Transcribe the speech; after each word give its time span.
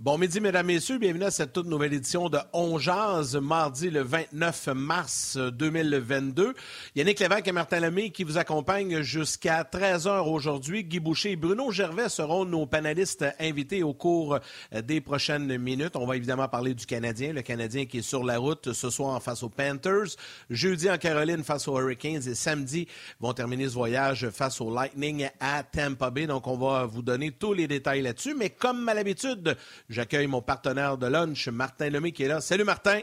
Bon 0.00 0.16
midi, 0.16 0.40
mesdames, 0.40 0.64
messieurs. 0.64 0.96
Bienvenue 0.96 1.24
à 1.24 1.30
cette 1.30 1.52
toute 1.52 1.66
nouvelle 1.66 1.92
édition 1.92 2.30
de 2.30 2.38
On 2.54 2.78
Jazz, 2.78 3.36
mardi 3.36 3.90
le 3.90 4.00
29 4.00 4.68
mars 4.68 5.36
2022. 5.36 6.54
Yannick 6.96 7.20
Lévesque 7.20 7.48
et 7.48 7.52
Martin 7.52 7.80
Lemay 7.80 8.08
qui 8.08 8.24
vous 8.24 8.38
accompagnent 8.38 9.02
jusqu'à 9.02 9.62
13h 9.62 10.26
aujourd'hui. 10.26 10.84
Guy 10.84 11.00
Boucher 11.00 11.32
et 11.32 11.36
Bruno 11.36 11.70
Gervais 11.70 12.08
seront 12.08 12.46
nos 12.46 12.64
panélistes 12.64 13.26
invités 13.38 13.82
au 13.82 13.92
cours 13.92 14.38
des 14.72 15.02
prochaines 15.02 15.58
minutes. 15.58 15.96
On 15.96 16.06
va 16.06 16.16
évidemment 16.16 16.48
parler 16.48 16.72
du 16.72 16.86
Canadien, 16.86 17.34
le 17.34 17.42
Canadien 17.42 17.84
qui 17.84 17.98
est 17.98 18.02
sur 18.02 18.24
la 18.24 18.38
route 18.38 18.72
ce 18.72 18.88
soir 18.88 19.22
face 19.22 19.42
aux 19.42 19.50
Panthers, 19.50 20.16
jeudi 20.48 20.88
en 20.88 20.96
Caroline 20.96 21.44
face 21.44 21.68
aux 21.68 21.78
Hurricanes 21.78 22.26
et 22.26 22.34
samedi 22.34 22.88
vont 23.20 23.34
terminer 23.34 23.68
ce 23.68 23.74
voyage 23.74 24.30
face 24.30 24.62
au 24.62 24.74
Lightning 24.74 25.28
à 25.40 25.62
Tampa 25.62 26.08
Bay. 26.08 26.26
Donc, 26.26 26.46
on 26.46 26.56
va 26.56 26.86
vous 26.86 27.02
donner 27.02 27.32
tous 27.32 27.52
les 27.52 27.68
détails 27.68 28.00
là-dessus. 28.00 28.34
Mais 28.34 28.48
comme 28.48 28.88
à 28.88 28.94
l'habitude, 28.94 29.58
J'accueille 29.90 30.28
mon 30.28 30.40
partenaire 30.40 30.96
de 30.96 31.08
lunch, 31.08 31.48
Martin 31.48 31.90
Lemay, 31.90 32.12
qui 32.12 32.22
est 32.22 32.28
là. 32.28 32.40
Salut, 32.40 32.62
Martin. 32.62 33.00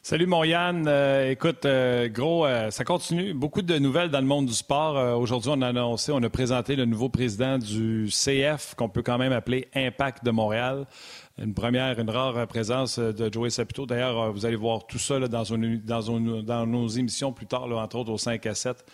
Salut, 0.00 0.26
mon 0.28 0.44
Yann. 0.44 0.86
Euh, 0.86 1.32
écoute, 1.32 1.64
euh, 1.64 2.08
gros, 2.08 2.46
euh, 2.46 2.70
ça 2.70 2.84
continue. 2.84 3.34
Beaucoup 3.34 3.60
de 3.60 3.76
nouvelles 3.80 4.10
dans 4.10 4.20
le 4.20 4.28
monde 4.28 4.46
du 4.46 4.54
sport. 4.54 5.18
Aujourd'hui, 5.18 5.50
on 5.52 5.60
a 5.60 5.66
annoncé, 5.66 6.12
on 6.12 6.22
a 6.22 6.30
présenté 6.30 6.76
le 6.76 6.84
nouveau 6.84 7.08
président 7.08 7.58
du 7.58 8.08
CF, 8.10 8.76
qu'on 8.76 8.88
peut 8.88 9.02
quand 9.02 9.18
même 9.18 9.32
appeler 9.32 9.66
Impact 9.74 10.24
de 10.24 10.30
Montréal. 10.30 10.86
Une 11.36 11.52
première, 11.52 11.98
une 11.98 12.10
rare 12.10 12.46
présence 12.46 13.00
de 13.00 13.32
Joey 13.32 13.50
Saputo. 13.50 13.86
D'ailleurs, 13.86 14.32
vous 14.32 14.46
allez 14.46 14.54
voir 14.54 14.86
tout 14.86 15.00
ça 15.00 15.18
dans, 15.18 15.42
dans, 15.42 16.66
nos 16.66 16.86
émissions 16.86 17.32
plus 17.32 17.46
tard, 17.46 17.64
entre 17.64 17.96
autres 17.96 18.12
au 18.12 18.18
5 18.18 18.46
à 18.46 18.54
7. 18.54 18.84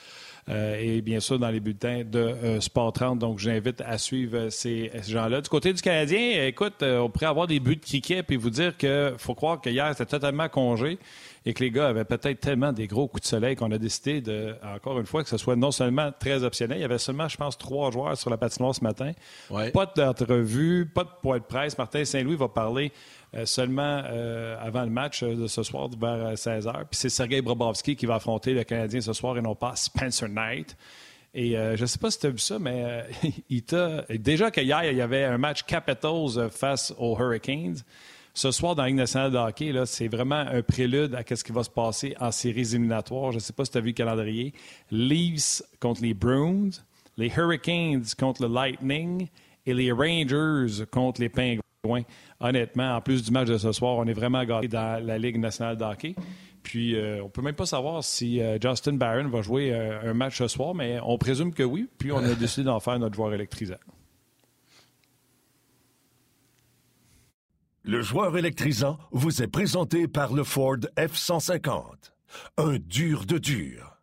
Euh, 0.49 0.79
et 0.81 1.01
bien 1.01 1.19
sûr 1.19 1.41
dans 1.41 1.51
les 1.51 1.59
bulletins 1.59 2.05
de 2.05 2.21
euh, 2.21 2.61
Sport 2.61 2.93
30. 2.93 3.19
Donc, 3.19 3.41
j'invite 3.41 3.81
à 3.81 3.99
suivre 3.99 4.49
ces, 4.51 4.93
gens-là. 5.09 5.41
Du 5.41 5.49
côté 5.49 5.73
du 5.73 5.83
Canadien, 5.83 6.45
écoute, 6.47 6.83
euh, 6.83 7.01
on 7.01 7.11
pourrait 7.11 7.27
avoir 7.27 7.49
des 7.49 7.59
buts 7.59 7.75
de 7.75 7.85
cricket 7.85 8.25
puis 8.25 8.37
vous 8.37 8.51
dire 8.51 8.77
qu'il 8.77 9.15
faut 9.19 9.35
croire 9.35 9.61
que 9.61 9.71
hier, 9.71 9.89
c'était 9.91 10.07
totalement 10.07 10.49
congé 10.49 10.99
et 11.47 11.55
que 11.55 11.63
les 11.63 11.71
gars 11.71 11.89
avaient 11.89 12.05
peut-être 12.05 12.41
tellement 12.41 12.73
des 12.73 12.89
gros 12.89 13.07
coups 13.07 13.23
de 13.23 13.29
soleil 13.29 13.55
qu'on 13.55 13.71
a 13.71 13.79
décidé 13.79 14.21
de, 14.21 14.55
encore 14.75 14.99
une 14.99 15.07
fois, 15.07 15.23
que 15.23 15.29
ce 15.29 15.37
soit 15.37 15.55
non 15.55 15.71
seulement 15.71 16.11
très 16.19 16.43
optionnel, 16.43 16.79
il 16.79 16.83
y 16.83 16.85
avait 16.85 16.99
seulement, 16.99 17.29
je 17.29 17.37
pense, 17.37 17.57
trois 17.57 17.91
joueurs 17.93 18.17
sur 18.17 18.31
la 18.31 18.37
patinoire 18.37 18.75
ce 18.75 18.83
matin. 18.83 19.13
Pas 19.49 19.93
d'entrevue, 19.97 20.87
pas 20.93 21.05
de 21.05 21.11
point 21.23 21.39
de 21.39 21.45
presse. 21.45 21.79
Martin 21.79 22.05
Saint-Louis 22.05 22.35
va 22.35 22.49
parler 22.49 22.87
euh, 22.87 22.91
seulement 23.45 24.03
euh, 24.07 24.57
avant 24.61 24.83
le 24.83 24.91
match 24.91 25.23
euh, 25.23 25.35
de 25.35 25.47
ce 25.47 25.63
soir 25.63 25.89
vers 25.89 26.35
16h. 26.35 26.73
Puis 26.91 26.99
c'est 26.99 27.09
Sergei 27.09 27.43
Brobovski 27.43 27.97
qui 27.97 28.07
va 28.07 28.15
affronter 28.15 28.55
le 28.55 28.65
Canadien 28.65 29.01
ce 29.01 29.13
soir 29.13 29.37
et 29.37 29.43
non 29.43 29.55
pas 29.55 29.75
Spencer 29.77 30.29
Knight. 30.29 30.77
Et 31.35 31.51
je 31.51 31.83
ne 31.83 31.87
sais 31.87 31.99
pas 31.99 32.11
si 32.11 32.19
tu 32.19 32.27
as 32.29 32.31
vu 32.31 32.39
ça, 32.39 32.59
mais 32.59 33.05
il 33.51 33.63
t'a. 33.63 34.07
Déjà 34.09 34.51
qu'hier, 34.51 34.91
il 34.91 34.97
y 34.97 35.03
avait 35.03 35.25
un 35.25 35.37
match 35.37 35.65
Capitals 35.65 36.49
face 36.51 36.95
aux 36.97 37.15
Hurricanes. 37.19 37.77
Ce 38.33 38.51
soir, 38.51 38.75
dans 38.75 38.85
la 38.85 38.89
Ligue 38.89 38.97
nationale 38.97 39.33
de 39.33 39.37
hockey, 39.37 39.75
c'est 39.85 40.09
vraiment 40.09 40.37
un 40.37 40.63
prélude 40.63 41.15
à 41.15 41.23
ce 41.37 41.45
qui 41.45 41.53
va 41.53 41.63
se 41.63 41.69
passer 41.69 42.15
en 42.21 42.31
séries 42.31 42.73
éliminatoires. 42.73 43.33
Je 43.33 43.37
ne 43.37 43.41
sais 43.41 43.53
pas 43.53 43.67
si 43.67 43.71
tu 43.71 43.77
as 43.77 43.83
vu 43.83 43.89
le 43.89 43.93
calendrier. 43.93 44.55
Leafs 44.91 45.63
contre 45.79 46.01
les 46.01 46.15
Bruins, 46.15 46.71
les 47.19 47.31
Hurricanes 47.37 48.05
contre 48.19 48.47
le 48.47 48.55
Lightning 48.55 49.29
et 49.67 49.75
les 49.75 49.93
Rangers 49.93 50.87
contre 50.91 51.21
les 51.21 51.29
Penguins 51.29 51.61
honnêtement, 52.41 52.97
en 52.97 53.01
plus 53.01 53.23
du 53.23 53.31
match 53.31 53.49
de 53.49 53.59
ce 53.59 53.73
soir, 53.73 53.97
on 53.97 54.07
est 54.07 54.13
vraiment 54.13 54.45
gâtés 54.45 54.69
dans 54.69 55.05
la 55.05 55.19
Ligue 55.19 55.39
nationale 55.39 55.77
de 55.77 55.85
hockey. 55.85 56.15
Puis, 56.63 56.97
euh, 56.97 57.23
on 57.23 57.29
peut 57.29 57.43
même 57.43 57.55
pas 57.55 57.67
savoir 57.67 58.03
si 58.03 58.41
euh, 58.41 58.59
Justin 58.61 58.95
Barron 58.95 59.29
va 59.29 59.41
jouer 59.41 59.73
euh, 59.73 60.11
un 60.11 60.15
match 60.15 60.39
ce 60.39 60.49
soir, 60.49 60.75
mais 60.75 60.99
on 61.05 61.17
présume 61.17 61.55
que 61.55 61.63
oui. 61.63 61.89
Puis, 61.97 62.11
on 62.11 62.19
a 62.19 62.35
décidé 62.35 62.65
d'en 62.65 62.81
faire 62.81 62.99
notre 62.99 63.15
joueur 63.15 63.33
électrisant. 63.33 63.77
Le 67.85 68.03
joueur 68.03 68.37
électrisant 68.37 68.99
vous 69.13 69.43
est 69.43 69.47
présenté 69.47 70.09
par 70.09 70.35
le 70.35 70.43
Ford 70.43 70.79
F-150. 70.97 72.11
Un 72.59 72.79
dur 72.79 73.27
de 73.27 73.39
dur. 73.39 73.96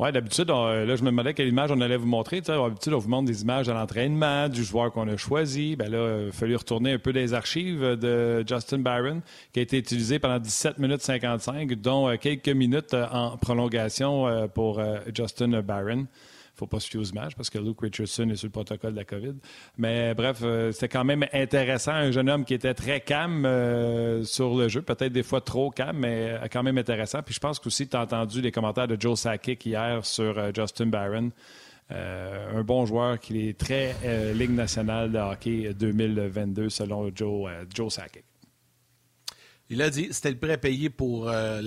Oui, 0.00 0.10
d'habitude, 0.12 0.48
là, 0.48 0.96
je 0.96 1.02
me 1.02 1.10
demandais 1.10 1.34
quelle 1.34 1.48
image 1.48 1.70
on 1.70 1.80
allait 1.82 1.98
vous 1.98 2.06
montrer. 2.06 2.40
D'habitude, 2.40 2.94
on 2.94 2.98
vous 2.98 3.10
montre 3.10 3.26
des 3.26 3.42
images 3.42 3.66
de 3.66 3.72
l'entraînement, 3.72 4.48
du 4.48 4.64
joueur 4.64 4.90
qu'on 4.92 5.06
a 5.08 5.18
choisi. 5.18 5.76
Ben 5.76 5.90
là, 5.90 6.22
il 6.22 6.28
a 6.28 6.32
fallu 6.32 6.56
retourner 6.56 6.92
un 6.92 6.98
peu 6.98 7.12
des 7.12 7.34
archives 7.34 7.82
de 7.82 8.42
Justin 8.48 8.78
Barron, 8.78 9.20
qui 9.52 9.58
a 9.58 9.62
été 9.62 9.76
utilisé 9.76 10.18
pendant 10.18 10.38
17 10.38 10.78
minutes 10.78 11.02
55, 11.02 11.74
dont 11.74 12.08
euh, 12.08 12.16
quelques 12.16 12.48
minutes 12.48 12.94
euh, 12.94 13.08
en 13.12 13.36
prolongation 13.36 14.26
euh, 14.26 14.46
pour 14.46 14.80
Justin 15.14 15.60
Barron 15.60 16.06
faut 16.60 16.66
pas 16.66 16.80
se 16.80 16.88
fier 16.88 17.00
aux 17.00 17.12
parce 17.36 17.48
que 17.48 17.58
Luke 17.58 17.80
Richardson 17.80 18.28
est 18.28 18.36
sur 18.36 18.46
le 18.46 18.52
protocole 18.52 18.92
de 18.92 18.96
la 18.96 19.04
COVID. 19.04 19.34
Mais 19.78 20.14
bref, 20.14 20.40
euh, 20.42 20.72
c'était 20.72 20.88
quand 20.88 21.04
même 21.04 21.24
intéressant. 21.32 21.92
Un 21.92 22.10
jeune 22.10 22.28
homme 22.28 22.44
qui 22.44 22.52
était 22.52 22.74
très 22.74 23.00
calme 23.00 23.46
euh, 23.46 24.22
sur 24.24 24.54
le 24.56 24.68
jeu, 24.68 24.82
peut-être 24.82 25.12
des 25.12 25.22
fois 25.22 25.40
trop 25.40 25.70
calme, 25.70 25.98
mais 26.00 26.30
euh, 26.30 26.46
quand 26.52 26.62
même 26.62 26.76
intéressant. 26.76 27.22
Puis 27.22 27.34
je 27.34 27.40
pense 27.40 27.58
qu'aussi, 27.58 27.88
tu 27.88 27.96
as 27.96 28.02
entendu 28.02 28.42
les 28.42 28.52
commentaires 28.52 28.88
de 28.88 29.00
Joe 29.00 29.18
Sakic 29.18 29.64
hier 29.64 30.04
sur 30.04 30.54
Justin 30.54 30.86
Barron. 30.86 31.30
un 31.90 32.62
bon 32.62 32.84
joueur 32.84 33.18
qui 33.18 33.48
est 33.48 33.58
très 33.58 33.94
Ligue 34.34 34.54
nationale 34.54 35.10
de 35.10 35.18
hockey 35.18 35.72
2022 35.74 36.68
selon 36.68 37.10
Joe, 37.14 37.50
Joe 37.74 37.92
Sakic. 37.92 38.29
Il 39.72 39.82
a 39.82 39.90
dit 39.90 40.08
c'était 40.10 40.32
le 40.32 40.36
prêt 40.36 40.54
à 40.54 40.58
payer 40.58 40.90
pour 40.90 41.28
euh, 41.28 41.62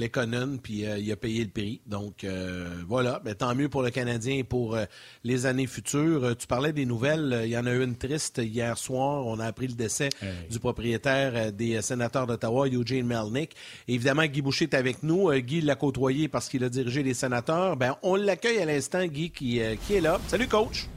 puis 0.61 0.85
euh, 0.85 0.97
il 0.97 1.09
a 1.09 1.15
payé 1.15 1.45
le 1.45 1.49
prix. 1.49 1.79
Donc 1.85 2.25
euh, 2.25 2.67
voilà, 2.85 3.21
mais 3.23 3.33
tant 3.33 3.55
mieux 3.55 3.69
pour 3.69 3.81
le 3.81 3.91
Canadien 3.91 4.35
et 4.35 4.43
pour 4.43 4.75
euh, 4.75 4.83
les 5.23 5.45
années 5.45 5.67
futures. 5.67 6.35
tu 6.35 6.45
parlais 6.45 6.73
des 6.73 6.85
nouvelles, 6.85 7.43
il 7.45 7.51
y 7.51 7.57
en 7.57 7.65
a 7.65 7.71
eu 7.71 7.81
une 7.81 7.95
triste 7.95 8.41
hier 8.43 8.77
soir. 8.77 9.25
On 9.25 9.39
a 9.39 9.45
appris 9.45 9.67
le 9.67 9.75
décès 9.75 10.09
du 10.51 10.59
propriétaire 10.59 11.53
des 11.53 11.81
sénateurs 11.81 12.27
d'Ottawa, 12.27 12.67
Eugene 12.67 13.05
Melnick. 13.05 13.55
évidemment, 13.87 14.25
Guy 14.25 14.41
Boucher 14.41 14.65
est 14.65 14.73
avec 14.73 15.01
nous. 15.01 15.31
Guy 15.39 15.61
l'a 15.61 15.75
côtoyé 15.75 16.27
parce 16.27 16.49
qu'il 16.49 16.65
a 16.65 16.69
dirigé 16.69 17.03
les 17.03 17.13
sénateurs. 17.13 17.77
Ben, 17.77 17.95
on 18.03 18.15
l'accueille 18.15 18.59
à 18.59 18.65
l'instant, 18.65 19.05
Guy, 19.05 19.29
qui, 19.29 19.61
qui 19.87 19.93
est 19.93 20.01
là. 20.01 20.19
Salut, 20.27 20.49
coach. 20.49 20.87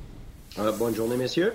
bonne 0.76 0.94
journée, 0.96 1.16
messieurs. 1.16 1.52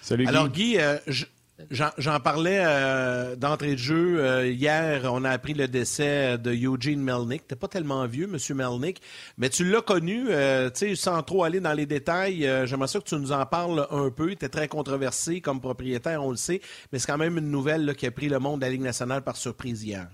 Salut, 0.00 0.24
Guy. 0.24 0.30
Alors, 0.30 0.48
Guy, 0.48 0.78
je 1.06 1.26
J'en 1.70 2.20
parlais 2.20 2.60
euh, 2.64 3.36
d'entrée 3.36 3.72
de 3.72 3.78
jeu. 3.78 4.18
Euh, 4.18 4.48
hier, 4.48 5.02
on 5.12 5.24
a 5.24 5.30
appris 5.30 5.54
le 5.54 5.68
décès 5.68 6.38
de 6.38 6.52
Eugene 6.52 7.00
Melnick. 7.00 7.46
T'es 7.46 7.56
pas 7.56 7.68
tellement 7.68 8.06
vieux, 8.06 8.26
Monsieur 8.26 8.54
Melnick, 8.54 9.00
mais 9.38 9.48
tu 9.50 9.64
l'as 9.64 9.82
connu, 9.82 10.26
euh, 10.30 10.70
tu 10.70 10.96
sans 10.96 11.22
trop 11.22 11.44
aller 11.44 11.60
dans 11.60 11.72
les 11.72 11.86
détails. 11.86 12.48
J'aimerais 12.64 12.88
ça 12.88 12.98
que 12.98 13.04
tu 13.04 13.16
nous 13.16 13.32
en 13.32 13.46
parles 13.46 13.86
un 13.90 14.10
peu. 14.10 14.30
Était 14.30 14.48
très 14.48 14.68
controversé 14.68 15.40
comme 15.40 15.60
propriétaire, 15.60 16.24
on 16.24 16.30
le 16.30 16.36
sait, 16.36 16.60
mais 16.92 16.98
c'est 16.98 17.06
quand 17.06 17.18
même 17.18 17.38
une 17.38 17.50
nouvelle 17.50 17.94
qui 17.94 18.06
a 18.06 18.10
pris 18.10 18.28
le 18.28 18.38
monde 18.38 18.60
de 18.60 18.64
la 18.64 18.70
Ligue 18.70 18.82
nationale 18.82 19.22
par 19.22 19.36
surprise 19.36 19.82
hier. 19.84 20.08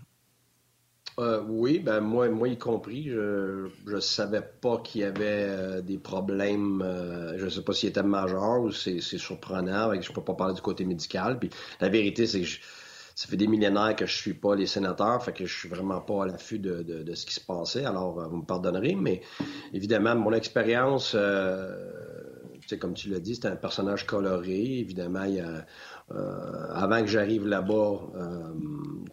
Euh, 1.19 1.41
oui, 1.49 1.79
ben 1.79 2.01
moi, 2.01 2.29
moi 2.29 2.47
y 2.49 2.59
compris, 2.59 3.09
je 3.09 3.69
ne 3.87 4.01
savais 4.01 4.43
pas 4.43 4.79
qu'il 4.79 5.01
y 5.01 5.05
avait 5.05 5.47
euh, 5.49 5.81
des 5.81 5.97
problèmes. 5.97 6.83
Euh, 6.83 7.39
je 7.39 7.47
ne 7.47 7.51
sais 7.51 7.63
pas 7.63 7.73
s'il 7.73 7.89
était 7.89 8.03
majeur 8.03 8.61
ou 8.61 8.71
c'est 8.71 9.01
surprenant. 9.01 9.95
je 9.95 10.11
ne 10.11 10.15
peux 10.15 10.23
pas 10.23 10.35
parler 10.35 10.55
du 10.55 10.61
côté 10.61 10.85
médical. 10.85 11.39
Puis 11.39 11.49
la 11.81 11.89
vérité, 11.89 12.27
c'est 12.27 12.43
que 12.43 12.49
ça 13.15 13.29
fait 13.29 13.39
des 13.39 13.47
millénaires 13.47 13.97
que 13.97 14.05
je 14.05 14.15
suis 14.15 14.35
pas 14.35 14.55
les 14.55 14.67
sénateurs, 14.67 15.25
fait 15.25 15.33
que 15.33 15.47
je 15.47 15.59
suis 15.59 15.71
vraiment 15.71 16.03
pas 16.03 16.25
à 16.25 16.27
l'affût 16.27 16.59
de, 16.59 16.83
de, 16.83 17.15
ce 17.15 17.25
qui 17.25 17.33
se 17.33 17.41
passait. 17.41 17.87
Alors, 17.87 18.29
vous 18.29 18.37
me 18.37 18.45
pardonnerez, 18.45 18.95
mais 18.95 19.23
évidemment, 19.73 20.15
mon 20.17 20.33
expérience, 20.33 21.17
comme 22.75 22.95
tu 22.95 23.09
l'as 23.11 23.21
dit, 23.21 23.37
c'est 23.37 23.47
un 23.47 23.55
personnage 23.55 24.07
coloré. 24.07 24.79
Évidemment, 24.79 25.23
il 25.25 25.35
y 25.35 25.41
a 25.41 25.47
euh, 25.47 25.61
avant 26.09 27.01
que 27.01 27.09
j'arrive 27.09 27.47
là-bas, 27.47 27.99
euh, 28.15 28.53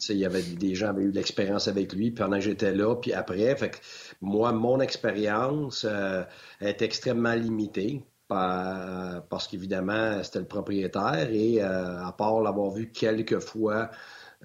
il 0.09 0.17
y 0.17 0.25
avait 0.25 0.43
des 0.43 0.75
gens 0.75 0.93
qui 0.93 0.99
avaient 0.99 1.03
eu 1.03 1.11
l'expérience 1.11 1.67
avec 1.67 1.93
lui 1.93 2.11
pendant 2.11 2.37
que 2.37 2.43
j'étais 2.43 2.73
là, 2.73 2.95
puis 2.95 3.13
après. 3.13 3.55
Fait 3.55 3.71
que 3.71 3.77
moi, 4.21 4.51
mon 4.51 4.79
expérience 4.79 5.85
euh, 5.89 6.23
est 6.61 6.81
extrêmement 6.81 7.33
limitée 7.33 8.03
parce 8.27 9.47
qu'évidemment, 9.47 10.23
c'était 10.23 10.39
le 10.39 10.45
propriétaire 10.45 11.29
et 11.31 11.61
à 11.61 12.11
part 12.17 12.41
l'avoir 12.41 12.71
vu 12.71 12.89
quelques 12.91 13.37
fois 13.37 13.91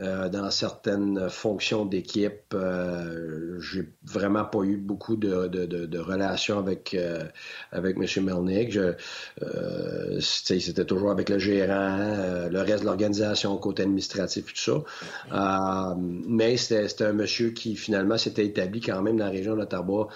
euh, 0.01 0.29
dans 0.29 0.49
certaines 0.53 1.29
fonctions 1.29 1.85
d'équipe. 1.85 2.55
Euh, 2.55 3.59
j'ai 3.61 3.89
vraiment 4.05 4.45
pas 4.45 4.63
eu 4.63 4.77
beaucoup 4.77 5.17
de, 5.17 5.49
de, 5.49 5.67
de, 5.67 5.99
relations 5.99 6.61
avec 6.61 6.95
euh, 6.95 7.25
avec 7.73 7.97
M. 7.97 8.25
Melnick. 8.25 8.77
Euh, 8.77 10.21
c'était 10.21 10.85
toujours 10.85 11.11
avec 11.11 11.29
le 11.29 11.39
gérant, 11.41 12.49
le 12.49 12.61
reste 12.61 12.83
de 12.83 12.87
l'organisation, 12.87 13.57
côté 13.57 13.83
administratif, 13.83 14.47
tout 14.55 14.85
ça. 15.31 15.97
mais 15.99 16.57
c'était 16.57 17.05
un 17.05 17.13
monsieur 17.13 17.51
qui 17.51 17.75
finalement 17.75 18.19
s'était 18.19 18.47
établi 18.47 18.81
quand 18.81 19.03
même 19.03 19.17
dans 19.17 19.25
la 19.25 19.31
région 19.33 19.57
d'Ottawa, 19.57 20.09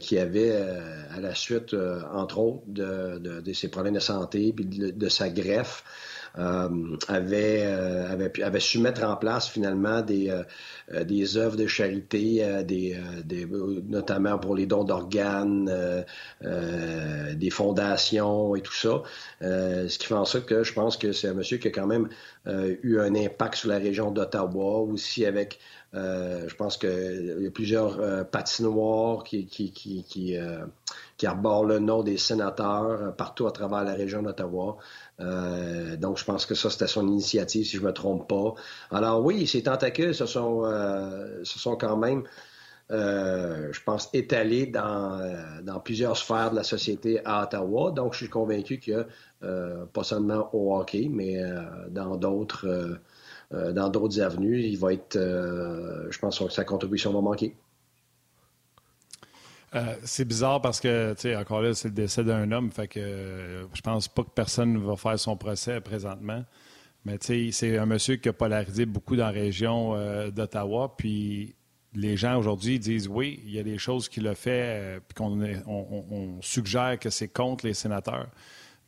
qui 0.00 0.18
avait 0.18 0.52
à 1.14 1.20
la 1.20 1.34
suite, 1.34 1.74
entre 2.12 2.38
autres, 2.38 2.62
de, 2.66 3.40
de, 3.40 3.52
ses 3.54 3.68
problèmes 3.68 3.94
de 3.94 4.00
santé 4.00 4.52
puis 4.54 4.66
de 4.66 5.08
sa 5.08 5.30
greffe. 5.30 5.82
Euh, 6.38 6.96
avait, 7.08 7.62
euh, 7.66 8.10
avait, 8.10 8.42
avait, 8.42 8.60
su 8.60 8.78
mettre 8.78 9.04
en 9.04 9.16
place 9.16 9.48
finalement 9.48 10.00
des, 10.00 10.30
euh, 10.30 11.04
des 11.04 11.36
œuvres 11.36 11.56
de 11.56 11.66
charité, 11.66 12.62
des, 12.64 12.98
des, 13.24 13.46
notamment 13.46 14.38
pour 14.38 14.54
les 14.54 14.66
dons 14.66 14.84
d'organes, 14.84 15.70
des 16.40 17.50
fondations 17.50 18.56
et 18.56 18.62
tout 18.62 18.72
ça. 18.72 19.02
ce 19.40 19.98
qui 19.98 20.06
fait 20.06 20.14
en 20.14 20.24
sorte 20.24 20.46
que 20.46 20.64
je 20.64 20.72
pense 20.72 20.96
que 20.96 21.12
c'est 21.12 21.28
un 21.28 21.34
monsieur 21.34 21.58
qui 21.58 21.68
a 21.68 21.70
quand 21.70 21.86
même 21.86 22.08
eu 22.46 22.98
un 22.98 23.14
impact 23.14 23.56
sur 23.56 23.68
la 23.68 23.78
région 23.78 24.10
d'Ottawa, 24.10 24.80
aussi 24.80 25.26
avec 25.26 25.58
je 25.94 26.54
pense 26.54 26.78
qu'il 26.78 27.36
y 27.40 27.46
a 27.46 27.50
plusieurs 27.50 28.26
patinoires 28.30 29.24
qui, 29.24 29.46
qui, 29.46 29.72
qui, 29.72 30.04
qui, 30.04 30.36
qui 31.16 31.26
arborent 31.26 31.66
le 31.66 31.78
nom 31.78 32.02
des 32.02 32.16
sénateurs 32.16 33.14
partout 33.16 33.46
à 33.46 33.52
travers 33.52 33.84
la 33.84 33.94
région 33.94 34.22
d'Ottawa. 34.22 34.78
Euh, 35.22 35.96
donc, 35.96 36.18
je 36.18 36.24
pense 36.24 36.46
que 36.46 36.54
ça, 36.54 36.70
c'était 36.70 36.86
son 36.86 37.06
initiative, 37.08 37.64
si 37.64 37.76
je 37.76 37.82
me 37.82 37.92
trompe 37.92 38.28
pas. 38.28 38.54
Alors 38.90 39.24
oui, 39.24 39.46
ces 39.46 39.62
tentacules 39.62 40.14
se 40.14 40.26
sont, 40.26 40.64
euh, 40.64 41.40
sont 41.44 41.76
quand 41.76 41.96
même, 41.96 42.24
euh, 42.90 43.72
je 43.72 43.80
pense, 43.84 44.10
étalés 44.12 44.66
dans, 44.66 45.20
dans 45.62 45.80
plusieurs 45.80 46.16
sphères 46.16 46.50
de 46.50 46.56
la 46.56 46.64
société 46.64 47.20
à 47.24 47.44
Ottawa. 47.44 47.92
Donc, 47.92 48.12
je 48.14 48.18
suis 48.18 48.28
convaincu 48.28 48.78
que, 48.78 49.06
pas 49.92 50.04
seulement 50.04 50.50
au 50.52 50.76
hockey, 50.76 51.08
mais 51.10 51.42
dans 51.90 52.16
d'autres 52.16 52.98
dans 53.50 53.90
d'autres 53.90 54.20
avenues, 54.20 54.62
il 54.62 54.78
va 54.78 54.94
être, 54.94 55.18
je 55.18 56.18
pense 56.18 56.38
que 56.38 56.48
sa 56.48 56.64
contribution 56.64 57.12
va 57.12 57.20
manquer. 57.20 57.54
Euh, 59.74 59.96
c'est 60.04 60.26
bizarre 60.26 60.60
parce 60.60 60.80
que, 60.80 61.14
tu 61.14 61.22
sais, 61.22 61.36
encore 61.36 61.62
là, 61.62 61.72
c'est 61.74 61.88
le 61.88 61.94
décès 61.94 62.24
d'un 62.24 62.50
homme, 62.52 62.70
fait 62.70 62.94
euh, 62.98 63.64
je 63.72 63.80
pense 63.80 64.06
pas 64.06 64.22
que 64.22 64.30
personne 64.30 64.76
va 64.78 64.96
faire 64.96 65.18
son 65.18 65.36
procès 65.36 65.80
présentement. 65.80 66.44
Mais 67.04 67.18
tu 67.18 67.26
sais, 67.26 67.48
c'est 67.52 67.78
un 67.78 67.86
monsieur 67.86 68.16
qui 68.16 68.28
a 68.28 68.32
polarisé 68.32 68.84
beaucoup 68.86 69.16
dans 69.16 69.26
la 69.26 69.30
région 69.30 69.94
euh, 69.94 70.30
d'Ottawa, 70.30 70.94
puis 70.96 71.54
les 71.94 72.16
gens 72.16 72.38
aujourd'hui 72.38 72.78
disent 72.78 73.08
oui, 73.08 73.40
il 73.44 73.52
y 73.52 73.58
a 73.58 73.62
des 73.62 73.78
choses 73.78 74.08
qu'il 74.08 74.26
a 74.28 74.34
fait, 74.34 75.00
puis 75.08 75.14
qu'on 75.14 75.40
on 75.42 76.40
suggère 76.42 76.98
que 76.98 77.10
c'est 77.10 77.28
contre 77.28 77.66
les 77.66 77.74
sénateurs 77.74 78.28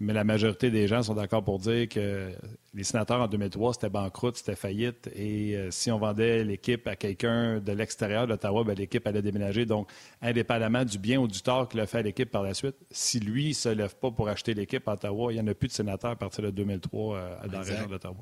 mais 0.01 0.13
la 0.13 0.25
majorité 0.25 0.71
des 0.71 0.89
gens 0.89 1.03
sont 1.03 1.15
d'accord 1.15 1.45
pour 1.45 1.59
dire 1.59 1.89
que 1.89 2.31
les 2.75 2.83
sénateurs 2.83 3.21
en 3.21 3.29
2003, 3.29 3.75
c'était 3.75 3.89
banqueroute, 3.89 4.37
c'était 4.37 4.57
faillite. 4.57 5.09
Et 5.15 5.57
euh, 5.57 5.71
si 5.71 5.93
on 5.93 5.99
vendait 5.99 6.43
l'équipe 6.43 6.87
à 6.89 6.97
quelqu'un 6.97 7.61
de 7.61 7.73
l'extérieur 7.73 8.27
d'Ottawa, 8.27 8.65
ben, 8.65 8.75
l'équipe 8.75 9.07
allait 9.07 9.23
déménager. 9.23 9.67
Donc, 9.67 9.89
indépendamment 10.21 10.85
du 10.85 10.99
bien 10.99 11.21
ou 11.21 11.29
du 11.29 11.41
tort 11.43 11.69
qu'il 11.69 11.81
a 11.81 11.87
fait 11.87 11.99
à 11.99 12.03
l'équipe 12.03 12.31
par 12.31 12.43
la 12.43 12.55
suite, 12.55 12.77
si 12.91 13.21
lui 13.21 13.51
ne 13.51 13.55
se 13.55 13.69
lève 13.69 13.95
pas 13.95 14.11
pour 14.11 14.29
acheter 14.29 14.55
l'équipe 14.55 14.87
à 14.89 14.95
Ottawa, 14.95 15.33
il 15.33 15.37
n'y 15.37 15.41
en 15.41 15.47
a 15.47 15.55
plus 15.55 15.69
de 15.69 15.73
sénateurs 15.73 16.13
à 16.13 16.17
partir 16.17 16.43
de 16.43 16.51
2003 16.51 17.17
euh, 17.17 17.37
dans 17.47 17.53
la 17.53 17.65
région 17.65 17.87
d'Ottawa. 17.87 18.17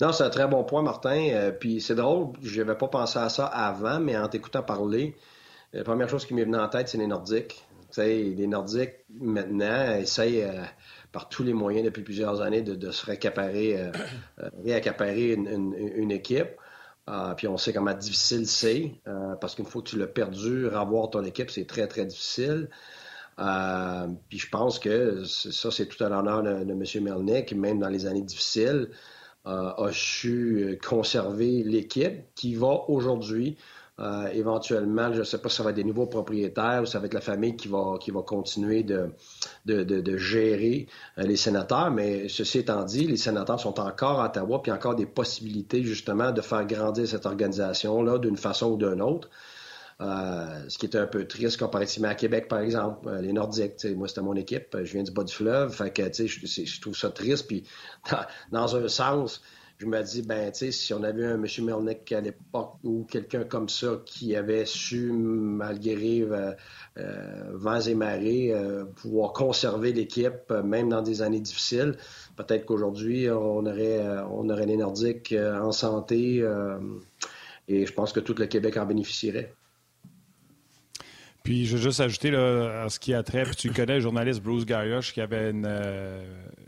Non, 0.00 0.12
c'est 0.12 0.24
un 0.24 0.30
très 0.30 0.46
bon 0.46 0.64
point, 0.64 0.82
Martin. 0.82 1.28
Euh, 1.30 1.52
puis 1.52 1.80
c'est 1.80 1.94
drôle, 1.94 2.28
je 2.42 2.60
n'avais 2.62 2.76
pas 2.76 2.88
pensé 2.88 3.18
à 3.18 3.28
ça 3.30 3.46
avant, 3.46 3.98
mais 3.98 4.16
en 4.16 4.28
t'écoutant 4.28 4.62
parler, 4.62 5.16
la 5.72 5.84
première 5.84 6.08
chose 6.08 6.26
qui 6.26 6.34
m'est 6.34 6.44
venue 6.44 6.56
en 6.56 6.68
tête, 6.68 6.88
c'est 6.88 6.98
les 6.98 7.06
Nordiques 7.06 7.65
les 8.04 8.46
Nordiques, 8.46 8.94
maintenant, 9.10 9.96
essayent 9.96 10.42
euh, 10.42 10.62
par 11.12 11.28
tous 11.28 11.42
les 11.42 11.52
moyens 11.52 11.84
depuis 11.84 12.02
plusieurs 12.02 12.40
années 12.40 12.62
de, 12.62 12.90
se 12.90 13.06
réaccaparer, 13.06 13.80
euh, 13.80 13.92
euh, 14.42 14.50
réaccaparer 14.64 15.32
une, 15.32 16.10
équipe. 16.10 16.50
puis 17.36 17.48
on 17.48 17.56
sait 17.56 17.72
comment 17.72 17.94
difficile 17.94 18.46
c'est, 18.46 18.94
parce 19.40 19.54
qu'une 19.54 19.66
fois 19.66 19.82
que 19.82 19.88
tu 19.88 19.98
l'as 19.98 20.06
perdu, 20.06 20.66
revoir 20.66 21.10
ton 21.10 21.24
équipe, 21.24 21.50
c'est 21.50 21.66
très, 21.66 21.86
très 21.86 22.04
difficile. 22.04 22.68
puis 23.36 24.38
je 24.38 24.48
pense 24.50 24.78
que 24.78 25.24
ça, 25.24 25.70
c'est 25.70 25.86
tout 25.86 26.02
à 26.04 26.08
l'honneur 26.08 26.42
de, 26.42 26.64
de, 26.64 26.72
M. 26.72 27.04
Melnick, 27.04 27.52
même 27.54 27.78
dans 27.78 27.88
les 27.88 28.06
années 28.06 28.22
difficiles, 28.22 28.90
a 29.44 29.88
su 29.92 30.76
conserver 30.84 31.62
l'équipe 31.62 32.24
qui 32.34 32.56
va 32.56 32.84
aujourd'hui 32.88 33.56
euh, 33.98 34.28
éventuellement, 34.28 35.10
je 35.12 35.20
ne 35.20 35.24
sais 35.24 35.38
pas 35.38 35.48
si 35.48 35.56
ça 35.56 35.62
va 35.62 35.70
être 35.70 35.76
des 35.76 35.84
nouveaux 35.84 36.06
propriétaires 36.06 36.82
ou 36.82 36.86
ça 36.86 36.98
va 36.98 37.06
être 37.06 37.14
la 37.14 37.22
famille 37.22 37.56
qui 37.56 37.68
va, 37.68 37.96
qui 37.98 38.10
va 38.10 38.20
continuer 38.20 38.82
de, 38.82 39.08
de, 39.64 39.84
de, 39.84 40.16
gérer 40.18 40.86
euh, 41.16 41.22
les 41.22 41.36
sénateurs. 41.36 41.90
Mais 41.90 42.28
ceci 42.28 42.58
étant 42.58 42.84
dit, 42.84 43.06
les 43.06 43.16
sénateurs 43.16 43.58
sont 43.58 43.80
encore 43.80 44.20
à 44.20 44.26
Ottawa, 44.26 44.60
puis 44.62 44.70
encore 44.70 44.96
des 44.96 45.06
possibilités 45.06 45.82
justement 45.82 46.30
de 46.30 46.42
faire 46.42 46.66
grandir 46.66 47.08
cette 47.08 47.24
organisation-là 47.24 48.18
d'une 48.18 48.36
façon 48.36 48.72
ou 48.72 48.76
d'une 48.76 49.00
autre. 49.00 49.30
Euh, 50.02 50.68
ce 50.68 50.76
qui 50.76 50.84
est 50.84 50.94
un 50.94 51.06
peu 51.06 51.26
triste 51.26 51.58
comparativement 51.58 52.08
à 52.10 52.14
Québec, 52.14 52.48
par 52.48 52.58
exemple. 52.58 53.10
les 53.22 53.32
Nordiques, 53.32 53.82
moi, 53.96 54.08
c'était 54.08 54.20
mon 54.20 54.36
équipe. 54.36 54.76
Je 54.76 54.92
viens 54.92 55.04
du 55.04 55.10
bas 55.10 55.24
du 55.24 55.32
fleuve. 55.32 55.72
Fait 55.72 55.90
que, 55.90 56.02
je, 56.12 56.26
je 56.44 56.80
trouve 56.82 56.94
ça 56.94 57.08
triste. 57.08 57.46
Puis, 57.46 57.64
dans 58.52 58.76
un 58.76 58.88
sens, 58.88 59.40
je 59.78 59.86
me 59.86 60.02
dis, 60.02 60.22
ben, 60.22 60.50
tu 60.52 60.58
sais, 60.58 60.72
si 60.72 60.94
on 60.94 61.02
avait 61.02 61.26
un 61.26 61.34
M. 61.34 61.46
Melnick 61.58 62.10
à 62.12 62.20
l'époque 62.20 62.76
ou 62.82 63.04
quelqu'un 63.04 63.44
comme 63.44 63.68
ça 63.68 64.00
qui 64.06 64.34
avait 64.34 64.64
su, 64.64 65.12
malgré 65.12 66.22
euh, 66.22 66.52
euh, 66.96 67.50
vents 67.52 67.80
et 67.80 67.94
marées, 67.94 68.52
euh, 68.52 68.84
pouvoir 68.84 69.34
conserver 69.34 69.92
l'équipe, 69.92 70.50
même 70.64 70.88
dans 70.88 71.02
des 71.02 71.20
années 71.20 71.40
difficiles, 71.40 71.96
peut-être 72.36 72.64
qu'aujourd'hui, 72.64 73.28
on 73.30 73.66
aurait, 73.66 74.00
on 74.30 74.48
aurait 74.48 74.66
les 74.66 74.78
Nordiques 74.78 75.34
en 75.34 75.72
santé 75.72 76.42
et 77.68 77.86
je 77.86 77.92
pense 77.92 78.12
que 78.12 78.20
tout 78.20 78.34
le 78.38 78.46
Québec 78.46 78.76
en 78.78 78.86
bénéficierait. 78.86 79.52
Puis, 81.42 81.66
je 81.66 81.76
veux 81.76 81.82
juste 81.82 82.00
ajouter 82.00 82.30
là, 82.30 82.88
ce 82.88 82.98
qui 82.98 83.14
a 83.14 83.22
trait, 83.22 83.44
puis 83.44 83.56
tu 83.56 83.70
connais 83.70 83.96
le 83.96 84.00
journaliste 84.00 84.42
Bruce 84.42 84.64
Garrioch 84.64 85.12
qui 85.12 85.20
avait 85.20 85.50
une, 85.50 85.66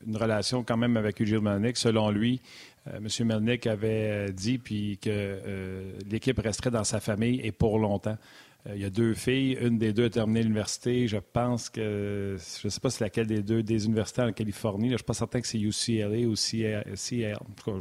une 0.09 0.17
relation 0.17 0.65
quand 0.65 0.77
même 0.77 0.97
avec 0.97 1.21
Eugene 1.21 1.41
Melnick. 1.41 1.77
Selon 1.77 2.11
lui, 2.11 2.41
euh, 2.89 2.99
M. 2.99 3.27
Melnick 3.27 3.67
avait 3.67 4.33
dit 4.33 4.59
puis 4.59 4.99
que 5.01 5.11
euh, 5.11 5.93
l'équipe 6.11 6.39
resterait 6.39 6.71
dans 6.71 6.85
sa 6.85 7.01
famille 7.01 7.41
et 7.45 7.53
pour 7.53 7.79
longtemps. 7.79 8.17
Euh, 8.67 8.73
il 8.75 8.83
y 8.83 8.85
a 8.85 8.91
deux 8.91 9.15
filles, 9.15 9.57
une 9.61 9.79
des 9.79 9.93
deux 9.93 10.07
a 10.07 10.11
terminé 10.11 10.43
l'université. 10.43 11.07
Je 11.07 11.19
pense 11.19 11.69
que, 11.69 12.37
je 12.39 12.67
ne 12.67 12.71
sais 12.71 12.81
pas 12.81 12.91
c'est 12.91 13.05
laquelle 13.05 13.27
des 13.27 13.43
deux, 13.43 13.63
des 13.63 13.87
universités 13.87 14.23
en 14.23 14.33
Californie. 14.33 14.89
je 14.89 14.95
ne 14.95 14.99
suis 14.99 15.05
pas 15.05 15.15
certain 15.15 15.41
que 15.41 15.47
c'est 15.47 15.61
UCLA 15.61 16.27
ou 16.27 16.35
CL. 16.35 16.85
Je 16.87 17.71
ne 17.71 17.81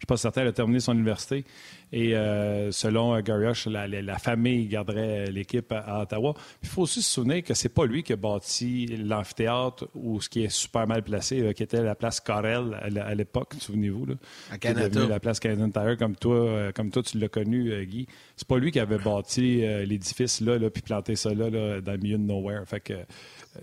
suis 0.00 0.06
pas 0.06 0.16
certain, 0.16 0.42
elle 0.42 0.48
a 0.48 0.52
terminé 0.52 0.80
son 0.80 0.94
université. 0.94 1.44
Et 1.92 2.14
euh, 2.14 2.70
selon 2.70 3.14
euh, 3.14 3.20
Gary 3.20 3.52
la, 3.66 3.86
la, 3.86 4.18
famille 4.18 4.66
garderait 4.66 5.26
l'équipe 5.26 5.72
à, 5.72 6.02
Ottawa. 6.02 6.34
Il 6.62 6.68
faut 6.68 6.82
aussi 6.82 7.02
se 7.02 7.10
souvenir 7.10 7.42
que 7.42 7.52
c'est 7.52 7.68
pas 7.68 7.84
lui 7.84 8.02
qui 8.02 8.12
a 8.12 8.16
bâti 8.16 8.86
l'amphithéâtre 8.86 9.88
ou 9.94 10.20
ce 10.20 10.28
qui 10.28 10.44
est 10.44 10.48
super 10.48 10.86
mal 10.86 11.02
placé, 11.02 11.40
euh, 11.40 11.52
qui 11.52 11.62
était 11.62 11.82
la 11.82 11.94
place 11.94 12.20
Carrel 12.20 12.74
à, 12.82 13.14
l'époque, 13.14 13.54
souvenez-vous. 13.58 14.06
Là, 14.06 14.14
à 14.50 14.58
Canada. 14.58 15.06
la 15.06 15.20
place 15.20 15.40
Canadian 15.40 15.70
Tire, 15.70 15.96
comme 15.98 16.16
toi, 16.16 16.72
comme 16.72 16.90
toi 16.90 17.02
tu 17.02 17.18
l'as 17.18 17.28
connu, 17.28 17.84
Guy. 17.86 18.06
C'est 18.36 18.48
pas 18.48 18.58
lui 18.58 18.70
qui 18.70 18.80
avait 18.80 18.98
bâti 18.98 19.62
l'édifice 19.84 20.40
là, 20.40 20.58
là 20.58 20.70
puis 20.70 20.82
planté 20.82 21.16
ça 21.16 21.34
là, 21.34 21.50
dans 21.80 21.92
le 21.92 21.98
milieu 21.98 22.18
de 22.18 22.22
nowhere. 22.22 22.62
Fait 22.66 22.80
que, 22.80 22.94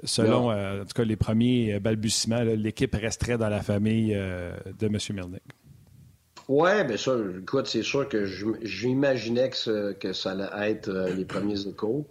selon, 0.03 0.51
en 0.51 0.85
tout 0.85 0.93
cas, 0.93 1.03
les 1.03 1.15
premiers 1.15 1.79
balbutiements, 1.79 2.43
l'équipe 2.43 2.93
resterait 2.93 3.37
dans 3.37 3.49
la 3.49 3.61
famille 3.61 4.09
de 4.09 4.85
M. 4.85 4.97
Melnick. 5.13 5.43
Oui, 6.47 6.83
bien 6.85 6.97
ça, 6.97 7.13
écoute, 7.41 7.67
c'est 7.67 7.83
sûr 7.83 8.07
que 8.07 8.25
j'imaginais 8.61 9.49
que, 9.49 9.91
que, 9.93 10.13
ça 10.13 10.31
allait 10.31 10.71
être 10.71 10.87
euh, 10.87 11.13
les 11.13 11.25
premiers 11.25 11.67
échos. 11.67 12.07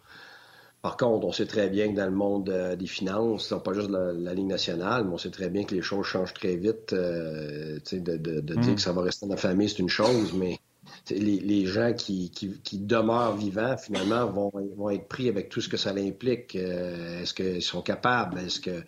Par 0.83 0.99
contre, 0.99 1.27
on 1.27 1.33
sait 1.33 1.47
très 1.47 1.69
bien 1.69 1.91
que 1.91 1.97
dans 1.97 2.05
le 2.05 2.15
monde 2.15 2.51
euh, 2.51 2.77
des 2.77 2.87
finances, 2.87 3.55
pas 3.65 3.73
juste 3.73 3.91
la, 3.91 4.35
Ligue 4.35 4.47
nationale, 4.47 5.05
mais 5.05 5.15
on 5.15 5.19
sait 5.19 5.31
très 5.31 5.49
bien 5.49 5.65
que 5.65 5.75
les 5.75 5.81
choses 5.81 6.05
changent 6.05 6.35
très 6.35 6.57
vite. 6.57 6.93
Euh, 6.93 7.79
de, 7.91 7.99
de, 7.99 8.41
de 8.41 8.55
dire 8.55 8.73
mm. 8.73 8.75
que 8.75 8.81
ça 8.81 8.93
va 8.93 9.03
rester 9.03 9.27
dans 9.27 9.35
la 9.35 9.39
famille, 9.39 9.71
c'est 9.71 9.79
une 9.79 9.89
chose, 9.89 10.35
mais 10.35 10.59
les, 11.09 11.41
les, 11.41 11.67
gens 11.67 11.95
qui, 11.95 12.31
qui, 12.31 12.61
qui, 12.63 12.79
demeurent 12.79 13.37
vivants, 13.37 13.77
finalement, 13.79 14.27
vont, 14.27 14.53
vont 14.77 14.91
être 14.91 15.09
pris 15.09 15.29
avec 15.31 15.49
tout 15.49 15.63
ce 15.63 15.69
que 15.69 15.79
ça 15.79 15.91
implique. 15.91 16.55
Est-ce 16.55 17.33
qu'ils 17.33 17.63
sont 17.63 17.83
capables? 17.83 18.39
Est-ce 18.39 18.61
que... 18.61 18.83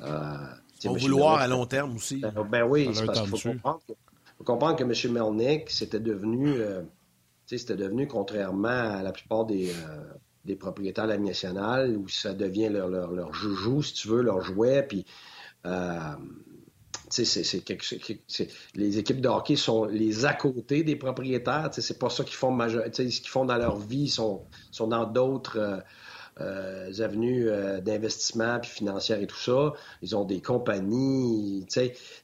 Euh, 0.00 0.36
vont 0.84 0.94
vouloir 0.94 1.40
à 1.40 1.48
long 1.48 1.66
terme 1.66 1.96
aussi. 1.96 2.20
Ben, 2.20 2.32
ben 2.48 2.62
oui, 2.64 2.88
c'est 2.92 3.04
parce 3.04 3.20
qu'il 3.20 3.28
faut 3.28 3.48
comprendre 3.50 3.80
que 3.86 3.92
faut 4.38 4.44
comprendre 4.44 4.76
que 4.76 4.84
M. 4.84 5.12
Melnick, 5.12 5.68
c'était 5.68 6.00
devenu, 6.00 6.52
euh, 6.52 6.82
devenu, 7.50 8.06
contrairement 8.06 8.68
à 8.68 9.02
la 9.02 9.12
plupart 9.12 9.44
des, 9.44 9.70
euh, 9.70 10.56
propriétaires 10.56 11.04
de 11.04 11.10
la 11.10 11.18
nationale, 11.18 11.96
où 11.96 12.08
ça 12.08 12.32
devient 12.32 12.70
leur, 12.70 13.34
joujou, 13.34 13.82
si 13.82 13.92
tu 13.94 14.08
veux, 14.08 14.22
leur 14.22 14.40
jouet, 14.40 14.82
puis 14.84 15.04
euh, 15.66 15.98
c'est, 17.10 17.24
les 18.74 18.98
équipes 18.98 19.20
de 19.20 19.28
hockey 19.28 19.56
sont 19.56 19.84
les 19.84 20.24
à 20.24 20.34
côté 20.34 20.84
des 20.84 20.96
propriétaires. 20.96 21.68
C'est 21.72 21.98
pas 21.98 22.10
ça 22.10 22.22
qu'ils 22.24 22.36
font 22.36 22.56
ce 22.58 23.02
qu'ils 23.02 23.28
font 23.28 23.44
dans 23.44 23.56
leur 23.56 23.76
vie. 23.76 24.04
Ils 24.04 24.08
sont, 24.08 24.44
sont 24.70 24.86
dans 24.86 25.06
d'autres 25.06 25.82
euh, 26.40 26.90
avenues 27.00 27.48
euh, 27.48 27.80
d'investissement 27.80 28.58
puis 28.60 28.70
financières 28.70 29.20
et 29.20 29.26
tout 29.26 29.36
ça. 29.36 29.72
Ils 30.02 30.16
ont 30.16 30.24
des 30.24 30.40
compagnies. 30.40 31.66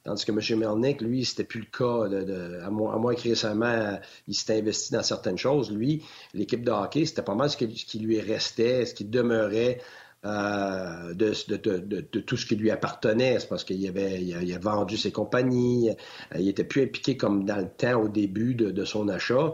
Tandis 0.03 0.25
que 0.25 0.31
M. 0.31 0.59
Melnick, 0.59 1.01
lui, 1.01 1.25
c'était 1.25 1.43
plus 1.43 1.61
le 1.61 1.65
cas. 1.65 2.65
À, 2.65 2.69
moins, 2.69 2.93
à, 2.93 2.97
moins, 2.97 3.15
que 3.15 3.21
récemment, 3.21 3.99
il 4.27 4.33
s'était 4.33 4.59
investi 4.59 4.93
dans 4.93 5.03
certaines 5.03 5.37
choses. 5.37 5.71
Lui, 5.71 6.03
l'équipe 6.33 6.63
de 6.63 6.71
hockey, 6.71 7.05
c'était 7.05 7.23
pas 7.23 7.35
mal 7.35 7.49
ce 7.49 7.57
qui 7.57 7.99
lui 7.99 8.19
restait, 8.19 8.85
ce 8.85 8.93
qui 8.93 9.05
demeurait 9.05 9.79
euh, 10.25 11.13
de, 11.13 11.99
tout 12.01 12.35
ce 12.35 12.47
qui 12.47 12.55
lui 12.55 12.71
appartenait. 12.71 13.37
C'est 13.39 13.47
parce 13.47 13.63
qu'il 13.63 13.87
avait, 13.87 14.57
vendu 14.59 14.97
ses 14.97 15.11
compagnies, 15.11 15.91
il 16.35 16.49
était 16.49 16.63
plus 16.63 16.81
impliqué 16.83 17.15
comme 17.15 17.45
dans 17.45 17.57
le 17.57 17.69
temps 17.69 18.01
au 18.01 18.07
début 18.07 18.55
de, 18.55 18.85
son 18.85 19.07
achat 19.07 19.53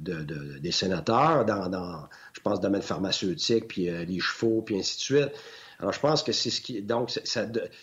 des 0.00 0.70
sénateurs, 0.70 1.44
dans, 1.44 2.08
pense, 2.42 2.58
le 2.58 2.62
domaine 2.62 2.82
pharmaceutique, 2.82 3.68
puis 3.68 3.88
les 3.90 4.20
chevaux, 4.20 4.62
puis 4.62 4.78
ainsi 4.78 4.96
de 4.96 5.00
suite. 5.00 5.32
Alors, 5.78 5.92
je 5.92 6.00
pense 6.00 6.22
que 6.22 6.32
c'est 6.32 6.50
ce 6.50 6.60
qui. 6.60 6.80
Donc, 6.80 7.10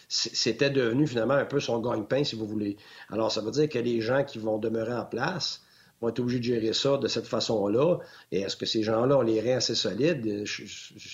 c'était 0.08 0.70
devenu 0.70 1.06
finalement 1.06 1.34
un 1.34 1.46
peu 1.46 1.60
son 1.60 1.80
gagne-pain, 1.80 2.24
si 2.24 2.36
vous 2.36 2.48
voulez. 2.48 2.78
Alors, 3.10 3.32
ça 3.32 3.42
veut 3.42 3.51
dire 3.51 3.68
que 3.68 3.80
les 3.80 4.00
gens 4.00 4.24
qui 4.24 4.39
vont 4.39 4.58
demeurer 4.58 4.94
en 4.94 5.06
place, 5.06 5.62
vont 6.01 6.08
être 6.08 6.20
obligés 6.20 6.39
de 6.39 6.44
gérer 6.46 6.74
ça 6.74 6.98
de 6.98 7.08
cette 7.10 7.28
façon-là. 7.28 7.98
Et 8.32 8.39
est-ce 8.39 8.56
que 8.56 8.66
ces 8.66 8.84
gens-là 8.84 9.18
ont 9.18 9.22
les 9.22 9.42
reins 9.42 9.58
assez 9.58 9.75
solides? 9.75 10.46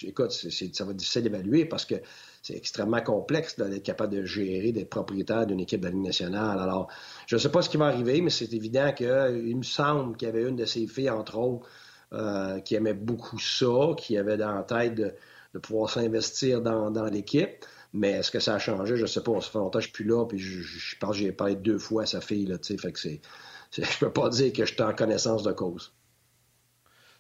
écoute, 0.04 0.32
ça 0.32 0.86
va 0.86 0.92
être 0.92 0.98
difficile 0.98 1.24
d'évaluer 1.24 1.66
parce 1.66 1.86
que 1.86 1.96
c'est 2.44 2.56
extrêmement 2.56 3.02
complexe 3.02 3.58
d'être 3.58 3.82
capable 3.82 4.14
de 4.16 4.24
gérer, 4.26 4.72
d'être 4.72 4.92
propriétaire 4.92 5.48
d'une 5.48 5.60
équipe 5.60 5.82
de 5.82 5.88
Ligue 5.88 6.04
nationale. 6.04 6.60
Alors, 6.60 6.88
je 7.26 7.36
ne 7.36 7.40
sais 7.40 7.50
pas 7.50 7.64
ce 7.64 7.70
qui 7.72 7.78
va 7.78 7.88
arriver, 7.88 8.22
mais 8.22 8.30
c'est 8.30 8.54
évident 8.54 8.94
qu'il 8.94 9.58
me 9.58 9.64
semble 9.64 10.18
qu'il 10.18 10.28
y 10.28 10.30
avait 10.30 10.48
une 10.48 10.56
de 10.56 10.66
ses 10.66 10.86
filles, 10.86 11.10
entre 11.10 11.40
autres, 11.40 11.68
euh, 12.14 12.60
qui 12.60 12.76
aimait 12.76 12.94
beaucoup 12.94 13.40
ça, 13.40 13.94
qui 13.98 14.18
avait 14.18 14.38
dans 14.38 14.54
la 14.54 14.64
tête 14.64 14.96
de, 14.96 15.14
pouvoir 15.60 15.90
s'investir 15.90 16.62
dans, 16.62 17.06
l'équipe. 17.06 17.66
Mais 17.94 18.12
est-ce 18.12 18.30
que 18.30 18.40
ça 18.40 18.56
a 18.56 18.60
changé? 18.60 18.98
Je 18.98 19.04
ne 19.04 19.08
sais 19.08 19.24
pas. 19.24 19.40
Ça 19.40 19.50
fait 19.50 19.58
longtemps 19.58 19.80
que 19.80 19.86
je 19.86 19.88
suis 19.88 19.94
plus 19.94 20.06
là, 20.06 20.26
puis 20.26 20.38
je, 20.38 20.62
je, 20.62 20.98
pense 21.00 21.12
que 21.12 21.18
j'ai 21.18 21.32
parlé 21.32 21.56
deux 21.56 21.80
fois 21.80 22.04
à 22.04 22.06
sa 22.06 22.20
fille, 22.20 22.46
là, 22.46 22.58
tu 22.58 22.74
sais, 22.74 22.78
fait 22.78 22.92
que 22.92 23.00
je 23.84 24.00
peux 24.00 24.12
pas 24.12 24.30
dire 24.30 24.52
que 24.52 24.66
je 24.66 24.74
suis 24.74 24.84
en 24.84 24.94
connaissance 24.94 25.44
de 25.44 25.54
cause. 25.54 25.94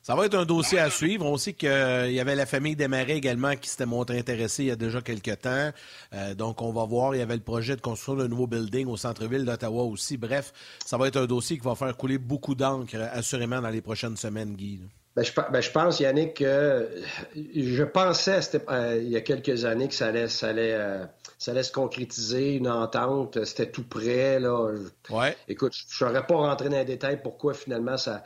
Ça 0.05 0.13
va 0.13 0.27
être 0.27 0.35
un 0.35 0.45
dossier 0.45 0.77
à 0.77 0.91
suivre. 0.91 1.25
On 1.25 1.35
sait 1.35 1.53
qu'il 1.53 1.67
y 1.67 2.19
avait 2.19 2.35
la 2.35 2.45
famille 2.45 2.75
Desmarais 2.75 3.17
également 3.17 3.55
qui 3.55 3.67
s'était 3.67 3.87
montré 3.87 4.19
intéressée 4.19 4.65
il 4.65 4.67
y 4.67 4.71
a 4.71 4.75
déjà 4.75 5.01
quelques 5.01 5.41
temps. 5.41 5.71
Euh, 6.13 6.35
donc, 6.35 6.61
on 6.61 6.71
va 6.71 6.85
voir. 6.85 7.15
Il 7.15 7.17
y 7.17 7.21
avait 7.23 7.33
le 7.33 7.41
projet 7.41 7.75
de 7.75 7.81
construire 7.81 8.23
un 8.23 8.27
nouveau 8.27 8.45
building 8.45 8.85
au 8.85 8.97
centre-ville 8.97 9.45
d'Ottawa 9.45 9.81
aussi. 9.81 10.17
Bref, 10.17 10.53
ça 10.85 10.99
va 10.99 11.07
être 11.07 11.17
un 11.17 11.25
dossier 11.25 11.57
qui 11.57 11.65
va 11.65 11.73
faire 11.73 11.97
couler 11.97 12.19
beaucoup 12.19 12.53
d'encre, 12.53 12.95
assurément, 13.13 13.59
dans 13.59 13.69
les 13.69 13.81
prochaines 13.81 14.15
semaines, 14.15 14.53
Guy. 14.53 14.79
Ben, 15.15 15.23
ben, 15.51 15.61
je, 15.61 15.71
pense, 15.71 15.99
Yannick, 15.99 16.35
que 16.35 16.87
je 17.35 17.83
pensais 17.83 18.41
euh, 18.69 19.01
il 19.01 19.09
y 19.09 19.15
a 19.15 19.21
quelques 19.21 19.65
années 19.65 19.87
que 19.87 19.95
ça 19.95 20.07
allait, 20.07 20.27
ça 20.27 20.49
allait, 20.49 20.73
euh, 20.73 21.03
ça 21.39 21.49
allait 21.49 21.63
se 21.63 21.71
concrétiser, 21.71 22.57
une 22.57 22.67
entente, 22.67 23.43
c'était 23.43 23.71
tout 23.71 23.85
prêt. 23.85 24.39
Là. 24.39 24.71
Ouais. 25.09 25.35
Écoute, 25.47 25.73
je 25.73 25.85
ne 25.85 26.09
saurais 26.09 26.27
pas 26.27 26.35
rentrer 26.35 26.69
dans 26.69 26.77
les 26.77 26.85
détails 26.85 27.21
pourquoi 27.23 27.55
finalement 27.55 27.97
ça, 27.97 28.15
euh, 28.15 28.19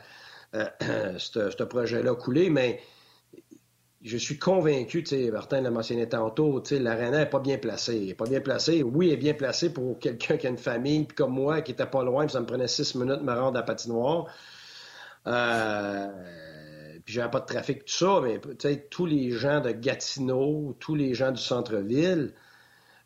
ce 1.18 1.62
projet-là 1.62 2.12
a 2.12 2.14
coulé, 2.14 2.50
mais 2.50 2.80
je 4.02 4.16
suis 4.16 4.38
convaincu, 4.38 5.02
tu 5.02 5.10
sais, 5.10 5.30
Martin 5.30 5.60
l'a 5.60 5.70
mentionné 5.70 6.08
tantôt, 6.08 6.60
tu 6.60 6.76
sais, 6.76 6.80
l'aréna 6.80 7.18
n'est 7.18 7.26
pas 7.28 7.38
bien 7.38 7.58
placée. 7.58 7.96
Elle 7.96 8.06
n'est 8.06 8.14
pas 8.14 8.24
bien 8.24 8.40
placée. 8.40 8.82
Oui, 8.82 9.08
elle 9.08 9.14
est 9.14 9.16
bien 9.18 9.34
placée 9.34 9.70
pour 9.72 9.98
quelqu'un 9.98 10.38
qui 10.38 10.46
a 10.46 10.50
une 10.50 10.58
famille, 10.58 11.04
puis 11.04 11.16
comme 11.16 11.34
moi, 11.34 11.60
qui 11.60 11.72
était 11.72 11.86
pas 11.86 12.02
loin, 12.02 12.24
puis 12.24 12.32
ça 12.32 12.40
me 12.40 12.46
prenait 12.46 12.68
six 12.68 12.94
minutes 12.94 13.18
de 13.18 13.24
me 13.24 13.34
rendre 13.34 13.58
à 13.58 13.60
la 13.60 13.62
patinoire. 13.62 14.26
Euh, 15.26 16.08
puis 17.04 17.12
j'avais 17.12 17.30
pas 17.30 17.40
de 17.40 17.46
trafic, 17.46 17.84
tout 17.84 17.92
ça, 17.92 18.20
mais 18.22 18.40
tous 18.90 19.04
les 19.06 19.32
gens 19.32 19.60
de 19.60 19.70
Gatineau, 19.70 20.76
tous 20.80 20.94
les 20.94 21.12
gens 21.12 21.30
du 21.30 21.42
centre-ville, 21.42 22.32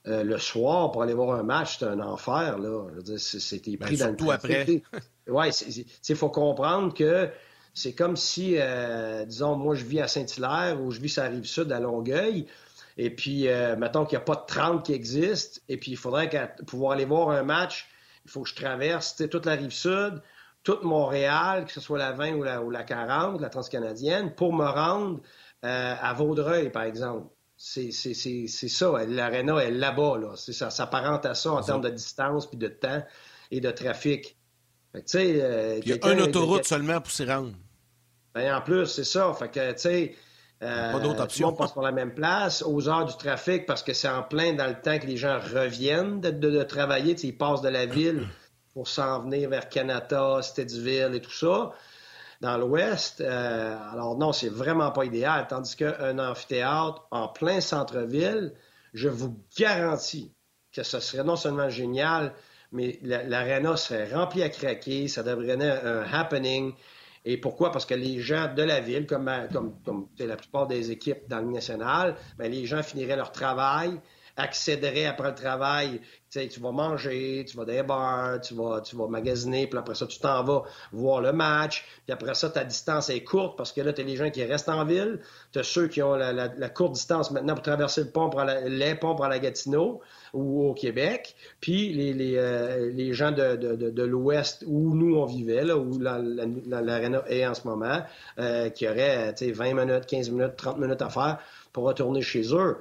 euh, 0.07 0.23
le 0.23 0.39
soir, 0.39 0.93
pour 0.93 1.03
aller 1.03 1.15
voir 1.15 1.37
un 1.37 1.43
match, 1.43 1.79
c'est 1.79 1.87
un 1.87 1.99
enfer, 1.99 2.59
là. 2.59 2.87
c'était 3.19 3.77
ben, 3.77 3.87
pris 3.87 3.97
dans 3.97 4.11
le 4.11 4.31
après. 4.31 4.83
Oui, 5.29 5.49
il 6.09 6.17
faut 6.17 6.29
comprendre 6.29 6.93
que 6.93 7.31
c'est 7.73 7.95
comme 7.95 8.17
si, 8.17 8.55
euh, 8.57 9.25
disons, 9.25 9.57
moi, 9.57 9.75
je 9.75 9.85
vis 9.85 10.01
à 10.01 10.09
Saint-Hilaire 10.09 10.81
ou 10.81 10.91
je 10.91 11.01
vis 11.01 11.09
sur 11.09 11.23
la 11.23 11.31
Rive-Sud 11.31 11.73
à 11.73 11.81
Longueuil, 11.81 12.47
et 12.97 13.11
puis, 13.11 13.49
euh, 13.49 13.75
mettons 13.77 14.05
qu'il 14.05 14.17
n'y 14.17 14.23
a 14.23 14.25
pas 14.25 14.37
de 14.37 14.47
30 14.47 14.85
qui 14.87 14.93
existent, 14.93 15.61
et 15.69 15.77
puis 15.77 15.93
il 15.93 15.97
faudrait 15.97 16.55
pouvoir 16.67 16.93
aller 16.93 17.05
voir 17.05 17.31
un 17.31 17.43
match, 17.43 17.89
il 18.25 18.31
faut 18.31 18.43
que 18.43 18.49
je 18.49 18.55
traverse 18.55 19.17
toute 19.17 19.47
la 19.47 19.55
Rive-Sud, 19.55 20.23
toute 20.63 20.85
Montréal, 20.85 21.67
que 21.67 21.73
ce 21.73 21.81
soit 21.81 21.99
la 21.99 22.13
20 22.13 22.35
ou 22.35 22.43
la, 22.43 22.63
ou 22.63 22.71
la 22.71 22.85
40, 22.85 23.41
la 23.41 23.51
transcanadienne, 23.51 24.35
pour 24.35 24.53
me 24.53 24.67
rendre 24.67 25.21
euh, 25.65 25.95
à 26.01 26.13
Vaudreuil, 26.15 26.71
par 26.71 26.85
exemple. 26.85 27.27
C'est 27.57 27.91
ça, 27.93 28.93
l'aréna 29.07 29.59
est 29.59 29.71
là-bas, 29.71 30.19
là. 30.19 30.37
Ça 30.37 30.71
s'apparente 30.71 31.25
à 31.27 31.35
ça 31.35 31.53
en 31.53 31.63
termes 31.63 31.83
de 31.83 31.89
distance, 31.89 32.47
puis 32.49 32.59
de 32.59 32.69
temps 32.69 33.03
et 33.51 33.61
de 33.61 33.71
trafic. 33.71 34.37
Euh, 34.95 35.81
il 35.83 35.89
y 35.89 35.93
a 35.93 36.13
une 36.13 36.21
autoroute 36.21 36.65
seulement 36.65 37.01
pour 37.01 37.11
s'y 37.11 37.25
rendre. 37.25 37.53
Ben, 38.35 38.55
en 38.55 38.61
plus, 38.61 38.87
c'est 38.87 39.05
ça. 39.05 39.33
Fait 39.35 39.49
que, 39.49 39.73
tu 39.73 39.79
sais, 39.79 40.17
euh, 40.63 40.93
pas 40.93 41.01
d'autre 41.01 41.23
option. 41.23 41.49
On 41.49 41.53
passe 41.53 41.73
par 41.73 41.83
la 41.83 41.93
même 41.93 42.15
place, 42.15 42.63
aux 42.63 42.89
heures 42.89 43.05
du 43.05 43.17
trafic, 43.17 43.67
parce 43.67 43.83
que 43.83 43.93
c'est 43.93 44.09
en 44.09 44.23
plein 44.23 44.55
dans 44.55 44.67
le 44.67 44.81
temps 44.81 44.99
que 44.99 45.07
les 45.07 45.17
gens 45.17 45.39
reviennent 45.39 46.21
de, 46.21 46.31
de, 46.31 46.51
de 46.51 46.63
travailler. 46.63 47.15
Ils 47.23 47.37
passent 47.37 47.63
de 47.63 47.69
la 47.69 47.87
ville 47.87 48.27
pour 48.75 48.89
s'en 48.89 49.23
venir 49.23 49.49
vers 49.49 49.69
Canada, 49.69 50.41
Stedville 50.43 51.15
et 51.15 51.21
tout 51.21 51.33
ça, 51.33 51.73
dans 52.41 52.57
l'ouest. 52.57 53.21
Euh, 53.21 53.77
alors 53.93 54.17
non, 54.17 54.33
c'est 54.33 54.49
vraiment 54.49 54.91
pas 54.91 55.05
idéal. 55.05 55.47
Tandis 55.49 55.77
qu'un 55.77 56.19
amphithéâtre 56.19 57.07
en 57.11 57.29
plein 57.29 57.61
centre-ville, 57.61 58.53
je 58.93 59.09
vous 59.09 59.37
garantis 59.59 60.33
que 60.73 60.83
ce 60.83 60.99
serait 60.99 61.25
non 61.25 61.37
seulement 61.37 61.69
génial, 61.69 62.33
mais 62.75 62.99
l'aréna 63.03 63.77
serait 63.77 64.13
remplie 64.13 64.43
à 64.43 64.49
craquer, 64.49 65.07
ça 65.07 65.23
deviendrait 65.23 65.81
un 65.85 66.03
happening. 66.13 66.75
Et 67.25 67.39
pourquoi? 67.39 67.71
Parce 67.71 67.87
que 67.87 67.95
les 67.95 68.19
gens 68.21 68.53
de 68.53 68.63
la 68.63 68.81
ville, 68.81 69.07
comme, 69.07 69.31
comme 69.85 70.09
la 70.19 70.37
plupart 70.37 70.67
des 70.67 70.91
équipes 70.91 71.27
dans 71.29 71.39
le 71.39 71.47
national, 71.47 72.17
bien, 72.39 72.49
les 72.49 72.67
gens 72.67 72.83
finiraient 72.83 73.17
leur 73.17 73.33
travail, 73.33 73.99
accéderait 74.37 75.07
après 75.07 75.29
le 75.29 75.35
travail. 75.35 76.01
Tu 76.31 76.59
vas 76.59 76.73
manger, 76.73 77.45
tu 77.49 77.57
vas 77.57 77.65
des 77.65 77.85
bars, 77.85 78.41
tu 78.41 78.55
vas, 78.55 78.81
tu 78.81 78.97
vas 78.97 79.07
magasiner, 79.07 79.69
puis 79.69 79.79
après 79.79 79.95
ça, 79.95 80.09
tu 80.09 80.19
t'en 80.19 80.43
vas 80.43 80.65
voir 80.91 81.21
le 81.21 81.33
match. 81.33 81.87
Puis 82.05 82.13
après 82.13 82.35
ça, 82.35 82.51
ta 82.51 82.65
distance 82.65 83.09
est 83.09 83.23
courte 83.23 83.57
parce 83.57 83.73
que 83.73 83.81
là, 83.81 83.93
tu 83.93 84.01
as 84.01 84.05
les 84.05 84.17
gens 84.17 84.29
qui 84.31 84.43
restent 84.45 84.69
en 84.69 84.85
ville. 84.85 85.21
Tu 85.53 85.61
as 85.61 85.63
ceux 85.63 85.87
qui 85.87 86.03
ont 86.03 86.17
la, 86.17 86.69
courte 86.71 86.93
distance 86.95 87.31
maintenant 87.31 87.55
pour 87.55 87.63
traverser 87.63 88.03
le 88.03 88.11
pont 88.11 88.31
pour 88.31 88.43
les 88.43 88.95
ponts 88.97 89.15
pour 89.15 89.29
la 89.29 89.39
Gatineau 89.39 90.03
ou 90.35 90.69
au 90.69 90.75
Québec. 90.75 91.37
Puis 91.61 91.93
les, 91.93 92.13
les, 92.13 92.37
euh, 92.37 92.91
les 92.93 93.15
gens 93.15 93.33
de, 93.33 93.57
de, 93.57 93.91
de, 93.91 94.03
l'Ouest 94.03 94.65
où 94.67 94.95
nous, 94.95 95.17
on 95.17 95.25
vivait, 95.25 95.65
là, 95.65 95.79
où 95.79 95.99
l'aréna 95.99 97.25
est 97.29 97.47
en 97.47 97.55
ce 97.55 97.67
moment, 97.67 98.03
euh, 98.39 98.69
qui 98.69 98.87
auraient 98.87 99.33
20 99.41 99.75
minutes, 99.75 100.07
15 100.07 100.31
minutes, 100.31 100.57
30 100.57 100.79
minutes 100.79 101.03
à 101.03 101.09
faire 101.09 101.39
pour 101.73 101.85
retourner 101.85 102.23
chez 102.23 102.55
eux. 102.55 102.79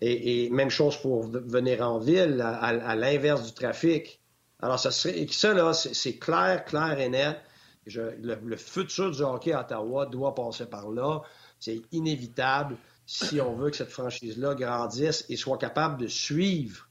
Et, 0.00 0.50
même 0.50 0.70
chose 0.70 0.96
pour 0.96 1.26
venir 1.26 1.80
en 1.82 1.98
ville, 1.98 2.40
à, 2.42 2.96
l'inverse 2.96 3.44
du 3.44 3.52
trafic. 3.52 4.20
Alors, 4.60 4.78
ça 4.78 4.90
serait, 4.90 5.26
ça, 5.30 5.54
là, 5.54 5.72
c'est 5.72 6.16
clair, 6.16 6.64
clair 6.64 6.98
et 6.98 7.08
net. 7.08 7.36
le, 7.86 8.56
futur 8.56 9.10
du 9.10 9.22
hockey 9.22 9.52
à 9.52 9.60
Ottawa 9.60 10.06
doit 10.06 10.34
passer 10.34 10.66
par 10.66 10.90
là. 10.90 11.22
C'est 11.60 11.80
inévitable 11.92 12.76
si 13.06 13.40
on 13.40 13.54
veut 13.54 13.70
que 13.70 13.76
cette 13.76 13.90
franchise-là 13.90 14.54
grandisse 14.54 15.24
et 15.28 15.36
soit 15.36 15.58
capable 15.58 16.02
de 16.02 16.08
suivre 16.08 16.85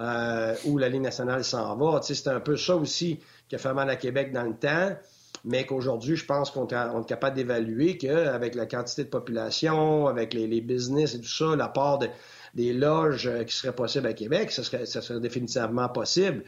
euh, 0.00 0.54
où 0.64 0.78
la 0.78 0.88
Ligue 0.88 1.02
nationale 1.02 1.44
s'en 1.44 1.76
va. 1.76 2.00
c'est 2.02 2.28
un 2.28 2.40
peu 2.40 2.56
ça 2.56 2.74
aussi 2.74 3.20
qui 3.48 3.54
a 3.54 3.58
fait 3.58 3.74
mal 3.74 3.90
à 3.90 3.96
Québec 3.96 4.32
dans 4.32 4.44
le 4.44 4.54
temps, 4.54 4.96
mais 5.44 5.66
qu'aujourd'hui, 5.66 6.16
je 6.16 6.24
pense 6.24 6.50
qu'on 6.50 6.66
est 6.66 7.06
capable 7.06 7.36
d'évaluer 7.36 7.98
qu'avec 7.98 8.54
la 8.54 8.66
quantité 8.66 9.04
de 9.04 9.10
population, 9.10 10.06
avec 10.06 10.32
les, 10.32 10.60
business 10.62 11.14
et 11.14 11.20
tout 11.20 11.28
ça, 11.28 11.54
la 11.54 11.68
part 11.68 11.98
de, 11.98 12.08
des 12.54 12.72
loges 12.72 13.26
euh, 13.26 13.44
qui 13.44 13.54
seraient 13.54 13.74
possibles 13.74 14.06
à 14.06 14.14
Québec, 14.14 14.50
ça 14.50 14.62
serait, 14.62 14.86
ça 14.86 15.02
serait 15.02 15.20
définitivement 15.20 15.88
possible. 15.88 16.44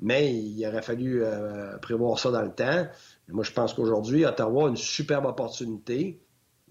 Mais 0.00 0.32
il 0.32 0.66
aurait 0.66 0.82
fallu 0.82 1.22
euh, 1.22 1.76
prévoir 1.78 2.18
ça 2.18 2.30
dans 2.30 2.42
le 2.42 2.52
temps. 2.52 2.86
Moi, 3.28 3.44
je 3.44 3.52
pense 3.52 3.74
qu'aujourd'hui, 3.74 4.24
Ottawa 4.24 4.66
a 4.66 4.68
une 4.68 4.76
superbe 4.76 5.26
opportunité 5.26 6.20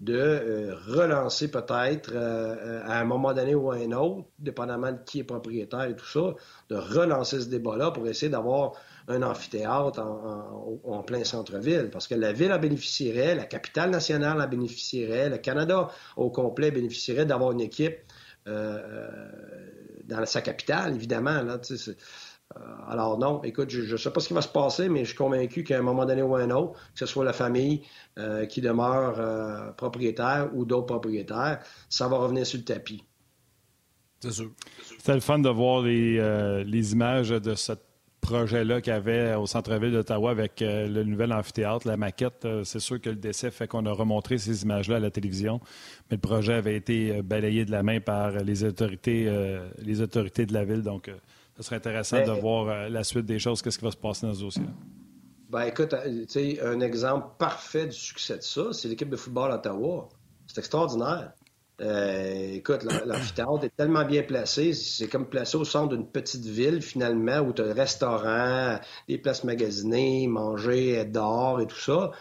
de 0.02 0.18
euh, 0.18 0.74
relancer 0.88 1.48
peut-être 1.48 2.14
à 2.16 2.98
un 2.98 3.04
moment 3.04 3.32
donné 3.32 3.54
ou 3.54 3.70
à 3.70 3.76
un 3.76 3.92
autre, 3.92 4.26
dépendamment 4.38 4.90
de 4.92 4.98
qui 5.06 5.20
est 5.20 5.24
propriétaire 5.24 5.84
et 5.84 5.94
tout 5.94 6.06
ça, 6.06 6.34
de 6.68 6.76
relancer 6.76 7.40
ce 7.40 7.46
débat-là 7.46 7.92
pour 7.92 8.06
essayer 8.08 8.28
d'avoir 8.28 8.72
un 9.06 9.22
amphithéâtre 9.22 10.00
en, 10.00 10.80
en 10.84 11.02
plein 11.02 11.22
centre-ville. 11.22 11.88
Parce 11.90 12.08
que 12.08 12.16
la 12.16 12.32
ville 12.32 12.52
en 12.52 12.58
bénéficierait, 12.58 13.36
la 13.36 13.44
capitale 13.44 13.90
nationale 13.90 14.40
en 14.40 14.48
bénéficierait, 14.48 15.28
le 15.28 15.38
Canada 15.38 15.88
au 16.16 16.30
complet 16.30 16.72
bénéficierait 16.72 17.24
d'avoir 17.24 17.52
une 17.52 17.60
équipe 17.60 17.98
euh, 18.48 19.08
dans 20.04 20.26
sa 20.26 20.40
capitale, 20.40 20.96
évidemment. 20.96 21.42
Là, 21.42 21.60
alors 22.88 23.18
non, 23.18 23.42
écoute, 23.42 23.70
je 23.70 23.90
ne 23.92 23.96
sais 23.96 24.10
pas 24.10 24.20
ce 24.20 24.28
qui 24.28 24.34
va 24.34 24.42
se 24.42 24.48
passer, 24.48 24.88
mais 24.88 25.00
je 25.00 25.08
suis 25.10 25.16
convaincu 25.16 25.64
qu'à 25.64 25.78
un 25.78 25.82
moment 25.82 26.04
donné 26.04 26.22
ou 26.22 26.34
un 26.36 26.50
autre, 26.50 26.72
que 26.92 26.98
ce 26.98 27.06
soit 27.06 27.24
la 27.24 27.32
famille 27.32 27.82
qui 28.48 28.60
demeure 28.60 29.74
propriétaire 29.76 30.50
ou 30.54 30.64
d'autres 30.64 30.86
propriétaires, 30.86 31.60
ça 31.88 32.08
va 32.08 32.18
revenir 32.18 32.46
sur 32.46 32.58
le 32.58 32.64
tapis. 32.64 33.02
C'est 34.22 34.30
sûr. 34.30 34.50
C'était 34.98 35.14
le 35.14 35.20
fun 35.20 35.40
de 35.40 35.48
voir 35.48 35.82
les, 35.82 36.92
images 36.92 37.30
de 37.30 37.54
cette 37.54 37.82
projet-là 38.20 38.80
qu'il 38.80 38.92
y 38.92 38.96
avait 38.96 39.34
au 39.34 39.46
centre-ville 39.46 39.90
d'Ottawa 39.90 40.30
avec 40.30 40.62
euh, 40.62 40.86
le 40.86 41.02
nouvel 41.02 41.32
amphithéâtre, 41.32 41.88
la 41.88 41.96
maquette. 41.96 42.44
Euh, 42.44 42.62
c'est 42.62 42.78
sûr 42.78 43.00
que 43.00 43.10
le 43.10 43.16
décès 43.16 43.50
fait 43.50 43.66
qu'on 43.66 43.84
a 43.84 43.90
remontré 43.90 44.38
ces 44.38 44.62
images-là 44.62 44.96
à 44.96 45.00
la 45.00 45.10
télévision, 45.10 45.60
mais 46.08 46.18
le 46.18 46.20
projet 46.20 46.54
avait 46.54 46.76
été 46.76 47.16
euh, 47.16 47.22
balayé 47.22 47.64
de 47.64 47.72
la 47.72 47.82
main 47.82 47.98
par 47.98 48.30
les 48.30 48.62
autorités, 48.62 49.28
les 49.78 50.00
autorités 50.00 50.46
de 50.46 50.52
la 50.52 50.64
ville. 50.64 50.82
Donc, 50.82 51.10
ce 51.56 51.62
serait 51.62 51.76
intéressant 51.76 52.24
de 52.24 52.32
voir 52.40 52.88
la 52.88 53.04
suite 53.04 53.26
des 53.26 53.38
choses, 53.38 53.62
qu'est-ce 53.62 53.78
qui 53.78 53.84
va 53.84 53.90
se 53.90 53.96
passer 53.96 54.26
dans 54.26 54.34
ce 54.34 54.40
dossier. 54.40 54.64
Ben 55.50 55.64
écoute, 55.64 55.94
un 55.94 56.80
exemple 56.80 57.26
parfait 57.38 57.86
du 57.86 57.96
succès 57.96 58.38
de 58.38 58.42
ça, 58.42 58.72
c'est 58.72 58.88
l'équipe 58.88 59.10
de 59.10 59.16
football 59.16 59.50
d'Ottawa. 59.50 60.08
C'est 60.46 60.58
extraordinaire. 60.58 61.32
Euh, 61.80 62.54
écoute, 62.54 62.84
l'amphithéâtre 62.84 63.64
est 63.64 63.76
tellement 63.76 64.04
bien 64.04 64.22
placé. 64.22 64.72
C'est 64.72 65.08
comme 65.08 65.26
placé 65.26 65.56
au 65.56 65.64
centre 65.64 65.96
d'une 65.96 66.06
petite 66.06 66.44
ville, 66.44 66.80
finalement, 66.80 67.40
où 67.40 67.52
tu 67.52 67.62
as 67.62 67.66
un 67.66 67.74
restaurant, 67.74 68.78
des 69.08 69.18
places 69.18 69.44
magasinées, 69.44 70.26
manger, 70.28 70.92
être 70.92 71.12
dehors 71.12 71.60
et 71.60 71.66
tout 71.66 71.78
ça. 71.78 72.12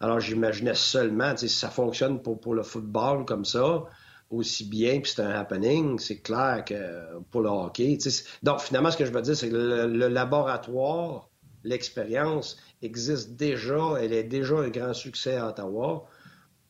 Alors, 0.00 0.18
j'imaginais 0.18 0.74
seulement, 0.74 1.36
si 1.36 1.48
ça 1.48 1.68
fonctionne 1.68 2.20
pour, 2.20 2.40
pour 2.40 2.54
le 2.54 2.62
football 2.62 3.24
comme 3.24 3.44
ça, 3.44 3.84
aussi 4.32 4.64
bien, 4.64 5.00
puis 5.00 5.12
c'est 5.14 5.22
un 5.22 5.30
happening, 5.30 5.98
c'est 5.98 6.18
clair 6.18 6.64
que 6.64 7.18
pour 7.30 7.42
le 7.42 7.48
hockey. 7.48 7.98
Donc, 8.42 8.60
finalement, 8.60 8.90
ce 8.90 8.96
que 8.96 9.04
je 9.04 9.12
veux 9.12 9.22
dire, 9.22 9.36
c'est 9.36 9.50
que 9.50 9.54
le 9.54 10.08
laboratoire, 10.08 11.28
l'expérience 11.64 12.56
existe 12.82 13.36
déjà, 13.36 13.96
elle 14.00 14.12
est 14.12 14.24
déjà 14.24 14.56
un 14.56 14.68
grand 14.68 14.94
succès 14.94 15.36
à 15.36 15.48
Ottawa. 15.48 16.06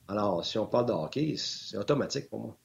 Alors, 0.08 0.44
si 0.44 0.58
on 0.58 0.66
parle 0.66 0.86
de 0.86 0.92
hockey, 0.92 1.34
c'est 1.36 1.78
automatique 1.78 2.28
pour 2.28 2.40
moi. 2.40 2.56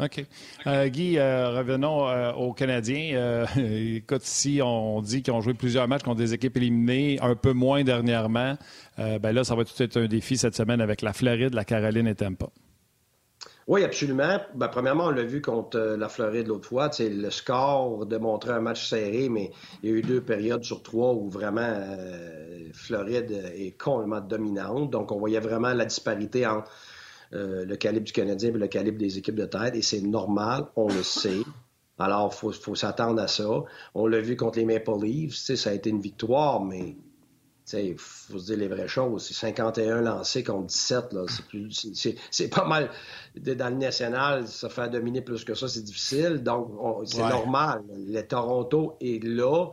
OK. 0.00 0.26
Euh, 0.66 0.88
Guy, 0.88 1.18
euh, 1.18 1.50
revenons 1.50 2.08
euh, 2.08 2.32
aux 2.32 2.52
Canadiens. 2.52 3.46
écoute, 3.56 4.22
si 4.22 4.60
on 4.62 5.00
dit 5.00 5.22
qu'ils 5.22 5.32
ont 5.32 5.40
joué 5.40 5.54
plusieurs 5.54 5.86
matchs 5.86 6.02
contre 6.02 6.16
des 6.16 6.34
équipes 6.34 6.56
éliminées, 6.56 7.18
un 7.20 7.36
peu 7.36 7.52
moins 7.52 7.84
dernièrement, 7.84 8.56
ben 8.98 9.32
là, 9.32 9.44
ça 9.44 9.54
va 9.54 9.64
tout 9.64 9.80
être 9.82 9.96
un 9.96 10.06
défi 10.06 10.36
cette 10.36 10.56
semaine 10.56 10.80
avec 10.80 11.02
la 11.02 11.12
Floride, 11.12 11.54
la 11.54 11.64
Caroline 11.64 12.06
et 12.06 12.14
Tampa. 12.14 12.48
Oui, 13.66 13.82
absolument. 13.82 14.40
Ben, 14.54 14.68
premièrement, 14.68 15.06
on 15.06 15.10
l'a 15.10 15.22
vu 15.22 15.40
contre 15.40 15.78
euh, 15.78 15.96
la 15.96 16.10
Floride 16.10 16.48
l'autre 16.48 16.68
fois. 16.68 16.90
Le 16.98 17.30
score 17.30 18.04
démontrait 18.04 18.52
un 18.52 18.60
match 18.60 18.88
serré, 18.88 19.30
mais 19.30 19.52
il 19.82 19.90
y 19.90 19.92
a 19.92 19.96
eu 19.96 20.02
deux 20.02 20.20
périodes 20.20 20.64
sur 20.64 20.82
trois 20.82 21.14
où 21.14 21.30
vraiment 21.30 21.62
euh, 21.62 22.68
Floride 22.74 23.30
est 23.54 23.80
complètement 23.80 24.20
dominante. 24.20 24.90
Donc, 24.90 25.12
on 25.12 25.18
voyait 25.18 25.40
vraiment 25.40 25.72
la 25.72 25.86
disparité 25.86 26.46
entre 26.46 26.70
euh, 27.32 27.64
le 27.64 27.76
calibre 27.76 28.04
du 28.04 28.12
Canadien 28.12 28.50
et 28.50 28.58
le 28.58 28.68
calibre 28.68 28.98
des 28.98 29.16
équipes 29.16 29.36
de 29.36 29.46
tête. 29.46 29.74
Et 29.74 29.82
c'est 29.82 30.02
normal, 30.02 30.66
on 30.76 30.88
le 30.88 31.02
sait. 31.02 31.40
Alors, 31.98 32.34
il 32.42 32.52
faut, 32.52 32.74
s'attendre 32.74 33.22
à 33.22 33.28
ça. 33.28 33.48
On 33.94 34.06
l'a 34.06 34.20
vu 34.20 34.36
contre 34.36 34.58
les 34.58 34.66
Maple 34.66 35.02
Leafs. 35.02 35.36
Ça 35.36 35.70
a 35.70 35.72
été 35.72 35.88
une 35.88 36.02
victoire, 36.02 36.62
mais 36.62 36.96
il 37.72 37.96
faut 37.98 38.38
se 38.38 38.46
dire 38.46 38.58
les 38.58 38.68
vraies 38.68 38.88
choses. 38.88 39.26
C'est 39.26 39.34
51 39.34 40.02
lancés 40.02 40.44
contre 40.44 40.66
17. 40.66 41.14
C'est 42.30 42.48
pas 42.48 42.64
mal. 42.64 42.90
Dans 43.36 43.68
le 43.70 43.76
national, 43.76 44.46
ça 44.46 44.68
fait 44.68 44.88
dominer 44.90 45.22
plus 45.22 45.44
que 45.44 45.54
ça, 45.54 45.68
c'est 45.68 45.82
difficile. 45.82 46.42
Donc, 46.42 46.70
c'est 47.06 47.18
normal. 47.18 47.82
Le 47.90 48.20
Toronto 48.22 48.96
est 49.00 49.22
là 49.24 49.70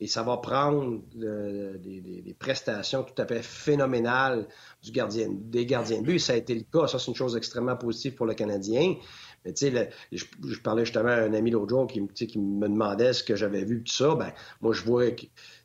et 0.00 0.06
ça 0.06 0.22
va 0.22 0.38
prendre 0.38 1.00
des, 1.14 2.36
prestations 2.38 3.04
tout 3.04 3.20
à 3.22 3.26
fait 3.26 3.42
phénoménales 3.42 4.46
du 4.82 4.90
gardien, 4.90 5.28
des 5.30 5.66
gardiens 5.66 6.00
de 6.00 6.06
but. 6.06 6.18
Ça 6.18 6.32
a 6.32 6.36
été 6.36 6.54
le 6.54 6.64
cas. 6.72 6.88
Ça, 6.88 6.98
c'est 6.98 7.08
une 7.08 7.14
chose 7.14 7.36
extrêmement 7.36 7.76
positive 7.76 8.14
pour 8.14 8.26
le 8.26 8.34
Canadien. 8.34 8.96
Mais 9.44 9.52
tu 9.52 9.70
sais, 9.70 9.90
je, 10.12 10.24
parlais 10.62 10.84
justement 10.84 11.10
à 11.10 11.16
un 11.16 11.34
ami 11.34 11.50
l'autre 11.50 11.68
jour 11.68 11.86
qui, 11.86 12.00
me 12.00 12.68
demandait 12.68 13.12
ce 13.12 13.22
que 13.22 13.36
j'avais 13.36 13.64
vu, 13.64 13.82
tout 13.82 13.92
ça. 13.92 14.14
Ben, 14.14 14.32
moi, 14.62 14.72
je 14.72 14.82
vois, 14.82 15.04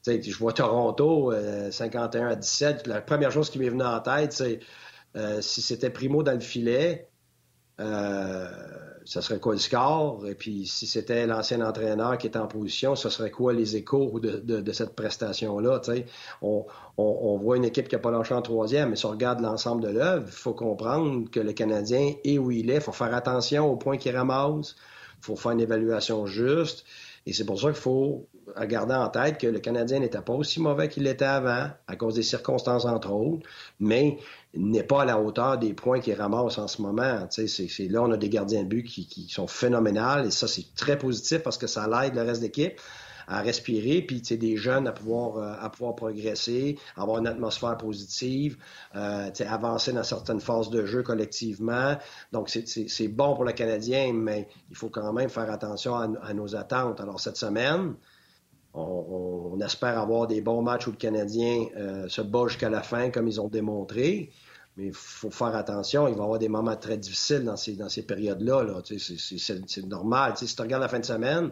je 0.06 0.38
vois 0.38 0.54
Toronto, 0.54 1.34
51 1.72 2.22
euh, 2.28 2.32
à 2.32 2.36
17. 2.36 2.88
La 2.88 3.02
première 3.02 3.32
chose 3.32 3.50
qui 3.50 3.60
m'est 3.60 3.70
venue 3.70 3.84
en 3.84 4.00
tête, 4.02 4.34
c'est 4.34 4.60
euh, 5.16 5.42
si 5.42 5.62
c'était 5.62 5.90
Primo 5.90 6.24
dans 6.24 6.34
le 6.34 6.40
filet, 6.40 7.10
euh, 7.80 8.50
ça 9.10 9.24
serait 9.24 9.40
quoi 9.40 9.54
le 9.54 9.60
score? 9.60 10.28
Et 10.28 10.36
puis, 10.36 10.68
si 10.68 10.86
c'était 10.86 11.26
l'ancien 11.26 11.62
entraîneur 11.62 12.16
qui 12.20 12.28
était 12.28 12.38
en 12.38 12.46
position, 12.46 12.96
ce 12.96 13.10
serait 13.10 13.32
quoi 13.32 13.54
les 13.54 13.76
échos 13.76 14.20
de, 14.20 14.72
cette 14.72 14.96
prestation-là? 14.96 15.82
On, 16.44 16.64
on, 16.98 17.38
voit 17.38 17.58
une 17.58 17.66
équipe 17.66 17.88
qui 17.88 17.96
n'a 17.96 18.00
pas 18.00 18.12
lâché 18.12 18.36
en 18.36 18.44
troisième, 18.44 18.92
mais 18.92 18.96
si 18.96 19.08
on 19.08 19.10
regarde 19.10 19.40
l'ensemble 19.42 19.82
de 19.82 19.88
l'œuvre, 19.88 20.26
il 20.28 20.32
faut 20.32 20.54
comprendre 20.54 21.28
que 21.32 21.40
le 21.40 21.54
Canadien 21.54 22.14
est 22.24 22.38
où 22.38 22.52
il 22.52 22.70
est. 22.70 22.76
Il 22.76 22.82
faut 22.82 22.92
faire 22.92 23.16
attention 23.16 23.72
aux 23.72 23.78
points 23.78 23.98
qu'il 23.98 24.16
ramasse. 24.16 24.76
Il 25.22 25.26
faut 25.26 25.36
faire 25.36 25.54
une 25.54 25.62
évaluation 25.62 26.28
juste. 26.28 26.86
Et 27.30 27.34
c'est 27.34 27.46
pour 27.46 27.60
ça 27.60 27.68
qu'il 27.68 27.76
faut 27.76 28.28
garder 28.66 28.96
en 28.96 29.08
tête 29.08 29.38
que 29.38 29.46
le 29.46 29.60
Canadien 29.60 30.00
n'était 30.00 30.22
pas 30.22 30.34
aussi 30.34 30.60
mauvais 30.60 30.90
qu'il 30.90 31.04
l'était 31.04 31.26
avant, 31.26 31.68
à 31.86 31.96
cause 31.96 32.16
des 32.16 32.24
circonstances, 32.24 32.86
entre 32.86 33.12
autres, 33.12 33.48
mais 33.80 34.18
n'est 34.56 34.82
pas 34.82 35.04
à 35.04 35.06
la 35.06 35.20
hauteur 35.20 35.60
des 35.60 35.76
points 35.76 36.00
qu'il 36.00 36.16
ramasse 36.16 36.58
en 36.58 36.68
ce 36.68 36.82
moment. 36.82 37.28
C'est, 37.30 37.88
là, 37.88 38.02
on 38.02 38.12
a 38.12 38.18
des 38.18 38.30
gardiens 38.30 38.64
de 38.64 38.68
but 38.68 38.82
qui, 38.82 39.28
sont 39.30 39.46
phénoménales, 39.46 40.26
et 40.26 40.32
ça, 40.32 40.48
c'est 40.48 40.74
très 40.74 40.98
positif 40.98 41.44
parce 41.44 41.60
que 41.60 41.68
ça 41.68 41.88
l'aide 41.88 42.16
le 42.16 42.24
reste 42.24 42.42
de 42.42 42.48
l'équipe 42.48 42.82
à 43.30 43.42
respirer, 43.42 44.02
puis 44.02 44.22
des 44.22 44.58
jeunes 44.58 44.88
à 44.88 44.92
pouvoir, 44.92 45.38
euh, 45.38 45.54
à 45.62 45.70
pouvoir 45.70 45.96
progresser, 45.96 46.78
avoir 46.98 47.20
une 47.20 47.28
atmosphère 47.28 47.78
positive, 47.78 48.58
euh, 48.96 49.30
avancer 49.48 49.94
dans 49.94 50.04
certaines 50.04 50.40
phases 50.40 50.72
de 50.72 50.86
jeu 50.86 51.04
collectivement. 51.04 51.96
Donc, 52.32 52.50
c'est 52.50 53.08
bon 53.08 53.36
pour 53.36 53.46
le 53.46 53.52
Canadien, 53.52 54.14
mais 54.14 54.48
il 54.72 54.76
faut 54.76 54.90
quand 54.90 55.14
même 55.14 55.30
faire 55.30 55.52
attention 55.52 55.96
à, 55.96 56.34
nos 56.34 56.56
attentes. 56.56 57.00
Alors, 57.02 57.20
cette 57.20 57.38
semaine, 57.38 57.94
on, 58.74 59.60
espère 59.64 60.00
avoir 60.00 60.26
des 60.26 60.42
bons 60.42 60.64
matchs 60.64 60.88
où 60.88 60.92
le 60.92 60.98
Canadien 60.98 61.66
euh, 61.78 62.08
se 62.08 62.22
bat 62.22 62.48
jusqu'à 62.48 62.70
la 62.70 62.82
fin, 62.82 63.12
comme 63.12 63.28
ils 63.28 63.40
ont 63.40 63.48
démontré. 63.48 64.32
Mais 64.78 64.88
il 64.88 64.94
faut 64.94 65.30
faire 65.30 65.56
attention, 65.56 66.08
il 66.08 66.16
va 66.16 66.22
y 66.22 66.24
avoir 66.24 66.40
des 66.40 66.50
moments 66.50 66.76
très 66.76 66.98
difficiles 66.98 67.44
dans 67.44 67.58
ces, 67.58 67.74
dans 67.74 67.90
ces 67.90 68.04
périodes-là. 68.04 68.64
Là. 68.64 68.82
C'est 68.86 69.86
normal. 69.86 70.34
si 70.38 70.56
tu 70.56 70.62
regardes 70.62 70.82
la 70.82 70.88
fin 70.88 71.00
de 71.00 71.06
semaine, 71.06 71.52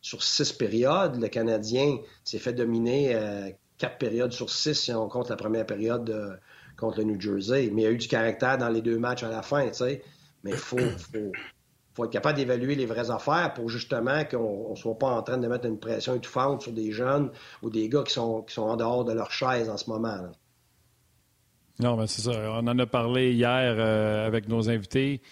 sur 0.00 0.22
six 0.22 0.52
périodes. 0.52 1.20
Le 1.20 1.28
Canadien 1.28 1.98
s'est 2.24 2.38
fait 2.38 2.52
dominer 2.52 3.14
euh, 3.14 3.50
quatre 3.78 3.98
périodes 3.98 4.32
sur 4.32 4.50
six 4.50 4.74
si 4.74 4.92
on 4.92 5.08
compte 5.08 5.30
la 5.30 5.36
première 5.36 5.66
période 5.66 6.10
euh, 6.10 6.36
contre 6.76 6.98
le 6.98 7.04
New 7.04 7.20
Jersey. 7.20 7.70
Mais 7.72 7.82
il 7.82 7.84
y 7.84 7.88
a 7.88 7.90
eu 7.90 7.98
du 7.98 8.08
caractère 8.08 8.58
dans 8.58 8.68
les 8.68 8.82
deux 8.82 8.98
matchs 8.98 9.22
à 9.22 9.28
la 9.28 9.42
fin, 9.42 9.66
tu 9.68 9.74
sais. 9.74 10.02
Mais 10.44 10.52
il 10.52 10.56
faut, 10.56 10.78
être 10.78 12.10
capable 12.10 12.38
d'évaluer 12.38 12.76
les 12.76 12.86
vraies 12.86 13.10
affaires 13.10 13.52
pour 13.54 13.68
justement 13.68 14.24
qu'on 14.24 14.70
ne 14.70 14.76
soit 14.76 14.96
pas 14.96 15.08
en 15.08 15.22
train 15.22 15.36
de 15.36 15.48
mettre 15.48 15.66
une 15.66 15.80
pression 15.80 16.14
étouffante 16.14 16.62
sur 16.62 16.72
des 16.72 16.92
jeunes 16.92 17.32
ou 17.62 17.70
des 17.70 17.88
gars 17.88 18.04
qui 18.04 18.12
sont, 18.12 18.42
qui 18.42 18.54
sont 18.54 18.62
en 18.62 18.76
dehors 18.76 19.04
de 19.04 19.12
leur 19.12 19.32
chaise 19.32 19.68
en 19.68 19.76
ce 19.76 19.90
moment. 19.90 20.30
Non, 21.80 21.96
mais 21.96 22.06
c'est 22.06 22.22
ça. 22.22 22.32
On 22.52 22.66
en 22.66 22.78
a 22.78 22.86
parlé 22.86 23.32
hier 23.32 23.74
euh, 23.78 24.26
avec 24.26 24.48
nos 24.48 24.68
invités 24.68 25.22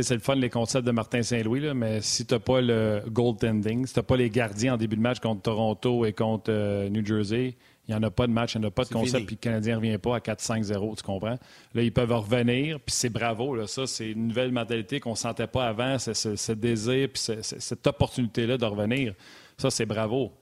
c'est 0.00 0.14
le 0.14 0.20
fun, 0.20 0.34
les 0.36 0.48
concepts 0.48 0.86
de 0.86 0.90
Martin 0.92 1.22
Saint-Louis, 1.22 1.74
mais 1.74 2.00
si 2.00 2.24
tu 2.24 2.32
n'as 2.32 2.40
pas 2.40 2.60
le 2.60 3.02
goaltending, 3.08 3.86
si 3.86 3.92
tu 3.92 3.98
n'as 3.98 4.04
pas 4.04 4.16
les 4.16 4.30
gardiens 4.30 4.74
en 4.74 4.76
début 4.76 4.96
de 4.96 5.02
match 5.02 5.20
contre 5.20 5.42
Toronto 5.42 6.06
et 6.06 6.12
contre 6.12 6.50
euh, 6.50 6.88
New 6.88 7.04
Jersey, 7.04 7.56
il 7.88 7.90
n'y 7.90 7.94
en 7.96 8.02
a 8.02 8.10
pas 8.10 8.26
de 8.26 8.32
match, 8.32 8.54
il 8.54 8.60
n'y 8.60 8.64
en 8.64 8.68
a 8.68 8.70
pas 8.70 8.84
de 8.84 8.90
concept, 8.90 9.26
puis 9.26 9.34
le 9.34 9.40
Canadien 9.40 9.74
ne 9.74 9.78
revient 9.78 9.98
pas 9.98 10.16
à 10.16 10.18
4-5-0, 10.20 10.96
tu 10.96 11.02
comprends? 11.02 11.38
Là, 11.74 11.82
ils 11.82 11.92
peuvent 11.92 12.12
revenir, 12.12 12.78
puis 12.80 12.94
c'est 12.94 13.10
bravo. 13.10 13.56
Là, 13.56 13.66
ça, 13.66 13.86
c'est 13.86 14.12
une 14.12 14.28
nouvelle 14.28 14.52
mentalité 14.52 15.00
qu'on 15.00 15.10
ne 15.10 15.16
sentait 15.16 15.48
pas 15.48 15.66
avant, 15.66 15.98
ce, 15.98 16.52
désir, 16.52 17.08
puis 17.12 17.22
cette 17.42 17.86
opportunité-là 17.86 18.56
de 18.56 18.64
revenir. 18.64 19.14
Ça, 19.58 19.70
c'est 19.70 19.86
bravo. 19.86 20.32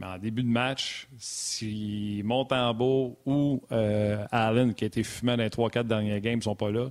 Mais 0.00 0.06
en 0.06 0.18
début 0.18 0.42
de 0.42 0.48
match, 0.48 1.08
si 1.18 2.22
Montembeau 2.24 3.18
ou 3.26 3.60
euh, 3.70 4.24
Allen, 4.30 4.72
qui 4.72 4.84
a 4.84 4.86
été 4.86 5.02
fumé 5.02 5.36
dans 5.36 5.42
les 5.42 5.48
3-4 5.50 5.84
derniers 5.84 6.20
games, 6.20 6.38
ne 6.38 6.42
sont 6.42 6.54
pas 6.54 6.70
là, 6.70 6.88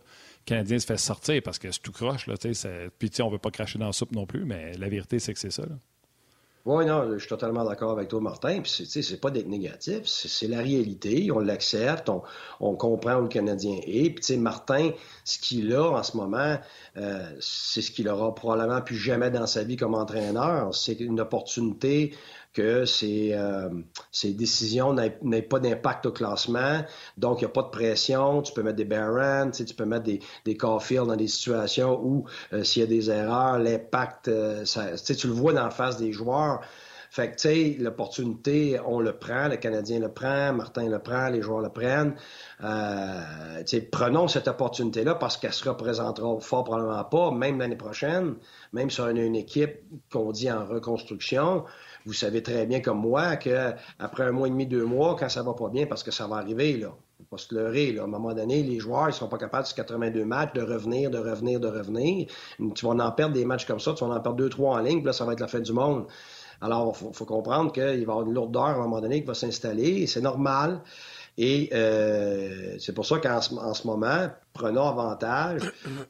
Canadien 0.47 0.79
se 0.79 0.85
fait 0.85 0.97
sortir 0.97 1.41
parce 1.43 1.59
que 1.59 1.71
c'est 1.71 1.81
tout 1.81 1.91
croche. 1.91 2.25
Là, 2.25 2.35
puis 2.97 3.11
on 3.19 3.27
ne 3.27 3.31
veut 3.33 3.37
pas 3.37 3.51
cracher 3.51 3.77
dans 3.77 3.87
la 3.87 3.91
soupe 3.91 4.13
non 4.13 4.25
plus, 4.25 4.45
mais 4.45 4.73
la 4.77 4.87
vérité, 4.87 5.19
c'est 5.19 5.33
que 5.33 5.39
c'est 5.39 5.51
ça. 5.51 5.63
Oui, 6.65 6.85
non, 6.85 7.13
je 7.13 7.19
suis 7.19 7.29
totalement 7.29 7.63
d'accord 7.63 7.91
avec 7.91 8.09
toi, 8.09 8.19
Martin. 8.19 8.61
Puis, 8.61 8.85
c'est 8.85 9.21
pas 9.21 9.29
d'être 9.29 9.47
négatif, 9.47 10.01
c'est 10.05 10.47
la 10.47 10.57
réalité. 10.59 11.29
On 11.31 11.39
l'accepte, 11.39 12.09
on, 12.59 12.75
comprend 12.75 13.15
où 13.19 13.21
le 13.23 13.27
Canadien 13.29 13.79
est. 13.85 14.09
Puis, 14.09 14.37
Martin, 14.37 14.91
ce 15.23 15.37
qu'il 15.37 15.73
a 15.73 15.91
en 15.91 16.03
ce 16.03 16.17
moment, 16.17 16.57
euh, 16.97 17.29
c'est 17.39 17.81
ce 17.81 17.91
qu'il 17.91 18.09
aura 18.09 18.35
probablement 18.35 18.81
plus 18.81 18.97
jamais 18.97 19.31
dans 19.31 19.47
sa 19.47 19.63
vie 19.63 19.77
comme 19.77 19.95
entraîneur. 19.95 20.73
C'est 20.75 20.99
une 20.99 21.21
opportunité 21.21 22.13
que 22.57 22.85
ces, 22.85 23.33
euh, 23.33 23.69
ces 24.11 24.33
décisions 24.33 24.91
n'aient 24.91 25.41
pas 25.43 25.59
d'impact 25.59 26.07
au 26.07 26.11
classement. 26.11 26.81
Donc, 27.15 27.39
il 27.39 27.45
n'y 27.45 27.51
a 27.51 27.53
pas 27.53 27.61
de 27.61 27.69
pression. 27.69 28.41
Tu 28.41 28.51
peux 28.51 28.63
mettre 28.63 28.77
des 28.77 28.85
Barron, 28.85 29.51
tu, 29.51 29.63
peux 29.75 29.85
mettre 29.85 30.05
des, 30.05 30.19
des 30.43 30.57
Caulfield 30.57 31.05
dans 31.05 31.15
des 31.15 31.27
situations 31.27 31.99
où 32.03 32.25
euh, 32.53 32.63
s'il 32.63 32.81
y 32.81 32.85
a 32.85 32.87
des 32.87 33.11
erreurs, 33.11 33.59
l'impact, 33.59 34.29
euh, 34.29 34.63
tu, 35.05 35.15
tu 35.15 35.27
le 35.27 35.33
vois 35.33 35.53
dans 35.53 35.65
la 35.65 35.69
face 35.69 35.97
des 35.97 36.11
joueurs. 36.11 36.61
Fait 37.09 37.31
que, 37.31 37.35
tu 37.35 37.41
sais, 37.47 37.77
l'opportunité, 37.79 38.79
on 38.85 38.99
le 38.99 39.13
prend, 39.13 39.47
le 39.47 39.57
Canadien 39.57 39.99
le 39.99 40.09
prend, 40.09 40.51
Martin 40.53 40.89
le 40.89 40.99
prend, 40.99 41.29
les 41.29 41.41
joueurs 41.41 41.61
le 41.61 41.69
prennent. 41.69 42.15
Euh, 42.63 43.59
tu 43.59 43.77
sais, 43.77 43.81
prenons 43.81 44.27
cette 44.27 44.47
opportunité-là 44.47 45.15
parce 45.15 45.37
qu'elle 45.37 45.53
se 45.53 45.67
représentera 45.67 46.39
fort 46.41 46.65
probablement 46.65 47.03
pas, 47.05 47.31
même 47.31 47.59
l'année 47.59 47.77
prochaine, 47.77 48.35
même 48.73 48.89
si 48.89 48.99
on 48.99 49.05
a 49.05 49.11
une 49.11 49.35
équipe 49.35 49.79
qu'on 50.11 50.31
dit 50.31 50.51
en 50.51 50.65
reconstruction. 50.65 51.63
Vous 52.07 52.13
savez 52.13 52.41
très 52.41 52.65
bien 52.65 52.79
comme 52.79 53.01
moi 53.01 53.35
qu'après 53.35 54.23
un 54.23 54.31
mois 54.31 54.47
et 54.47 54.49
demi, 54.49 54.65
deux 54.65 54.85
mois, 54.85 55.17
quand 55.19 55.27
ça 55.27 55.43
va 55.43 55.53
pas 55.53 55.67
bien, 55.67 55.87
parce 55.87 56.03
que 56.03 56.11
ça 56.11 56.25
va 56.25 56.37
arriver, 56.37 56.77
là, 56.77 56.95
faut 57.17 57.25
pas 57.29 57.37
se 57.37 57.53
leurrer. 57.53 57.97
À 57.99 58.05
un 58.05 58.07
moment 58.07 58.33
donné, 58.33 58.63
les 58.63 58.79
joueurs, 58.79 59.09
ils 59.09 59.13
sont 59.13 59.27
pas 59.27 59.37
capables, 59.37 59.65
sur 59.65 59.75
82 59.75 60.23
matchs, 60.23 60.53
de 60.53 60.61
revenir, 60.61 61.11
de 61.11 61.17
revenir, 61.17 61.59
de 61.59 61.67
revenir. 61.67 62.27
Tu 62.75 62.85
vas 62.85 62.91
en 62.91 63.11
perdre 63.11 63.33
des 63.33 63.43
matchs 63.43 63.65
comme 63.65 63.81
ça, 63.81 63.93
tu 63.93 64.05
vas 64.05 64.15
en 64.15 64.21
perdre 64.21 64.37
deux, 64.37 64.47
trois 64.47 64.77
en 64.77 64.79
ligne, 64.79 64.99
puis 64.99 65.07
là, 65.07 65.11
ça 65.11 65.25
va 65.25 65.33
être 65.33 65.41
la 65.41 65.49
fin 65.49 65.59
du 65.59 65.73
monde. 65.73 66.05
Alors, 66.61 66.95
il 66.97 67.13
faut, 67.13 67.25
comprendre 67.25 67.73
qu'il 67.73 67.83
va 67.83 67.93
y 67.93 68.01
avoir 68.01 68.21
une 68.21 68.33
lourdeur 68.33 68.63
à 68.63 68.75
un 68.75 68.77
moment 68.77 69.01
donné 69.01 69.19
qui 69.19 69.27
va 69.27 69.33
s'installer, 69.33 70.07
c'est 70.07 70.21
normal. 70.21 70.79
Et 71.37 71.69
euh, 71.71 72.77
c'est 72.79 72.93
pour 72.93 73.05
ça 73.05 73.19
qu'en 73.19 73.41
ce, 73.41 73.85
moment, 73.87 74.27
prenons 74.53 74.87
avantage 74.87 75.61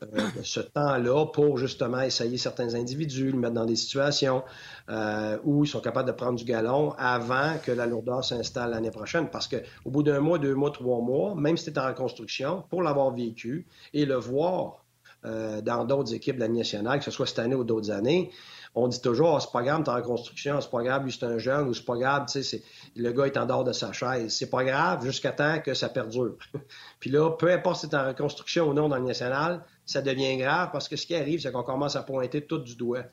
euh, 0.01 0.21
de 0.37 0.43
ce 0.43 0.61
temps-là 0.61 1.25
pour 1.25 1.57
justement 1.57 1.99
essayer 2.01 2.37
certains 2.37 2.75
individus, 2.75 3.31
les 3.31 3.37
mettre 3.37 3.53
dans 3.53 3.65
des 3.65 3.75
situations 3.75 4.43
euh, 4.89 5.37
où 5.43 5.65
ils 5.65 5.67
sont 5.67 5.81
capables 5.81 6.07
de 6.07 6.13
prendre 6.13 6.39
du 6.39 6.45
galon 6.45 6.93
avant 6.97 7.57
que 7.61 7.73
la 7.73 7.85
lourdeur 7.85 8.23
s'installe 8.23 8.71
l'année 8.71 8.91
prochaine. 8.91 9.29
Parce 9.29 9.49
qu'au 9.49 9.89
bout 9.89 10.03
d'un 10.03 10.21
mois, 10.21 10.39
deux 10.39 10.55
mois, 10.55 10.71
trois 10.71 11.01
mois, 11.01 11.35
même 11.35 11.57
si 11.57 11.65
tu 11.65 11.71
es 11.71 11.79
en 11.79 11.87
reconstruction, 11.87 12.63
pour 12.69 12.81
l'avoir 12.81 13.13
vécu 13.13 13.67
et 13.93 14.05
le 14.05 14.15
voir 14.15 14.85
dans 15.23 15.83
d'autres 15.83 16.13
équipes 16.13 16.35
de 16.35 16.41
la 16.41 16.47
nationale, 16.47 16.99
que 16.99 17.05
ce 17.05 17.11
soit 17.11 17.25
cette 17.25 17.39
année 17.39 17.55
ou 17.55 17.65
d'autres 17.65 17.91
années, 17.91 18.31
on 18.75 18.87
dit 18.87 19.01
toujours, 19.01 19.33
oh, 19.35 19.39
c'est 19.39 19.51
pas 19.51 19.63
grave, 19.63 19.83
t'es 19.83 19.89
en 19.89 20.01
construction, 20.01 20.61
c'est 20.61 20.69
pas 20.69 20.83
grave, 20.83 21.03
lui 21.03 21.11
c'est 21.11 21.25
un 21.25 21.37
jeune, 21.37 21.67
ou 21.67 21.73
c'est 21.73 21.85
pas 21.85 21.97
grave, 21.97 22.25
tu 22.31 22.43
sais, 22.43 22.63
le 22.95 23.11
gars 23.11 23.25
est 23.25 23.37
en 23.37 23.45
dehors 23.45 23.63
de 23.63 23.73
sa 23.73 23.91
chaise. 23.91 24.35
C'est 24.35 24.49
pas 24.49 24.63
grave 24.63 25.03
jusqu'à 25.03 25.31
temps 25.31 25.59
que 25.59 25.73
ça 25.73 25.89
perdure. 25.89 26.37
Puis 26.99 27.09
là, 27.09 27.31
peu 27.31 27.51
importe 27.51 27.81
si 27.81 27.87
c'est 27.89 27.95
en 27.95 28.07
reconstruction 28.07 28.69
ou 28.69 28.73
non 28.73 28.89
dans 28.89 28.97
le 28.97 29.05
national, 29.05 29.63
ça 29.85 30.01
devient 30.01 30.37
grave 30.37 30.69
parce 30.71 30.87
que 30.87 30.95
ce 30.95 31.05
qui 31.05 31.15
arrive, 31.15 31.39
c'est 31.39 31.51
qu'on 31.51 31.63
commence 31.63 31.95
à 31.95 32.03
pointer 32.03 32.45
tout 32.45 32.59
du 32.59 32.75
doigt. 32.75 33.03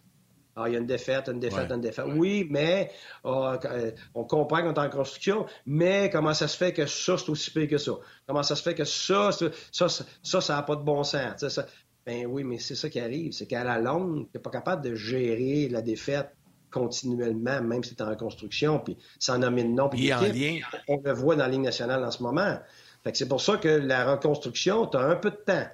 Ah, 0.56 0.68
il 0.68 0.74
y 0.74 0.76
a 0.76 0.78
une 0.78 0.86
défaite, 0.86 1.28
une 1.28 1.40
défaite, 1.40 1.70
une 1.72 1.80
défaite. 1.80 2.04
Oui, 2.14 2.46
mais 2.48 2.92
ah, 3.24 3.58
euh, 3.64 3.90
on 4.14 4.22
comprend 4.22 4.62
qu'on 4.62 4.72
est 4.72 4.78
en 4.78 4.88
construction, 4.88 5.46
mais 5.66 6.10
comment 6.10 6.32
ça 6.32 6.46
se 6.46 6.56
fait 6.56 6.72
que 6.72 6.86
ça, 6.86 7.18
c'est 7.18 7.28
aussi 7.28 7.50
pire 7.50 7.68
que 7.68 7.78
ça? 7.78 7.92
Comment 8.26 8.44
ça 8.44 8.54
se 8.54 8.62
fait 8.62 8.74
que 8.74 8.84
ça, 8.84 9.30
ça, 9.32 9.88
ça, 10.22 10.40
ça 10.40 10.54
n'a 10.54 10.62
pas 10.62 10.76
de 10.76 10.82
bon 10.82 11.02
sens? 11.02 11.48
Ça, 11.48 11.66
ben 12.06 12.26
oui, 12.26 12.44
mais 12.44 12.58
c'est 12.58 12.74
ça 12.74 12.90
qui 12.90 13.00
arrive, 13.00 13.32
c'est 13.32 13.46
qu'à 13.46 13.64
la 13.64 13.78
longue, 13.78 14.26
tu 14.30 14.30
n'es 14.34 14.42
pas 14.42 14.50
capable 14.50 14.82
de 14.82 14.94
gérer 14.94 15.68
la 15.68 15.80
défaite 15.80 16.30
continuellement, 16.70 17.62
même 17.62 17.84
si 17.84 17.94
tu 17.94 18.02
es 18.02 18.06
en 18.06 18.10
reconstruction, 18.10 18.80
puis 18.80 18.98
sans 19.18 19.38
nommer 19.38 19.62
de 19.62 19.68
nom. 19.68 19.88
Puis 19.88 20.08
lien. 20.08 20.58
On 20.88 21.00
le 21.02 21.12
voit 21.12 21.36
dans 21.36 21.44
la 21.44 21.50
Ligue 21.50 21.62
nationale 21.62 22.04
en 22.04 22.10
ce 22.10 22.22
moment. 22.22 22.58
Fait 23.04 23.12
que 23.12 23.18
c'est 23.18 23.28
pour 23.28 23.40
ça 23.40 23.56
que 23.56 23.68
la 23.68 24.10
reconstruction, 24.12 24.86
tu 24.86 24.96
as 24.96 25.02
un 25.02 25.16
peu 25.16 25.30
de 25.30 25.36
temps 25.36 25.66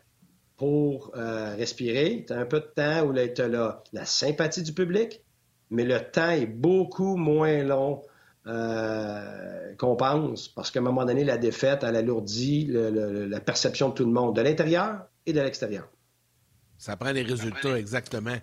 pour 0.56 1.12
euh, 1.16 1.54
respirer, 1.56 2.24
tu 2.26 2.32
as 2.32 2.38
un 2.38 2.44
peu 2.44 2.60
de 2.60 2.70
temps 2.76 3.06
où 3.06 3.14
tu 3.14 3.40
as 3.40 3.48
la, 3.48 3.82
la, 3.92 4.04
sympathie 4.04 4.62
du 4.62 4.74
public, 4.74 5.24
mais 5.70 5.84
le 5.84 6.00
temps 6.00 6.30
est 6.30 6.46
beaucoup 6.46 7.16
moins 7.16 7.62
long 7.62 8.02
euh, 8.46 9.74
qu'on 9.76 9.96
pense, 9.96 10.48
parce 10.48 10.70
qu'à 10.70 10.80
un 10.80 10.82
moment 10.82 11.04
donné, 11.04 11.24
la 11.24 11.38
défaite, 11.38 11.82
elle 11.82 11.96
alourdit 11.96 12.68
la 12.70 13.40
perception 13.40 13.88
de 13.88 13.94
tout 13.94 14.04
le 14.04 14.12
monde, 14.12 14.36
de 14.36 14.42
l'intérieur 14.42 15.06
et 15.24 15.32
de 15.32 15.40
l'extérieur. 15.40 15.88
Ça 16.80 16.96
prend 16.96 17.12
des 17.12 17.20
résultats, 17.20 17.78
exactement. 17.78 18.38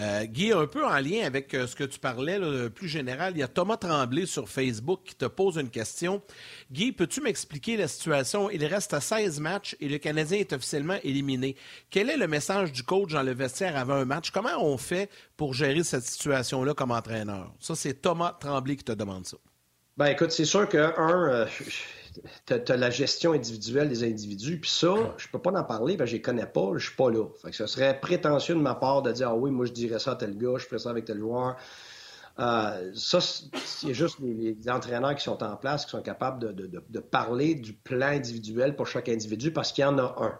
Euh, 0.00 0.24
Guy, 0.24 0.50
un 0.50 0.66
peu 0.66 0.82
en 0.82 0.98
lien 0.98 1.26
avec 1.26 1.52
euh, 1.52 1.66
ce 1.66 1.76
que 1.76 1.84
tu 1.84 1.98
parlais, 1.98 2.40
plus 2.70 2.88
général, 2.88 3.34
il 3.36 3.40
y 3.40 3.42
a 3.42 3.48
Thomas 3.48 3.76
Tremblay 3.76 4.24
sur 4.24 4.48
Facebook 4.48 5.00
qui 5.04 5.14
te 5.14 5.26
pose 5.26 5.58
une 5.58 5.68
question. 5.68 6.22
Guy, 6.70 6.92
peux-tu 6.92 7.20
m'expliquer 7.20 7.76
la 7.76 7.88
situation? 7.88 8.48
Il 8.48 8.64
reste 8.64 8.94
à 8.94 9.02
16 9.02 9.40
matchs 9.40 9.76
et 9.78 9.90
le 9.90 9.98
Canadien 9.98 10.38
est 10.38 10.54
officiellement 10.54 10.96
éliminé. 11.04 11.54
Quel 11.90 12.08
est 12.08 12.16
le 12.16 12.26
message 12.26 12.72
du 12.72 12.82
coach 12.82 13.12
dans 13.12 13.22
le 13.22 13.34
vestiaire 13.34 13.76
avant 13.76 13.96
un 13.96 14.06
match? 14.06 14.30
Comment 14.30 14.64
on 14.64 14.78
fait 14.78 15.10
pour 15.36 15.52
gérer 15.52 15.84
cette 15.84 16.04
situation-là 16.04 16.72
comme 16.72 16.92
entraîneur? 16.92 17.52
Ça, 17.60 17.74
c'est 17.74 18.00
Thomas 18.00 18.38
Tremblay 18.40 18.76
qui 18.76 18.84
te 18.84 18.92
demande 18.92 19.26
ça. 19.26 19.36
Ben 19.98 20.06
écoute, 20.06 20.30
c'est 20.30 20.46
sûr 20.46 20.66
que, 20.66 20.78
un, 20.78 21.30
euh, 21.30 21.46
tu 22.46 22.72
as, 22.72 22.76
la 22.76 22.90
gestion 22.90 23.32
individuelle 23.32 23.88
des 23.88 24.04
individus. 24.04 24.58
Puis 24.58 24.70
ça, 24.70 24.94
je 25.16 25.28
peux 25.28 25.38
pas 25.38 25.50
en 25.50 25.64
parler 25.64 25.96
parce 25.96 26.08
que 26.08 26.12
je 26.12 26.16
les 26.16 26.22
connais 26.22 26.46
pas, 26.46 26.72
je 26.76 26.86
suis 26.86 26.96
pas 26.96 27.10
là. 27.10 27.26
Fait 27.42 27.50
que 27.50 27.56
ce 27.56 27.66
serait 27.66 27.98
prétentieux 28.00 28.54
de 28.54 28.60
ma 28.60 28.74
part 28.74 29.02
de 29.02 29.12
dire 29.12 29.30
Ah 29.30 29.34
oui, 29.34 29.50
moi 29.50 29.66
je 29.66 29.72
dirais 29.72 29.98
ça 29.98 30.12
à 30.12 30.16
tel 30.16 30.36
gars, 30.36 30.54
je 30.56 30.66
ferais 30.66 30.78
ça 30.78 30.90
avec 30.90 31.04
tel 31.04 31.18
joueur. 31.18 31.56
Euh, 32.38 32.92
ça, 32.94 33.20
c'est 33.20 33.92
juste 33.92 34.18
les, 34.20 34.56
entraîneurs 34.70 35.14
qui 35.14 35.22
sont 35.22 35.42
en 35.42 35.56
place, 35.56 35.84
qui 35.84 35.90
sont 35.90 36.02
capables 36.02 36.54
de, 36.54 36.82
de 36.88 37.00
parler 37.00 37.54
du 37.54 37.74
plan 37.74 38.06
individuel 38.06 38.74
pour 38.74 38.86
chaque 38.86 39.08
individu 39.08 39.52
parce 39.52 39.72
qu'il 39.72 39.82
y 39.82 39.84
en 39.86 39.98
a 39.98 40.14
un. 40.18 40.38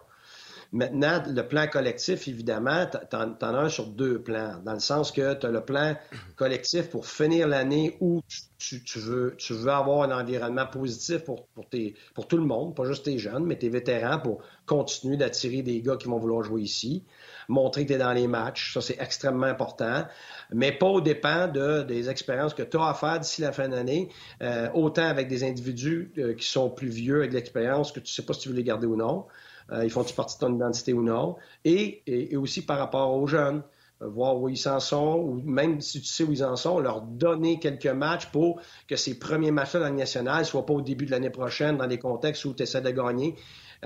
Maintenant, 0.73 1.21
le 1.27 1.47
plan 1.47 1.67
collectif, 1.67 2.27
évidemment, 2.27 2.87
tu 2.87 3.15
en, 3.15 3.35
as 3.39 3.45
un 3.45 3.69
sur 3.69 3.85
deux 3.85 4.19
plans, 4.19 4.59
dans 4.65 4.73
le 4.73 4.79
sens 4.79 5.11
que 5.11 5.35
tu 5.35 5.45
as 5.45 5.51
le 5.51 5.61
plan 5.61 5.95
collectif 6.35 6.89
pour 6.89 7.05
finir 7.05 7.47
l'année 7.47 7.95
où 7.99 8.21
tu, 8.57 8.81
veux, 8.97 9.35
tu 9.37 9.53
veux 9.53 9.71
avoir 9.71 10.09
un 10.09 10.19
environnement 10.19 10.65
positif 10.65 11.19
pour, 11.25 11.45
pour, 11.49 11.69
tes, 11.69 11.93
pour 12.15 12.27
tout 12.27 12.37
le 12.37 12.45
monde, 12.45 12.75
pas 12.75 12.85
juste 12.85 13.05
tes 13.05 13.19
jeunes, 13.19 13.45
mais 13.45 13.55
tes 13.55 13.69
vétérans 13.69 14.17
pour 14.17 14.41
continuer 14.65 15.15
d'attirer 15.15 15.61
des 15.61 15.79
gars 15.81 15.95
qui 15.95 16.07
vont 16.07 16.17
vouloir 16.17 16.41
jouer 16.41 16.63
ici, 16.63 17.03
montrer 17.49 17.83
que 17.83 17.89
tu 17.89 17.93
es 17.93 17.99
dans 17.99 18.13
les 18.13 18.27
matchs, 18.27 18.73
ça 18.73 18.81
c'est 18.81 18.99
extrêmement 18.99 19.45
important, 19.45 20.07
mais 20.51 20.71
pas 20.71 20.87
au 20.87 21.01
dépend 21.01 21.47
de, 21.49 21.83
des 21.83 22.09
expériences 22.09 22.55
que 22.55 22.63
tu 22.63 22.77
as 22.77 22.87
à 22.87 22.93
faire 22.95 23.19
d'ici 23.19 23.41
la 23.41 23.51
fin 23.51 23.69
d'année, 23.69 24.09
euh, 24.41 24.69
autant 24.73 25.05
avec 25.05 25.27
des 25.27 25.43
individus 25.43 26.11
euh, 26.17 26.33
qui 26.33 26.47
sont 26.47 26.71
plus 26.71 26.89
vieux 26.89 27.17
avec 27.17 27.29
de 27.29 27.35
l'expérience 27.35 27.91
que 27.91 27.99
tu 27.99 28.11
sais 28.11 28.23
pas 28.23 28.33
si 28.33 28.39
tu 28.39 28.49
veux 28.49 28.55
les 28.55 28.63
garder 28.63 28.87
ou 28.87 28.95
non. 28.95 29.27
Euh, 29.71 29.83
ils 29.83 29.89
font-ils 29.89 30.15
partie 30.15 30.35
de 30.35 30.39
ton 30.39 30.55
identité 30.55 30.93
ou 30.93 31.03
non? 31.03 31.35
Et, 31.65 32.35
aussi 32.35 32.65
par 32.65 32.77
rapport 32.77 33.13
aux 33.13 33.27
jeunes, 33.27 33.63
euh, 34.01 34.07
voir 34.07 34.37
où 34.37 34.49
ils 34.49 34.57
s'en 34.57 34.79
sont, 34.79 35.15
ou 35.15 35.41
même 35.45 35.81
si 35.81 36.01
tu 36.01 36.07
sais 36.07 36.23
où 36.23 36.31
ils 36.31 36.43
en 36.43 36.55
sont, 36.55 36.79
leur 36.79 37.01
donner 37.01 37.59
quelques 37.59 37.87
matchs 37.87 38.27
pour 38.27 38.61
que 38.87 38.95
ces 38.95 39.17
premiers 39.17 39.51
matchs-là 39.51 39.81
dans 39.81 39.89
le 39.89 39.95
national 39.95 40.39
ne 40.39 40.43
soient 40.45 40.65
pas 40.65 40.73
au 40.73 40.81
début 40.81 41.05
de 41.05 41.11
l'année 41.11 41.29
prochaine 41.29 41.77
dans 41.77 41.87
des 41.87 41.99
contextes 41.99 42.45
où 42.45 42.53
tu 42.53 42.63
essaies 42.63 42.81
de 42.81 42.91
gagner. 42.91 43.35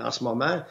En 0.00 0.10
ce 0.10 0.22
moment, 0.22 0.62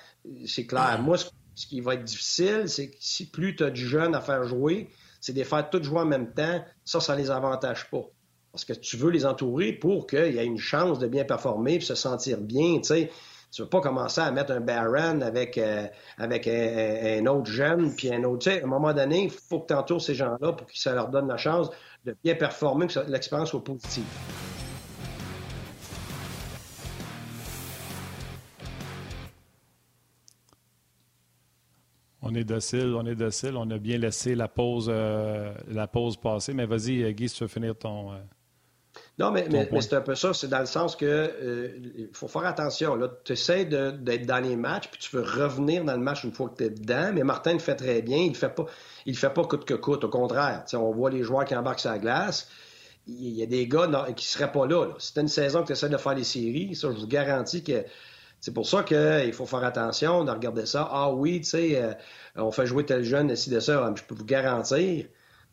c'est 0.45 0.65
clair. 0.65 1.01
Moi, 1.01 1.17
ce 1.17 1.67
qui 1.67 1.81
va 1.81 1.95
être 1.95 2.03
difficile, 2.03 2.63
c'est 2.67 2.91
que 2.91 2.97
si 2.99 3.29
plus 3.29 3.55
tu 3.55 3.63
as 3.63 3.69
du 3.69 3.85
jeune 3.85 4.15
à 4.15 4.21
faire 4.21 4.43
jouer, 4.43 4.89
c'est 5.19 5.33
de 5.33 5.39
les 5.39 5.43
faire 5.43 5.69
tous 5.69 5.83
jouer 5.83 5.99
en 5.99 6.05
même 6.05 6.33
temps. 6.33 6.63
Ça, 6.85 6.99
ça 6.99 7.15
les 7.15 7.31
avantage 7.31 7.89
pas. 7.89 8.03
Parce 8.51 8.63
que 8.63 8.73
tu 8.73 8.97
veux 8.97 9.11
les 9.11 9.25
entourer 9.25 9.73
pour 9.73 10.07
qu'il 10.07 10.33
y 10.33 10.37
ait 10.37 10.45
une 10.45 10.57
chance 10.57 10.99
de 10.99 11.07
bien 11.07 11.25
performer 11.25 11.75
et 11.75 11.79
se 11.79 11.95
sentir 11.95 12.39
bien. 12.39 12.77
Tu 12.77 12.83
sais, 12.83 13.11
tu 13.51 13.61
veux 13.61 13.69
pas 13.69 13.81
commencer 13.81 14.21
à 14.21 14.31
mettre 14.31 14.51
un 14.51 14.59
Baron 14.59 15.21
avec, 15.21 15.57
euh, 15.57 15.87
avec 16.17 16.47
un, 16.47 17.25
autre 17.27 17.49
jeune, 17.49 17.95
puis 17.95 18.13
un 18.13 18.23
autre. 18.23 18.39
Tu 18.39 18.51
sais, 18.51 18.61
à 18.61 18.65
un 18.65 18.67
moment 18.67 18.93
donné, 18.93 19.23
il 19.23 19.29
faut 19.31 19.59
que 19.59 19.67
tu 19.67 19.73
entoures 19.73 20.01
ces 20.01 20.15
gens-là 20.15 20.53
pour 20.53 20.67
que 20.67 20.77
ça 20.77 20.93
leur 20.93 21.09
donne 21.09 21.27
la 21.27 21.37
chance 21.37 21.69
de 22.05 22.15
bien 22.23 22.35
performer, 22.35 22.87
que 22.87 22.99
l'expérience 23.09 23.49
soit 23.49 23.63
positive. 23.63 24.03
On 32.21 32.35
est 32.35 32.43
docile, 32.43 32.93
on 32.95 33.05
est 33.05 33.15
docile. 33.15 33.55
On 33.55 33.69
a 33.71 33.77
bien 33.77 33.97
laissé 33.97 34.35
la 34.35 34.49
pause, 34.49 34.87
euh, 34.91 35.53
la 35.69 35.87
pause 35.87 36.17
passer. 36.17 36.53
Mais 36.53 36.65
vas-y, 36.65 37.03
euh, 37.03 37.11
Guy, 37.11 37.29
si 37.29 37.35
tu 37.37 37.43
veux 37.45 37.47
finir 37.47 37.77
ton. 37.77 38.11
Non, 39.19 39.31
mais, 39.31 39.47
c'est 39.81 39.93
un 39.93 40.01
peu 40.01 40.13
ça. 40.13 40.33
C'est 40.33 40.47
dans 40.47 40.59
le 40.59 40.67
sens 40.67 40.95
que 40.95 41.05
euh, 41.05 41.69
il 41.97 42.09
faut 42.13 42.27
faire 42.27 42.45
attention. 42.45 42.99
Tu 43.23 43.33
essaies 43.33 43.65
d'être 43.65 44.27
dans 44.27 44.39
les 44.43 44.55
matchs, 44.55 44.89
puis 44.91 44.99
tu 44.99 45.15
veux 45.15 45.23
revenir 45.23 45.83
dans 45.83 45.93
le 45.93 46.01
match 46.01 46.23
une 46.23 46.31
fois 46.31 46.49
que 46.49 46.57
tu 46.57 46.63
es 46.65 46.69
dedans. 46.69 47.11
Mais 47.13 47.23
Martin 47.23 47.53
le 47.53 47.59
fait 47.59 47.75
très 47.75 48.03
bien. 48.03 48.17
Il 48.17 48.31
ne 48.31 48.35
fait 48.35 48.53
pas, 48.53 48.65
il 49.07 49.17
fait 49.17 49.31
pas 49.31 49.43
coûte 49.43 49.65
que 49.65 49.73
coûte. 49.73 50.03
Au 50.03 50.09
contraire, 50.09 50.63
on 50.73 50.91
voit 50.91 51.09
les 51.09 51.23
joueurs 51.23 51.45
qui 51.45 51.55
embarquent 51.55 51.79
sur 51.79 51.89
la 51.89 51.97
glace. 51.97 52.47
Il 53.07 53.29
y 53.29 53.41
a 53.41 53.47
des 53.47 53.67
gars 53.67 53.87
qui 54.15 54.25
ne 54.25 54.29
seraient 54.29 54.51
pas 54.51 54.67
là. 54.67 54.89
Tu 54.99 55.19
une 55.19 55.27
saison 55.27 55.61
que 55.61 55.67
tu 55.67 55.71
essaies 55.71 55.89
de 55.89 55.97
faire 55.97 56.13
les 56.13 56.25
séries, 56.25 56.75
ça, 56.75 56.89
je 56.91 56.99
vous 56.99 57.07
garantis 57.07 57.63
que 57.63 57.85
c'est 58.39 58.53
pour 58.53 58.67
ça 58.67 58.83
qu'il 58.83 59.33
faut 59.33 59.45
faire 59.45 59.63
attention 59.63 60.23
de 60.25 60.31
regarder 60.31 60.65
ça. 60.65 60.87
Ah 60.91 61.11
oui, 61.11 61.41
tu 61.41 61.49
sais, 61.49 61.81
euh, 61.81 61.93
on 62.35 62.51
fait 62.51 62.67
jouer 62.67 62.85
tel 62.85 63.03
jeune, 63.03 63.31
ici 63.31 63.49
de 63.49 63.59
ça. 63.59 63.91
Je 63.95 64.03
peux 64.03 64.13
vous 64.13 64.25
garantir 64.25 65.05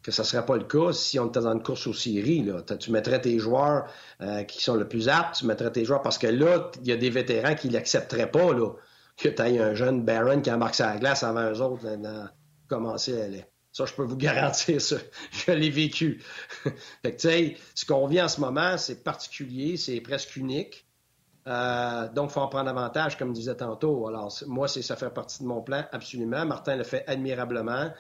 que 0.05 0.12
ça 0.12 0.23
ne 0.23 0.27
serait 0.27 0.45
pas 0.45 0.57
le 0.57 0.64
cas 0.64 0.93
si 0.93 1.19
on 1.19 1.29
était 1.29 1.40
dans 1.40 1.53
une 1.53 1.62
course 1.62 1.87
aux 1.87 1.95
séries. 1.95 2.47
Tu 2.79 2.93
mettrais 2.93 3.21
tes 3.23 3.38
joueurs 3.38 3.87
euh, 4.21 4.45
qui 4.45 4.62
sont 4.62 4.75
le 4.75 4.87
plus 4.87 5.09
aptes, 5.09 5.37
tu 5.37 5.47
mettrais 5.47 5.73
tes 5.73 5.87
joueurs 5.87 6.03
parce 6.03 6.19
que 6.19 6.27
là, 6.27 6.71
il 6.83 6.87
y 6.87 6.93
a 6.93 6.97
des 6.97 7.09
vétérans 7.09 7.55
qui 7.55 7.71
l'accepteraient 7.71 8.31
pas 8.31 8.53
là, 8.53 8.69
que 9.17 9.31
tu 9.31 9.43
aies 9.43 9.59
un 9.59 9.75
jeune 9.75 10.05
Baron 10.05 10.43
qui 10.43 10.53
embarque 10.53 10.75
sur 10.75 10.85
la 10.85 10.99
glace 10.99 11.23
avant 11.23 11.51
eux 11.51 11.61
autres 11.62 11.85
de 11.85 12.29
commencer 12.69 13.47
Ça, 13.73 13.87
je 13.87 13.95
peux 13.95 14.03
vous 14.03 14.17
garantir 14.19 14.79
ça. 14.79 14.97
Je 15.33 15.53
l'ai 15.53 15.71
vécu. 15.71 16.23
fait 17.03 17.17
que, 17.17 17.57
ce 17.75 17.87
qu'on 17.87 18.07
vit 18.07 18.21
en 18.21 18.29
ce 18.29 18.43
moment, 18.43 18.77
c'est 18.77 19.03
particulier, 19.03 19.79
c'est 19.79 20.03
presque 20.03 20.37
unique. 20.37 20.87
Euh, 21.47 22.09
donc, 22.12 22.31
il 22.31 22.33
faut 22.35 22.40
en 22.40 22.49
prendre 22.49 22.69
avantage, 22.69 23.17
comme 23.17 23.29
je 23.29 23.40
disais 23.40 23.57
tantôt. 23.57 24.07
Alors, 24.07 24.31
moi, 24.47 24.69
ça 24.69 24.97
fait 24.97 25.11
partie 25.11 25.43
de 25.43 25.49
mon 25.49 25.62
plan, 25.62 25.85
absolument. 25.93 26.45
Martin 26.45 26.77
le 26.77 26.85
fait 26.85 27.05
admirablement. 27.07 27.90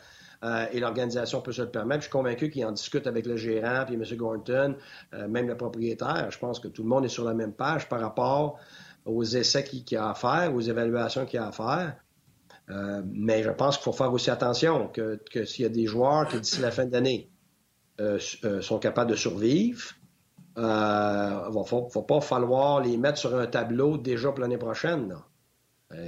Euh, 0.44 0.66
et 0.72 0.80
l'organisation 0.80 1.40
peut 1.40 1.52
se 1.52 1.62
le 1.62 1.70
permettre. 1.70 2.02
Je 2.02 2.04
suis 2.04 2.12
convaincu 2.12 2.50
qu'il 2.50 2.64
en 2.66 2.72
discute 2.72 3.06
avec 3.06 3.24
le 3.26 3.36
gérant, 3.36 3.84
puis 3.86 3.94
M. 3.94 4.04
Gorton, 4.16 4.76
euh, 5.14 5.26
même 5.26 5.48
le 5.48 5.56
propriétaire. 5.56 6.30
Je 6.30 6.38
pense 6.38 6.60
que 6.60 6.68
tout 6.68 6.82
le 6.82 6.88
monde 6.88 7.06
est 7.06 7.10
sur 7.10 7.24
la 7.24 7.32
même 7.32 7.52
page 7.52 7.88
par 7.88 8.00
rapport 8.00 8.58
aux 9.06 9.24
essais 9.24 9.64
qu'il 9.64 9.84
y 9.90 9.96
a 9.96 10.10
à 10.10 10.14
faire, 10.14 10.54
aux 10.54 10.60
évaluations 10.60 11.24
qu'il 11.24 11.40
y 11.40 11.42
a 11.42 11.48
à 11.48 11.52
faire. 11.52 11.96
Euh, 12.70 13.02
mais 13.06 13.42
je 13.42 13.50
pense 13.50 13.76
qu'il 13.76 13.84
faut 13.84 13.92
faire 13.92 14.12
aussi 14.12 14.30
attention 14.30 14.88
que, 14.88 15.18
s'il 15.46 15.62
y 15.62 15.66
a 15.66 15.70
des 15.70 15.86
joueurs 15.86 16.28
qui, 16.28 16.38
d'ici 16.38 16.60
la 16.60 16.70
fin 16.70 16.84
de 16.84 16.92
l'année, 16.92 17.30
sont 18.60 18.78
capables 18.78 19.10
de 19.10 19.16
survivre, 19.16 19.82
il 20.56 20.62
ne 20.62 21.64
faut, 21.64 22.02
pas 22.02 22.20
falloir 22.20 22.80
les 22.80 22.96
mettre 22.96 23.18
sur 23.18 23.34
un 23.34 23.46
tableau 23.46 23.96
déjà 23.96 24.30
pour 24.30 24.40
l'année 24.40 24.58
prochaine. 24.58 25.14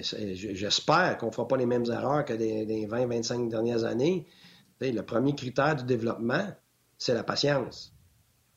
J'espère 0.00 1.16
qu'on 1.18 1.26
ne 1.26 1.32
fera 1.32 1.48
pas 1.48 1.56
les 1.56 1.66
mêmes 1.66 1.84
erreurs 1.86 2.24
que 2.24 2.32
des, 2.32 2.86
20-25 2.86 3.48
dernières 3.48 3.84
années. 3.84 4.26
le 4.80 5.00
premier 5.02 5.34
critère 5.34 5.76
du 5.76 5.84
développement, 5.84 6.48
c'est 6.98 7.14
la 7.14 7.22
patience. 7.22 7.92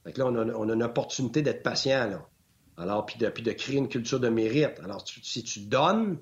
là, 0.05 0.25
on 0.25 0.69
a, 0.69 0.73
une 0.73 0.83
opportunité 0.83 1.41
d'être 1.41 1.63
patient. 1.63 2.21
Alors, 2.77 3.05
puis 3.05 3.17
de, 3.17 3.27
de, 3.27 3.51
créer 3.51 3.77
une 3.77 3.89
culture 3.89 4.19
de 4.19 4.29
mérite. 4.29 4.79
Alors, 4.83 5.03
si 5.05 5.43
tu 5.43 5.61
donnes, 5.61 6.17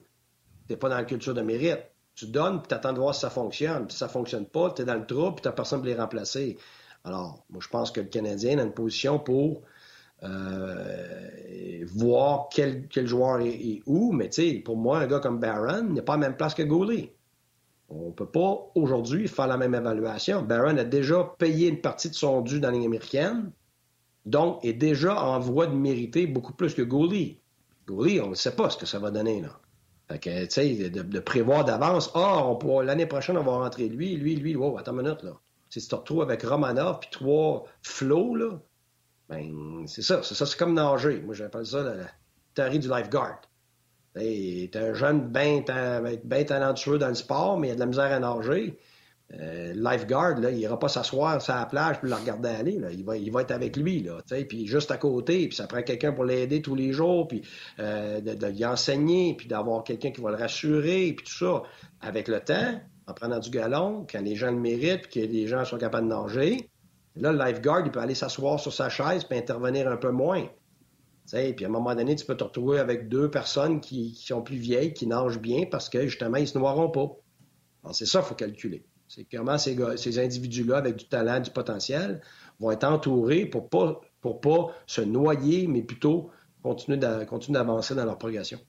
tu 0.68 0.74
n'es 0.74 0.78
pas 0.78 0.90
dans 0.90 0.98
la 0.98 1.06
culture 1.06 1.34
de 1.34 1.42
mérite. 1.42 1.82
Tu 2.16 2.26
donnes, 2.26 2.60
puis 2.60 2.70
tu 2.70 2.74
attends 2.74 2.94
de 2.94 3.00
voir 3.00 3.14
si 3.14 3.22
ça 3.22 3.30
fonctionne. 3.30 3.86
Puis 3.86 3.94
si 3.94 4.00
ça 4.00 4.08
ne 4.08 4.12
fonctionne 4.12 4.48
pas, 4.48 4.72
tu 4.72 4.82
es 4.82 4.86
dans 4.86 4.96
le 4.96 5.06
trou, 5.06 5.32
puis 5.32 5.44
tu 5.44 5.48
n'as 5.48 5.54
personne 5.54 5.80
pour 5.80 5.88
les 5.88 5.96
remplacer. 5.96 6.58
Alors, 7.04 7.46
moi, 7.50 7.62
je 7.62 7.70
pense 7.70 7.92
que 7.92 8.02
le 8.02 8.08
Canadien 8.08 8.58
a 8.58 8.64
une 8.64 8.74
position 8.74 9.20
pour 9.20 9.62
euh, 10.24 11.86
voir 11.86 12.50
quel, 12.52 12.88
joueur 13.06 13.42
est, 13.42 13.82
où. 13.86 14.12
Mais 14.12 14.30
pour 14.64 14.78
moi, 14.78 15.00
un 15.00 15.08
gars 15.08 15.20
comme 15.20 15.40
Barron 15.40 15.84
n'est 15.84 16.02
pas 16.02 16.14
à 16.14 16.18
la 16.18 16.28
même 16.28 16.38
place 16.38 16.54
que 16.54 16.64
Goulet. 16.64 17.14
On 17.90 18.08
ne 18.08 18.12
peut 18.12 18.30
pas 18.30 18.70
aujourd'hui 18.76 19.28
faire 19.28 19.48
la 19.48 19.58
même 19.58 19.74
évaluation. 19.74 20.42
Barron 20.42 20.78
a 20.78 20.84
déjà 20.84 21.24
payé 21.38 21.70
une 21.70 21.82
partie 21.82 22.10
de 22.10 22.16
son 22.16 22.42
dû 22.42 22.60
dans 22.60 22.72
la 22.72 22.78
américaine, 22.78 23.52
donc 24.26 24.64
est 24.66 24.74
déjà 24.74 25.22
en 25.22 25.40
voie 25.40 25.68
de 25.68 25.76
mériter 25.76 26.28
beaucoup 26.28 26.54
plus 26.54 26.74
que 26.74 26.82
Goulet. 26.82 27.40
Goulet, 27.88 28.20
on 28.20 28.32
ne 28.32 28.36
sait 28.36 28.56
pas 28.56 28.70
ce 28.70 28.78
que 28.78 28.86
ça 28.86 29.00
va 29.00 29.12
donner. 29.12 29.42
Là. 29.42 29.60
Fait 30.10 30.20
que, 30.20 30.46
tu 30.46 30.52
sais, 30.52 30.90
de, 30.90 31.20
prévoir 31.20 31.66
d'avance, 31.66 32.12
ah, 32.16 32.58
l'année 32.84 33.06
prochaine, 33.06 33.38
on 33.38 33.44
va 33.44 33.58
rentrer 33.58 33.88
lui, 33.90 34.16
lui, 34.16 34.36
lui, 34.36 34.56
wow, 34.56 34.78
attends 34.78 34.94
une 34.94 35.04
minute, 35.04 35.24
là. 35.24 35.34
Si 35.70 35.82
tu 35.82 35.88
te 35.90 35.96
retrouves 35.96 36.22
avec 36.22 36.44
Romanov 36.44 37.00
puis 37.00 37.10
trois 37.12 37.66
flots, 37.82 38.36
là, 38.36 38.62
ben, 39.30 39.86
c'est 39.88 40.02
ça. 40.02 40.22
C'est 40.24 40.36
ça, 40.36 40.46
c'est 40.46 40.58
comme 40.58 40.74
nager. 40.74 41.22
Moi, 41.22 41.36
j'appelle 41.36 41.66
ça 41.66 41.84
la, 41.84 42.08
théorie 42.54 42.80
du 42.80 42.90
lifeguard. 42.90 43.42
T'es 44.14 44.72
un 44.76 44.94
jeune 44.94 45.28
bien 45.28 45.62
talentueux 45.62 46.98
dans 46.98 47.10
le 47.10 47.16
sport, 47.16 47.60
mais 47.60 47.68
il 47.68 47.72
a 47.72 47.76
de 47.76 47.80
la 47.80 47.86
misère 47.86 48.12
à 48.12 48.20
nager. 48.20 48.80
Euh, 49.34 49.74
lifeguard, 49.76 50.40
là, 50.40 50.50
il 50.52 50.60
ira 50.60 50.80
pas 50.80 50.88
s'asseoir 50.88 51.42
sur 51.42 51.54
la 51.54 51.66
plage 51.66 52.00
pour 52.00 52.08
le 52.08 52.16
regarder 52.16 52.50
aller. 52.50 52.80
Il, 52.94 53.04
va, 53.04 53.18
il 53.18 53.30
va 53.32 53.42
être 53.42 53.52
avec 53.52 53.76
lui, 53.76 54.08
puis 54.48 54.68
juste 54.68 54.90
à 54.90 54.98
côté, 54.98 55.48
puis 55.48 55.56
ça 55.56 55.68
prend 55.68 55.82
quelqu'un 55.82 56.14
pour 56.14 56.24
l'aider 56.24 56.62
tous 56.62 56.76
les 56.76 56.94
jours, 56.94 57.28
puis 57.28 57.42
euh, 57.80 58.22
de, 58.22 58.34
de, 58.34 58.48
lui 58.48 58.66
enseigner, 58.66 59.36
puis 59.36 59.48
d'avoir 59.48 59.84
quelqu'un 59.84 60.12
qui 60.12 60.22
va 60.22 60.32
le 60.32 60.38
rassurer, 60.38 61.14
puis 61.14 61.26
tout 61.26 61.34
ça. 61.34 61.64
Avec 62.00 62.28
le 62.30 62.40
temps, 62.40 62.80
en 63.08 63.14
prenant 63.14 63.40
du 63.40 63.50
galon, 63.50 64.08
quand 64.10 64.22
les 64.22 64.36
gens 64.36 64.52
le 64.52 64.60
méritent, 64.60 65.10
puis 65.10 65.22
que 65.22 65.28
les 65.28 65.48
gens 65.48 65.66
sont 65.66 65.78
capables 65.78 66.08
de 66.08 66.14
nager, 66.14 66.70
Là, 67.20 67.32
le 67.32 67.38
lifeguard, 67.38 67.86
il 67.86 67.92
peut 67.92 68.00
aller 68.00 68.16
s'asseoir 68.16 68.60
sur 68.60 68.74
sa 68.74 68.90
chaise 68.90 69.24
puis 69.24 69.38
intervenir 69.38 69.88
un 69.88 69.98
peu 69.98 70.12
moins. 70.12 70.48
Puis 71.30 71.66
à 71.66 71.68
un 71.68 71.72
moment 71.72 71.94
donné, 71.94 72.16
tu 72.16 72.26
peux 72.26 72.38
te 72.38 72.44
retrouver 72.44 72.80
avec 72.80 73.10
deux 73.10 73.30
personnes 73.30 73.82
qui, 73.82 74.16
sont 74.16 74.42
plus 74.42 74.56
vieilles, 74.56 74.94
qui 74.94 75.08
nagent 75.08 75.40
bien 75.40 75.66
parce 75.70 75.90
que 75.90 76.08
justement, 76.08 76.38
ils 76.38 76.44
ne 76.44 76.46
se 76.48 76.58
noieront 76.58 76.90
pas. 76.90 77.10
Alors, 77.84 77.96
c'est 77.96 78.06
ça 78.06 78.20
qu'il 78.20 78.30
faut 78.30 78.36
calculer. 78.36 78.86
C'est 79.08 79.26
comment 79.30 79.58
ces, 79.58 79.78
ces 79.98 80.20
individus-là, 80.20 80.78
avec 80.78 80.96
du 80.96 81.08
talent, 81.08 81.40
du 81.40 81.52
potentiel, 81.52 82.22
vont 82.60 82.72
être 82.72 82.86
entourés 82.86 83.46
pour 83.46 83.70
pas, 83.70 84.02
pas 84.22 84.68
se 84.86 85.02
noyer, 85.02 85.68
mais 85.68 85.82
plutôt 85.82 86.30
continuer 86.64 86.98
d'avancer 86.98 87.96
dans 87.96 88.06
leur 88.06 88.18
progression. 88.18 88.60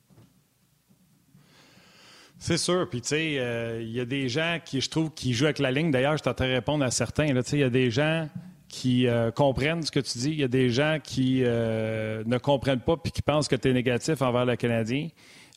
C'est 2.39 2.57
sûr. 2.57 2.89
Puis, 2.89 3.01
tu 3.01 3.09
sais, 3.09 3.37
euh, 3.39 3.83
il 3.83 3.91
y 3.91 4.01
a 4.01 4.05
des 4.05 4.29
gens 4.29 4.59
qui, 4.65 4.81
je 4.81 4.89
trouve, 4.89 5.11
qui 5.13 5.35
jouent 5.35 5.47
avec 5.47 5.59
la 5.59 5.71
ligne. 5.71 5.91
D'ailleurs, 5.91 6.17
je 6.17 6.23
t'entends 6.23 6.47
répondre 6.47 6.85
à 6.85 6.91
certains. 6.91 7.27
Tu 7.27 7.43
sais, 7.43 7.57
il 7.57 7.61
y 7.61 7.65
a 7.65 7.71
des 7.71 7.91
gens 7.91 8.29
qui 8.69 9.07
euh, 9.07 9.31
comprennent 9.31 9.83
ce 9.83 9.91
que 9.91 10.01
tu 10.01 10.19
dis. 10.19 10.31
Il 10.31 10.41
y 10.41 10.45
a 10.45 10.49
des 10.49 10.71
gens 10.71 10.99
qui 11.03 11.43
euh, 11.45 12.23
ne 12.27 12.39
comprennent 12.39 12.81
pas 12.81 12.97
puis 12.97 13.13
qui 13.13 13.23
pensent 13.23 13.49
que 13.49 13.57
tu 13.57 13.69
es 13.69 13.73
négatif 13.73 14.23
envers 14.23 14.45
le 14.45 14.57
Canadien. 14.57 15.09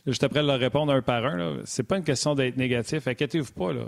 je 0.08 0.17
te 0.17 0.26
prête 0.26 0.41
de 0.41 0.48
leur 0.48 0.60
répondre 0.60 0.91
un 0.91 1.02
par 1.02 1.26
un. 1.26 1.58
C'est 1.65 1.84
pas 1.84 1.98
une 1.98 2.04
question 2.04 2.36
d'être 2.36 2.58
négatif. 2.58 3.08
Inquiétez-vous 3.08 3.52
pas. 3.52 3.74
Là. 3.74 3.84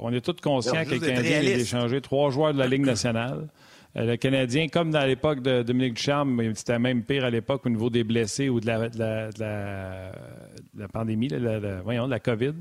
on 0.00 0.12
est 0.12 0.20
tous 0.20 0.40
conscients 0.40 0.84
que 0.84 0.94
le 0.94 1.00
Canadien 1.00 1.38
a 1.38 1.42
échangé 1.42 2.00
trois 2.00 2.30
joueurs 2.30 2.52
de 2.52 2.58
la 2.58 2.68
Ligue 2.68 2.84
nationale. 2.84 3.48
Euh, 3.96 4.04
le 4.04 4.16
Canadien, 4.16 4.68
comme 4.68 4.90
dans 4.90 5.04
l'époque 5.04 5.40
de 5.40 5.62
Dominique 5.62 5.94
Ducharme, 5.94 6.54
c'était 6.54 6.78
même 6.78 7.02
pire 7.02 7.24
à 7.24 7.30
l'époque 7.30 7.64
au 7.66 7.70
niveau 7.70 7.90
des 7.90 8.04
blessés 8.04 8.48
ou 8.48 8.60
de 8.60 8.66
la, 8.66 10.12
pandémie, 10.92 11.28
de 11.28 11.80
voyons, 11.82 12.06
de 12.06 12.10
la 12.10 12.20
COVID. 12.20 12.54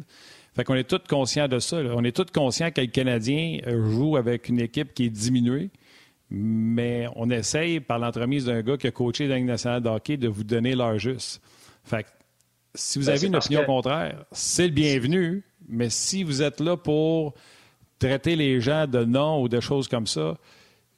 Fait 0.56 0.64
qu'on 0.64 0.76
est 0.76 0.90
tous 0.90 1.02
conscients 1.08 1.48
de 1.48 1.60
ça. 1.60 1.78
On 1.78 2.04
est 2.04 2.16
tous 2.16 2.32
conscients 2.34 2.72
que 2.72 2.82
le 2.82 2.88
Canadien 2.88 3.60
euh, 3.68 3.92
joue 3.92 4.18
avec 4.18 4.50
une 4.50 4.60
équipe 4.60 4.94
qui 4.94 5.06
est 5.06 5.10
diminuée, 5.10 5.70
mais 6.32 7.08
on 7.16 7.30
essaye, 7.30 7.80
par 7.80 8.00
l'entremise 8.00 8.46
d'un 8.46 8.62
gars 8.62 8.78
qui 8.78 8.88
a 8.88 8.92
coaché 8.92 9.28
dans 9.28 9.36
la 9.36 9.42
nationale 9.42 9.84
de 9.84 9.90
hockey, 9.90 10.18
de 10.18 10.28
vous 10.28 10.44
donner 10.44 10.76
l'heure 10.76 10.98
juste. 10.98 11.42
Fait 11.84 12.06
si 12.74 13.00
vous 13.00 13.06
ben, 13.06 13.14
avez 13.14 13.28
une 13.28 13.36
opinion 13.36 13.66
contraire, 13.66 14.26
c'est 14.32 14.68
le 14.68 14.74
bienvenu, 14.74 15.44
mais 15.68 15.90
si 15.90 16.24
vous 16.24 16.42
êtes 16.42 16.60
là 16.60 16.78
pour 16.78 17.34
traiter 18.00 18.36
les 18.36 18.62
gens 18.62 18.88
de 18.88 19.04
non 19.04 19.42
ou 19.42 19.50
de 19.50 19.60
choses 19.60 19.88
comme 19.88 20.08
ça, 20.08 20.38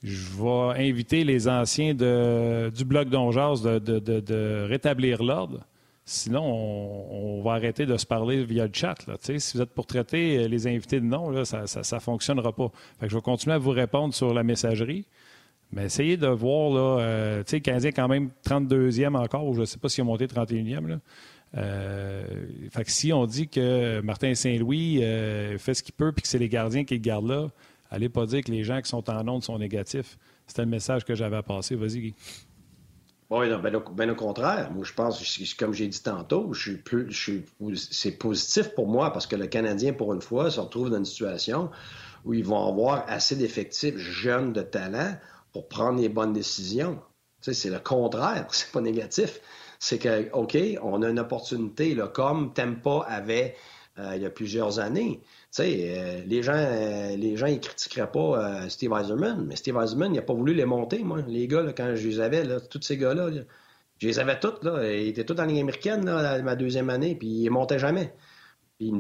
je 0.04 0.42
vais 0.42 0.90
inviter 0.90 1.24
les 1.24 1.48
anciens 1.48 1.94
du 1.94 2.86
bloc 2.86 3.10
d'Ongeaz 3.10 3.64
de, 3.64 4.66
rétablir 4.68 5.24
l'ordre. 5.24 5.66
Sinon, 6.06 6.42
on, 6.44 7.42
va 7.44 7.54
arrêter 7.54 7.86
de 7.86 7.96
se 7.96 8.06
parler 8.06 8.44
via 8.44 8.66
le 8.66 8.74
chat. 8.74 8.96
Si 9.22 9.58
vous 9.58 9.62
êtes 9.62 9.70
pour 9.70 9.86
traiter 9.86 10.48
les 10.48 10.68
invités 10.68 11.00
de 11.00 11.06
nom, 11.06 11.46
ça 11.46 11.64
ne 11.64 12.00
fonctionnera 12.00 12.52
pas. 12.54 12.72
je 13.02 13.14
vais 13.14 13.22
continuer 13.22 13.56
à 13.56 13.60
vous 13.60 13.72
répondre 13.72 14.14
sur 14.14 14.34
la 14.34 14.44
messagerie. 14.44 15.06
Mais 15.72 15.86
essayez 15.86 16.18
de 16.18 16.28
voir, 16.28 16.72
là, 16.72 17.04
euh, 17.04 17.44
tu 17.44 17.62
quand 17.62 18.08
même 18.08 18.32
32e 18.44 19.16
encore, 19.16 19.46
ou 19.46 19.54
je 19.54 19.62
ne 19.62 19.66
sais 19.66 19.78
pas 19.78 19.88
s'il 19.88 20.02
a 20.02 20.06
monté 20.06 20.26
31e. 20.26 21.00
Euh, 21.58 22.24
fait 22.72 22.84
que 22.84 22.92
si 22.92 23.12
on 23.14 23.26
dit 23.26 23.48
que 23.48 24.02
Martin 24.02 24.34
Saint-Louis 24.36 25.04
euh, 25.04 25.58
fait 25.58 25.74
ce 25.74 25.82
qu'il 25.84 25.96
peut 25.96 26.12
puis 26.12 26.22
que 26.22 26.28
c'est 26.28 26.38
les 26.38 26.50
gardiens 26.50 26.86
qui 26.86 26.96
le 26.96 27.00
gardent 27.00 27.30
là, 27.30 27.48
Allez 27.90 28.10
pas 28.10 28.26
dire 28.26 28.44
que 28.44 28.52
les 28.52 28.64
gens 28.64 28.82
qui 28.82 28.90
sont 28.90 29.10
en 29.10 29.28
onde 29.28 29.44
sont 29.44 29.58
négatifs. 29.58 30.18
C'était 30.46 30.64
le 30.64 30.70
message 30.70 31.06
que 31.06 31.16
j'avais 31.16 31.38
à 31.38 31.44
passer. 31.44 31.76
Vas-y, 31.76 32.00
Guy. 32.00 32.16
Oui, 33.32 33.48
ben, 33.50 33.82
ben, 33.94 34.10
au 34.10 34.16
contraire. 34.16 34.72
Moi, 34.72 34.84
je 34.84 34.94
pense, 34.94 35.24
comme 35.58 35.74
j'ai 35.74 35.88
dit 35.88 36.02
tantôt, 36.02 36.52
je 36.54 36.72
suis 37.12 37.46
c'est 37.76 38.12
positif 38.18 38.74
pour 38.74 38.88
moi 38.88 39.14
parce 39.14 39.28
que 39.28 39.36
le 39.36 39.46
Canadien, 39.46 39.94
pour 39.94 40.14
une 40.14 40.22
fois, 40.22 40.50
se 40.50 40.60
retrouve 40.60 40.90
dans 40.90 40.98
une 40.98 41.06
situation 41.06 41.70
où 42.26 42.34
ils 42.34 42.44
vont 42.44 42.68
avoir 42.68 43.06
assez 43.08 43.36
d'effectifs 43.36 43.98
jeunes 43.98 44.52
de 44.52 44.62
talent 44.62 45.16
pour 45.52 45.68
prendre 45.68 46.02
les 46.02 46.10
bonnes 46.10 46.34
décisions. 46.34 47.00
C'est 47.42 47.70
le 47.70 47.80
contraire, 47.80 48.48
c'est 48.52 48.72
pas 48.72 48.82
négatif. 48.82 49.40
C'est 49.78 50.00
que, 50.00 50.32
OK, 50.34 50.58
on 50.82 51.04
a 51.04 51.10
une 51.10 51.20
opportunité, 51.20 51.98
comme 52.14 52.54
Tempa 52.54 53.06
avait 53.08 53.56
euh, 54.00 54.14
il 54.16 54.22
y 54.22 54.26
a 54.26 54.30
plusieurs 54.30 54.80
années. 54.80 55.22
Sais, 55.52 55.98
euh, 55.98 56.22
les 56.28 56.44
gens, 56.44 56.54
euh, 56.56 57.16
les 57.16 57.36
gens, 57.36 57.48
ils 57.48 57.60
critiqueraient 57.60 58.12
pas 58.12 58.70
Steve 58.70 58.94
Eiserman, 58.94 59.46
mais 59.48 59.56
Steve 59.56 59.78
Eiserman, 59.82 60.14
il 60.14 60.18
n'a 60.18 60.22
pas 60.22 60.34
voulu 60.34 60.54
les 60.54 60.66
monter, 60.66 61.04
moi. 61.04 61.22
Les 61.28 61.48
gars, 61.48 61.74
quand 61.76 61.96
je 61.96 62.08
les 62.08 62.20
avais, 62.20 62.44
là, 62.44 62.60
tous 62.60 62.82
ces 62.82 62.98
gars-là, 62.98 63.30
je 63.98 64.08
les 64.08 64.20
avais 64.20 64.40
tous, 64.40 64.64
là. 64.64 64.92
Ils 64.94 65.10
étaient 65.10 65.26
tous 65.26 65.34
dans 65.34 65.46
ligne 65.46 65.62
américaine, 65.62 66.04
ma 66.44 66.56
deuxième 66.56 66.90
année, 66.90 67.16
puis 67.16 67.28
ils 67.28 67.50
montaient 67.50 67.80
jamais 67.80 68.14
il 68.80 68.94
me, 68.94 69.00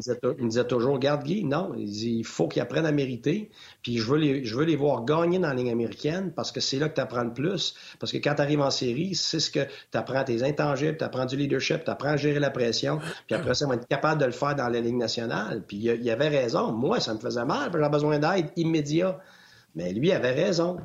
disait, 0.49 0.65
toujours, 0.65 0.99
garde 0.99 1.23
Guy, 1.23 1.45
non, 1.45 1.71
il, 1.77 2.23
faut 2.25 2.49
qu'ils 2.49 2.61
apprennent 2.61 2.85
à 2.85 2.91
mériter. 2.91 3.49
Puis 3.81 3.97
je 3.97 4.05
veux, 4.05 4.17
les, 4.17 4.75
voir 4.75 5.05
gagner 5.05 5.39
dans 5.39 5.47
la 5.47 5.53
ligne 5.53 5.71
américaine 5.71 6.33
parce 6.35 6.51
que 6.51 6.59
c'est 6.59 6.77
là 6.77 6.89
que 6.89 6.95
tu 6.95 7.01
apprends 7.01 7.23
le 7.23 7.33
plus. 7.33 7.75
Parce 7.97 8.11
que 8.11 8.17
quand 8.17 8.35
tu 8.35 8.41
arrives 8.41 8.59
en 8.59 8.71
série, 8.71 9.15
c'est 9.15 9.39
ce 9.39 9.49
que 9.49 9.63
tu 9.63 9.97
apprends 9.97 10.23
tes 10.25 10.43
intangibles, 10.43 10.97
tu 10.97 11.03
apprends 11.03 11.25
du 11.25 11.37
leadership, 11.37 11.85
tu 11.85 11.91
apprends 11.91 12.09
à 12.09 12.17
gérer 12.17 12.39
la 12.39 12.49
pression. 12.49 12.99
Puis 13.27 13.35
après 13.35 13.53
ça, 13.53 13.65
on 13.65 13.69
va 13.69 13.75
être 13.75 13.87
capable 13.87 14.19
de 14.19 14.25
le 14.25 14.33
faire 14.33 14.55
dans 14.55 14.67
la 14.67 14.81
ligne 14.81 14.97
nationale. 14.97 15.63
Puis 15.65 15.77
il, 15.77 16.03
y 16.03 16.11
avait 16.11 16.27
raison. 16.27 16.73
Moi, 16.73 16.99
ça 16.99 17.13
me 17.13 17.19
faisait 17.19 17.45
mal, 17.45 17.71
j'avais 17.71 17.89
besoin 17.89 18.19
d'aide 18.19 18.51
immédiat. 18.57 19.17
Mais 19.75 19.93
lui 19.93 20.11
avait 20.11 20.33
raison. 20.33 20.77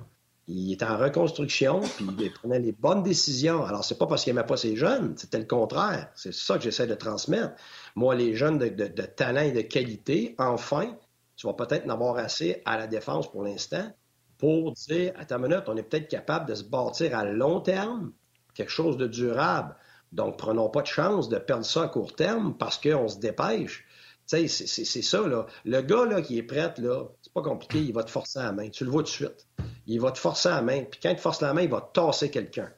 Il 0.46 0.72
était 0.72 0.85
en 0.85 0.98
reconstruction, 0.98 1.80
puis 1.80 2.07
il 2.18 2.33
prenait 2.33 2.59
les 2.59 2.72
bonnes 2.72 3.02
décisions. 3.02 3.64
Alors, 3.64 3.85
c'est 3.85 3.96
pas 3.96 4.07
parce 4.07 4.24
qu'il 4.24 4.35
n'aimait 4.35 4.46
pas 4.46 4.59
ses 4.59 4.76
jeunes, 4.76 5.14
c'était 5.16 5.38
le 5.38 5.46
contraire. 5.46 6.11
C'est 6.14 6.35
ça 6.35 6.59
que 6.59 6.64
j'essaie 6.64 6.87
de 6.87 6.94
transmettre. 6.94 7.54
Moi, 7.94 8.14
les 8.14 8.35
jeunes 8.35 8.59
de, 8.59 9.02
talent 9.07 9.40
et 9.40 9.52
de 9.52 9.62
qualité, 9.62 10.35
enfin, 10.38 10.94
tu 11.37 11.46
vas 11.46 11.54
peut-être 11.54 11.87
en 11.87 11.90
avoir 11.90 12.18
assez 12.18 12.62
à 12.66 12.76
la 12.76 12.87
défense 12.87 13.30
pour 13.30 13.42
l'instant 13.42 13.90
pour 14.38 14.72
dire, 14.72 15.12
à 15.16 15.24
ta 15.24 15.38
minute, 15.38 15.62
on 15.68 15.76
est 15.76 15.83
peut-être 15.83 16.09
capable 16.09 16.46
de 16.48 16.54
se 16.54 16.64
bâtir 16.64 17.16
à 17.16 17.24
long 17.24 17.61
terme 17.61 18.12
quelque 18.54 18.70
chose 18.70 18.96
de 18.96 19.07
durable. 19.07 19.74
Donc, 20.12 20.37
prenons 20.37 20.68
pas 20.68 20.83
de 20.83 20.87
chance 20.87 21.28
de 21.28 21.38
perdre 21.38 21.64
ça 21.64 21.85
à 21.85 21.88
court 21.88 22.14
terme 22.14 22.54
parce 22.57 22.78
qu'on 22.78 23.09
se 23.09 23.18
dépêche. 23.18 23.87
C'est 24.26 24.46
ça, 24.46 25.26
là. 25.26 25.46
Le 25.64 25.80
gars, 25.82 26.06
là, 26.06 26.22
qui 26.22 26.38
est 26.38 26.42
prêt, 26.42 26.72
là, 26.78 27.04
c'est 27.20 27.32
pas 27.32 27.42
compliqué, 27.42 27.78
il 27.78 27.92
va 27.92 28.04
te 28.04 28.10
forcer 28.10 28.38
la 28.38 28.52
main. 28.52 28.70
Tu 28.70 28.84
le 28.84 28.90
vois 28.90 29.02
tout 29.02 29.10
de 29.10 29.28
suite. 29.28 29.46
Il 29.87 30.00
va 30.00 30.12
te 30.12 30.18
forcer 30.18 30.48
la 30.48 30.62
main. 30.62 30.84
Puis 30.84 31.00
quand 31.02 31.10
il 31.10 31.16
te 31.16 31.20
force 31.20 31.42
la 31.42 31.52
main, 31.52 31.62
il 31.62 31.70
va 31.70 31.80
tasser 31.92 32.30
quelqu'un. 32.30 32.72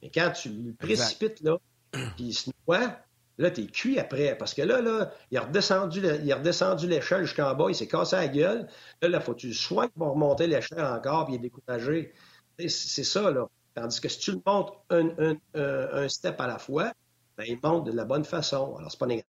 Mais 0.00 0.10
quand 0.10 0.30
tu 0.30 0.48
le 0.48 0.74
précipites, 0.74 1.40
là, 1.42 1.58
puis 1.92 2.26
il 2.26 2.34
se 2.34 2.50
noie, 2.66 2.96
là, 3.38 3.50
t'es 3.50 3.66
cuit 3.66 3.98
après. 3.98 4.36
Parce 4.36 4.54
que 4.54 4.62
là, 4.62 4.80
là, 4.80 5.12
il 5.30 5.38
a 5.38 5.42
redescendu, 5.42 6.02
il 6.22 6.32
a 6.32 6.36
redescendu 6.36 6.86
l'échelle 6.86 7.24
jusqu'en 7.24 7.54
bas, 7.54 7.66
il 7.68 7.74
s'est 7.74 7.88
cassé 7.88 8.16
la 8.16 8.28
gueule. 8.28 8.68
Là, 9.00 9.08
là, 9.08 9.20
faut 9.20 9.34
que 9.34 9.40
tu 9.40 9.54
sois 9.54 9.88
pour 9.88 10.08
remonter 10.08 10.46
l'échelle 10.46 10.84
encore, 10.84 11.26
puis 11.26 11.34
il 11.34 11.36
est 11.38 11.40
découragé. 11.40 12.12
C'est 12.58 13.04
ça, 13.04 13.30
là. 13.30 13.48
Tandis 13.74 14.00
que 14.00 14.08
si 14.08 14.18
tu 14.18 14.32
le 14.32 14.42
montes 14.44 14.72
un, 14.90 15.08
un, 15.18 15.36
un, 15.54 16.08
step 16.08 16.40
à 16.40 16.46
la 16.46 16.58
fois, 16.58 16.92
ben, 17.38 17.44
il 17.48 17.58
monte 17.62 17.86
de 17.86 17.92
la 17.92 18.04
bonne 18.04 18.24
façon. 18.24 18.76
Alors, 18.76 18.90
c'est 18.90 19.00
pas 19.00 19.06
négatif. 19.06 19.31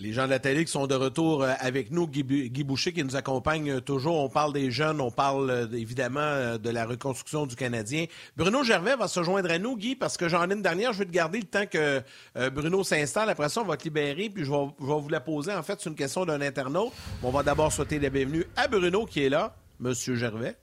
Les 0.00 0.14
gens 0.14 0.24
de 0.24 0.30
la 0.30 0.38
télé 0.38 0.64
qui 0.64 0.72
sont 0.72 0.86
de 0.86 0.94
retour 0.94 1.42
euh, 1.42 1.52
avec 1.58 1.90
nous, 1.90 2.08
Guy, 2.08 2.64
Boucher 2.64 2.94
qui 2.94 3.04
nous 3.04 3.16
accompagne 3.16 3.82
toujours. 3.82 4.16
On 4.16 4.30
parle 4.30 4.54
des 4.54 4.70
jeunes, 4.70 4.98
on 4.98 5.10
parle 5.10 5.50
euh, 5.50 5.66
évidemment 5.72 6.20
euh, 6.20 6.56
de 6.56 6.70
la 6.70 6.86
reconstruction 6.86 7.44
du 7.44 7.54
Canadien. 7.54 8.06
Bruno 8.34 8.64
Gervais 8.64 8.96
va 8.96 9.08
se 9.08 9.22
joindre 9.22 9.50
à 9.50 9.58
nous, 9.58 9.76
Guy, 9.76 9.96
parce 9.96 10.16
que 10.16 10.26
j'en 10.26 10.48
ai 10.48 10.54
une 10.54 10.62
dernière. 10.62 10.94
Je 10.94 11.00
vais 11.00 11.04
te 11.04 11.10
garder 11.10 11.40
le 11.40 11.46
temps 11.46 11.66
que 11.66 12.02
Bruno 12.50 12.82
s'installe. 12.82 13.28
Après 13.28 13.50
ça, 13.50 13.60
on 13.60 13.66
va 13.66 13.76
te 13.76 13.84
libérer, 13.84 14.30
puis 14.30 14.42
je 14.42 14.50
vais, 14.50 14.68
vous 14.78 15.08
la 15.10 15.20
poser. 15.20 15.52
En 15.52 15.62
fait, 15.62 15.78
c'est 15.78 15.90
une 15.90 15.96
question 15.96 16.24
d'un 16.24 16.40
internaute. 16.40 16.92
On 17.22 17.30
va 17.30 17.42
d'abord 17.42 17.70
souhaiter 17.70 17.98
la 17.98 18.08
bienvenue 18.08 18.46
à 18.56 18.68
Bruno 18.68 19.04
qui 19.04 19.24
est 19.24 19.28
là, 19.28 19.54
Monsieur 19.80 20.14
Gervais. 20.16 20.56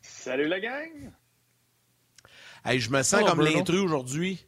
Salut 0.00 0.48
la 0.48 0.60
gang! 0.60 1.12
Hey, 2.64 2.80
je 2.80 2.90
me 2.90 3.02
sens 3.02 3.22
comme 3.22 3.42
l'intrus 3.42 3.80
aujourd'hui. 3.80 4.45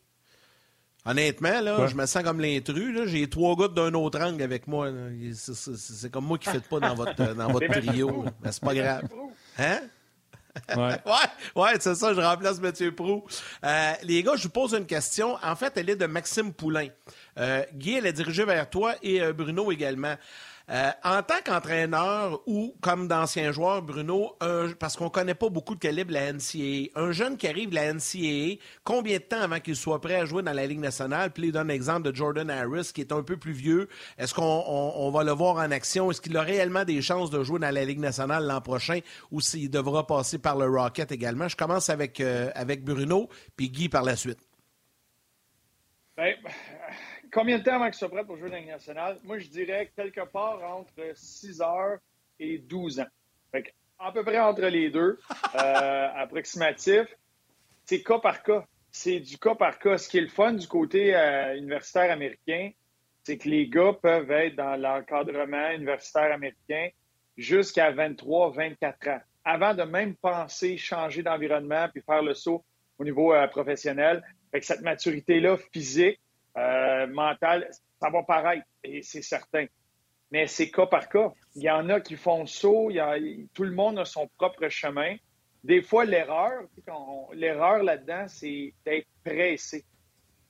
Honnêtement, 1.08 1.60
là, 1.62 1.86
je 1.86 1.94
me 1.94 2.04
sens 2.04 2.22
comme 2.22 2.40
l'intrus. 2.40 3.08
J'ai 3.08 3.28
trois 3.30 3.56
gouttes 3.56 3.74
d'un 3.74 3.94
autre 3.94 4.20
angle 4.20 4.42
avec 4.42 4.66
moi. 4.66 4.90
C'est 5.32 6.12
comme 6.12 6.26
moi 6.26 6.36
qui 6.36 6.50
ne 6.50 6.54
faites 6.54 6.68
pas 6.68 6.80
dans 6.80 6.94
votre, 6.94 7.34
dans 7.34 7.48
votre 7.48 7.80
trio. 7.80 8.26
Mais 8.42 8.52
c'est 8.52 8.62
pas 8.62 8.74
grave. 8.74 9.08
Hein? 9.58 9.80
Ouais, 10.76 10.96
ouais, 11.54 11.70
c'est 11.78 11.94
ça, 11.94 12.14
je 12.14 12.20
remplace 12.20 12.60
Mathieu 12.60 12.92
Prou. 12.92 13.24
Euh, 13.64 13.92
les 14.02 14.22
gars, 14.24 14.32
je 14.36 14.44
vous 14.44 14.48
pose 14.48 14.74
une 14.74 14.86
question. 14.86 15.36
En 15.42 15.54
fait, 15.54 15.72
elle 15.76 15.88
est 15.90 15.96
de 15.96 16.06
Maxime 16.06 16.52
Poulain. 16.52 16.88
Euh, 17.38 17.62
Guy, 17.74 17.94
elle 17.94 18.06
est 18.06 18.12
dirigée 18.12 18.44
vers 18.44 18.68
toi 18.68 18.94
et 19.02 19.22
euh, 19.22 19.32
Bruno 19.32 19.70
également. 19.70 20.16
Euh, 20.70 20.90
en 21.02 21.22
tant 21.22 21.40
qu'entraîneur 21.44 22.42
ou 22.46 22.74
comme 22.82 23.08
d'ancien 23.08 23.52
joueur, 23.52 23.80
Bruno, 23.80 24.36
parce 24.78 24.96
qu'on 24.96 25.04
ne 25.04 25.10
connaît 25.10 25.34
pas 25.34 25.48
beaucoup 25.48 25.74
de 25.74 25.80
calibre 25.80 26.12
la 26.12 26.32
NCAA, 26.32 26.90
un 26.94 27.10
jeune 27.10 27.38
qui 27.38 27.48
arrive 27.48 27.70
de 27.70 27.74
la 27.74 27.94
NCAA, 27.94 28.60
combien 28.84 29.16
de 29.16 29.22
temps 29.22 29.40
avant 29.40 29.60
qu'il 29.60 29.76
soit 29.76 30.00
prêt 30.00 30.16
à 30.16 30.26
jouer 30.26 30.42
dans 30.42 30.52
la 30.52 30.66
Ligue 30.66 30.80
nationale? 30.80 31.30
Puis 31.30 31.44
il 31.44 31.52
donne 31.52 31.68
l'exemple 31.68 32.10
de 32.10 32.14
Jordan 32.14 32.50
Harris, 32.50 32.90
qui 32.94 33.00
est 33.00 33.12
un 33.12 33.22
peu 33.22 33.38
plus 33.38 33.52
vieux. 33.52 33.88
Est-ce 34.18 34.34
qu'on 34.34 35.10
va 35.10 35.24
le 35.24 35.32
voir 35.32 35.56
en 35.56 35.70
action? 35.70 36.10
Est-ce 36.10 36.20
qu'il 36.20 36.36
a 36.36 36.42
réellement 36.42 36.84
des 36.84 37.00
chances 37.00 37.30
de 37.30 37.42
jouer 37.42 37.60
dans 37.60 37.70
la 37.70 37.84
Ligue 37.86 38.00
nationale 38.00 38.46
l'an 38.46 38.60
prochain 38.60 39.00
ou 39.30 39.40
s'il 39.40 39.70
devra 39.70 40.06
passer 40.06 40.38
par 40.38 40.56
le 40.58 40.66
Rocket 40.66 41.10
également? 41.12 41.48
Je 41.48 41.56
commence 41.56 41.88
avec, 41.88 42.20
euh, 42.20 42.50
avec 42.54 42.84
Bruno, 42.84 43.30
puis 43.56 43.70
Guy 43.70 43.88
par 43.88 44.02
la 44.02 44.16
suite. 44.16 44.40
Ben, 46.18 46.34
combien 47.32 47.58
de 47.58 47.64
temps 47.64 47.74
avant 47.74 47.86
qu'il 47.86 47.94
soit 47.94 48.08
prêt 48.08 48.24
pour 48.24 48.36
jouer 48.36 48.50
dans 48.50 48.56
la 48.56 48.64
nationale? 48.64 49.18
Moi, 49.24 49.38
je 49.38 49.48
dirais 49.48 49.90
quelque 49.94 50.24
part 50.26 50.62
entre 50.62 51.12
6 51.14 51.60
heures 51.60 51.98
et 52.38 52.58
12 52.58 53.00
ans. 53.00 53.06
Fait 53.52 53.74
à 53.98 54.12
peu 54.12 54.22
près 54.22 54.38
entre 54.38 54.66
les 54.66 54.90
deux, 54.90 55.18
euh, 55.54 56.08
approximatif. 56.16 57.06
C'est 57.84 58.02
cas 58.02 58.18
par 58.18 58.42
cas. 58.42 58.64
C'est 58.90 59.20
du 59.20 59.38
cas 59.38 59.54
par 59.54 59.78
cas. 59.78 59.98
Ce 59.98 60.08
qui 60.08 60.18
est 60.18 60.22
le 60.22 60.28
fun 60.28 60.52
du 60.52 60.66
côté 60.68 61.14
euh, 61.14 61.56
universitaire 61.56 62.10
américain, 62.10 62.70
c'est 63.24 63.38
que 63.38 63.48
les 63.48 63.68
gars 63.68 63.92
peuvent 64.00 64.30
être 64.30 64.56
dans 64.56 64.76
l'encadrement 64.76 65.70
universitaire 65.70 66.32
américain 66.32 66.88
jusqu'à 67.36 67.90
23, 67.90 68.52
24 68.52 69.08
ans. 69.08 69.20
Avant 69.44 69.74
de 69.74 69.82
même 69.82 70.14
penser 70.16 70.76
changer 70.76 71.22
d'environnement 71.22 71.88
puis 71.92 72.02
faire 72.02 72.22
le 72.22 72.34
saut 72.34 72.64
au 72.98 73.04
niveau 73.04 73.32
euh, 73.32 73.46
professionnel. 73.48 74.22
Fait 74.50 74.60
que 74.60 74.66
cette 74.66 74.82
maturité-là 74.82 75.56
physique, 75.72 76.20
euh, 76.58 77.06
mental, 77.06 77.68
ça 78.00 78.10
va 78.10 78.22
paraître, 78.22 78.66
et 78.84 79.02
c'est 79.02 79.22
certain. 79.22 79.66
Mais 80.30 80.46
c'est 80.46 80.70
cas 80.70 80.86
par 80.86 81.08
cas. 81.08 81.32
Il 81.54 81.62
y 81.62 81.70
en 81.70 81.88
a 81.88 82.00
qui 82.00 82.16
font 82.16 82.44
saut, 82.46 82.90
tout 83.54 83.64
le 83.64 83.72
monde 83.72 83.98
a 83.98 84.04
son 84.04 84.28
propre 84.36 84.68
chemin. 84.68 85.16
Des 85.64 85.82
fois, 85.82 86.04
l'erreur, 86.04 86.62
l'erreur 87.32 87.82
là-dedans, 87.82 88.26
c'est 88.28 88.74
d'être 88.84 89.08
pressé. 89.24 89.84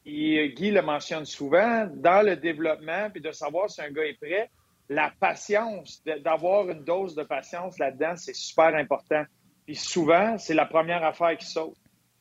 Et 0.04 0.38
euh, 0.38 0.46
Guy 0.48 0.70
le 0.70 0.82
mentionne 0.82 1.24
souvent, 1.24 1.86
dans 1.86 2.24
le 2.24 2.36
développement, 2.36 3.10
puis 3.10 3.20
de 3.20 3.30
savoir 3.30 3.70
si 3.70 3.80
un 3.82 3.90
gars 3.90 4.04
est 4.04 4.18
prêt, 4.18 4.50
la 4.88 5.12
patience, 5.20 6.02
d'avoir 6.24 6.70
une 6.70 6.82
dose 6.82 7.14
de 7.14 7.22
patience 7.22 7.78
là-dedans, 7.78 8.16
c'est 8.16 8.34
super 8.34 8.74
important. 8.74 9.24
Puis 9.66 9.74
souvent, 9.76 10.38
c'est 10.38 10.54
la 10.54 10.64
première 10.64 11.04
affaire 11.04 11.36
qui 11.36 11.44
saute. 11.44 11.76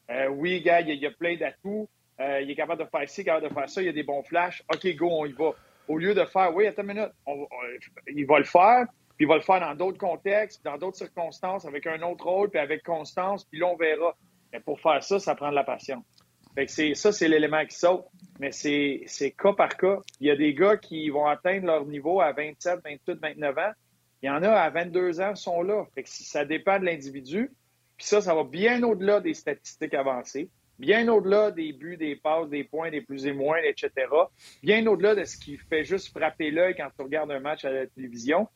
Euh, 0.09 0.27
oui, 0.27 0.61
gars, 0.61 0.81
il 0.81 1.01
y, 1.01 1.05
a 1.05 1.11
plein 1.11 1.37
d'atouts, 1.37 1.87
euh, 2.19 2.41
il 2.41 2.49
est 2.49 2.55
capable 2.55 2.83
de 2.83 2.89
faire 2.89 3.07
ci, 3.07 3.23
capable 3.23 3.47
de 3.47 3.53
faire 3.53 3.69
ça, 3.69 3.81
il 3.81 3.85
y 3.85 3.89
a 3.89 3.93
des 3.93 4.03
bons 4.03 4.23
flashs. 4.23 4.63
OK, 4.73 4.87
go, 4.95 5.09
on 5.11 5.25
y 5.25 5.33
va. 5.33 5.51
Au 5.87 5.97
lieu 5.97 6.13
de 6.13 6.25
faire, 6.25 6.53
oui, 6.55 6.67
attends 6.67 6.81
une 6.81 6.89
minute, 6.89 7.11
il 8.07 8.25
va 8.25 8.39
le 8.39 8.45
faire, 8.45 8.85
puis 9.15 9.25
il 9.25 9.27
va 9.27 9.35
le 9.35 9.41
faire 9.41 9.61
dans 9.61 9.75
d'autres 9.75 9.97
contextes, 9.97 10.63
dans 10.65 10.77
d'autres 10.77 10.97
circonstances, 10.97 11.65
avec 11.65 11.87
un 11.87 12.01
autre 12.01 12.25
rôle, 12.25 12.49
puis 12.49 12.59
avec 12.59 12.83
constance, 12.83 13.45
puis 13.45 13.59
là, 13.59 13.67
on 13.67 13.77
verra. 13.77 14.15
Mais 14.51 14.59
pour 14.59 14.79
faire 14.79 15.01
ça, 15.03 15.19
ça 15.19 15.35
prend 15.35 15.49
de 15.49 15.55
la 15.55 15.63
patience. 15.63 16.03
Fait 16.55 16.65
que 16.65 16.95
ça, 16.95 17.11
c'est 17.11 17.27
l'élément 17.27 17.63
qui 17.65 17.77
saute. 17.77 18.05
Mais 18.39 18.51
c'est, 18.51 19.03
c'est 19.05 19.31
cas 19.31 19.53
par 19.53 19.77
cas. 19.77 19.99
Il 20.19 20.27
y 20.27 20.31
a 20.31 20.35
des 20.35 20.55
gars 20.55 20.75
qui 20.75 21.09
vont 21.09 21.27
atteindre 21.27 21.67
leur 21.67 21.85
niveau 21.85 22.19
à 22.19 22.31
27, 22.31 22.79
28, 22.83 23.19
29 23.21 23.57
ans. 23.59 23.71
Il 24.23 24.25
y 24.25 24.29
en 24.29 24.41
a 24.41 24.49
à 24.49 24.69
22 24.71 25.21
ans 25.21 25.33
qui 25.33 25.41
sont 25.43 25.61
là. 25.61 25.85
Fait 25.93 26.01
que 26.01 26.09
ça 26.09 26.45
dépend 26.45 26.79
de 26.79 26.85
l'individu. 26.85 27.51
Puis 27.95 28.07
ça, 28.07 28.21
ça 28.21 28.33
va 28.33 28.43
bien 28.43 28.81
au-delà 28.81 29.19
des 29.19 29.35
statistiques 29.35 29.93
avancées 29.93 30.49
bien 30.79 31.07
au-delà 31.07 31.51
des 31.51 31.73
buts, 31.73 31.97
des 31.97 32.15
passes, 32.15 32.49
des 32.49 32.63
points, 32.63 32.91
des 32.91 33.01
plus 33.01 33.25
et 33.25 33.33
moins, 33.33 33.57
etc. 33.57 33.91
Bien 34.63 34.85
au-delà 34.87 35.15
de 35.15 35.23
ce 35.23 35.37
qui 35.37 35.57
fait 35.57 35.83
juste 35.83 36.09
frapper 36.09 36.51
l'œil 36.51 36.75
quand 36.75 36.89
tu 36.95 37.03
regardes 37.03 37.31
un 37.31 37.39
match 37.39 37.65
à 37.65 37.71
la 37.71 37.87
télévision. 37.87 38.47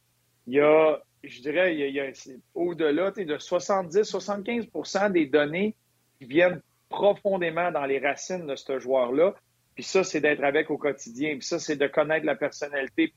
Il 0.47 0.55
y 0.55 0.59
a, 0.59 1.01
je 1.23 1.41
dirais, 1.41 1.75
il 1.75 1.95
y 1.95 1.99
a, 1.99 2.11
au-delà 2.53 3.11
de 3.11 3.37
70-75% 3.37 5.11
des 5.11 5.25
données 5.25 5.75
qui 6.19 6.25
viennent 6.25 6.61
profondément 6.89 7.71
dans 7.71 7.85
les 7.85 7.99
racines 7.99 8.45
de 8.45 8.55
ce 8.55 8.79
joueur-là. 8.79 9.33
Puis 9.75 9.83
ça, 9.83 10.03
c'est 10.03 10.19
d'être 10.19 10.43
avec 10.43 10.69
au 10.69 10.77
quotidien. 10.77 11.37
Puis 11.37 11.47
ça, 11.47 11.57
c'est 11.57 11.77
de 11.77 11.87
connaître 11.87 12.25
la 12.25 12.35
personnalité. 12.35 13.13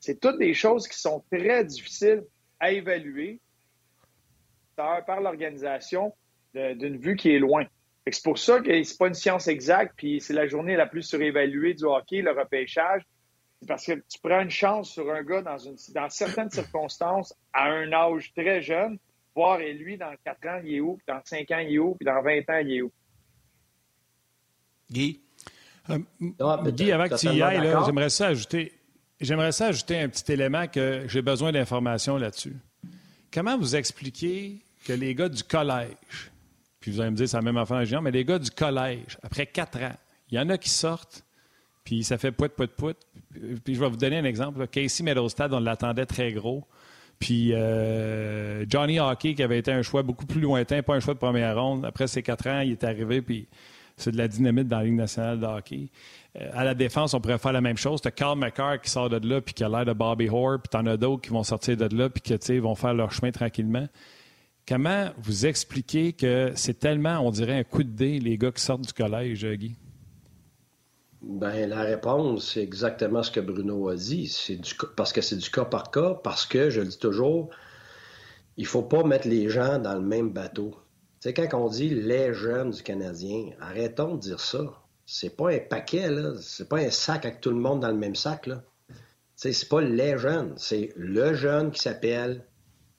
C'est 0.00 0.18
toutes 0.18 0.38
des 0.38 0.54
choses 0.54 0.88
qui 0.88 0.98
sont 0.98 1.22
très 1.30 1.64
difficiles 1.64 2.24
à 2.58 2.72
évaluer 2.72 3.40
par 4.76 5.20
l'organisation 5.20 6.14
d'une 6.54 6.96
vue 6.96 7.16
qui 7.16 7.34
est 7.34 7.38
loin. 7.38 7.66
C'est 8.10 8.24
pour 8.24 8.38
ça 8.38 8.60
que 8.60 8.82
c'est 8.82 8.98
pas 8.98 9.08
une 9.08 9.14
science 9.14 9.48
exacte, 9.48 9.94
puis 9.96 10.20
c'est 10.20 10.32
la 10.32 10.46
journée 10.46 10.76
la 10.76 10.86
plus 10.86 11.02
surévaluée 11.02 11.74
du 11.74 11.84
hockey, 11.84 12.22
le 12.22 12.32
repêchage. 12.32 13.02
C'est 13.60 13.68
parce 13.68 13.84
que 13.84 13.92
tu 13.92 14.18
prends 14.22 14.40
une 14.40 14.50
chance 14.50 14.90
sur 14.90 15.10
un 15.12 15.22
gars 15.22 15.42
dans, 15.42 15.58
une, 15.58 15.76
dans 15.94 16.08
certaines 16.08 16.50
circonstances 16.50 17.34
à 17.52 17.64
un 17.66 17.92
âge 17.92 18.32
très 18.34 18.62
jeune, 18.62 18.98
voir 19.34 19.60
et 19.60 19.74
lui, 19.74 19.98
dans 19.98 20.12
4 20.24 20.46
ans, 20.48 20.60
il 20.64 20.74
est 20.74 20.80
où, 20.80 20.96
puis 20.96 21.04
dans 21.06 21.20
5 21.22 21.50
ans, 21.50 21.58
il 21.58 21.74
est 21.74 21.78
où, 21.78 21.94
puis 21.94 22.06
dans 22.06 22.22
20 22.22 22.38
ans, 22.48 22.60
il 22.64 22.72
est 22.72 22.82
où? 22.82 22.92
Guy? 24.90 25.20
Euh, 25.90 25.98
Guy, 26.70 26.92
avant 26.92 27.08
que 27.08 27.18
tu 27.18 27.26
y 27.26 27.42
ailles, 27.42 27.74
j'aimerais 27.86 28.10
ça 28.10 28.28
ajouter. 28.28 28.72
J'aimerais 29.20 29.52
ça 29.52 29.66
ajouter 29.66 29.98
un 29.98 30.08
petit 30.08 30.32
élément 30.32 30.66
que 30.66 31.04
j'ai 31.06 31.20
besoin 31.20 31.52
d'informations 31.52 32.16
là-dessus. 32.16 32.56
Comment 33.30 33.58
vous 33.58 33.76
expliquez 33.76 34.62
que 34.86 34.94
les 34.94 35.14
gars 35.14 35.28
du 35.28 35.42
collège, 35.42 36.29
puis 36.80 36.90
vous 36.90 37.00
allez 37.00 37.10
me 37.10 37.16
dire, 37.16 37.28
c'est 37.28 37.36
la 37.36 37.42
même 37.42 37.58
affaire 37.58 37.84
géant, 37.84 38.00
mais 38.00 38.10
les 38.10 38.24
gars 38.24 38.38
du 38.38 38.50
collège, 38.50 39.18
après 39.22 39.46
quatre 39.46 39.78
ans, 39.82 39.94
il 40.30 40.36
y 40.36 40.40
en 40.40 40.48
a 40.48 40.56
qui 40.56 40.70
sortent, 40.70 41.24
puis 41.84 42.04
ça 42.04 42.18
fait 42.18 42.32
pout, 42.32 42.50
pout, 42.52 42.70
pout. 42.70 42.96
Puis 43.64 43.74
je 43.74 43.80
vais 43.80 43.88
vous 43.88 43.96
donner 43.96 44.18
un 44.18 44.24
exemple. 44.24 44.66
Casey 44.68 45.02
Meadowstad, 45.02 45.52
on 45.52 45.60
l'attendait 45.60 46.06
très 46.06 46.32
gros. 46.32 46.64
Puis 47.18 47.52
euh, 47.52 48.64
Johnny 48.68 48.98
Hockey, 48.98 49.34
qui 49.34 49.42
avait 49.42 49.58
été 49.58 49.72
un 49.72 49.82
choix 49.82 50.02
beaucoup 50.02 50.24
plus 50.24 50.40
lointain, 50.40 50.82
pas 50.82 50.94
un 50.94 51.00
choix 51.00 51.14
de 51.14 51.18
première 51.18 51.60
ronde. 51.60 51.84
Après 51.84 52.06
ces 52.06 52.22
quatre 52.22 52.46
ans, 52.48 52.60
il 52.60 52.72
est 52.72 52.84
arrivé, 52.84 53.20
puis 53.20 53.46
c'est 53.96 54.12
de 54.12 54.16
la 54.16 54.26
dynamite 54.26 54.68
dans 54.68 54.78
la 54.78 54.84
Ligue 54.84 54.94
nationale 54.94 55.38
de 55.38 55.44
hockey. 55.44 55.88
Euh, 56.40 56.48
à 56.54 56.64
la 56.64 56.74
défense, 56.74 57.12
on 57.12 57.20
pourrait 57.20 57.38
faire 57.38 57.52
la 57.52 57.60
même 57.60 57.76
chose. 57.76 58.00
Tu 58.00 58.10
Carl 58.10 58.38
McCarr 58.38 58.80
qui 58.80 58.88
sort 58.88 59.10
de 59.10 59.28
là, 59.28 59.42
puis 59.42 59.52
qui 59.52 59.64
a 59.64 59.68
l'air 59.68 59.84
de 59.84 59.92
Bobby 59.92 60.30
Hoare, 60.30 60.60
puis 60.62 60.70
t'en 60.70 60.86
as 60.86 60.96
d'autres 60.96 61.20
qui 61.20 61.30
vont 61.30 61.42
sortir 61.42 61.76
de 61.76 61.94
là, 61.94 62.08
puis 62.08 62.22
qui 62.22 62.58
vont 62.58 62.74
faire 62.74 62.94
leur 62.94 63.12
chemin 63.12 63.32
tranquillement 63.32 63.86
Comment 64.70 65.10
vous 65.18 65.46
expliquez 65.46 66.12
que 66.12 66.52
c'est 66.54 66.78
tellement, 66.78 67.18
on 67.26 67.32
dirait, 67.32 67.58
un 67.58 67.64
coup 67.64 67.82
de 67.82 67.90
dé, 67.90 68.20
les 68.20 68.38
gars 68.38 68.52
qui 68.52 68.62
sortent 68.62 68.86
du 68.86 68.92
collège, 68.92 69.44
Guy? 69.44 69.74
Ben, 71.22 71.68
la 71.68 71.80
réponse, 71.80 72.52
c'est 72.52 72.62
exactement 72.62 73.24
ce 73.24 73.32
que 73.32 73.40
Bruno 73.40 73.88
a 73.88 73.96
dit. 73.96 74.28
C'est 74.28 74.60
parce 74.94 75.12
que 75.12 75.22
c'est 75.22 75.38
du 75.38 75.50
cas 75.50 75.64
par 75.64 75.90
cas, 75.90 76.14
parce 76.14 76.46
que, 76.46 76.70
je 76.70 76.82
le 76.82 76.86
dis 76.86 76.98
toujours, 77.00 77.50
il 78.56 78.64
faut 78.64 78.84
pas 78.84 79.02
mettre 79.02 79.26
les 79.26 79.48
gens 79.48 79.80
dans 79.80 79.94
le 79.94 80.02
même 80.02 80.30
bateau. 80.30 80.76
Sais, 81.18 81.34
quand 81.34 81.48
on 81.54 81.68
dit 81.68 81.90
les 81.90 82.32
jeunes 82.32 82.70
du 82.70 82.84
Canadien, 82.84 83.50
arrêtons 83.60 84.14
de 84.14 84.20
dire 84.20 84.38
ça. 84.38 84.60
C'est 85.04 85.36
pas 85.36 85.50
un 85.50 85.58
paquet, 85.58 86.08
là. 86.08 86.34
C'est 86.40 86.68
pas 86.68 86.78
un 86.78 86.90
sac 86.90 87.26
avec 87.26 87.40
tout 87.40 87.50
le 87.50 87.56
monde 87.56 87.80
dans 87.80 87.90
le 87.90 87.98
même 87.98 88.14
sac, 88.14 88.46
là. 88.46 88.62
C'est 89.34 89.68
pas 89.68 89.80
les 89.80 90.16
jeunes. 90.16 90.54
C'est 90.58 90.92
le 90.94 91.34
jeune 91.34 91.72
qui 91.72 91.80
s'appelle 91.80 92.44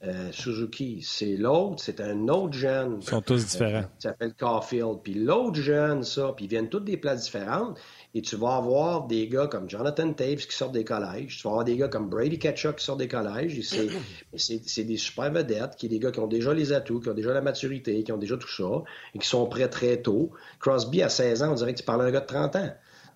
euh, 0.04 0.32
Suzuki. 0.32 1.02
C'est 1.04 1.38
l'autre, 1.38 1.84
c'est 1.84 2.02
un 2.02 2.28
autre 2.28 2.54
jeune. 2.54 2.98
Ils 3.02 3.08
sont 3.08 3.22
tous 3.22 3.46
différents. 3.46 3.84
qui 3.84 4.08
s'appelle 4.08 4.34
Caulfield. 4.34 5.00
Puis 5.04 5.14
l'autre 5.14 5.62
jeune, 5.62 6.04
ça, 6.04 6.34
puis 6.36 6.46
ils 6.46 6.48
viennent 6.48 6.70
tous 6.70 6.80
des 6.80 6.98
places 6.98 7.24
différentes. 7.26 7.78
Et 8.16 8.22
tu 8.22 8.36
vas 8.36 8.56
avoir 8.56 9.06
des 9.06 9.28
gars 9.28 9.48
comme 9.48 9.70
Jonathan 9.70 10.12
Taves 10.12 10.48
qui 10.48 10.56
sortent 10.56 10.74
des 10.74 10.84
collèges. 10.84 11.38
Tu 11.38 11.44
vas 11.44 11.52
avoir 11.52 11.66
des 11.66 11.78
gars 11.78 11.88
comme 11.88 12.10
Brady 12.10 12.40
Ketchuk 12.40 12.78
qui 12.78 12.86
sortent 12.86 13.00
des 13.00 13.08
collèges. 13.08 13.60
C'est 14.36 14.84
des 14.84 14.98
super 14.98 15.32
vedettes, 15.32 15.76
qui 15.78 15.86
sont 15.86 15.92
des 15.92 16.00
gars 16.00 16.12
qui 16.12 16.20
ont 16.20 16.28
déjà 16.28 16.54
les 16.54 16.74
atouts, 16.74 17.00
qui 17.00 17.10
ont 17.10 17.14
déjà 17.14 17.32
la 17.34 17.42
maturité, 17.42 18.04
qui 18.04 18.12
ont 18.12 18.18
déjà 18.18 18.38
tout 18.38 18.50
ça, 18.50 18.84
et 19.14 19.20
qui 19.20 19.28
sont 19.28 19.46
prêts 19.46 19.70
très 19.70 19.98
tôt. 20.02 20.32
Crosby, 20.60 21.04
à 21.04 21.10
16 21.10 21.44
ans, 21.44 21.52
on 21.52 21.56
dirait 21.56 21.74
que 21.74 21.80
tu 21.80 21.86
parles 21.86 22.02
d'un 22.02 22.12
gars 22.12 22.22
de 22.22 22.26
30 22.26 22.56
ans. 22.56 22.70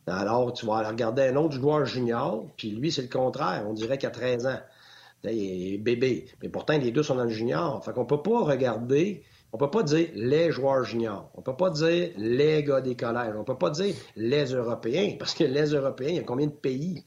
Alors, 0.08 0.54
tu 0.54 0.68
vas 0.68 0.78
aller 0.78 0.90
regarder 0.90 1.24
un 1.24 1.36
autre 1.36 1.56
joueur 1.56 1.84
junior, 1.86 2.46
puis 2.58 2.70
lui, 2.70 2.92
c'est 2.92 3.02
le 3.02 3.08
contraire. 3.08 3.64
On 3.68 3.74
dirait 3.74 3.98
qu'il 3.98 4.08
a 4.08 4.12
13 4.12 4.46
ans. 4.46 4.60
Est 5.28 5.78
bébé. 5.78 6.26
Mais 6.42 6.50
pourtant, 6.50 6.78
les 6.78 6.92
deux 6.92 7.04
sont 7.04 7.16
dans 7.16 7.24
le 7.24 7.30
junior. 7.30 7.84
Fait 7.84 7.94
qu'on 7.94 8.06
peut 8.06 8.22
pas 8.22 8.44
regarder 8.44 9.24
on 9.56 9.58
peut 9.58 9.72
pas 9.72 9.84
dire 9.84 10.10
les 10.16 10.52
joueurs 10.52 10.84
juniors. 10.84 11.32
On 11.34 11.42
peut 11.42 11.56
pas 11.56 11.70
dire 11.70 12.12
les 12.18 12.62
gars 12.62 12.82
des 12.82 12.98
collèges. 12.98 13.36
On 13.38 13.46
peut 13.46 13.58
pas 13.58 13.70
dire 13.70 13.96
les 14.18 14.54
Européens, 14.54 15.16
parce 15.18 15.34
que 15.34 15.46
les 15.46 15.74
Européens, 15.74 16.10
il 16.10 16.16
y 16.16 16.20
a 16.20 16.24
combien 16.24 16.48
de 16.48 16.52
pays? 16.52 17.06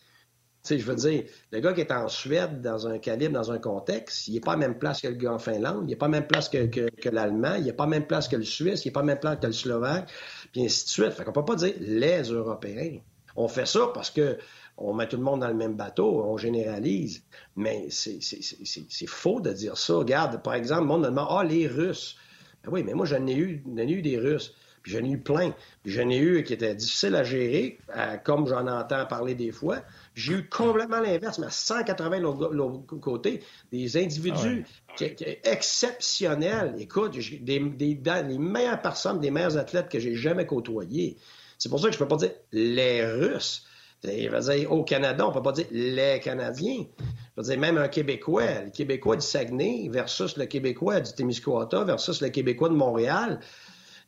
Je 0.65 0.77
veux 0.77 0.95
dire, 0.95 1.25
le 1.53 1.61
gars 1.61 1.75
qui 1.75 1.83
est 1.83 1.93
en 1.93 2.09
Suède, 2.09 2.63
dans 2.63 2.87
un 2.87 2.99
calibre, 2.99 3.35
dans 3.35 3.53
un 3.53 3.59
contexte, 3.59 4.29
il 4.29 4.35
n'est 4.35 4.41
pas 4.41 4.55
à 4.55 4.57
même 4.57 4.79
place 4.79 5.03
que 5.03 5.09
le 5.09 5.15
gars 5.15 5.35
en 5.35 5.39
Finlande, 5.39 5.85
il 5.85 5.89
n'est 5.89 5.97
pas 5.97 6.07
à 6.07 6.09
même 6.09 6.27
place 6.27 6.49
que, 6.49 7.09
l'Allemand, 7.11 7.57
il 7.59 7.65
n'est 7.65 7.73
pas 7.75 7.85
à 7.85 7.87
même 7.87 8.07
place 8.07 8.29
que 8.29 8.37
le 8.37 8.45
Suisse, 8.45 8.83
il 8.87 8.89
n'est 8.89 8.93
pas 8.93 9.01
à 9.01 9.05
même 9.05 9.21
place 9.21 9.41
que 9.41 9.47
le 9.47 9.53
Slovaque, 9.53 10.11
puis 10.51 10.65
ainsi 10.65 10.87
de 10.87 10.91
suite. 10.91 11.13
Fait 11.13 11.25
qu'on 11.25 11.33
peut 11.33 11.45
pas 11.45 11.57
dire 11.57 11.75
les 11.81 12.23
Européens. 12.23 12.99
On 13.37 13.49
fait 13.49 13.67
ça 13.67 13.91
parce 13.93 14.11
que 14.11 14.39
on 14.79 14.95
met 14.95 15.09
tout 15.09 15.17
le 15.17 15.23
monde 15.23 15.41
dans 15.41 15.49
le 15.49 15.55
même 15.55 15.75
bateau, 15.75 16.23
on 16.25 16.37
généralise. 16.37 17.23
Mais 17.57 17.89
c'est 17.91 19.07
faux 19.07 19.41
de 19.41 19.53
dire 19.53 19.77
ça. 19.77 19.95
Regarde, 19.95 20.43
par 20.43 20.55
exemple, 20.55 20.83
le 20.83 20.87
monde 20.87 21.03
me 21.03 21.07
demande 21.07 21.29
Ah, 21.31 21.45
les 21.45 21.67
Russes. 21.67 22.17
Ben 22.65 22.71
oui, 22.73 22.83
mais 22.85 22.95
moi, 22.95 23.05
j'en 23.05 23.27
ai 23.27 23.35
eu, 23.35 23.63
ai 23.77 23.91
eu 23.91 24.03
des 24.03 24.19
Russes. 24.19 24.55
Puis 24.83 24.93
j'en 24.93 25.05
ai 25.05 25.11
eu 25.11 25.19
plein. 25.19 25.53
Puis 25.83 25.93
j'en 25.93 26.09
ai 26.09 26.19
eu 26.19 26.45
qui 26.45 26.53
étaient 26.53 26.75
difficiles 26.75 27.17
à 27.17 27.25
gérer, 27.25 27.79
comme 28.25 28.47
j'en 28.47 28.67
entends 28.69 29.05
parler 29.07 29.35
des 29.35 29.51
fois. 29.51 29.83
J'ai 30.15 30.35
eu 30.35 30.49
complètement 30.49 31.01
l'inverse, 31.01 31.41
mais 31.41 31.47
à 31.47 31.51
180 31.51 32.21
l'autre 32.21 32.87
côté, 33.01 33.43
des 33.73 33.97
individus 33.97 34.65
ah 35.01 35.05
exceptionnels. 35.43 36.77
Écoute, 36.79 37.19
des, 37.19 37.59
des, 37.59 38.01
les 38.05 38.39
meilleures 38.39 38.81
personnes, 38.81 39.19
des 39.19 39.33
meilleurs 39.33 39.57
athlètes 39.57 39.89
que 39.89 39.99
j'ai 39.99 40.15
jamais 40.15 40.47
côtoyés. 40.47 41.17
C'est 41.59 41.69
pour 41.69 41.81
ça 41.81 41.89
que 41.89 41.95
je 41.95 41.99
peux 41.99 42.07
pas 42.07 42.17
dire 42.17 42.31
les 42.53 43.05
Russes. 43.05 43.68
Dire 44.05 44.71
au 44.71 44.85
Canada, 44.85 45.27
on 45.27 45.33
peut 45.33 45.43
pas 45.43 45.53
dire 45.53 45.67
les 45.73 46.21
Canadiens. 46.21 46.85
Je 46.99 47.43
veux 47.43 47.49
dire, 47.49 47.59
même 47.59 47.79
un 47.79 47.89
Québécois, 47.89 48.63
le 48.65 48.71
Québécois 48.71 49.17
du 49.17 49.27
Saguenay 49.27 49.89
versus 49.91 50.37
le 50.37 50.47
Québécois 50.47 51.01
du 51.01 51.13
Témiscouata 51.13 51.83
versus 51.83 52.21
le 52.21 52.29
Québécois 52.29 52.69
de 52.69 52.75
Montréal 52.75 53.41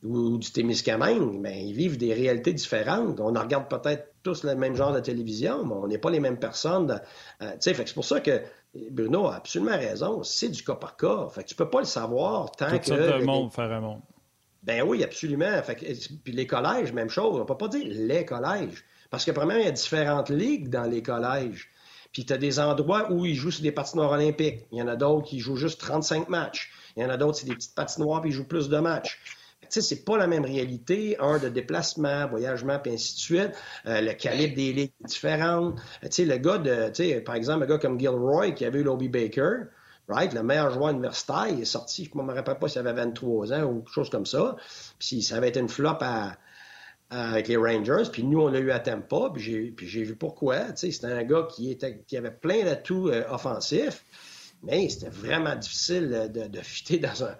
ou 0.03 0.38
du 0.38 0.51
Témiscamingue, 0.51 1.43
bien, 1.43 1.53
ils 1.53 1.74
vivent 1.74 1.99
des 1.99 2.14
réalités 2.14 2.53
différentes. 2.53 3.20
On 3.20 3.32
regarde 3.32 3.68
peut-être 3.68 4.14
tous 4.22 4.45
le 4.45 4.55
même 4.55 4.74
genre 4.74 4.93
de 4.93 5.01
télévision, 5.01 5.64
mais 5.64 5.74
on 5.74 5.88
n'est 5.88 5.99
pas 5.99 6.11
les 6.11 6.20
mêmes 6.20 6.38
personnes. 6.38 7.01
Euh, 7.43 7.53
c'est 7.59 7.95
pour 7.95 8.05
ça 8.05 8.20
que 8.20 8.41
Bruno 8.91 9.26
a 9.26 9.36
absolument 9.36 9.76
raison. 9.76 10.22
C'est 10.22 10.49
du 10.49 10.62
cas 10.62 10.76
par 10.76 10.97
cas. 10.97 11.28
Fait 11.30 11.43
que 11.43 11.49
tu 11.49 11.55
peux 11.55 11.68
pas 11.68 11.80
le 11.80 11.86
savoir 11.86 12.53
tant 12.53 12.70
Tout 12.70 12.78
que... 12.78 13.18
De 13.18 13.24
monde 13.24 13.53
faire 13.53 13.70
un 13.72 13.80
monde. 13.80 14.01
Ben 14.62 14.82
oui, 14.82 15.03
absolument. 15.03 15.62
Fait 15.62 15.74
que, 15.74 15.86
puis 16.22 16.32
les 16.32 16.47
collèges, 16.47 16.93
même 16.93 17.09
chose. 17.09 17.41
On 17.41 17.45
peut 17.45 17.57
pas 17.57 17.68
dire 17.68 17.86
les 17.86 18.24
collèges. 18.24 18.84
Parce 19.11 19.24
que, 19.24 19.32
premièrement, 19.32 19.62
il 19.62 19.66
y 19.66 19.68
a 19.68 19.72
différentes 19.72 20.30
ligues 20.30 20.68
dans 20.68 20.84
les 20.84 21.02
collèges. 21.02 21.68
Puis 22.12 22.24
tu 22.24 22.32
as 22.32 22.38
des 22.38 22.58
endroits 22.58 23.11
où 23.12 23.26
ils 23.26 23.34
jouent 23.34 23.50
sur 23.50 23.62
des 23.62 23.72
patinoires 23.72 24.12
olympiques. 24.12 24.66
Il 24.72 24.78
y 24.78 24.82
en 24.82 24.88
a 24.88 24.96
d'autres 24.96 25.26
qui 25.26 25.40
jouent 25.40 25.56
juste 25.56 25.80
35 25.80 26.28
matchs. 26.28 26.70
Il 26.96 27.02
y 27.02 27.06
en 27.06 27.11
a 27.11 27.16
d'autres, 27.16 27.38
c'est 27.38 27.46
des 27.46 27.54
petites 27.54 27.74
patinoires, 27.74 28.20
puis 28.20 28.30
ils 28.30 28.34
jouent 28.34 28.48
plus 28.48 28.68
de 28.68 28.78
matchs. 28.78 29.20
Tu 29.62 29.66
sais, 29.68 29.82
c'est 29.82 30.04
pas 30.04 30.16
la 30.16 30.26
même 30.26 30.44
réalité. 30.44 31.16
Un, 31.20 31.38
de 31.38 31.48
déplacement, 31.48 32.26
voyagement, 32.26 32.80
puis 32.80 32.92
ainsi 32.92 33.14
de 33.14 33.18
suite. 33.20 33.52
Euh, 33.86 34.00
le 34.00 34.12
calibre 34.14 34.56
des 34.56 34.72
ligues 34.72 34.92
est 35.04 35.06
différent. 35.06 35.74
Tu 36.02 36.08
sais, 36.11 36.24
le 36.24 36.38
gars 36.38 36.58
de, 36.58 36.88
tu 36.88 37.04
sais, 37.04 37.20
par 37.20 37.36
exemple, 37.36 37.64
un 37.64 37.66
gars 37.66 37.78
comme 37.78 37.98
Gilroy, 37.98 38.50
qui 38.52 38.64
avait 38.64 38.80
eu 38.80 38.82
Lobby 38.82 39.08
Baker, 39.08 39.66
right, 40.08 40.32
le 40.32 40.42
meilleur 40.42 40.70
joueur 40.70 40.90
universitaire, 40.90 41.46
il 41.48 41.61
est 41.61 41.64
sorti, 41.64 42.11
je 42.12 42.18
ne 42.18 42.24
me 42.24 42.34
rappelle 42.34 42.58
pas 42.58 42.68
s'il 42.68 42.80
avait 42.80 42.92
23 42.92 43.52
ans 43.52 43.62
ou 43.62 43.82
quelque 43.82 43.92
chose 43.92 44.11
comme 44.11 44.26
ça. 44.26 44.56
Puis 44.98 45.22
ça 45.22 45.36
avait 45.36 45.50
été 45.50 45.61
une 45.61 45.68
flop 45.68 45.98
à, 46.00 46.36
avec 47.11 47.48
les 47.48 47.56
Rangers. 47.56 48.08
Puis 48.11 48.22
nous, 48.22 48.40
on 48.40 48.48
l'a 48.48 48.61
eu 48.61 48.70
à 48.70 48.78
Tampa. 48.78 49.30
Puis 49.34 49.42
j'ai, 49.42 49.74
j'ai 49.82 50.04
vu 50.04 50.16
pourquoi. 50.16 50.74
C'était 50.76 51.06
un 51.06 51.24
gars 51.24 51.46
qui, 51.50 51.70
était, 51.70 52.02
qui 52.06 52.16
avait 52.16 52.30
plein 52.30 52.64
d'atouts 52.64 53.08
euh, 53.08 53.24
offensifs. 53.28 54.04
Mais 54.62 54.88
c'était 54.88 55.11
vraiment 55.11 55.56
difficile 55.56 56.30
de, 56.32 56.46
de 56.46 56.61
fitter 56.61 56.98
dans 57.00 57.24
un, 57.24 57.36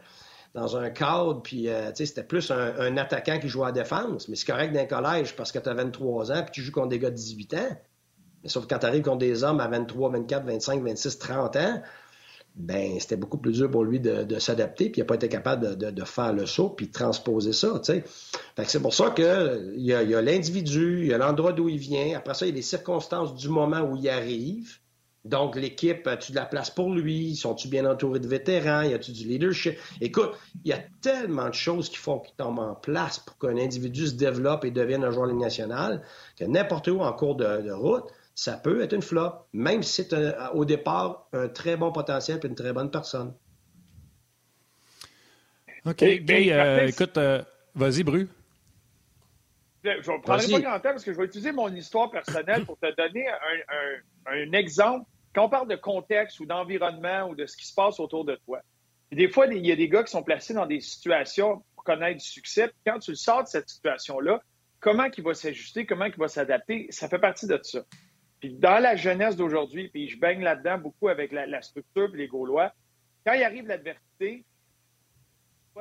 dans 0.55 0.77
un 0.77 0.91
cadre. 0.91 1.43
Puis 1.43 1.69
euh, 1.69 1.93
c'était 1.95 2.25
plus 2.25 2.51
un, 2.51 2.97
attaquant 2.97 3.39
qui 3.39 3.49
jouait 3.49 3.69
à 3.69 3.73
défense. 3.73 4.29
Mais 4.29 4.37
c'est 4.37 4.47
correct 4.47 4.73
d'un 4.73 4.87
collège 4.87 5.37
parce 5.37 5.53
que 5.53 5.59
tu 5.59 5.69
as 5.69 5.75
23 5.75 6.33
ans 6.33 6.43
puis 6.43 6.53
tu 6.53 6.63
joues 6.63 6.73
contre 6.73 6.89
des 6.89 6.99
gars 6.99 7.11
de 7.11 7.17
18 7.17 7.55
ans. 7.55 7.77
Mais 8.43 8.49
sauf 8.49 8.67
quand 8.67 8.79
tu 8.79 8.87
arrives 8.87 9.03
contre 9.03 9.19
des 9.19 9.45
hommes 9.45 9.61
à 9.61 9.69
23, 9.69 10.11
24, 10.11 10.47
25, 10.47 10.83
26, 10.83 11.19
30 11.19 11.57
ans, 11.57 11.83
ben 12.57 12.99
c'était 12.99 13.17
beaucoup 13.17 13.39
plus 13.39 13.53
dur 13.53 13.71
pour 13.71 13.85
lui 13.85 14.01
de, 14.01 14.39
s'adapter, 14.39 14.91
puis 14.91 15.01
il 15.01 15.03
n'a 15.03 15.07
pas 15.07 15.15
été 15.15 15.29
capable 15.29 15.77
de, 15.77 16.05
faire 16.05 16.33
le 16.33 16.47
saut, 16.47 16.71
puis 16.71 16.89
de 16.89 16.93
transposer 16.93 17.53
ça. 17.53 17.81
c'est 17.85 18.83
pour 18.83 18.95
ça 18.95 19.11
qu'il 19.11 19.75
y 19.77 19.93
a, 19.93 20.23
l'individu, 20.23 21.01
il 21.03 21.07
y 21.09 21.15
a 21.15 21.19
l'endroit 21.19 21.53
d'où 21.53 21.69
il 21.69 21.79
vient, 21.79 22.17
après 22.17 22.35
ça, 22.35 22.47
il 22.47 22.51
y 22.51 22.53
a 22.53 22.57
les 22.57 22.63
circonstances 22.63 23.35
du 23.35 23.49
moment 23.49 23.81
où 23.81 23.97
il 23.97 24.09
arrive. 24.09 24.79
Donc, 25.27 25.55
l'équipe, 25.55 26.07
as-tu 26.07 26.33
de 26.33 26.37
la 26.37 26.47
place 26.47 26.71
pour 26.71 26.91
lui? 26.91 27.37
Sont-tu 27.37 27.69
bien 27.69 27.85
entourés 27.85 28.21
de 28.21 28.27
vétérans? 28.27 28.81
Y 28.81 28.95
a-tu 28.95 29.13
du 29.13 29.29
leadership? 29.29 29.77
Écoute, 30.01 30.31
il 30.65 30.71
y 30.71 30.73
a 30.73 30.81
tellement 31.03 31.51
de 31.51 31.55
choses 31.55 31.91
qui 31.91 31.99
font 31.99 32.21
qu'ils 32.21 32.35
tombent 32.37 32.61
en 32.61 32.75
place 32.75 33.19
pour 33.19 33.37
qu'un 33.37 33.59
individu 33.59 34.07
se 34.07 34.15
développe 34.15 34.65
et 34.65 34.71
devienne 34.71 35.05
un 35.05 35.11
joueur 35.11 35.29
de 35.29 35.35
nationale 35.35 36.03
que 36.39 36.45
n'importe 36.45 36.89
où 36.89 37.01
en 37.01 37.13
cours 37.13 37.37
de 37.37 37.71
route, 37.71 38.11
ça 38.41 38.57
peut 38.57 38.81
être 38.81 38.95
une 38.95 39.03
flop, 39.03 39.35
même 39.53 39.83
si 39.83 40.03
c'est 40.03 40.15
au 40.55 40.65
départ 40.65 41.29
un 41.35 41.49
très 41.49 41.77
bon 41.77 41.93
potentiel 41.93 42.41
et 42.43 42.47
une 42.47 42.55
très 42.55 42.73
bonne 42.73 42.91
personne. 42.91 43.35
OK. 45.85 46.03
Euh, 46.03 46.87
écoute, 46.87 47.19
euh, 47.19 47.43
vas-y, 47.75 48.03
Bru. 48.03 48.29
Je 49.85 49.91
ne 49.91 50.23
prendrai 50.23 50.49
pas 50.49 50.61
grand 50.61 50.81
temps 50.81 50.91
parce 50.91 51.05
que 51.05 51.13
je 51.13 51.19
vais 51.19 51.27
utiliser 51.27 51.53
mon 51.53 51.69
histoire 51.69 52.11
personnelle 52.11 52.65
pour 52.65 52.79
te 52.79 52.87
donner 52.97 53.27
un, 54.25 54.53
exemple. 54.53 55.05
Quand 55.35 55.45
on 55.45 55.51
parle 55.51 55.69
de 55.69 55.77
contexte 55.77 56.41
ou 56.41 56.47
d'environnement 56.47 57.29
ou 57.29 57.35
de 57.35 57.45
ce 57.45 57.59
qui 57.59 57.67
se 57.67 57.75
passe 57.75 58.01
autour 58.01 58.25
de 58.25 58.37
toi, 58.47 58.63
des 59.13 59.29
fois, 59.29 59.49
il 59.49 59.67
y 59.67 59.71
a 59.71 59.77
des 59.77 59.91
gars 59.91 60.03
qui 60.03 60.13
sont 60.13 60.23
placés 60.23 60.55
dans 60.55 60.67
des 60.67 60.81
situations 60.81 61.63
pour 61.75 61.85
connaître 61.85 62.17
du 62.17 62.27
succès. 62.27 62.71
quand 62.87 63.01
tu 63.01 63.11
le 63.11 63.17
sors 63.19 63.43
de 63.43 63.49
cette 63.49 63.69
situation-là, 63.69 64.43
comment 64.81 65.09
il 65.15 65.23
va 65.23 65.35
s'ajuster, 65.35 65.85
comment 65.85 66.07
il 66.07 66.17
va 66.17 66.29
s'adapter, 66.29 66.87
ça 66.89 67.07
fait 67.07 67.19
partie 67.19 67.47
de 67.47 67.61
ça. 67.63 67.81
Puis 68.41 68.55
dans 68.55 68.79
la 68.79 68.97
jeunesse 68.97 69.37
d'aujourd'hui, 69.37 69.89
puis 69.89 70.09
je 70.09 70.19
baigne 70.19 70.43
là-dedans 70.43 70.79
beaucoup 70.79 71.09
avec 71.09 71.31
la, 71.33 71.63
structure 71.63 72.11
et 72.15 72.17
les 72.17 72.27
Gaulois, 72.27 72.73
quand 73.25 73.35
il 73.35 73.43
arrive 73.43 73.67
l'adversité, 73.67 74.45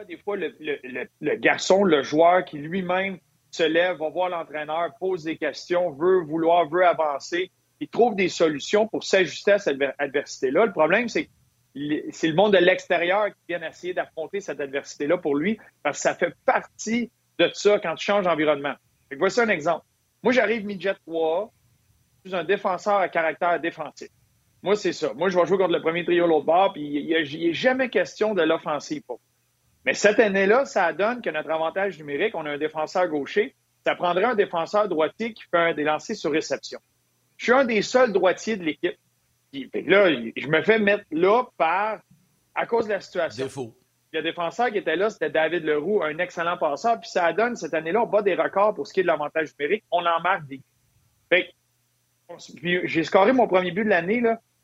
des 0.07 0.17
fois 0.17 0.37
le, 0.37 1.35
garçon, 1.35 1.83
le 1.83 2.03
joueur 2.03 2.45
qui 2.45 2.57
lui-même 2.57 3.17
se 3.51 3.63
lève, 3.63 3.97
va 3.97 4.09
voir 4.09 4.29
l'entraîneur, 4.29 4.91
pose 4.99 5.23
des 5.23 5.37
questions, 5.37 5.91
veut 5.91 6.21
vouloir, 6.21 6.69
veut 6.69 6.85
avancer, 6.85 7.51
il 7.79 7.87
trouve 7.87 8.15
des 8.15 8.29
solutions 8.29 8.87
pour 8.87 9.03
s'ajuster 9.03 9.53
à 9.53 9.59
cette 9.59 9.79
adversité-là. 9.97 10.65
Le 10.65 10.71
problème, 10.71 11.07
c'est 11.07 11.25
que 11.25 11.29
c'est 12.11 12.27
le 12.27 12.35
monde 12.35 12.53
de 12.53 12.57
l'extérieur 12.57 13.27
qui 13.27 13.39
vient 13.47 13.61
essayer 13.61 13.93
d'affronter 13.93 14.41
cette 14.41 14.59
adversité-là 14.59 15.17
pour 15.17 15.35
lui, 15.35 15.57
parce 15.81 15.97
que 15.97 16.01
ça 16.01 16.15
fait 16.15 16.33
partie 16.45 17.09
de 17.37 17.49
ça 17.53 17.79
quand 17.79 17.95
tu 17.95 18.05
changes 18.05 18.25
d'environnement. 18.25 18.73
Voici 19.17 19.39
un 19.39 19.49
exemple. 19.49 19.85
Moi, 20.23 20.33
j'arrive 20.33 20.65
midget 20.65 20.95
3, 21.07 21.51
suis 22.25 22.35
un 22.35 22.43
défenseur 22.43 22.97
à 22.97 23.09
caractère 23.09 23.59
défensif. 23.59 24.09
Moi, 24.61 24.75
c'est 24.75 24.93
ça. 24.93 25.13
Moi, 25.13 25.29
je 25.29 25.39
vais 25.39 25.45
jouer 25.45 25.57
contre 25.57 25.71
le 25.71 25.81
premier 25.81 26.03
trio 26.03 26.27
l'autre 26.27 26.45
bord, 26.45 26.73
puis 26.73 26.83
il 26.83 27.05
n'y 27.05 27.49
a, 27.49 27.53
jamais 27.53 27.89
question 27.89 28.33
de 28.33 28.41
l'offensive. 28.41 29.03
Mais 29.85 29.93
cette 29.93 30.19
année-là, 30.19 30.65
ça 30.65 30.91
donne 30.91 31.21
que 31.21 31.29
notre 31.29 31.49
avantage 31.49 31.97
numérique, 31.97 32.35
on 32.35 32.45
a 32.45 32.51
un 32.51 32.57
défenseur 32.57 33.07
gaucher, 33.07 33.55
ça 33.85 33.95
prendrait 33.95 34.25
un 34.25 34.35
défenseur 34.35 34.89
droitier 34.89 35.33
qui 35.33 35.43
fait 35.49 35.73
des 35.73 35.83
lancers 35.83 36.15
sur 36.15 36.31
réception. 36.31 36.79
Je 37.37 37.45
suis 37.45 37.53
un 37.53 37.63
des 37.63 37.81
seuls 37.81 38.11
droitiers 38.11 38.57
de 38.57 38.65
l'équipe. 38.65 38.97
Là, 39.53 40.09
je 40.35 40.47
me 40.47 40.61
fais 40.61 40.77
mettre 40.77 41.05
là 41.11 41.45
par 41.57 41.99
à 42.53 42.65
cause 42.65 42.85
de 42.85 42.91
la 42.91 43.01
situation. 43.01 43.45
Défaut. 43.45 43.73
Le 44.11 44.21
défenseur 44.21 44.71
qui 44.71 44.79
était 44.79 44.95
là, 44.95 45.09
c'était 45.09 45.29
David 45.29 45.63
Leroux, 45.63 46.03
un 46.03 46.17
excellent 46.17 46.57
passeur. 46.57 46.99
Puis 46.99 47.09
ça 47.09 47.31
donne, 47.31 47.55
cette 47.55 47.73
année-là, 47.73 48.01
on 48.01 48.07
bat 48.07 48.21
des 48.21 48.35
records 48.35 48.73
pour 48.73 48.85
ce 48.85 48.93
qui 48.93 48.99
est 48.99 49.03
de 49.03 49.07
l'avantage 49.07 49.51
numérique. 49.57 49.85
On 49.91 49.99
en 49.99 50.19
marque 50.21 50.47
des. 50.47 50.61
Fait 51.29 51.53
j'ai 52.53 53.03
scoré 53.03 53.33
mon 53.33 53.47
premier 53.47 53.71
but 53.71 53.83
de 53.83 53.89
l'année. 53.89 54.21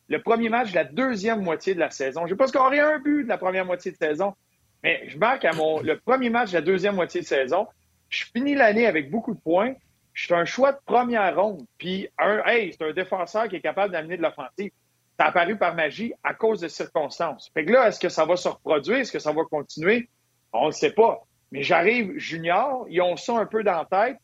Le 0.07 0.21
premier 0.21 0.49
match 0.49 0.71
de 0.71 0.75
la 0.75 0.83
deuxième 0.83 1.41
moitié 1.41 1.73
de 1.73 1.79
la 1.79 1.89
saison. 1.89 2.27
J'ai 2.27 2.35
pas 2.35 2.47
scoré 2.47 2.79
un 2.79 2.99
but 2.99 3.23
de 3.23 3.29
la 3.29 3.37
première 3.37 3.65
moitié 3.65 3.91
de 3.91 3.97
saison. 3.97 4.35
Mais 4.83 5.03
je 5.07 5.17
marque 5.17 5.45
à 5.45 5.53
mon, 5.53 5.81
le 5.81 5.97
premier 5.99 6.29
match 6.29 6.51
de 6.51 6.55
la 6.55 6.61
deuxième 6.61 6.95
moitié 6.95 7.21
de 7.21 7.25
saison. 7.25 7.67
Je 8.09 8.25
finis 8.25 8.53
l'année 8.53 8.85
avec 8.85 9.09
beaucoup 9.09 9.33
de 9.33 9.39
points. 9.39 9.73
Je 10.13 10.25
suis 10.25 10.33
un 10.33 10.45
choix 10.45 10.73
de 10.73 10.77
première 10.85 11.35
ronde. 11.35 11.65
Puis, 11.77 12.07
un, 12.19 12.43
hey, 12.45 12.71
c'est 12.71 12.85
un 12.85 12.93
défenseur 12.93 13.49
qui 13.49 13.55
est 13.55 13.61
capable 13.61 13.91
d'amener 13.91 14.15
de 14.15 14.21
l'offensive. 14.21 14.71
Ça 15.17 15.25
a 15.25 15.29
apparu 15.29 15.57
par 15.57 15.75
magie 15.75 16.13
à 16.23 16.33
cause 16.33 16.61
de 16.61 16.67
circonstances. 16.67 17.49
Fait 17.53 17.65
que 17.65 17.71
là, 17.71 17.87
est-ce 17.87 17.99
que 17.99 18.09
ça 18.09 18.25
va 18.25 18.35
se 18.35 18.47
reproduire? 18.47 18.99
Est-ce 18.99 19.11
que 19.11 19.19
ça 19.19 19.31
va 19.31 19.43
continuer? 19.43 20.07
On 20.53 20.67
ne 20.67 20.71
sait 20.71 20.91
pas. 20.91 21.23
Mais 21.51 21.63
j'arrive 21.63 22.17
junior, 22.17 22.85
ils 22.89 23.01
ont 23.01 23.17
ça 23.17 23.37
un 23.37 23.45
peu 23.45 23.63
dans 23.63 23.85
la 23.89 24.07
tête, 24.07 24.17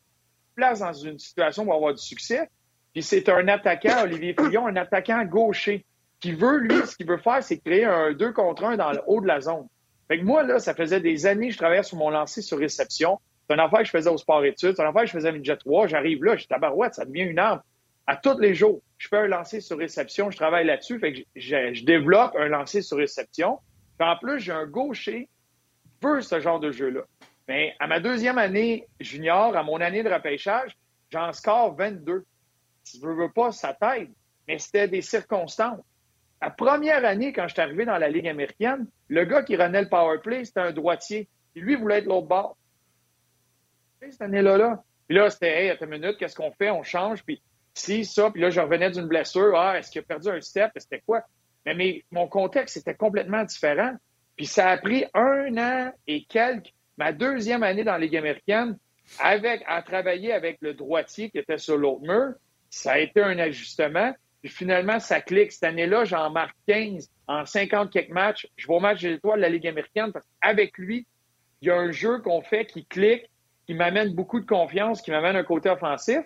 place 0.55 0.79
dans 0.79 0.93
une 0.93 1.17
situation 1.17 1.65
va 1.65 1.75
avoir 1.75 1.93
du 1.93 2.01
succès. 2.01 2.49
Puis 2.93 3.03
c'est 3.03 3.29
un 3.29 3.47
attaquant, 3.47 4.03
Olivier 4.03 4.35
Fillon, 4.37 4.67
un 4.67 4.75
attaquant 4.75 5.23
gaucher, 5.23 5.85
qui 6.19 6.33
veut, 6.33 6.59
lui, 6.59 6.85
ce 6.85 6.95
qu'il 6.95 7.07
veut 7.07 7.17
faire, 7.17 7.43
c'est 7.43 7.57
créer 7.57 7.85
un 7.85 8.13
2 8.13 8.31
contre 8.31 8.63
1 8.63 8.77
dans 8.77 8.91
le 8.91 9.01
haut 9.07 9.21
de 9.21 9.27
la 9.27 9.41
zone. 9.41 9.67
Fait 10.07 10.19
que 10.19 10.23
moi, 10.23 10.43
là, 10.43 10.59
ça 10.59 10.75
faisait 10.75 10.99
des 10.99 11.25
années 11.25 11.47
que 11.47 11.53
je 11.53 11.57
travaillais 11.57 11.83
sur 11.83 11.97
mon 11.97 12.09
lancer 12.09 12.41
sur 12.41 12.59
réception. 12.59 13.19
C'est 13.47 13.55
une 13.55 13.59
affaire 13.59 13.79
que 13.79 13.85
je 13.85 13.91
faisais 13.91 14.09
au 14.09 14.17
sport 14.17 14.43
études, 14.45 14.75
c'est 14.75 14.81
une 14.81 14.89
affaire 14.89 15.01
que 15.01 15.07
je 15.07 15.13
faisais 15.13 15.29
à 15.29 15.31
Midget 15.31 15.57
3. 15.57 15.87
J'arrive 15.87 16.23
là, 16.23 16.35
je 16.35 16.45
tabarouette, 16.47 16.93
ça 16.93 17.05
devient 17.05 17.21
une 17.21 17.39
arme. 17.39 17.61
À 18.07 18.17
tous 18.17 18.37
les 18.39 18.53
jours, 18.53 18.81
je 18.97 19.07
fais 19.07 19.17
un 19.17 19.27
lancer 19.27 19.61
sur 19.61 19.77
réception, 19.77 20.29
je 20.29 20.37
travaille 20.37 20.65
là-dessus. 20.65 20.99
Fait 20.99 21.13
que 21.13 21.19
je, 21.35 21.83
développe 21.85 22.35
un 22.37 22.49
lancer 22.49 22.81
sur 22.81 22.97
réception. 22.97 23.59
Puis 23.97 24.07
en 24.07 24.15
plus, 24.17 24.39
j'ai 24.39 24.51
un 24.51 24.65
gaucher 24.65 25.27
qui 25.85 26.07
veut 26.07 26.21
ce 26.21 26.39
genre 26.39 26.59
de 26.59 26.71
jeu-là. 26.71 27.01
Mais 27.47 27.73
à 27.79 27.87
ma 27.87 27.99
deuxième 27.99 28.37
année 28.37 28.85
junior, 28.99 29.55
à 29.55 29.63
mon 29.63 29.81
année 29.81 30.03
de 30.03 30.09
repêchage, 30.09 30.77
j'en 31.09 31.33
score 31.33 31.75
22 31.75 32.19
si 32.19 32.25
tu 32.83 32.99
veux, 32.99 33.13
veux 33.13 33.31
pas, 33.31 33.51
ça 33.51 33.73
t'aide. 33.73 34.11
Mais 34.47 34.57
c'était 34.59 34.87
des 34.87 35.01
circonstances. 35.01 35.81
La 36.41 36.49
première 36.49 37.05
année, 37.05 37.33
quand 37.33 37.47
je 37.47 37.53
suis 37.53 37.61
arrivé 37.61 37.85
dans 37.85 37.97
la 37.97 38.09
Ligue 38.09 38.27
américaine, 38.27 38.87
le 39.09 39.25
gars 39.25 39.43
qui 39.43 39.55
renait 39.55 39.83
le 39.83 39.89
power 39.89 40.17
play, 40.19 40.43
c'était 40.43 40.61
un 40.61 40.71
droitier. 40.71 41.29
Et 41.55 41.59
lui 41.59 41.75
voulait 41.75 41.99
être 41.99 42.05
l'autre 42.05 42.27
bord. 42.27 42.57
Cette 44.01 44.21
année-là, 44.21 44.57
là. 44.57 44.83
Puis 45.07 45.17
là, 45.17 45.29
c'était, 45.29 45.63
hey, 45.63 45.69
attends 45.69 45.85
une 45.85 45.91
minute, 45.91 46.17
qu'est-ce 46.17 46.35
qu'on 46.35 46.51
fait? 46.51 46.71
On 46.71 46.83
change, 46.83 47.23
puis 47.23 47.41
si, 47.73 48.05
ça. 48.05 48.31
Puis 48.31 48.41
là, 48.41 48.49
je 48.49 48.59
revenais 48.59 48.89
d'une 48.89 49.07
blessure. 49.07 49.55
Ah, 49.55 49.77
est-ce 49.77 49.91
qu'il 49.91 49.99
a 49.99 50.03
perdu 50.03 50.29
un 50.29 50.41
step? 50.41 50.71
C'était 50.77 51.01
quoi? 51.01 51.23
Mais, 51.65 51.75
mais 51.75 52.03
mon 52.11 52.27
contexte 52.27 52.77
était 52.77 52.95
complètement 52.95 53.43
différent. 53.43 53.93
Puis 54.35 54.47
ça 54.47 54.69
a 54.69 54.77
pris 54.77 55.05
un 55.13 55.57
an 55.57 55.91
et 56.07 56.23
quelques, 56.23 56.73
ma 56.97 57.11
deuxième 57.11 57.61
année 57.61 57.83
dans 57.83 57.91
la 57.91 57.99
Ligue 57.99 58.17
américaine, 58.17 58.77
avec, 59.19 59.63
à 59.67 59.81
travailler 59.83 60.33
avec 60.33 60.57
le 60.61 60.73
droitier 60.73 61.29
qui 61.29 61.37
était 61.37 61.57
sur 61.57 61.77
l'autre 61.77 62.01
mur. 62.01 62.33
Ça 62.71 62.93
a 62.93 62.99
été 62.99 63.21
un 63.21 63.37
ajustement. 63.37 64.15
Puis 64.41 64.51
finalement, 64.51 64.99
ça 64.99 65.21
clique. 65.21 65.51
Cette 65.51 65.65
année-là, 65.65 66.05
j'en 66.05 66.31
marque 66.31 66.55
15 66.67 67.09
en 67.27 67.45
50 67.45 67.91
quelques 67.91 68.09
matchs. 68.09 68.47
Je 68.55 68.67
vais 68.67 68.73
au 68.73 68.79
match 68.79 69.01
des 69.01 69.13
étoiles 69.13 69.37
de 69.37 69.43
la 69.43 69.49
Ligue 69.49 69.67
américaine 69.67 70.11
parce 70.11 70.25
qu'avec 70.41 70.77
lui, 70.79 71.05
il 71.61 71.67
y 71.67 71.71
a 71.71 71.75
un 71.75 71.91
jeu 71.91 72.19
qu'on 72.19 72.41
fait 72.41 72.65
qui 72.65 72.85
clique, 72.85 73.29
qui 73.67 73.75
m'amène 73.75 74.15
beaucoup 74.15 74.39
de 74.39 74.45
confiance, 74.45 75.01
qui 75.01 75.11
m'amène 75.11 75.35
un 75.35 75.43
côté 75.43 75.69
offensif. 75.69 76.21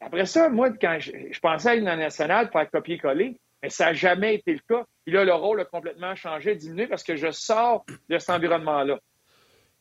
Après 0.00 0.26
ça, 0.26 0.48
moi, 0.48 0.70
quand 0.80 0.98
je, 1.00 1.40
pensais 1.40 1.70
à 1.70 1.74
une 1.74 1.84
nationale, 1.84 2.50
faire 2.52 2.70
copier-coller, 2.70 3.38
mais 3.62 3.68
ça 3.68 3.86
n'a 3.86 3.92
jamais 3.94 4.36
été 4.36 4.52
le 4.52 4.60
cas. 4.60 4.84
Puis 5.04 5.12
là, 5.12 5.24
le 5.24 5.34
rôle 5.34 5.60
a 5.60 5.64
complètement 5.64 6.14
changé, 6.14 6.54
diminué 6.54 6.86
parce 6.86 7.02
que 7.02 7.16
je 7.16 7.30
sors 7.32 7.84
de 8.08 8.18
cet 8.18 8.30
environnement-là. 8.30 8.98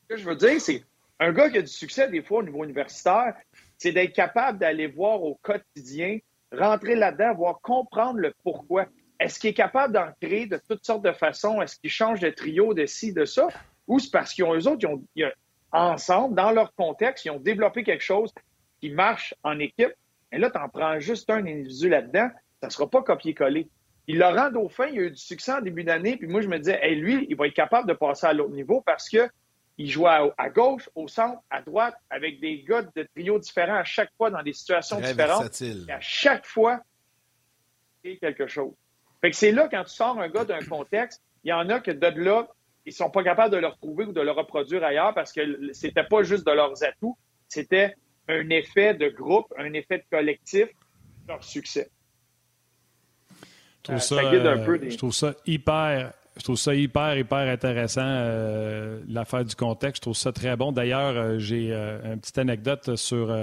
Ce 0.01 0.15
que 0.15 0.17
je 0.17 0.25
veux 0.25 0.35
dire, 0.35 0.59
c'est 0.59 0.83
un 1.19 1.31
gars 1.31 1.49
qui 1.49 1.59
a 1.59 1.61
du 1.61 1.67
succès, 1.67 2.09
des 2.09 2.23
fois, 2.23 2.39
au 2.39 2.43
niveau 2.43 2.63
universitaire, 2.63 3.35
c'est 3.79 3.93
d'être 3.93 4.13
capable 4.13 4.59
d'aller 4.59 4.87
voir 4.87 5.23
au 5.23 5.39
quotidien, 5.41 6.19
rentrer 6.51 6.95
là-dedans, 6.95 7.33
voir 7.33 7.61
comprendre 7.61 8.19
le 8.19 8.33
pourquoi. 8.43 8.85
Est-ce 9.19 9.39
qu'il 9.39 9.49
est 9.49 9.55
capable 9.55 9.93
d'en 9.93 10.09
créer 10.21 10.45
de 10.45 10.59
toutes 10.69 10.85
sortes 10.85 11.03
de 11.03 11.11
façons? 11.11 11.61
Est-ce 11.61 11.79
qu'il 11.79 11.89
change 11.89 12.19
de 12.19 12.29
trio, 12.29 12.73
de 12.73 12.85
ci, 12.85 13.13
de 13.13 13.25
ça? 13.25 13.47
Ou 13.87 13.99
c'est 13.99 14.11
parce 14.11 14.33
qu'ils 14.33 14.43
ont 14.43 14.53
eux 14.53 14.67
autres, 14.67 14.87
ils 15.15 15.25
ont, 15.25 15.31
ensemble, 15.71 16.35
dans 16.35 16.51
leur 16.51 16.73
contexte, 16.75 17.25
ils 17.25 17.31
ont 17.31 17.39
développé 17.39 17.83
quelque 17.83 18.03
chose 18.03 18.33
qui 18.81 18.89
marche 18.89 19.33
en 19.43 19.59
équipe. 19.59 19.93
Et 20.31 20.37
là, 20.37 20.49
tu 20.51 20.59
en 20.59 20.69
prends 20.69 20.99
juste 20.99 21.29
un 21.29 21.45
individu 21.45 21.89
là-dedans, 21.89 22.29
ça 22.61 22.67
ne 22.67 22.71
sera 22.71 22.89
pas 22.89 23.01
copier-coller. 23.01 23.67
Il 24.07 24.17
Laurent 24.17 24.49
Dauphin, 24.51 24.87
il 24.87 24.99
a 24.99 25.03
eu 25.03 25.11
du 25.11 25.17
succès 25.17 25.53
en 25.53 25.61
début 25.61 25.83
d'année, 25.83 26.17
puis 26.17 26.27
moi, 26.27 26.41
je 26.41 26.47
me 26.47 26.57
disais, 26.57 26.79
lui, 26.95 27.27
il 27.29 27.35
va 27.35 27.47
être 27.47 27.53
capable 27.53 27.87
de 27.87 27.93
passer 27.93 28.27
à 28.27 28.33
l'autre 28.33 28.53
niveau 28.53 28.81
parce 28.81 29.09
que 29.09 29.29
il 29.79 29.89
jouait 29.89 30.33
à, 30.37 30.49
gauche, 30.49 30.89
au 30.93 31.07
centre, 31.07 31.41
à 31.49 31.61
droite, 31.61 31.95
avec 32.09 32.41
des 32.41 32.63
gars 32.63 32.81
de 32.81 33.07
trio 33.15 33.39
différents 33.39 33.77
à 33.77 33.85
chaque 33.85 34.11
fois 34.17 34.29
dans 34.29 34.43
des 34.43 34.51
situations 34.51 34.99
différentes. 34.99 35.61
Et 35.61 35.89
à 35.89 36.01
chaque 36.01 36.45
fois, 36.45 36.81
c'est 38.03 38.17
quelque 38.17 38.45
chose. 38.45 38.73
Fait 39.21 39.31
que 39.31 39.37
c'est 39.37 39.53
là, 39.53 39.69
quand 39.71 39.85
tu 39.85 39.91
sors 39.91 40.19
un 40.19 40.27
gars 40.27 40.43
d'un 40.43 40.59
contexte, 40.59 41.23
il 41.45 41.49
y 41.49 41.53
en 41.53 41.69
a 41.69 41.79
que 41.79 41.91
de 41.91 42.07
là, 42.07 42.49
ils 42.85 42.91
sont 42.91 43.09
pas 43.09 43.23
capables 43.23 43.53
de 43.53 43.59
le 43.59 43.67
retrouver 43.67 44.03
ou 44.03 44.11
de 44.11 44.19
le 44.19 44.31
reproduire 44.31 44.83
ailleurs 44.83 45.13
parce 45.13 45.31
que 45.31 45.71
c'était 45.71 46.03
pas 46.03 46.23
juste 46.23 46.45
de 46.45 46.51
leurs 46.51 46.83
atouts, 46.83 47.17
c'était 47.47 47.95
un 48.27 48.49
effet 48.49 48.93
de 48.95 49.07
groupe, 49.07 49.47
un 49.57 49.71
effet 49.71 49.99
de 49.99 50.03
collectif, 50.11 50.67
leur 51.25 51.41
succès. 51.41 51.89
Je 53.31 53.83
trouve, 53.83 53.95
euh, 53.95 53.99
ça, 53.99 54.89
je 54.89 54.97
trouve 54.97 55.13
ça 55.13 55.35
hyper 55.45 56.11
je 56.39 56.45
trouve 56.45 56.55
ça 56.55 56.73
hyper, 56.73 57.17
hyper 57.17 57.49
intéressant, 57.49 58.01
euh, 58.03 59.01
l'affaire 59.09 59.43
du 59.43 59.55
contexte. 59.55 59.97
Je 59.97 60.01
trouve 60.03 60.15
ça 60.15 60.31
très 60.31 60.55
bon. 60.55 60.71
D'ailleurs, 60.71 61.15
euh, 61.15 61.37
j'ai 61.37 61.73
euh, 61.73 62.13
une 62.13 62.19
petite 62.19 62.37
anecdote 62.37 62.95
sur, 62.95 63.37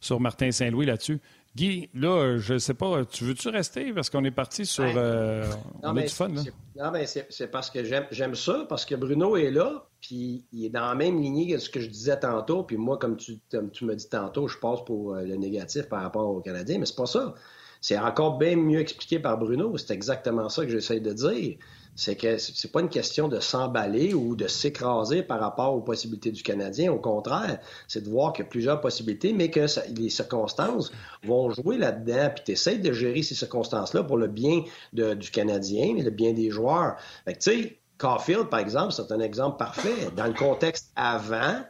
sur 0.00 0.20
Martin 0.20 0.52
Saint-Louis 0.52 0.86
là-dessus. 0.86 1.20
Guy, 1.56 1.90
là, 1.94 2.38
je 2.38 2.54
ne 2.54 2.58
sais 2.58 2.74
pas, 2.74 3.04
tu 3.04 3.24
veux-tu 3.24 3.48
rester? 3.48 3.92
Parce 3.92 4.08
qu'on 4.08 4.24
est 4.24 4.30
parti 4.30 4.64
sur. 4.64 4.84
on 4.84 5.96
a 5.96 6.02
du 6.02 6.08
fun, 6.08 6.28
là. 6.28 6.42
Non, 6.76 6.92
mais 6.92 7.06
c'est 7.06 7.50
parce 7.50 7.68
que 7.68 7.82
j'aime 7.84 8.34
ça, 8.36 8.64
parce 8.68 8.84
que 8.84 8.94
Bruno 8.94 9.36
est 9.36 9.50
là, 9.50 9.84
puis 10.00 10.44
il 10.52 10.66
est 10.66 10.70
dans 10.70 10.86
la 10.86 10.94
même 10.94 11.20
lignée 11.20 11.52
que 11.52 11.58
ce 11.58 11.68
que 11.68 11.80
je 11.80 11.88
disais 11.88 12.20
tantôt. 12.20 12.62
Puis 12.62 12.76
moi, 12.76 12.96
comme 12.96 13.16
tu, 13.16 13.40
comme 13.50 13.72
tu 13.72 13.84
me 13.84 13.96
dis 13.96 14.08
tantôt, 14.08 14.46
je 14.46 14.56
passe 14.58 14.84
pour 14.86 15.16
le 15.16 15.34
négatif 15.34 15.88
par 15.88 16.02
rapport 16.02 16.28
aux 16.28 16.40
Canadiens, 16.40 16.78
mais 16.78 16.86
c'est 16.86 16.96
pas 16.96 17.06
ça. 17.06 17.34
C'est 17.80 17.98
encore 17.98 18.38
bien 18.38 18.56
mieux 18.56 18.80
expliqué 18.80 19.18
par 19.18 19.38
Bruno. 19.38 19.76
C'est 19.78 19.92
exactement 19.92 20.48
ça 20.48 20.64
que 20.64 20.70
j'essaie 20.70 21.00
de 21.00 21.12
dire 21.12 21.56
c'est 22.00 22.16
que 22.16 22.38
c'est 22.38 22.72
pas 22.72 22.80
une 22.80 22.88
question 22.88 23.28
de 23.28 23.40
s'emballer 23.40 24.14
ou 24.14 24.34
de 24.34 24.46
s'écraser 24.46 25.22
par 25.22 25.40
rapport 25.40 25.74
aux 25.74 25.82
possibilités 25.82 26.30
du 26.30 26.42
Canadien. 26.42 26.90
Au 26.92 26.98
contraire, 26.98 27.58
c'est 27.88 28.02
de 28.02 28.08
voir 28.08 28.32
qu'il 28.32 28.44
y 28.44 28.48
a 28.48 28.50
plusieurs 28.50 28.80
possibilités, 28.80 29.32
mais 29.32 29.50
que 29.50 29.66
les 29.98 30.08
circonstances 30.08 30.92
vont 31.24 31.50
jouer 31.50 31.76
là-dedans. 31.76 32.30
Puis 32.34 32.44
tu 32.46 32.52
essaies 32.52 32.78
de 32.78 32.92
gérer 32.92 33.22
ces 33.22 33.34
circonstances-là 33.34 34.04
pour 34.04 34.16
le 34.16 34.28
bien 34.28 34.62
du 34.92 35.30
Canadien 35.30 35.94
le 36.00 36.10
bien 36.10 36.32
des 36.32 36.50
joueurs. 36.50 36.96
Fait 37.26 37.34
tu 37.34 37.50
sais, 37.50 37.80
Caulfield, 37.98 38.48
par 38.48 38.60
exemple, 38.60 38.92
c'est 38.92 39.12
un 39.12 39.20
exemple 39.20 39.58
parfait. 39.58 40.08
Dans 40.16 40.26
le 40.26 40.32
contexte 40.32 40.90
avant, 40.96 41.60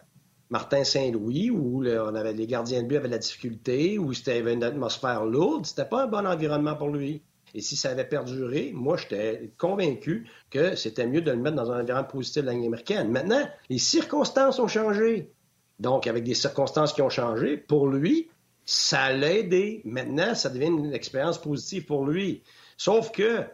Martin 0.50 0.82
Saint-Louis, 0.82 1.50
où 1.50 1.84
on 1.84 2.14
avait, 2.14 2.32
les 2.32 2.46
gardiens 2.46 2.82
de 2.82 2.88
but 2.88 2.96
avaient 2.96 3.08
la 3.08 3.18
difficulté, 3.18 3.98
où 3.98 4.12
c'était 4.12 4.40
une 4.40 4.64
atmosphère 4.64 5.24
lourde, 5.24 5.64
c'était 5.64 5.84
pas 5.84 6.04
un 6.04 6.06
bon 6.08 6.26
environnement 6.26 6.74
pour 6.74 6.88
lui. 6.88 7.22
Et 7.54 7.60
si 7.60 7.76
ça 7.76 7.90
avait 7.90 8.04
perduré, 8.04 8.72
moi, 8.74 8.96
j'étais 8.96 9.52
convaincu 9.58 10.28
que 10.50 10.76
c'était 10.76 11.06
mieux 11.06 11.20
de 11.20 11.30
le 11.30 11.36
mettre 11.36 11.56
dans 11.56 11.70
un 11.70 11.80
environnement 11.80 12.08
positif 12.08 12.42
de 12.42 12.46
la 12.46 12.52
américaine. 12.52 13.10
Maintenant, 13.10 13.48
les 13.68 13.78
circonstances 13.78 14.58
ont 14.58 14.68
changé. 14.68 15.32
Donc, 15.78 16.06
avec 16.06 16.24
des 16.24 16.34
circonstances 16.34 16.92
qui 16.92 17.02
ont 17.02 17.10
changé, 17.10 17.56
pour 17.56 17.88
lui, 17.88 18.28
ça 18.64 19.12
l'a 19.12 19.32
aidé. 19.32 19.82
Maintenant, 19.84 20.34
ça 20.34 20.50
devient 20.50 20.66
une 20.66 20.92
expérience 20.92 21.40
positive 21.40 21.86
pour 21.86 22.06
lui. 22.06 22.42
Sauf 22.76 23.10
que, 23.10 23.44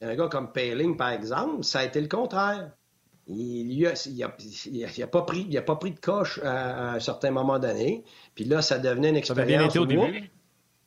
un 0.00 0.14
gars 0.14 0.28
comme 0.28 0.52
Paling, 0.52 0.96
par 0.96 1.10
exemple, 1.10 1.64
ça 1.64 1.80
a 1.80 1.84
été 1.84 2.00
le 2.00 2.08
contraire. 2.08 2.72
Il 3.32 3.80
n'a 4.98 5.06
pas, 5.06 5.22
pris, 5.22 5.44
pas 5.44 5.76
pris 5.76 5.92
de 5.92 6.00
coche 6.00 6.40
à, 6.42 6.94
un 6.94 7.00
certain 7.00 7.30
moment 7.30 7.58
donné. 7.58 8.04
Puis 8.34 8.44
là, 8.44 8.60
ça 8.62 8.78
devenait 8.78 9.10
une 9.10 9.16
expérience. 9.16 9.72
Ça 9.72 9.80
au 9.80 9.86
début. 9.86 10.30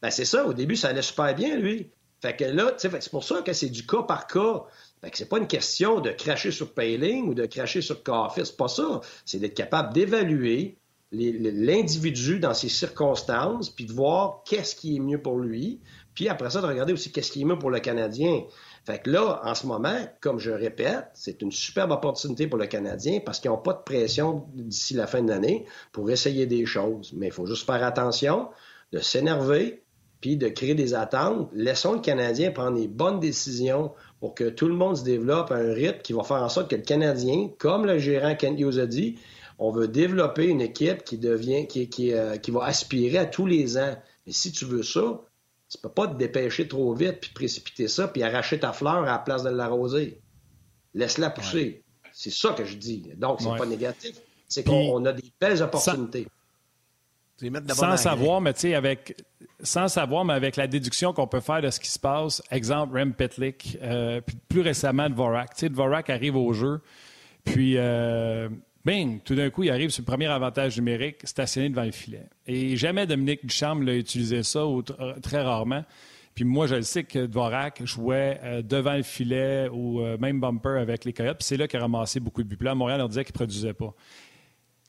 Ben, 0.02 0.10
c'est 0.10 0.26
ça. 0.26 0.46
Au 0.46 0.54
début, 0.54 0.76
ça 0.76 0.90
allait 0.90 1.02
super 1.02 1.34
bien, 1.34 1.56
lui. 1.56 1.90
Fait 2.22 2.36
que 2.36 2.46
là, 2.46 2.74
c'est 2.78 3.10
pour 3.10 3.24
ça 3.24 3.42
que 3.42 3.54
c'est 3.54 3.70
du 3.70 3.86
cas 3.86 4.04
par 4.04 4.28
cas. 4.28 4.64
Fait 5.02 5.12
que 5.12 5.18
c'est 5.18 5.28
pas 5.28 5.38
une 5.38 5.48
question 5.48 6.00
de 6.00 6.10
cracher 6.12 6.52
sur 6.52 6.74
Payling 6.74 7.28
ou 7.28 7.34
de 7.34 7.46
cracher 7.46 7.82
sur 7.82 8.02
Coffee. 8.04 8.46
C'est 8.46 8.58
pas 8.58 8.70
ça. 8.70 9.02
C'est 9.26 9.40
d'être 9.40 9.56
capable 9.56 9.94
d'évaluer 9.94 10.78
l'individu 11.14 12.40
dans 12.40 12.54
ses 12.54 12.70
circonstances, 12.70 13.70
puis 13.70 13.86
de 13.86 13.94
voir 13.94 14.42
qu'est-ce 14.46 14.76
qui 14.76 14.96
est 14.96 15.00
mieux 15.00 15.22
pour 15.22 15.38
lui, 15.38 15.80
puis 16.16 16.30
après 16.30 16.50
ça, 16.50 16.62
de 16.62 16.66
regarder 16.66 16.94
aussi 16.94 17.12
qu'est-ce 17.12 17.32
qui 17.32 17.42
est 17.42 17.46
mieux 17.46 17.60
pour 17.60 17.70
le 17.70 17.80
Canadien. 17.80 18.44
Fait 18.86 19.02
que 19.02 19.10
là, 19.10 19.42
en 19.44 19.56
ce 19.56 19.66
moment, 19.66 19.98
comme 20.20 20.40
je 20.40 20.52
répète, 20.52 21.06
c'est 21.14 21.42
une 21.42 21.52
superbe 21.52 21.92
opportunité 21.92 22.48
pour 22.48 22.60
le 22.60 22.68
Canadien 22.68 23.22
parce 23.26 23.40
qu'ils 23.40 23.52
n'ont 23.52 23.58
pas 23.58 23.74
de 23.74 23.84
pression 23.84 24.46
d'ici 24.54 24.94
la 24.94 25.08
fin 25.08 25.22
de 25.22 25.30
l'année 25.30 25.66
pour 25.94 26.12
essayer 26.12 26.46
des 26.46 26.66
choses. 26.66 27.14
Mais 27.16 27.28
il 27.28 27.32
faut 27.32 27.46
juste 27.46 27.66
faire 27.66 27.84
attention 27.84 28.50
de 28.92 29.00
s'énerver, 29.00 29.84
puis 30.24 30.38
de 30.38 30.48
créer 30.48 30.74
des 30.74 30.94
attentes. 30.94 31.50
Laissons 31.54 31.94
le 31.94 32.00
Canadien 32.00 32.52
prendre 32.52 32.78
les 32.78 32.88
bonnes 32.88 33.20
décisions 33.20 33.92
pour 34.22 34.36
que 34.36 34.50
tout 34.50 34.68
le 34.68 34.74
monde 34.74 34.96
se 34.96 35.04
développe 35.04 35.52
à 35.52 35.56
un 35.56 35.74
rythme 35.74 36.00
qui 36.02 36.14
va 36.14 36.24
faire 36.24 36.42
en 36.42 36.48
sorte 36.48 36.70
que 36.70 36.78
le 36.78 36.82
Canadien, 36.82 37.50
comme 37.58 37.86
le 37.86 37.98
gérant 38.00 38.34
Kent 38.34 38.58
Hughes 38.58 38.80
a 38.80 38.86
dit, 38.86 39.20
on 39.60 39.72
veut 39.72 39.90
développer 39.90 40.48
une 40.48 40.62
équipe 40.62 41.04
qui 41.04 41.18
devient, 41.18 41.68
qui, 41.68 41.90
qui, 41.90 42.14
euh, 42.14 42.38
qui 42.38 42.52
va 42.52 42.64
aspirer 42.64 43.18
à 43.18 43.26
tous 43.26 43.46
les 43.46 43.78
ans. 43.78 43.96
Mais 44.26 44.32
si 44.32 44.54
tu 44.54 44.64
veux 44.64 44.84
ça, 44.84 45.22
tu 45.74 45.82
peux 45.82 45.90
pas 45.90 46.08
te 46.08 46.16
dépêcher 46.16 46.68
trop 46.68 46.94
vite 46.94 47.20
puis 47.22 47.32
précipiter 47.34 47.88
ça 47.88 48.08
puis 48.08 48.24
arracher 48.24 48.60
ta 48.60 48.74
fleur 48.74 49.04
à 49.04 49.06
la 49.06 49.20
place 49.20 49.44
de 49.44 49.50
l'arroser. 49.50 50.22
Laisse-la 50.94 51.32
pousser. 51.32 51.84
C'est 52.12 52.32
ça 52.32 52.54
que 52.54 52.64
je 52.64 52.76
dis. 52.78 53.10
Donc, 53.16 53.42
c'est 53.42 53.58
pas 53.58 53.66
négatif. 53.66 54.16
C'est 54.48 54.64
qu'on 54.64 55.04
a 55.06 55.14
des 55.14 55.34
belles 55.42 55.64
opportunités. 55.64 56.28
Sans 57.70 57.98
savoir, 57.98 58.40
mais 58.40 58.54
tu 58.54 58.60
sais, 58.62 58.76
avec, 58.76 59.18
sans 59.62 59.88
savoir, 59.88 60.24
mais 60.24 60.34
avec 60.34 60.56
la 60.56 60.68
déduction 60.68 61.12
qu'on 61.14 61.28
peut 61.28 61.40
faire 61.40 61.62
de 61.62 61.72
ce 61.72 61.80
qui 61.80 61.90
se 61.90 61.98
passe, 61.98 62.42
exemple, 62.52 62.98
Rem 62.98 63.14
Petlik, 63.14 63.78
euh, 63.82 64.22
puis 64.22 64.38
plus 64.48 64.62
récemment, 64.62 65.10
Dvorak. 65.10 65.56
Tu 65.56 65.62
sais, 65.62 65.70
Dvorak 65.70 66.10
arrive 66.12 66.36
au 66.36 66.54
jeu, 66.54 66.82
puis, 67.44 67.78
euh, 67.78 68.48
bing, 68.86 69.20
tout 69.22 69.36
d'un 69.36 69.50
coup, 69.50 69.64
il 69.64 69.72
arrive 69.72 69.90
sur 69.90 70.02
le 70.02 70.06
premier 70.06 70.28
avantage 70.28 70.78
numérique, 70.78 71.18
stationné 71.24 71.70
devant 71.70 71.84
le 71.84 71.92
filet. 71.92 72.26
Et 72.48 72.76
jamais 72.76 73.06
Dominique 73.08 73.46
Duchamp 73.46 73.80
l'a 73.80 73.96
utilisé 73.96 74.44
ça, 74.44 74.66
ou 74.66 74.82
très 74.82 75.42
rarement. 75.42 75.84
Puis 76.36 76.46
moi, 76.46 76.66
je 76.66 76.76
le 76.76 76.82
sais 76.82 77.04
que 77.04 77.28
Dvorak 77.28 77.86
jouait 77.86 78.40
euh, 78.44 78.62
devant 78.64 78.96
le 78.96 79.04
filet 79.04 79.70
ou 79.72 80.02
même 80.20 80.40
bumper 80.40 80.80
avec 80.80 81.06
les 81.06 81.14
Coyotes. 81.14 81.38
Puis 81.38 81.46
c'est 81.46 81.58
là 81.58 81.68
qu'il 81.68 81.78
a 81.78 81.84
ramassé 81.84 82.20
beaucoup 82.20 82.42
de 82.42 82.48
buts. 82.48 82.58
Là, 82.60 82.74
Montréal, 82.74 83.02
on 83.02 83.08
disait 83.08 83.24
qu'il 83.24 83.34
ne 83.34 83.38
produisait 83.38 83.74
pas. 83.74 83.94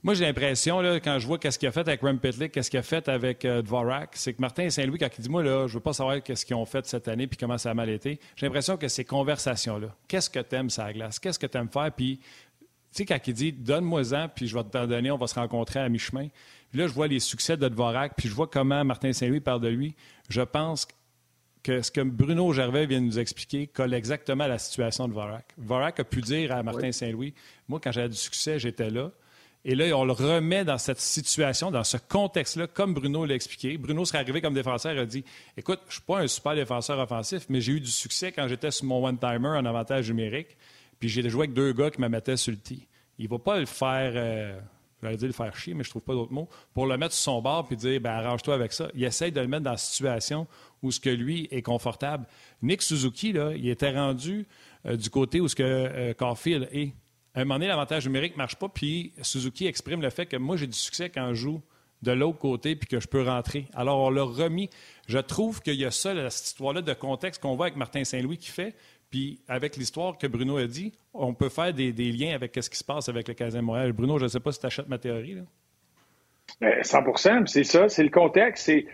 Moi, 0.05 0.13
j'ai 0.13 0.27
l'impression, 0.27 0.83
quand 1.03 1.19
je 1.19 1.27
vois 1.27 1.39
qu'est-ce 1.39 1.59
qu'il 1.59 1.67
a 1.67 1.73
fait 1.73 1.81
avec 1.81 2.03
Rem 2.03 2.19
Pitlick, 2.19 2.53
qu'est-ce 2.53 2.69
qu'il 2.69 2.79
a 2.79 2.83
fait 2.83 3.09
avec 3.09 3.47
euh, 3.47 3.63
Dvorak, 3.63 4.11
c'est 4.13 4.35
que 4.35 4.41
Martin 4.43 4.69
Saint-Louis, 4.69 4.99
quand 4.99 5.09
il 5.17 5.23
dit, 5.23 5.31
moi, 5.31 5.43
là, 5.43 5.67
je 5.67 5.73
veux 5.73 5.81
pas 5.81 5.95
savoir 5.95 6.23
qu'est-ce 6.23 6.45
qu'ils 6.45 6.57
ont 6.57 6.67
fait 6.67 6.85
cette 6.85 7.09
année 7.09 7.27
puis 7.27 7.39
comment 7.39 7.57
ça 7.57 7.71
a 7.71 7.75
mal 7.75 7.89
été, 7.89 8.21
j'ai 8.37 8.45
l'impression 8.45 8.77
que 8.77 8.87
ces 8.87 9.07
conversations-là, 9.07 9.97
qu'est-ce 10.07 10.29
que 10.29 10.41
tu 10.41 10.57
aimes, 10.57 10.69
ça 10.69 10.93
glace? 10.93 11.19
Qu'est-ce 11.19 11.39
que 11.39 11.47
tu 11.47 11.57
aimes 11.57 11.71
faire? 11.71 11.91
Puis, 11.91 12.21
sais, 12.99 13.07
quand 13.07 13.19
il 13.27 13.35
dit, 13.35 13.53
donne-moi-en, 13.53 14.29
puis 14.29 14.47
je 14.47 14.57
vais 14.57 14.65
te 14.65 14.87
donner, 14.87 15.11
on 15.11 15.19
va 15.19 15.27
se 15.27 15.35
rencontrer 15.35 15.81
à 15.81 15.89
mi-chemin. 15.89 16.29
Puis 16.71 16.79
là, 16.81 16.87
je 16.87 16.93
vois 16.93 17.07
les 17.07 17.21
succès 17.21 17.57
de 17.57 17.69
Dvorak, 17.69 18.15
puis 18.17 18.29
je 18.29 18.35
vois 18.35 18.49
comment 18.49 18.85
Martin 18.85 19.13
Saint-Louis 19.13 19.41
parle 19.41 19.61
de 19.61 19.69
lui. 19.69 19.95
Je 20.29 20.43
pense 20.43 20.87
que 21.63 21.83
ce 21.83 21.91
que 21.91 22.01
Bruno 22.03 22.53
Gervais 22.53 22.87
vient 22.87 23.01
de 23.01 23.07
nous 23.07 23.19
expliquer 23.19 23.67
colle 23.67 23.95
exactement 23.95 24.45
à 24.45 24.49
la 24.49 24.59
situation 24.59 25.09
de 25.09 25.13
Dvorak. 25.13 25.47
Dvorak 25.57 26.01
a 26.01 26.05
pu 26.05 26.21
dire 26.21 26.53
à 26.53 26.63
Martin 26.63 26.93
Saint-Louis, 26.93 27.35
moi, 27.69 27.81
quand 27.83 27.91
j'avais 27.91 28.09
du 28.09 28.17
succès, 28.17 28.59
j'étais 28.59 28.91
là. 28.91 29.11
Et 29.67 29.75
là, 29.75 29.97
on 29.97 30.05
le 30.05 30.13
remet 30.13 30.63
dans 30.65 30.77
cette 30.77 31.01
situation, 31.01 31.71
dans 31.71 31.85
ce 31.85 31.97
contexte-là, 31.97 32.67
comme 32.67 32.93
Bruno 32.93 33.25
l'a 33.25 33.35
expliqué. 33.35 33.79
Bruno 33.79 34.05
serait 34.05 34.19
arrivé 34.19 34.43
comme 34.43 34.53
défenseur 34.53 34.93
et 34.93 34.99
a 34.99 35.07
dit 35.07 35.25
Écoute, 35.57 35.81
je 35.85 35.89
ne 35.89 35.93
suis 35.93 36.03
pas 36.03 36.19
un 36.19 36.27
super 36.27 36.55
défenseur 36.55 36.99
offensif, 36.99 37.47
mais 37.49 37.63
j'ai 37.63 37.73
eu 37.73 37.81
du 37.81 37.91
succès 37.91 38.31
quand 38.31 38.47
j'étais 38.47 38.71
sur 38.71 38.85
mon 38.85 39.03
one-timer 39.07 39.49
en 39.49 39.65
avantage 39.65 40.11
numérique. 40.11 40.59
Puis 41.05 41.11
j'ai 41.11 41.29
joué 41.29 41.43
avec 41.43 41.53
deux 41.53 41.75
gars 41.75 41.91
qui 41.91 42.01
me 42.01 42.09
mettaient 42.09 42.39
sur 42.39 42.51
le 42.51 42.57
tee. 42.57 42.89
Il 43.19 43.27
ne 43.27 43.29
va 43.29 43.39
pas 43.39 43.59
le 43.59 43.67
faire. 43.67 44.13
Euh, 44.15 44.59
j'allais 45.03 45.19
dire 45.19 45.27
le 45.27 45.35
faire 45.35 45.55
chier, 45.55 45.75
mais 45.75 45.85
je 45.85 45.91
ne 45.91 45.91
trouve 45.91 46.03
pas 46.03 46.15
d'autre 46.15 46.33
mot, 46.33 46.49
pour 46.73 46.87
le 46.87 46.97
mettre 46.97 47.13
sur 47.13 47.25
son 47.25 47.43
bord 47.43 47.67
puis 47.67 47.77
dire 47.77 48.01
ben, 48.01 48.13
arrange-toi 48.13 48.55
avec 48.55 48.73
ça. 48.73 48.89
Il 48.95 49.05
essaye 49.05 49.31
de 49.31 49.39
le 49.39 49.47
mettre 49.47 49.65
dans 49.65 49.73
la 49.73 49.77
situation 49.77 50.47
où 50.83 50.91
ce 50.91 51.01
que 51.01 51.11
lui 51.11 51.47
est 51.51 51.61
confortable. 51.61 52.25
Nick 52.63 52.81
Suzuki, 52.81 53.35
là, 53.35 53.53
il 53.55 53.69
était 53.69 53.95
rendu 53.95 54.47
euh, 54.87 54.97
du 54.97 55.11
côté 55.11 55.43
où 55.43 55.49
ce 55.49 55.55
que 55.55 55.63
euh, 55.63 56.15
Caulfield 56.15 56.71
est 56.73 56.95
à 57.35 57.41
un 57.41 57.45
moment 57.45 57.57
donné, 57.57 57.67
l'avantage 57.67 58.07
numérique 58.07 58.33
ne 58.33 58.39
marche 58.39 58.57
pas, 58.57 58.71
puis 58.71 59.13
Suzuki 59.21 59.67
exprime 59.67 60.01
le 60.01 60.09
fait 60.09 60.25
que 60.25 60.39
moi, 60.39 60.57
j'ai 60.57 60.69
du 60.69 60.79
succès 60.79 61.11
quand 61.11 61.29
je 61.31 61.35
joue 61.35 61.63
de 62.01 62.13
l'autre 62.13 62.39
côté, 62.39 62.77
puis 62.77 62.89
que 62.89 63.01
je 63.01 63.09
peux 63.09 63.23
rentrer. 63.23 63.67
Alors, 63.75 63.99
on 63.99 64.11
l'a 64.11 64.23
remis. 64.23 64.71
Je 65.09 65.19
trouve 65.19 65.61
qu'il 65.61 65.75
y 65.75 65.85
a 65.85 65.91
ça, 65.91 66.31
cette 66.31 66.47
histoire-là 66.47 66.81
de 66.83 66.93
contexte 66.95 67.43
qu'on 67.43 67.57
voit 67.57 67.67
avec 67.67 67.77
Martin 67.77 68.05
Saint-Louis 68.05 68.39
qui 68.39 68.51
fait, 68.51 68.77
puis 69.15 69.39
avec 69.47 69.77
l'histoire 69.77 70.19
que 70.19 70.27
Bruno 70.27 70.57
a 70.57 70.67
dit, 70.67 70.93
on 71.13 71.35
peut 71.35 71.49
faire 71.49 71.73
des, 71.73 71.93
liens 71.93 72.35
avec 72.35 72.53
ce 72.61 72.69
qui 72.69 72.77
se 72.77 72.83
passe 72.83 73.09
avec 73.09 73.29
le 73.29 73.35
Canadien 73.35 73.63
Montréal. 73.63 73.93
Bruno, 73.93 74.19
je 74.19 74.25
ne 74.25 74.29
sais 74.29 74.41
pas 74.41 74.51
si 74.51 74.59
tu 74.59 74.67
achètes 74.67 74.89
ma 74.89 74.99
théorie. 74.99 75.35
Là. 75.35 75.43
100% 76.83 77.29
ben, 77.29 77.47
c'est 77.47 77.63
ça, 77.63 77.89
c'est 77.89 78.03
le 78.03 78.11
contexte. 78.11 78.67
Il 78.67 78.89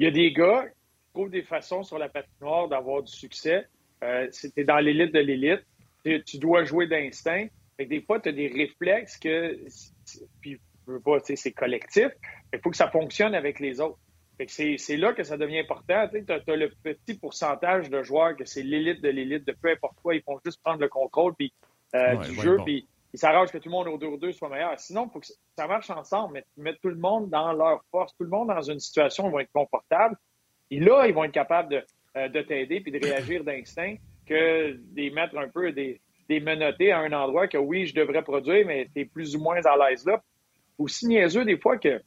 y 0.00 0.06
a 0.08 0.10
des 0.10 0.32
gars 0.32 0.64
qui 0.64 1.12
trouvent 1.14 1.30
des 1.30 1.44
façons 1.44 1.84
sur 1.84 1.98
la 1.98 2.08
patinoire 2.08 2.66
d'avoir 2.66 3.04
du 3.04 3.12
succès. 3.12 3.64
Euh, 4.02 4.26
C'était 4.32 4.64
dans 4.64 4.78
l'élite 4.78 5.14
de 5.14 5.20
l'élite. 5.20 5.64
Tu 6.02 6.38
dois 6.38 6.64
jouer 6.64 6.88
d'instinct 6.88 7.46
des 7.78 8.02
fois, 8.02 8.18
tu 8.18 8.28
as 8.28 8.32
des 8.32 8.48
réflexes 8.48 9.18
que, 9.18 9.56
puis 10.40 10.58
c'est 11.36 11.52
collectif. 11.52 12.08
Il 12.52 12.58
faut 12.58 12.70
que 12.70 12.76
ça 12.76 12.90
fonctionne 12.90 13.36
avec 13.36 13.60
les 13.60 13.80
autres. 13.80 14.00
C'est 14.48 14.96
là 14.96 15.12
que 15.12 15.22
ça 15.22 15.36
devient 15.36 15.58
important. 15.58 16.08
Tu 16.08 16.32
as, 16.32 16.56
le 16.56 16.70
petit 16.82 17.14
pourcentage 17.14 17.90
de 17.90 18.02
joueurs 18.02 18.36
que 18.36 18.44
c'est 18.44 18.62
l'élite 18.62 19.02
de 19.02 19.08
l'élite, 19.08 19.46
de 19.46 19.52
peu 19.52 19.70
importe 19.70 19.96
quoi, 20.02 20.14
ils 20.14 20.22
font 20.22 20.38
juste 20.44 20.62
prendre 20.62 20.80
le 20.80 20.88
contrôle 20.88 21.34
puis, 21.34 21.52
euh, 21.94 22.16
du 22.16 22.34
jeu, 22.34 22.58
puis 22.64 22.86
ils 23.12 23.18
s'arrangent 23.18 23.50
que 23.50 23.58
tout 23.58 23.68
le 23.68 23.72
monde 23.72 23.88
au 23.88 24.16
deux 24.16 24.32
soit 24.32 24.48
meilleur. 24.48 24.78
Sinon, 24.78 25.06
il 25.08 25.12
faut 25.12 25.20
que 25.20 25.26
ça 25.26 25.66
marche 25.66 25.90
ensemble, 25.90 26.42
mettre 26.56 26.80
tout 26.80 26.88
le 26.88 26.96
monde 26.96 27.28
dans 27.28 27.52
leur 27.52 27.82
force, 27.90 28.14
tout 28.16 28.24
le 28.24 28.30
monde 28.30 28.48
dans 28.48 28.62
une 28.62 28.78
situation 28.78 29.24
où 29.24 29.28
ils 29.28 29.32
vont 29.32 29.40
être 29.40 29.52
confortables. 29.52 30.16
Et 30.70 30.78
là, 30.78 31.06
ils 31.06 31.14
vont 31.14 31.24
être 31.24 31.32
capables 31.32 31.70
de, 31.70 31.84
euh, 32.16 32.28
de 32.28 32.40
t'aider 32.42 32.80
puis 32.80 32.92
de 32.92 33.04
réagir 33.04 33.42
d'instinct 33.42 33.96
que 34.26 34.72
des 34.92 35.10
mettre 35.10 35.36
un 35.36 35.48
peu 35.48 35.72
des, 35.72 36.00
des 36.28 36.38
menottés 36.38 36.92
à 36.92 37.00
un 37.00 37.12
endroit 37.12 37.48
que 37.48 37.58
oui, 37.58 37.86
je 37.86 37.94
devrais 37.94 38.22
produire, 38.22 38.64
mais 38.66 38.88
tu 38.94 39.00
es 39.00 39.04
plus 39.04 39.34
ou 39.34 39.40
moins 39.40 39.60
à 39.64 39.76
l'aise 39.76 40.06
là. 40.06 40.22
Aussi 40.78 41.08
niaiseux 41.08 41.44
des 41.44 41.58
fois 41.58 41.76
que 41.76 42.00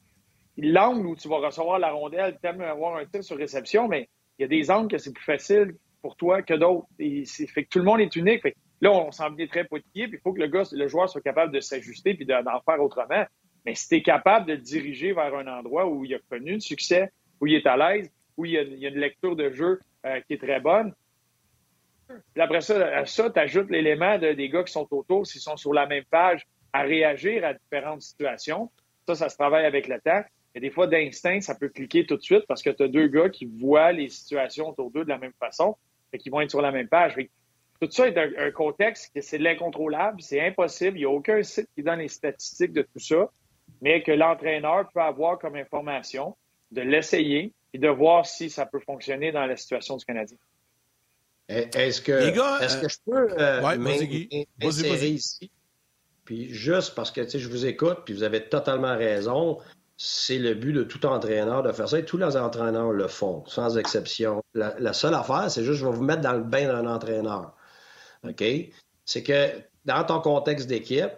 l'angle 0.56 1.06
où 1.06 1.16
tu 1.16 1.28
vas 1.28 1.38
recevoir 1.38 1.78
la 1.78 1.90
rondelle, 1.90 2.38
tu 2.40 2.48
aimes 2.48 2.60
avoir 2.60 2.96
un 2.96 3.04
tir 3.06 3.22
sur 3.22 3.36
réception, 3.36 3.88
mais 3.88 4.08
il 4.38 4.42
y 4.42 4.44
a 4.44 4.48
des 4.48 4.70
angles 4.70 4.88
que 4.88 4.98
c'est 4.98 5.12
plus 5.12 5.24
facile 5.24 5.74
pour 6.02 6.16
toi 6.16 6.42
que 6.42 6.54
d'autres. 6.54 6.86
Fait 6.98 7.64
que 7.64 7.68
tout 7.68 7.78
le 7.78 7.84
monde 7.84 8.00
est 8.00 8.14
unique. 8.16 8.44
là, 8.80 8.92
on 8.92 9.10
s'en 9.10 9.30
vient 9.30 9.46
très 9.46 9.64
pointillé, 9.64 10.08
puis 10.08 10.18
il 10.18 10.20
faut 10.20 10.32
que 10.32 10.40
le 10.40 10.48
gars, 10.48 10.64
le 10.70 10.88
joueur 10.88 11.08
soit 11.08 11.22
capable 11.22 11.52
de 11.52 11.60
s'ajuster 11.60 12.14
puis 12.14 12.26
d'en 12.26 12.42
faire 12.64 12.80
autrement. 12.82 13.24
Mais 13.64 13.74
si 13.74 13.88
tu 13.88 13.94
es 13.96 14.02
capable 14.02 14.46
de 14.46 14.52
le 14.52 14.58
diriger 14.58 15.12
vers 15.12 15.34
un 15.34 15.46
endroit 15.46 15.86
où 15.86 16.04
il 16.04 16.14
a 16.14 16.18
connu 16.28 16.54
le 16.54 16.60
succès, 16.60 17.10
où 17.40 17.46
il 17.46 17.54
est 17.54 17.66
à 17.66 17.76
l'aise, 17.76 18.10
où 18.36 18.44
il 18.44 18.52
y 18.52 18.58
a, 18.58 18.62
une 18.62 18.98
lecture 18.98 19.36
de 19.36 19.50
jeu 19.50 19.80
euh, 20.04 20.20
qui 20.26 20.34
est 20.34 20.42
très 20.42 20.60
bonne, 20.60 20.92
puis 22.08 22.42
après 22.42 22.60
ça, 22.60 23.06
ça, 23.06 23.30
tu 23.30 23.40
ajoutes 23.40 23.70
l'élément 23.70 24.18
des 24.18 24.48
gars 24.48 24.62
qui 24.62 24.72
sont 24.72 24.86
autour, 24.90 25.26
s'ils 25.26 25.40
sont 25.40 25.56
sur 25.56 25.72
la 25.72 25.86
même 25.86 26.04
page, 26.10 26.46
à 26.72 26.82
réagir 26.82 27.44
à 27.44 27.54
différentes 27.54 28.02
situations. 28.02 28.70
Ça, 29.06 29.14
ça 29.14 29.28
se 29.28 29.36
travaille 29.36 29.64
avec 29.64 29.88
le 29.88 30.00
temps. 30.00 30.22
Et 30.54 30.60
des 30.60 30.70
fois, 30.70 30.86
d'instinct, 30.86 31.40
ça 31.40 31.54
peut 31.54 31.68
cliquer 31.68 32.06
tout 32.06 32.16
de 32.16 32.22
suite 32.22 32.44
parce 32.46 32.62
que 32.62 32.70
tu 32.70 32.84
as 32.84 32.88
deux 32.88 33.08
gars 33.08 33.28
qui 33.28 33.44
voient 33.44 33.92
les 33.92 34.08
situations 34.08 34.70
autour 34.70 34.90
d'eux 34.90 35.04
de 35.04 35.08
la 35.08 35.18
même 35.18 35.32
façon 35.38 35.76
et 36.12 36.18
qui 36.18 36.30
vont 36.30 36.40
être 36.40 36.50
sur 36.50 36.62
la 36.62 36.70
même 36.70 36.88
page. 36.88 37.16
tout 37.80 37.90
ça 37.90 38.06
est 38.06 38.16
un, 38.16 38.50
contexte 38.52 39.12
que 39.12 39.20
c'est 39.20 39.38
de 39.38 39.44
l'incontrôlable, 39.44 40.22
c'est 40.22 40.40
impossible. 40.40 40.96
Il 40.96 41.00
n'y 41.00 41.06
a 41.06 41.10
aucun 41.10 41.42
site 41.42 41.68
qui 41.74 41.82
donne 41.82 41.98
les 41.98 42.08
statistiques 42.08 42.72
de 42.72 42.82
tout 42.82 43.00
ça, 43.00 43.30
mais 43.82 44.02
que 44.02 44.12
l'entraîneur 44.12 44.88
peut 44.92 45.00
avoir 45.00 45.38
comme 45.38 45.56
information, 45.56 46.36
de 46.70 46.82
l'essayer 46.82 47.52
et 47.72 47.78
de 47.78 47.88
voir 47.88 48.24
si 48.24 48.48
ça 48.48 48.64
peut 48.66 48.80
fonctionner 48.80 49.32
dans 49.32 49.46
la 49.46 49.56
situation 49.56 49.96
du 49.96 50.04
Canadien. 50.04 50.38
Est-ce 51.48 52.00
que, 52.00 52.12
est-ce 52.62 52.78
que 52.78 52.88
je 52.88 52.96
peux 53.04 53.28
euh, 53.38 55.06
ici? 55.08 55.50
Puis 56.24 56.48
juste 56.48 56.94
parce 56.94 57.10
que 57.10 57.26
je 57.26 57.48
vous 57.48 57.66
écoute, 57.66 57.98
puis 58.04 58.14
vous 58.14 58.22
avez 58.22 58.48
totalement 58.48 58.96
raison, 58.96 59.58
c'est 59.96 60.38
le 60.38 60.54
but 60.54 60.72
de 60.72 60.82
tout 60.82 61.06
entraîneur 61.06 61.62
de 61.62 61.72
faire 61.72 61.88
ça, 61.88 61.98
et 61.98 62.04
tous 62.04 62.16
les 62.16 62.36
entraîneurs 62.36 62.92
le 62.92 63.08
font, 63.08 63.44
sans 63.46 63.78
exception. 63.78 64.42
La, 64.54 64.92
seule 64.92 65.14
affaire, 65.14 65.50
c'est 65.50 65.64
juste, 65.64 65.80
je 65.80 65.86
vais 65.86 65.92
vous 65.92 66.02
mettre 66.02 66.22
dans 66.22 66.32
le 66.32 66.42
bain 66.42 66.66
d'un 66.66 66.86
entraîneur. 66.86 67.54
OK? 68.24 68.44
C'est 69.04 69.22
que 69.22 69.50
dans 69.84 70.04
ton 70.04 70.20
contexte 70.20 70.66
d'équipe, 70.66 71.12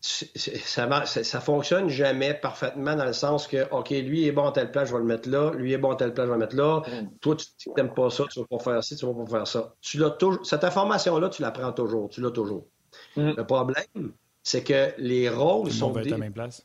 ça, 0.00 1.04
ça, 1.04 1.40
fonctionne 1.40 1.90
jamais 1.90 2.32
parfaitement 2.32 2.96
dans 2.96 3.04
le 3.04 3.12
sens 3.12 3.46
que, 3.46 3.70
OK, 3.70 3.90
lui 3.90 4.26
est 4.26 4.32
bon 4.32 4.48
à 4.48 4.52
telle 4.52 4.70
place, 4.70 4.88
je 4.88 4.94
vais 4.94 5.00
le 5.00 5.04
mettre 5.04 5.28
là, 5.28 5.52
lui 5.52 5.74
est 5.74 5.78
bon 5.78 5.90
à 5.90 5.96
telle 5.96 6.14
place, 6.14 6.26
je 6.26 6.30
vais 6.30 6.38
le 6.38 6.40
mettre 6.40 6.56
là. 6.56 6.80
Mm. 6.80 7.18
Toi, 7.20 7.36
tu 7.36 7.70
n'aimes 7.76 7.92
pas 7.92 8.08
ça, 8.08 8.24
tu 8.32 8.40
vas 8.40 8.46
pas 8.46 8.58
faire 8.58 8.82
ci, 8.82 8.96
tu 8.96 9.04
vas 9.04 9.12
pas 9.12 9.30
faire 9.30 9.46
ça. 9.46 9.74
Tu 9.82 9.98
l'as 9.98 10.10
toujours, 10.10 10.44
cette 10.44 10.64
information-là, 10.64 11.28
tu 11.28 11.42
la 11.42 11.50
prends 11.50 11.72
toujours, 11.72 12.08
tu 12.08 12.22
l'as 12.22 12.30
toujours. 12.30 12.64
Mm. 13.16 13.32
Le 13.36 13.46
problème, 13.46 14.12
c'est 14.42 14.64
que 14.64 14.94
les 14.96 15.28
rôles 15.28 15.70
sont. 15.70 15.94
à 15.94 16.02
la 16.02 16.16
même 16.16 16.32
place. 16.32 16.64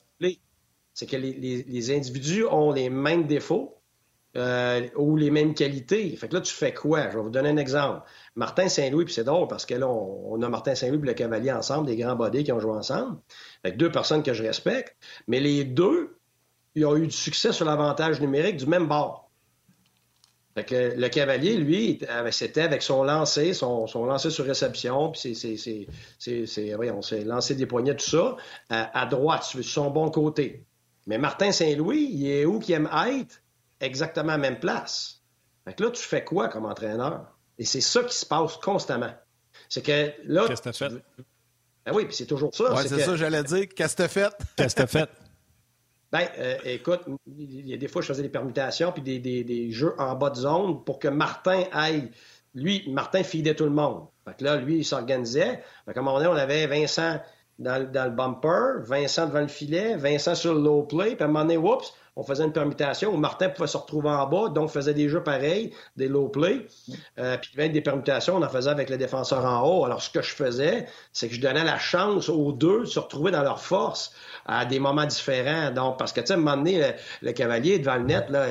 C'est 0.96 1.06
que 1.06 1.18
les, 1.18 1.34
les, 1.34 1.96
individus 1.96 2.46
ont 2.46 2.72
les 2.72 2.90
mêmes 2.90 3.28
défauts, 3.28 3.76
euh, 4.38 4.88
ou 4.98 5.16
les 5.16 5.32
mêmes 5.32 5.54
qualités. 5.54 6.14
Fait 6.18 6.28
que 6.28 6.34
là, 6.34 6.42
tu 6.42 6.54
fais 6.54 6.74
quoi? 6.74 7.10
Je 7.10 7.16
vais 7.16 7.24
vous 7.24 7.30
donner 7.30 7.50
un 7.50 7.58
exemple. 7.58 8.02
Martin 8.36 8.68
Saint-Louis, 8.68 9.06
puis 9.06 9.14
c'est 9.14 9.24
drôle 9.24 9.48
parce 9.48 9.66
que 9.66 9.76
là, 9.76 9.88
on, 9.88 10.42
a 10.42 10.50
Martin 10.50 10.76
Saint-Louis 10.76 11.00
et 11.04 11.08
le 11.08 11.14
Cavalier 11.14 11.54
ensemble, 11.54 11.88
des 11.88 11.96
grands 11.96 12.18
bodés 12.18 12.44
qui 12.44 12.52
ont 12.52 12.60
joué 12.60 12.74
ensemble, 12.74 13.18
avec 13.64 13.78
deux 13.78 13.90
personnes 13.90 14.24
que 14.24 14.34
je 14.34 14.44
respecte, 14.44 14.98
mais 15.28 15.40
les 15.40 15.64
deux, 15.64 16.18
ils 16.76 16.86
ont 16.86 16.98
eu 16.98 17.08
du 17.08 17.16
succès 17.16 17.54
sur 17.54 17.66
l'avantage 17.66 18.20
numérique 18.20 18.58
du 18.58 18.66
même 18.66 18.90
bord. 18.90 19.32
Fait 20.54 20.66
que 20.66 20.94
le 20.98 21.08
Cavalier, 21.08 21.56
lui, 21.56 22.00
c'était 22.32 22.62
avec 22.62 22.82
son 22.82 23.04
lancer, 23.04 23.54
son, 23.54 23.88
son 23.88 24.06
lancer 24.06 24.32
sur 24.32 24.44
réception, 24.44 25.12
puis 25.12 25.34
c'est, 25.34 25.88
on 26.92 27.02
s'est 27.02 27.24
lancé 27.24 27.56
des 27.56 27.66
poignets, 27.66 27.96
tout 27.96 28.06
ça, 28.06 28.36
à, 28.70 29.00
à 29.02 29.06
droite, 29.06 29.44
sur 29.44 29.64
son 29.64 29.92
bon 29.92 30.10
côté. 30.10 30.66
Mais 31.08 31.18
Martin 31.18 31.52
Saint-Louis, 31.52 32.10
il 32.12 32.28
est 32.28 32.46
où 32.46 32.60
qu'il 32.60 32.76
aime 32.76 32.90
être? 33.08 33.42
exactement 33.80 34.34
à 34.34 34.38
la 34.38 34.42
même 34.42 34.60
place. 34.60 35.22
Fait 35.66 35.74
que 35.74 35.84
là, 35.84 35.92
tu 35.92 36.02
fais 36.02 36.24
quoi 36.24 36.50
comme 36.50 36.66
entraîneur? 36.66 37.38
Et 37.58 37.66
c'est 37.66 37.82
ça 37.82 38.04
qui 38.04 38.16
se 38.16 38.26
passe 38.26 38.58
constamment. 38.58 39.14
C'est 39.70 39.82
que 39.82 40.14
là. 40.26 40.46
Qu'est-ce 40.48 40.62
que 40.62 40.70
tu 40.70 40.78
fait? 40.78 41.04
Ben 41.86 41.94
oui, 41.94 42.06
puis 42.06 42.16
c'est 42.16 42.26
toujours 42.26 42.54
ça. 42.54 42.74
Ouais, 42.74 42.88
c'est 42.88 43.00
ça, 43.00 43.16
j'allais 43.16 43.44
dire. 43.44 43.68
Qu'est-ce 43.76 43.96
que 43.96 44.04
tu 44.04 44.10
fait? 44.10 44.34
Qu'est-ce 44.56 44.76
que 44.76 44.84
tu 44.84 44.90
fait? 44.90 45.10
Ben, 46.12 46.30
euh, 46.38 46.58
écoute, 46.64 47.02
il 47.26 47.68
y 47.68 47.74
a 47.74 47.78
des 47.78 47.90
fois, 47.90 48.02
je 48.02 48.08
faisais 48.08 48.22
des 48.22 48.30
permutations 48.30 48.94
puis 48.94 49.02
des, 49.02 49.20
des, 49.20 49.44
des, 49.44 49.72
jeux 49.72 49.96
en 49.98 50.16
bas 50.16 50.30
de 50.30 50.36
zone 50.36 50.82
pour 50.86 50.98
que 50.98 51.10
Martin 51.10 51.64
aille. 51.74 52.10
Lui, 52.54 52.90
Martin 52.90 53.22
fidait 53.24 53.54
tout 53.54 53.66
le 53.66 53.72
monde. 53.72 54.08
Fait 54.24 54.38
que 54.38 54.44
là, 54.46 54.56
lui, 54.56 54.78
il 54.78 54.86
s'organisait. 54.86 55.62
Fait 55.86 55.94
qu'à 55.94 56.00
un 56.00 56.04
moment 56.04 56.20
donné, 56.20 56.30
on 56.30 56.36
avait 56.36 56.68
Vincent 56.68 57.20
dans, 57.60 57.90
dans, 57.92 58.06
le 58.06 58.12
bumper, 58.12 58.82
Vincent 58.84 59.28
devant 59.28 59.42
le 59.42 59.48
filet, 59.48 59.96
Vincent 59.96 60.36
sur 60.36 60.54
le 60.54 60.62
low 60.62 60.84
play, 60.84 61.16
puis 61.16 61.24
à 61.24 61.26
un 61.26 61.28
moment 61.28 61.46
donné, 61.46 61.58
oups, 61.58 61.94
on 62.18 62.24
faisait 62.24 62.46
une 62.46 62.54
permutation 62.54 63.14
où 63.14 63.18
Martin 63.18 63.50
pouvait 63.50 63.68
se 63.68 63.76
retrouver 63.76 64.10
en 64.10 64.26
bas, 64.28 64.48
donc 64.50 64.70
faisait 64.70 64.94
des 64.94 65.10
jeux 65.10 65.24
pareils, 65.24 65.74
des 65.98 66.08
low 66.08 66.30
play, 66.30 66.66
euh, 67.20 67.38
puis 67.38 67.52
même 67.58 67.74
des 67.74 67.82
permutations, 67.82 68.38
on 68.38 68.42
en 68.42 68.48
faisait 68.48 68.70
avec 68.70 68.90
le 68.90 68.98
défenseur 68.98 69.44
en 69.44 69.68
haut. 69.68 69.86
Alors, 69.86 70.02
ce 70.02 70.10
que 70.10 70.22
je 70.22 70.34
faisais, 70.34 70.88
c'est 71.12 71.28
que 71.28 71.36
je 71.36 71.42
donnais 71.42 71.66
la 71.66 71.78
chance 71.78 72.30
aux 72.30 72.54
deux 72.54 72.82
de 72.82 72.86
se 72.86 73.00
retrouver 73.00 73.32
dans 73.32 73.44
leur 73.44 73.60
force 73.60 74.14
à 74.46 74.66
des 74.66 74.80
moments 74.80 75.06
différents. 75.06 75.72
Donc, 75.72 75.98
parce 75.98 76.14
que, 76.14 76.22
tu 76.22 76.28
sais, 76.28 76.34
à 76.34 76.36
un 76.38 76.40
moment 76.40 76.56
donné, 76.56 76.94
le, 77.22 77.32
cavalier 77.34 77.80
devant 77.80 77.96
le 77.96 78.04
net, 78.04 78.30
là, 78.30 78.46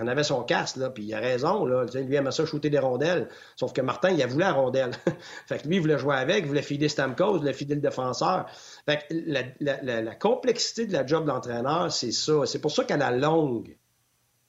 il 0.00 0.04
en 0.04 0.08
avait 0.08 0.24
son 0.24 0.42
casque, 0.42 0.76
là, 0.76 0.90
puis 0.90 1.04
il 1.04 1.14
a 1.14 1.20
raison, 1.20 1.64
là. 1.66 1.84
Lui 1.94 2.14
aimait 2.14 2.30
ça 2.30 2.46
shooter 2.46 2.70
des 2.70 2.78
rondelles. 2.78 3.28
Sauf 3.56 3.72
que 3.72 3.80
Martin, 3.80 4.10
il 4.10 4.22
a 4.22 4.26
voulu 4.26 4.40
la 4.40 4.52
rondelle. 4.52 4.92
fait 5.46 5.62
que 5.62 5.68
lui, 5.68 5.76
il 5.76 5.80
voulait 5.82 5.98
jouer 5.98 6.16
avec, 6.16 6.44
il 6.44 6.48
voulait 6.48 6.62
filer 6.62 6.88
Stamkos, 6.88 7.36
il 7.36 7.40
voulait 7.40 7.52
filer 7.52 7.74
le 7.74 7.80
défenseur. 7.80 8.46
Fait 8.86 8.98
que 8.98 9.14
la, 9.60 10.02
la, 10.02 10.14
complexité 10.14 10.86
de 10.86 10.92
la 10.92 11.06
job 11.06 11.26
d'entraîneur, 11.26 11.92
c'est 11.92 12.12
ça. 12.12 12.46
C'est 12.46 12.60
pour 12.60 12.72
ça 12.72 12.84
qu'à 12.84 12.96
la 12.96 13.10
longue, 13.10 13.76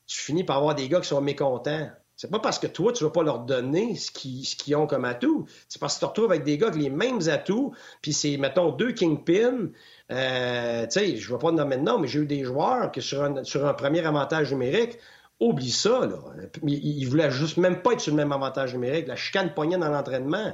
tu 0.07 0.19
finis 0.19 0.43
par 0.43 0.57
avoir 0.57 0.75
des 0.75 0.87
gars 0.87 1.01
qui 1.01 1.07
sont 1.07 1.21
mécontents. 1.21 1.89
C'est 2.21 2.29
pas 2.29 2.37
parce 2.37 2.59
que 2.59 2.67
toi, 2.67 2.93
tu 2.93 3.03
vas 3.03 3.09
pas 3.09 3.23
leur 3.23 3.39
donner 3.39 3.95
ce 3.95 4.11
qu'ils, 4.11 4.75
ont 4.75 4.85
comme 4.85 5.05
atout. 5.05 5.47
C'est 5.67 5.79
parce 5.79 5.95
que 5.95 5.99
tu 5.99 6.01
te 6.01 6.09
retrouves 6.09 6.31
avec 6.31 6.43
des 6.43 6.55
gars 6.59 6.67
avec 6.67 6.79
les 6.79 6.91
mêmes 6.91 7.27
atouts, 7.27 7.73
puis 8.03 8.13
c'est, 8.13 8.37
mettons, 8.37 8.69
deux 8.69 8.91
kingpins. 8.91 9.69
Euh, 10.11 10.83
tu 10.83 10.91
sais, 10.91 11.15
je 11.15 11.33
vais 11.33 11.39
pas 11.39 11.51
nommer 11.51 11.77
de 11.77 11.81
nom, 11.81 11.97
mais 11.97 12.07
j'ai 12.07 12.19
eu 12.19 12.27
des 12.27 12.43
joueurs 12.43 12.91
qui, 12.91 13.01
sur 13.01 13.23
un, 13.23 13.43
sur 13.43 13.65
un 13.65 13.73
premier 13.73 14.05
avantage 14.05 14.51
numérique, 14.51 14.99
oublie 15.41 15.71
ça, 15.71 16.05
là. 16.05 16.17
Ils, 16.63 17.05
voulaient 17.05 17.31
juste 17.31 17.57
même 17.57 17.81
pas 17.81 17.93
être 17.93 17.99
sur 17.99 18.13
le 18.13 18.17
même 18.17 18.31
avantage 18.31 18.73
numérique. 18.73 19.07
La 19.07 19.17
chicane 19.17 19.53
poignée 19.53 19.77
dans 19.77 19.89
l'entraînement. 19.89 20.53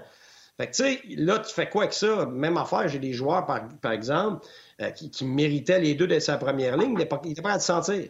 Fait 0.57 0.67
que, 0.67 0.75
tu 0.75 0.83
sais, 0.83 1.01
là, 1.17 1.38
tu 1.38 1.53
fais 1.53 1.69
quoi 1.69 1.83
avec 1.83 1.93
ça? 1.93 2.25
Même 2.25 2.57
affaire, 2.57 2.88
j'ai 2.88 2.97
des 2.97 3.13
joueurs, 3.13 3.45
par, 3.45 3.91
exemple, 3.91 4.47
euh, 4.81 4.89
qui, 4.89 5.25
méritaient 5.25 5.79
les 5.79 5.93
deux 5.93 6.07
d'être 6.07 6.23
sa 6.23 6.38
première 6.38 6.77
ligne, 6.77 6.91
ils 6.91 6.97
n'étaient 6.97 7.05
pas, 7.05 7.21
pas 7.43 7.51
à 7.51 7.57
te 7.59 7.63
sentir. 7.63 8.09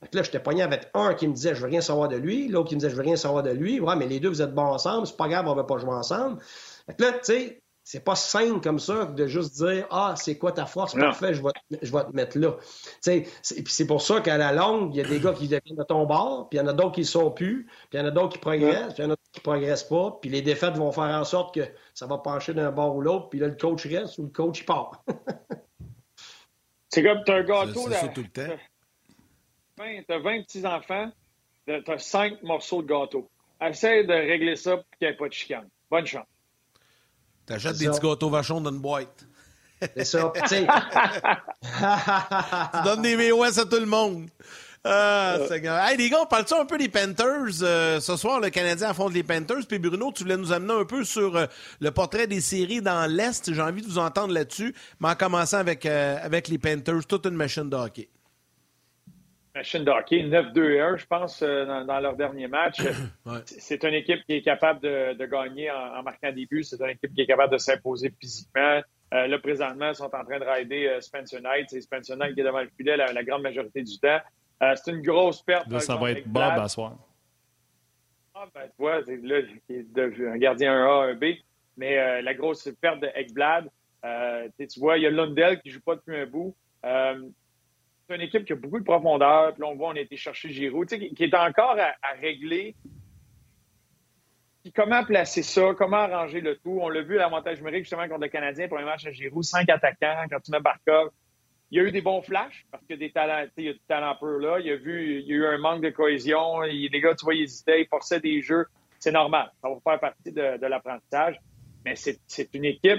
Fait 0.00 0.08
que 0.08 0.16
là, 0.16 0.22
j'étais 0.22 0.40
pogné 0.40 0.62
avec 0.62 0.88
un 0.94 1.14
qui 1.14 1.28
me 1.28 1.34
disait 1.34 1.54
je 1.54 1.60
veux 1.60 1.68
rien 1.68 1.82
savoir 1.82 2.08
de 2.08 2.16
lui, 2.16 2.48
l'autre 2.48 2.70
qui 2.70 2.74
me 2.74 2.80
disait 2.80 2.90
je 2.90 2.96
veux 2.96 3.02
rien 3.02 3.16
savoir 3.16 3.42
de 3.42 3.50
lui. 3.50 3.80
Ouais, 3.80 3.96
mais 3.96 4.06
les 4.06 4.18
deux, 4.18 4.28
vous 4.28 4.42
êtes 4.42 4.54
bons 4.54 4.62
ensemble, 4.62 5.06
c'est 5.06 5.16
pas 5.16 5.28
grave, 5.28 5.46
on 5.46 5.54
va 5.54 5.64
pas 5.64 5.78
jouer 5.78 5.92
ensemble. 5.92 6.40
Fait 6.86 6.94
que 6.94 7.02
là, 7.02 7.12
tu 7.12 7.18
sais, 7.22 7.59
c'est 7.90 8.04
pas 8.04 8.14
simple 8.14 8.60
comme 8.60 8.78
ça 8.78 9.04
de 9.04 9.26
juste 9.26 9.56
dire 9.56 9.84
Ah, 9.90 10.14
c'est 10.16 10.38
quoi 10.38 10.52
ta 10.52 10.64
force? 10.64 10.94
Parfait, 10.94 11.34
je 11.34 11.42
vais, 11.42 11.50
je 11.82 11.92
vais 11.92 12.04
te 12.04 12.14
mettre 12.14 12.38
là. 12.38 12.56
Puis 13.04 13.26
c'est 13.42 13.86
pour 13.88 14.00
ça 14.00 14.20
qu'à 14.20 14.38
la 14.38 14.52
longue, 14.52 14.94
il 14.94 14.98
y 14.98 15.04
a 15.04 15.08
des 15.08 15.18
gars 15.18 15.32
qui 15.32 15.48
deviennent 15.48 15.76
de 15.76 15.82
ton 15.82 16.06
bord, 16.06 16.48
puis 16.48 16.58
il 16.58 16.62
y 16.62 16.64
en 16.64 16.68
a 16.68 16.72
d'autres 16.72 16.92
qui 16.92 17.00
ne 17.00 17.06
sont 17.06 17.32
plus, 17.32 17.66
puis 17.66 17.98
il 17.98 17.98
y 17.98 18.00
en 18.00 18.06
a 18.06 18.12
d'autres 18.12 18.34
qui 18.34 18.38
progressent, 18.38 18.94
puis 18.94 19.02
il 19.02 19.06
y 19.06 19.08
en 19.08 19.10
a 19.10 19.16
d'autres 19.16 19.32
qui 19.32 19.40
ne 19.40 19.42
progressent 19.42 19.88
pas, 19.88 20.18
puis 20.22 20.30
les 20.30 20.40
défaites 20.40 20.76
vont 20.76 20.92
faire 20.92 21.02
en 21.02 21.24
sorte 21.24 21.52
que 21.52 21.62
ça 21.92 22.06
va 22.06 22.18
pencher 22.18 22.54
d'un 22.54 22.70
bord 22.70 22.94
ou 22.94 23.00
l'autre, 23.00 23.28
puis 23.28 23.40
là, 23.40 23.48
le 23.48 23.56
coach 23.56 23.84
reste 23.86 24.18
ou 24.18 24.22
le 24.22 24.28
coach 24.28 24.60
il 24.60 24.66
part. 24.66 25.02
c'est 26.90 27.02
comme 27.02 27.24
tu 27.24 27.32
as 27.32 27.34
un 27.34 27.42
gâteau 27.42 27.88
là. 27.88 28.06
tout 28.06 28.22
le 28.22 28.28
temps. 28.28 28.56
Tu 29.78 30.12
as 30.12 30.18
20 30.20 30.42
petits-enfants, 30.44 31.10
tu 31.66 31.72
as 31.72 31.98
5 31.98 32.40
morceaux 32.44 32.82
de 32.82 32.86
gâteau. 32.86 33.28
Essaye 33.60 34.06
de 34.06 34.12
régler 34.12 34.54
ça 34.54 34.76
pour 34.76 34.86
qu'il 34.96 35.08
n'y 35.08 35.12
ait 35.12 35.16
pas 35.16 35.26
de 35.26 35.32
chicane. 35.32 35.68
Bonne 35.90 36.06
chance. 36.06 36.29
T'achètes 37.50 37.78
des 37.78 37.88
petits 37.88 38.00
gâteaux 38.00 38.30
vachons 38.30 38.60
dans 38.60 38.70
une 38.70 38.78
boîte. 38.78 39.26
C'est 39.96 40.04
ça. 40.04 40.32
tu 40.48 40.64
donnes 42.84 43.02
des 43.02 43.16
VOS 43.16 43.58
à 43.58 43.64
tout 43.64 43.80
le 43.80 43.86
monde. 43.86 44.28
Ah, 44.84 45.36
euh. 45.36 45.48
Hey, 45.88 45.96
les 45.98 46.08
gars, 46.08 46.20
on 46.22 46.26
parle-tu 46.26 46.54
un 46.54 46.64
peu 46.64 46.78
des 46.78 46.88
Panthers? 46.88 47.62
Euh, 47.62 47.98
ce 48.00 48.16
soir, 48.16 48.40
le 48.40 48.50
Canadien 48.50 48.90
affronte 48.90 49.12
les 49.12 49.24
Panthers? 49.24 49.66
Puis 49.68 49.78
Bruno, 49.78 50.12
tu 50.12 50.22
voulais 50.22 50.36
nous 50.36 50.52
amener 50.52 50.74
un 50.74 50.84
peu 50.84 51.02
sur 51.04 51.36
euh, 51.36 51.46
le 51.80 51.90
portrait 51.90 52.28
des 52.28 52.40
séries 52.40 52.80
dans 52.80 53.10
l'Est. 53.10 53.52
J'ai 53.52 53.60
envie 53.60 53.82
de 53.82 53.86
vous 53.88 53.98
entendre 53.98 54.32
là-dessus. 54.32 54.74
Mais 55.00 55.08
en 55.08 55.14
commençant 55.16 55.58
avec, 55.58 55.84
avec 55.86 56.46
les 56.48 56.58
Panthers, 56.58 57.04
toute 57.06 57.26
une 57.26 57.34
machine 57.34 57.68
de 57.68 57.76
hockey. 57.76 58.08
Machine 59.54 59.84
de 59.84 59.90
hockey, 59.90 60.22
9-2-1, 60.22 60.96
je 60.96 61.06
pense, 61.06 61.42
dans, 61.42 62.00
leur 62.00 62.14
dernier 62.14 62.46
match. 62.46 62.80
C'est 63.44 63.82
une 63.84 63.94
équipe 63.94 64.24
qui 64.24 64.34
est 64.34 64.42
capable 64.42 64.80
de, 64.80 65.26
gagner 65.26 65.70
en, 65.70 66.02
marquant 66.02 66.30
des 66.32 66.46
buts. 66.46 66.62
C'est 66.62 66.80
une 66.80 66.90
équipe 66.90 67.12
qui 67.12 67.22
est 67.22 67.26
capable 67.26 67.52
de 67.52 67.58
s'imposer 67.58 68.12
physiquement. 68.20 68.80
là, 69.10 69.38
présentement, 69.40 69.88
ils 69.88 69.96
sont 69.96 70.04
en 70.04 70.24
train 70.24 70.38
de 70.38 70.44
rider 70.44 70.98
Spencer 71.00 71.40
Knight. 71.40 71.66
C'est 71.68 71.80
Spencer 71.80 72.16
Knight 72.16 72.34
qui 72.34 72.40
est 72.42 72.44
devant 72.44 72.60
le 72.60 72.70
filet 72.76 72.96
la 72.96 73.24
grande 73.24 73.42
majorité 73.42 73.82
du 73.82 73.98
temps. 73.98 74.20
Euh, 74.62 74.74
c'est 74.76 74.90
une 74.90 75.02
grosse 75.02 75.42
perte. 75.42 75.68
Là, 75.68 75.80
ça 75.80 75.96
va 75.96 76.10
être 76.12 76.28
Bob 76.28 76.42
à 76.42 76.68
soir. 76.68 76.96
Ah, 78.34 78.46
ben, 78.54 78.66
tu 78.66 78.74
vois, 78.78 79.00
là, 79.00 79.40
est 79.68 79.98
un 79.98 80.36
gardien 80.36 80.74
1A, 80.74 81.14
1B. 81.14 81.38
Mais 81.76 81.98
euh, 81.98 82.22
la 82.22 82.34
grosse 82.34 82.68
perte 82.80 83.00
de 83.00 83.08
Ekblad, 83.14 83.70
euh, 84.04 84.48
tu 84.58 84.80
vois, 84.80 84.98
il 84.98 85.04
y 85.04 85.06
a 85.06 85.10
Lundell 85.10 85.60
qui 85.60 85.68
ne 85.68 85.74
joue 85.74 85.80
pas 85.80 85.94
depuis 85.94 86.16
un 86.16 86.26
bout. 86.26 86.54
C'est 88.10 88.16
une 88.16 88.22
équipe 88.22 88.44
qui 88.44 88.52
a 88.52 88.56
beaucoup 88.56 88.80
de 88.80 88.84
profondeur. 88.84 89.52
Puis 89.52 89.62
là, 89.62 89.68
on 89.68 89.76
voit, 89.76 89.90
on 89.90 89.96
a 89.96 90.00
été 90.00 90.16
chercher 90.16 90.50
Giroud, 90.50 90.88
qui, 90.88 91.24
est 91.24 91.34
encore 91.34 91.76
à, 91.78 92.12
régler. 92.20 92.74
comment 94.74 95.04
placer 95.04 95.42
ça? 95.42 95.74
Comment 95.78 95.98
arranger 95.98 96.40
le 96.40 96.56
tout? 96.56 96.80
On 96.82 96.88
l'a 96.88 97.02
vu, 97.02 97.14
l'avantage 97.14 97.58
numérique, 97.58 97.84
justement, 97.84 98.08
contre 98.08 98.22
le 98.22 98.28
Canadien, 98.28 98.66
un 98.70 98.84
match 98.84 99.06
à 99.06 99.12
Giroud, 99.12 99.44
cinq 99.44 99.68
attaquants, 99.68 100.26
quand 100.28 100.40
tu 100.40 100.50
mets 100.50 100.60
Barkov. 100.60 101.10
Il 101.70 101.78
y 101.78 101.80
a 101.80 101.84
eu 101.84 101.92
des 101.92 102.00
bons 102.00 102.20
flashs 102.20 102.66
parce 102.72 102.84
que 102.84 102.94
des 102.94 103.12
talents, 103.12 103.46
il 103.56 103.64
y 103.64 103.68
a 103.68 103.72
du 103.74 103.80
talent 103.86 104.16
peu 104.18 104.40
là. 104.40 104.58
Il 104.58 104.66
y 104.66 104.72
a 104.72 104.76
vu, 104.76 105.20
il 105.20 105.26
y 105.28 105.32
a 105.32 105.36
eu 105.36 105.46
un 105.46 105.58
manque 105.58 105.82
de 105.82 105.90
cohésion. 105.90 106.62
les 106.62 107.00
gars, 107.00 107.14
tu 107.14 107.24
vois, 107.24 107.34
ils 107.36 107.44
hésitaient, 107.44 107.82
ils 107.82 107.86
forçaient 107.86 108.18
des 108.18 108.42
jeux. 108.42 108.66
C'est 108.98 109.12
normal. 109.12 109.52
Ça 109.62 109.68
va 109.68 109.76
faire 109.84 110.00
partie 110.00 110.32
de, 110.32 110.66
l'apprentissage. 110.66 111.38
Mais 111.84 111.94
c'est 111.94 112.54
une 112.54 112.64
équipe 112.64 112.98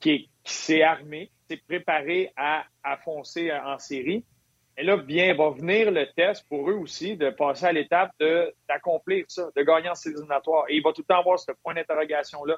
qui 0.00 0.28
s'est 0.42 0.82
armée, 0.82 1.30
qui 1.46 1.54
s'est 1.54 1.62
préparée 1.68 2.32
à, 2.36 2.64
foncer 3.04 3.52
en 3.52 3.78
série. 3.78 4.24
Et 4.80 4.82
là, 4.82 4.96
bien, 4.96 5.34
va 5.34 5.50
venir 5.50 5.90
le 5.90 6.06
test 6.16 6.48
pour 6.48 6.70
eux 6.70 6.74
aussi 6.74 7.14
de 7.14 7.28
passer 7.28 7.66
à 7.66 7.72
l'étape 7.72 8.12
d'accomplir 8.66 9.26
ça, 9.28 9.50
de 9.54 9.62
gagner 9.62 9.90
en 9.90 9.94
série 9.94 10.16
Et 10.70 10.76
il 10.76 10.82
va 10.82 10.94
tout 10.94 11.02
le 11.02 11.04
temps 11.04 11.20
avoir 11.20 11.38
ce 11.38 11.52
point 11.62 11.74
d'interrogation-là, 11.74 12.56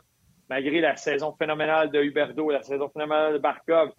malgré 0.48 0.80
la 0.80 0.94
saison 0.94 1.34
phénoménale 1.36 1.90
de 1.90 2.00
Huberdo, 2.00 2.48
la 2.50 2.62
saison 2.62 2.88
phénoménale 2.90 3.32
de 3.32 3.38
Barkov, 3.38 3.90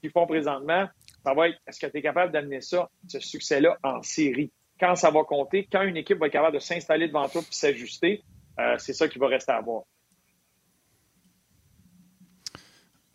qu'ils 0.00 0.12
font 0.12 0.28
présentement 0.28 0.86
ça 1.24 1.34
va 1.34 1.48
être 1.48 1.58
est-ce 1.66 1.80
que 1.80 1.90
tu 1.90 1.98
es 1.98 2.02
capable 2.02 2.32
d'amener 2.32 2.60
ça, 2.60 2.88
ce 3.08 3.18
succès-là, 3.18 3.76
en 3.82 4.00
série? 4.02 4.52
Quand 4.78 4.94
ça 4.94 5.10
va 5.10 5.24
compter, 5.24 5.66
quand 5.70 5.82
une 5.82 5.96
équipe 5.96 6.18
va 6.18 6.26
être 6.26 6.32
capable 6.32 6.54
de 6.54 6.60
s'installer 6.60 7.08
devant 7.08 7.28
toi 7.28 7.40
et 7.40 7.44
s'ajuster, 7.50 8.22
euh, 8.60 8.76
c'est 8.78 8.92
ça 8.92 9.08
qui 9.08 9.18
va 9.18 9.26
rester 9.26 9.50
à 9.52 9.60
voir. 9.60 9.82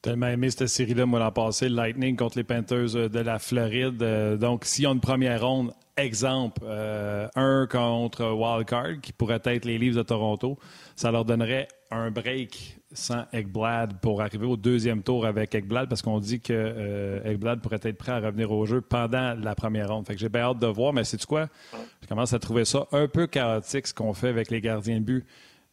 Tellement 0.07 0.27
aimé 0.27 0.49
cette 0.49 0.67
série-là, 0.67 1.05
moi, 1.05 1.19
l'an 1.19 1.33
passé, 1.33 1.67
Lightning 1.67 2.15
contre 2.15 2.37
les 2.37 2.45
Panthers 2.45 2.95
euh, 2.95 3.09
de 3.09 3.19
la 3.19 3.39
Floride. 3.39 4.01
Euh, 4.01 4.37
donc, 4.37 4.65
y 4.79 4.85
a 4.85 4.89
une 4.89 5.01
première 5.01 5.45
ronde, 5.45 5.73
exemple, 5.97 6.61
un 6.65 7.67
contre 7.69 8.31
Wildcard, 8.31 9.01
qui 9.01 9.11
pourrait 9.11 9.41
être 9.43 9.65
les 9.65 9.77
Leafs 9.77 9.95
de 9.95 10.03
Toronto, 10.03 10.57
ça 10.95 11.11
leur 11.11 11.25
donnerait 11.25 11.67
un 11.91 12.09
break 12.09 12.77
sans 12.93 13.25
Ekblad 13.33 13.99
pour 13.99 14.21
arriver 14.21 14.45
au 14.45 14.55
deuxième 14.55 15.03
tour 15.03 15.25
avec 15.25 15.53
Ekblad 15.53 15.89
parce 15.89 16.01
qu'on 16.01 16.19
dit 16.19 16.39
que 16.39 16.53
euh, 16.53 17.23
Ekblad 17.25 17.61
pourrait 17.61 17.79
être 17.81 17.97
prêt 17.97 18.13
à 18.13 18.19
revenir 18.19 18.51
au 18.51 18.65
jeu 18.65 18.81
pendant 18.81 19.33
la 19.35 19.55
première 19.55 19.89
ronde. 19.89 20.07
Fait 20.07 20.13
que 20.13 20.19
j'ai 20.19 20.29
bien 20.29 20.41
hâte 20.41 20.59
de 20.59 20.67
voir, 20.67 20.93
mais 20.93 21.03
c'est 21.03 21.23
quoi? 21.25 21.47
Je 22.01 22.07
commence 22.07 22.33
à 22.33 22.39
trouver 22.39 22.65
ça 22.65 22.87
un 22.91 23.07
peu 23.07 23.27
chaotique 23.27 23.87
ce 23.87 23.93
qu'on 23.93 24.13
fait 24.13 24.29
avec 24.29 24.51
les 24.51 24.61
gardiens 24.61 24.99
de 24.99 25.05
but. 25.05 25.25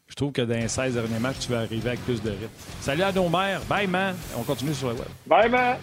Je 0.07 0.15
trouve 0.15 0.33
que 0.33 0.43
dans 0.43 0.55
les 0.55 0.69
16 0.69 0.95
derniers 0.95 1.19
matchs, 1.19 1.41
tu 1.41 1.51
vas 1.51 1.61
arriver 1.61 1.89
avec 1.89 2.01
plus 2.01 2.23
de 2.23 2.31
rythme. 2.31 2.49
Salut 2.81 3.03
à 3.03 3.13
nos 3.13 3.29
mères. 3.29 3.61
Bye, 3.69 3.87
man. 3.87 4.15
On 4.37 4.43
continue 4.43 4.75
sur 4.75 4.91
le 4.91 4.95
web. 4.95 5.09
Bye, 5.27 5.51
man. 5.51 5.79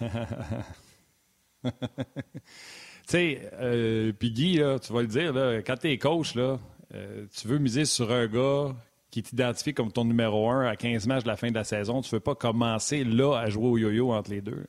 tu 1.62 1.70
sais, 3.06 3.50
euh, 3.54 4.12
puis 4.18 4.32
Guy, 4.32 4.56
là, 4.58 4.78
tu 4.78 4.92
vas 4.92 5.02
le 5.02 5.06
dire, 5.06 5.32
là, 5.32 5.58
quand 5.62 5.76
tu 5.76 5.90
es 5.90 5.98
coach, 5.98 6.34
là, 6.34 6.58
euh, 6.94 7.26
tu 7.34 7.48
veux 7.48 7.58
miser 7.58 7.84
sur 7.84 8.10
un 8.10 8.26
gars 8.26 8.74
qui 9.10 9.22
t'identifie 9.22 9.74
comme 9.74 9.92
ton 9.92 10.04
numéro 10.04 10.50
un 10.50 10.66
à 10.66 10.74
15 10.76 11.06
matchs 11.06 11.22
de 11.22 11.28
la 11.28 11.36
fin 11.36 11.48
de 11.48 11.54
la 11.54 11.64
saison, 11.64 12.00
tu 12.00 12.12
ne 12.12 12.16
veux 12.16 12.20
pas 12.20 12.34
commencer 12.34 13.04
là 13.04 13.36
à 13.36 13.48
jouer 13.48 13.66
au 13.66 13.78
yo-yo 13.78 14.12
entre 14.12 14.30
les 14.30 14.40
deux. 14.40 14.66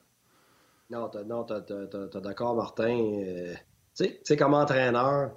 Non, 0.89 1.10
tu 1.10 1.18
as, 1.18 2.20
d'accord, 2.22 2.56
Martin. 2.56 2.99
Euh, 2.99 3.56
tu 3.97 4.06
sais, 4.24 4.38
comme 4.38 4.53
entraîneur, 4.53 5.32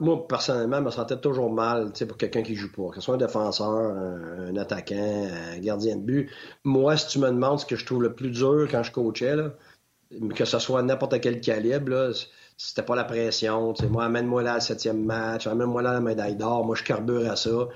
moi, 0.00 0.26
personnellement, 0.26 0.78
je 0.78 0.82
me 0.82 0.90
sentais 0.90 1.16
toujours 1.16 1.52
mal 1.52 1.92
pour 2.08 2.16
quelqu'un 2.16 2.42
qui 2.42 2.54
joue 2.54 2.72
pas. 2.72 2.88
Que 2.88 2.96
ce 2.96 3.00
soit 3.02 3.14
un 3.14 3.18
défenseur, 3.18 3.68
un, 3.68 4.56
attaquant, 4.56 5.28
un 5.54 5.58
gardien 5.58 5.96
de 5.96 6.02
but. 6.02 6.30
Moi, 6.64 6.96
si 6.96 7.08
tu 7.08 7.18
me 7.18 7.28
demandes 7.28 7.60
ce 7.60 7.66
que 7.66 7.76
je 7.76 7.84
trouve 7.84 8.02
le 8.02 8.14
plus 8.14 8.30
dur 8.30 8.66
quand 8.70 8.82
je 8.82 8.92
coachais, 8.92 9.36
que 10.34 10.44
ce 10.44 10.58
soit 10.58 10.82
n'importe 10.82 11.20
quel 11.20 11.40
calibre, 11.40 12.12
c'était 12.56 12.82
pas 12.82 12.96
la 12.96 13.04
pression. 13.04 13.74
Moi, 13.88 14.04
amène-moi 14.04 14.42
là 14.42 14.54
le 14.54 14.60
septième 14.60 15.04
match, 15.04 15.46
amène-moi 15.46 15.82
là 15.82 15.92
la 15.94 16.00
médaille 16.00 16.36
d'or. 16.36 16.64
Moi, 16.64 16.76
je 16.76 16.84
carbure 16.84 17.30
à 17.30 17.36
ça. 17.36 17.68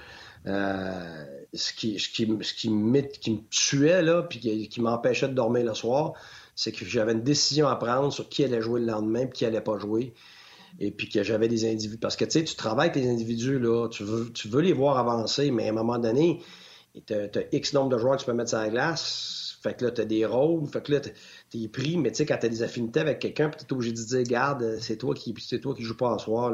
Euh, 0.47 1.24
ce 1.55 1.72
qui, 1.72 1.99
ce 1.99 2.09
qui, 2.09 2.26
qui, 2.39 2.70
me, 2.70 3.01
qui 3.01 3.45
tuait, 3.51 4.03
là, 4.03 4.22
puis 4.22 4.39
qui, 4.39 4.80
m'empêchait 4.80 5.28
de 5.28 5.34
dormir 5.34 5.64
le 5.64 5.74
soir, 5.74 6.12
c'est 6.55 6.72
que 6.72 6.84
j'avais 6.84 7.12
une 7.12 7.22
décision 7.22 7.68
à 7.68 7.76
prendre 7.76 8.12
sur 8.12 8.28
qui 8.28 8.45
allait 8.45 8.61
jouer 8.61 8.80
le 8.80 8.87
lendemain 8.87 9.20
et 9.20 9.30
qui 9.30 9.45
allait 9.45 9.61
pas 9.61 9.78
jouer. 9.78 10.14
Et 10.79 10.91
puis 10.91 11.09
que 11.09 11.22
j'avais 11.22 11.49
des 11.49 11.64
individus. 11.70 11.99
Parce 11.99 12.16
que 12.16 12.24
tu 12.24 12.33
sais, 12.33 12.45
tu 12.45 12.55
travailles 12.55 12.91
avec 12.91 13.03
les 13.03 13.11
individus, 13.11 13.59
là, 13.59 13.89
tu 13.89 14.05
veux, 14.05 14.31
tu 14.33 14.49
veux 14.49 14.61
les 14.61 14.72
voir 14.72 14.99
avancer, 14.99 15.51
mais 15.51 15.66
à 15.66 15.70
un 15.70 15.74
moment 15.74 15.99
donné, 15.99 16.43
tu 17.07 17.14
as, 17.14 17.29
X 17.53 17.72
nombre 17.72 17.91
de 17.91 17.99
joueurs 17.99 18.16
que 18.16 18.20
tu 18.20 18.27
peux 18.27 18.33
mettre 18.33 18.51
sur 18.51 18.59
la 18.59 18.68
glace. 18.68 19.59
Fait 19.62 19.74
que 19.74 19.85
là, 19.85 19.91
tu 19.91 20.01
as 20.01 20.05
des 20.05 20.24
rôles. 20.24 20.68
Fait 20.68 20.83
que 20.83 20.93
là, 20.93 21.01
tu 21.01 21.62
es 21.62 21.68
pris, 21.68 21.97
mais 21.97 22.11
tu 22.11 22.18
sais, 22.18 22.27
quand 22.27 22.37
tu 22.39 22.47
as 22.47 22.49
des 22.49 22.62
affinités 22.62 23.01
avec 23.01 23.18
quelqu'un, 23.18 23.51
tu 23.51 23.64
es 23.64 23.72
obligé 23.72 23.93
de 23.93 23.99
dire, 23.99 24.22
garde, 24.22 24.79
c'est 24.81 24.97
toi 24.97 25.14
qui 25.14 25.35
c'est 25.41 25.61
toi 25.61 25.74
qui 25.74 25.83
joues 25.83 25.97
pas 25.97 26.11
en 26.11 26.18
soir. 26.18 26.53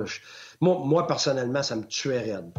Moi, 0.61 0.81
moi, 0.85 1.07
personnellement, 1.07 1.63
ça 1.63 1.77
me 1.77 1.85
tuait 1.85 2.21
raide. 2.21 2.53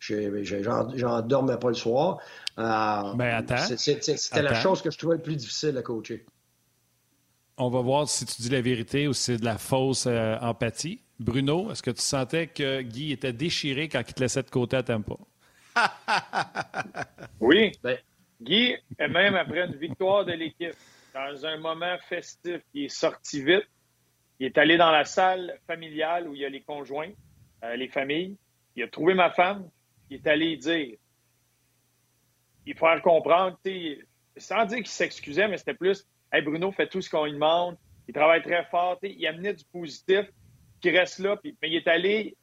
J'en 0.00 1.22
dormais 1.22 1.58
pas 1.58 1.68
le 1.68 1.74
soir. 1.74 2.18
Euh, 2.58 3.14
ben, 3.14 3.36
attends. 3.36 3.76
C'était 3.76 4.42
la 4.42 4.54
chose 4.54 4.82
que 4.82 4.90
je 4.90 4.98
trouvais 4.98 5.16
le 5.16 5.22
plus 5.22 5.36
difficile 5.36 5.76
à 5.76 5.82
coacher. 5.82 6.26
On 7.56 7.68
va 7.68 7.82
voir 7.82 8.08
si 8.08 8.24
tu 8.24 8.42
dis 8.42 8.48
la 8.48 8.62
vérité 8.62 9.06
ou 9.06 9.12
si 9.12 9.22
c'est 9.24 9.36
de 9.36 9.44
la 9.44 9.58
fausse 9.58 10.06
euh, 10.06 10.36
empathie. 10.40 11.02
Bruno, 11.20 11.70
est-ce 11.70 11.82
que 11.82 11.90
tu 11.90 12.00
sentais 12.00 12.46
que 12.46 12.80
Guy 12.80 13.12
était 13.12 13.34
déchiré 13.34 13.90
quand 13.90 14.00
il 14.00 14.14
te 14.14 14.20
laissait 14.22 14.42
de 14.42 14.48
côté 14.48 14.78
à 14.78 14.82
Tampa? 14.82 15.16
oui. 17.40 17.72
Ben. 17.82 17.98
Guy, 18.40 18.74
même 18.98 19.34
après 19.34 19.66
une 19.66 19.76
victoire 19.76 20.24
de 20.24 20.32
l'équipe, 20.32 20.74
dans 21.12 21.44
un 21.44 21.58
moment 21.58 21.94
festif, 22.08 22.62
il 22.72 22.84
est 22.84 22.88
sorti 22.88 23.44
vite. 23.44 23.68
Il 24.38 24.46
est 24.46 24.56
allé 24.56 24.78
dans 24.78 24.90
la 24.90 25.04
salle 25.04 25.58
familiale 25.66 26.26
où 26.26 26.34
il 26.34 26.40
y 26.40 26.46
a 26.46 26.48
les 26.48 26.62
conjoints, 26.62 27.10
euh, 27.64 27.76
les 27.76 27.88
familles. 27.88 28.38
Il 28.74 28.84
a 28.84 28.88
trouvé 28.88 29.12
ma 29.12 29.30
femme. 29.30 29.68
Il 30.08 30.16
est 30.16 30.26
allé 30.26 30.56
dire. 30.56 30.96
Il 32.64 32.74
faut 32.74 32.86
faire 32.86 33.02
comprendre, 33.02 33.58
sans 34.38 34.64
dire 34.64 34.78
qu'il 34.78 34.86
s'excusait, 34.86 35.48
mais 35.48 35.58
c'était 35.58 35.74
plus 35.74 36.06
Hey 36.32 36.40
Bruno 36.40 36.72
fait 36.72 36.88
tout 36.88 37.02
ce 37.02 37.10
qu'on 37.10 37.26
lui 37.26 37.32
demande. 37.32 37.76
Il 38.08 38.14
travaille 38.14 38.42
très 38.42 38.64
fort. 38.70 38.98
Il 39.02 39.26
amenait 39.26 39.52
du 39.52 39.64
positif 39.66 40.24
qui 40.80 40.90
reste 40.90 41.18
là. 41.18 41.38
mais 41.44 41.54
il 41.62 41.76
est 41.76 41.88
allé 41.88 42.36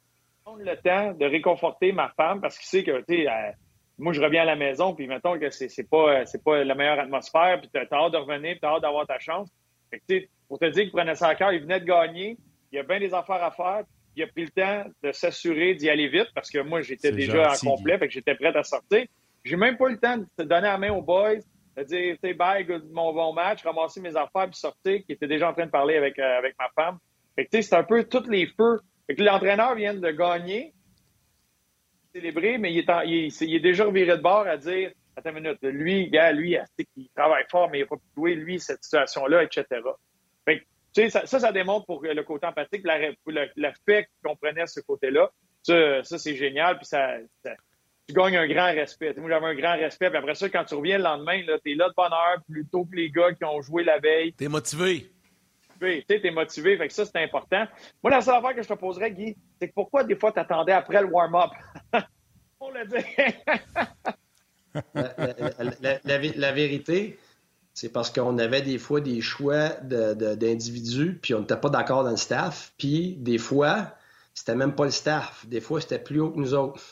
prendre 0.44 0.62
le 0.62 0.76
temps 0.76 1.12
de 1.12 1.26
réconforter 1.26 1.92
ma 1.92 2.08
femme 2.10 2.40
parce 2.40 2.58
qu'il 2.58 2.66
sait 2.66 2.84
que 2.84 2.90
euh, 2.90 3.52
moi, 3.98 4.12
je 4.12 4.20
reviens 4.20 4.42
à 4.42 4.46
la 4.46 4.56
maison, 4.56 4.94
puis 4.94 5.06
mettons 5.08 5.38
que 5.38 5.50
c'est, 5.50 5.68
c'est 5.68 5.88
pas, 5.88 6.24
c'est 6.24 6.42
pas 6.42 6.62
la 6.62 6.74
meilleure 6.74 7.00
atmosphère, 7.00 7.60
puis 7.60 7.68
t'as, 7.72 7.80
hâte 7.80 8.12
de 8.12 8.16
revenir, 8.16 8.52
puis 8.52 8.60
t'as 8.60 8.74
hâte 8.74 8.82
d'avoir 8.82 9.06
ta 9.06 9.18
chance. 9.18 9.48
Fait 9.90 10.28
pour 10.48 10.58
te 10.58 10.66
dire 10.66 10.84
qu'il 10.84 10.92
prenait 10.92 11.14
ça 11.14 11.28
à 11.28 11.34
cœur, 11.34 11.52
il 11.52 11.62
venait 11.62 11.80
de 11.80 11.84
gagner, 11.84 12.38
il 12.72 12.76
y 12.76 12.78
a 12.78 12.84
bien 12.84 13.00
des 13.00 13.12
affaires 13.12 13.42
à 13.42 13.50
faire, 13.50 13.82
il 14.16 14.22
a 14.22 14.26
pris 14.26 14.44
le 14.44 14.50
temps 14.50 14.84
de 15.02 15.12
s'assurer 15.12 15.74
d'y 15.74 15.90
aller 15.90 16.08
vite, 16.08 16.28
parce 16.34 16.50
que 16.50 16.58
moi, 16.58 16.80
j'étais 16.80 17.12
déjà 17.12 17.52
en 17.52 17.56
complet, 17.56 17.98
fait 17.98 18.06
que 18.06 18.14
j'étais 18.14 18.34
prêt 18.34 18.56
à 18.56 18.62
sortir. 18.62 19.04
J'ai 19.44 19.56
même 19.56 19.76
pas 19.76 19.88
eu 19.88 19.92
le 19.92 19.98
temps 19.98 20.18
de 20.18 20.26
te 20.36 20.42
donner 20.42 20.68
la 20.68 20.78
main 20.78 20.92
aux 20.92 21.02
boys, 21.02 21.36
de 21.76 21.82
dire, 21.82 22.16
tu 22.22 22.34
bye, 22.34 22.66
mon 22.92 23.12
bon 23.12 23.32
match, 23.32 23.62
ramasser 23.62 24.00
mes 24.00 24.16
affaires, 24.16 24.46
puis 24.46 24.54
sortir, 24.54 25.04
qui 25.04 25.12
était 25.12 25.28
déjà 25.28 25.48
en 25.48 25.52
train 25.52 25.66
de 25.66 25.70
parler 25.70 25.96
avec, 25.96 26.18
euh, 26.18 26.38
avec 26.38 26.54
ma 26.58 26.68
femme. 26.74 26.98
Que, 27.44 27.62
c'est 27.62 27.74
un 27.74 27.84
peu 27.84 28.04
tous 28.04 28.28
les 28.28 28.46
feux. 28.46 28.80
Que 29.08 29.22
l'entraîneur 29.22 29.74
vient 29.74 29.94
de 29.94 30.10
gagner, 30.10 30.74
célébrer, 32.12 32.58
mais 32.58 32.72
il 32.72 32.78
est, 32.78 33.40
il, 33.40 33.54
est, 33.54 33.60
déjà 33.60 33.84
reviré 33.84 34.16
de 34.16 34.22
bord 34.22 34.46
à 34.46 34.56
dire 34.56 34.90
Attends 35.16 35.30
une 35.30 35.42
minute, 35.42 35.58
lui, 35.62 36.08
gars, 36.10 36.30
lui, 36.30 36.56
il 36.96 37.08
travaille 37.08 37.44
fort, 37.50 37.68
mais 37.70 37.78
il 37.78 37.80
n'a 37.80 37.86
pas 37.88 37.96
pu 37.96 38.02
jouer, 38.16 38.34
lui, 38.36 38.60
cette 38.60 38.84
situation-là, 38.84 39.42
etc. 39.42 39.64
Fait 40.44 40.60
tu 40.94 41.10
sais, 41.10 41.10
ça, 41.10 41.26
ça, 41.26 41.50
démontre 41.50 41.86
pour 41.86 42.02
le 42.04 42.22
côté 42.22 42.46
empathique, 42.46 42.84
la, 42.84 43.10
le, 43.26 43.70
fait 43.84 44.04
qu'il 44.04 44.30
comprenait 44.30 44.66
ce 44.68 44.78
côté-là. 44.80 45.28
Ça, 45.64 46.18
c'est 46.18 46.36
génial, 46.36 46.76
puis 46.76 46.86
ça, 46.86 47.16
tu 48.06 48.14
gagnes 48.14 48.36
un 48.36 48.46
grand 48.46 48.72
respect. 48.72 49.12
Moi, 49.16 49.28
j'avais 49.28 49.46
un 49.46 49.54
grand 49.54 49.76
respect, 49.76 50.08
puis 50.08 50.18
après 50.18 50.36
ça, 50.36 50.48
quand 50.48 50.64
tu 50.64 50.76
reviens 50.76 50.98
le 50.98 51.04
lendemain, 51.04 51.42
tu 51.64 51.72
es 51.72 51.74
là 51.74 51.88
de 51.88 51.94
bonne 51.96 52.12
heure, 52.12 52.40
plutôt 52.48 52.84
que 52.84 52.94
les 52.94 53.10
gars 53.10 53.32
qui 53.32 53.44
ont 53.44 53.60
joué 53.60 53.82
la 53.82 53.98
veille. 53.98 54.32
T'es 54.34 54.48
motivé 54.48 55.10
motivé. 55.80 56.04
Tu 56.06 56.26
es 56.26 56.30
motivé, 56.30 56.76
fait 56.76 56.88
ça, 56.90 57.04
c'est 57.04 57.22
important. 57.22 57.66
Moi, 58.02 58.10
la 58.10 58.20
seule 58.20 58.36
affaire 58.36 58.54
que 58.54 58.62
je 58.62 58.68
te 58.68 58.74
poserais, 58.74 59.10
Guy, 59.10 59.36
c'est 59.60 59.72
pourquoi 59.72 60.04
des 60.04 60.16
fois 60.16 60.32
tu 60.32 60.40
attendais 60.40 60.72
après 60.72 61.02
le 61.02 61.08
warm-up? 61.08 61.50
On 62.60 62.70
le 62.70 62.86
dit. 62.86 62.96
la, 66.36 66.52
vérité, 66.52 67.18
c'est 67.72 67.88
parce 67.90 68.10
qu'on 68.10 68.38
avait 68.38 68.62
des 68.62 68.78
fois 68.78 69.00
des 69.00 69.20
choix 69.20 69.68
d'individus, 69.68 71.18
puis 71.22 71.34
on 71.34 71.40
n'était 71.40 71.56
pas 71.56 71.70
d'accord 71.70 72.02
dans 72.04 72.10
le 72.10 72.16
staff, 72.16 72.72
puis 72.76 73.14
des 73.18 73.38
fois, 73.38 73.94
c'était 74.34 74.56
même 74.56 74.74
pas 74.74 74.84
le 74.84 74.90
staff. 74.90 75.46
Des 75.46 75.60
fois, 75.60 75.80
c'était 75.80 76.00
plus 76.00 76.20
haut 76.20 76.30
que 76.30 76.38
nous 76.38 76.54
autres. 76.54 76.82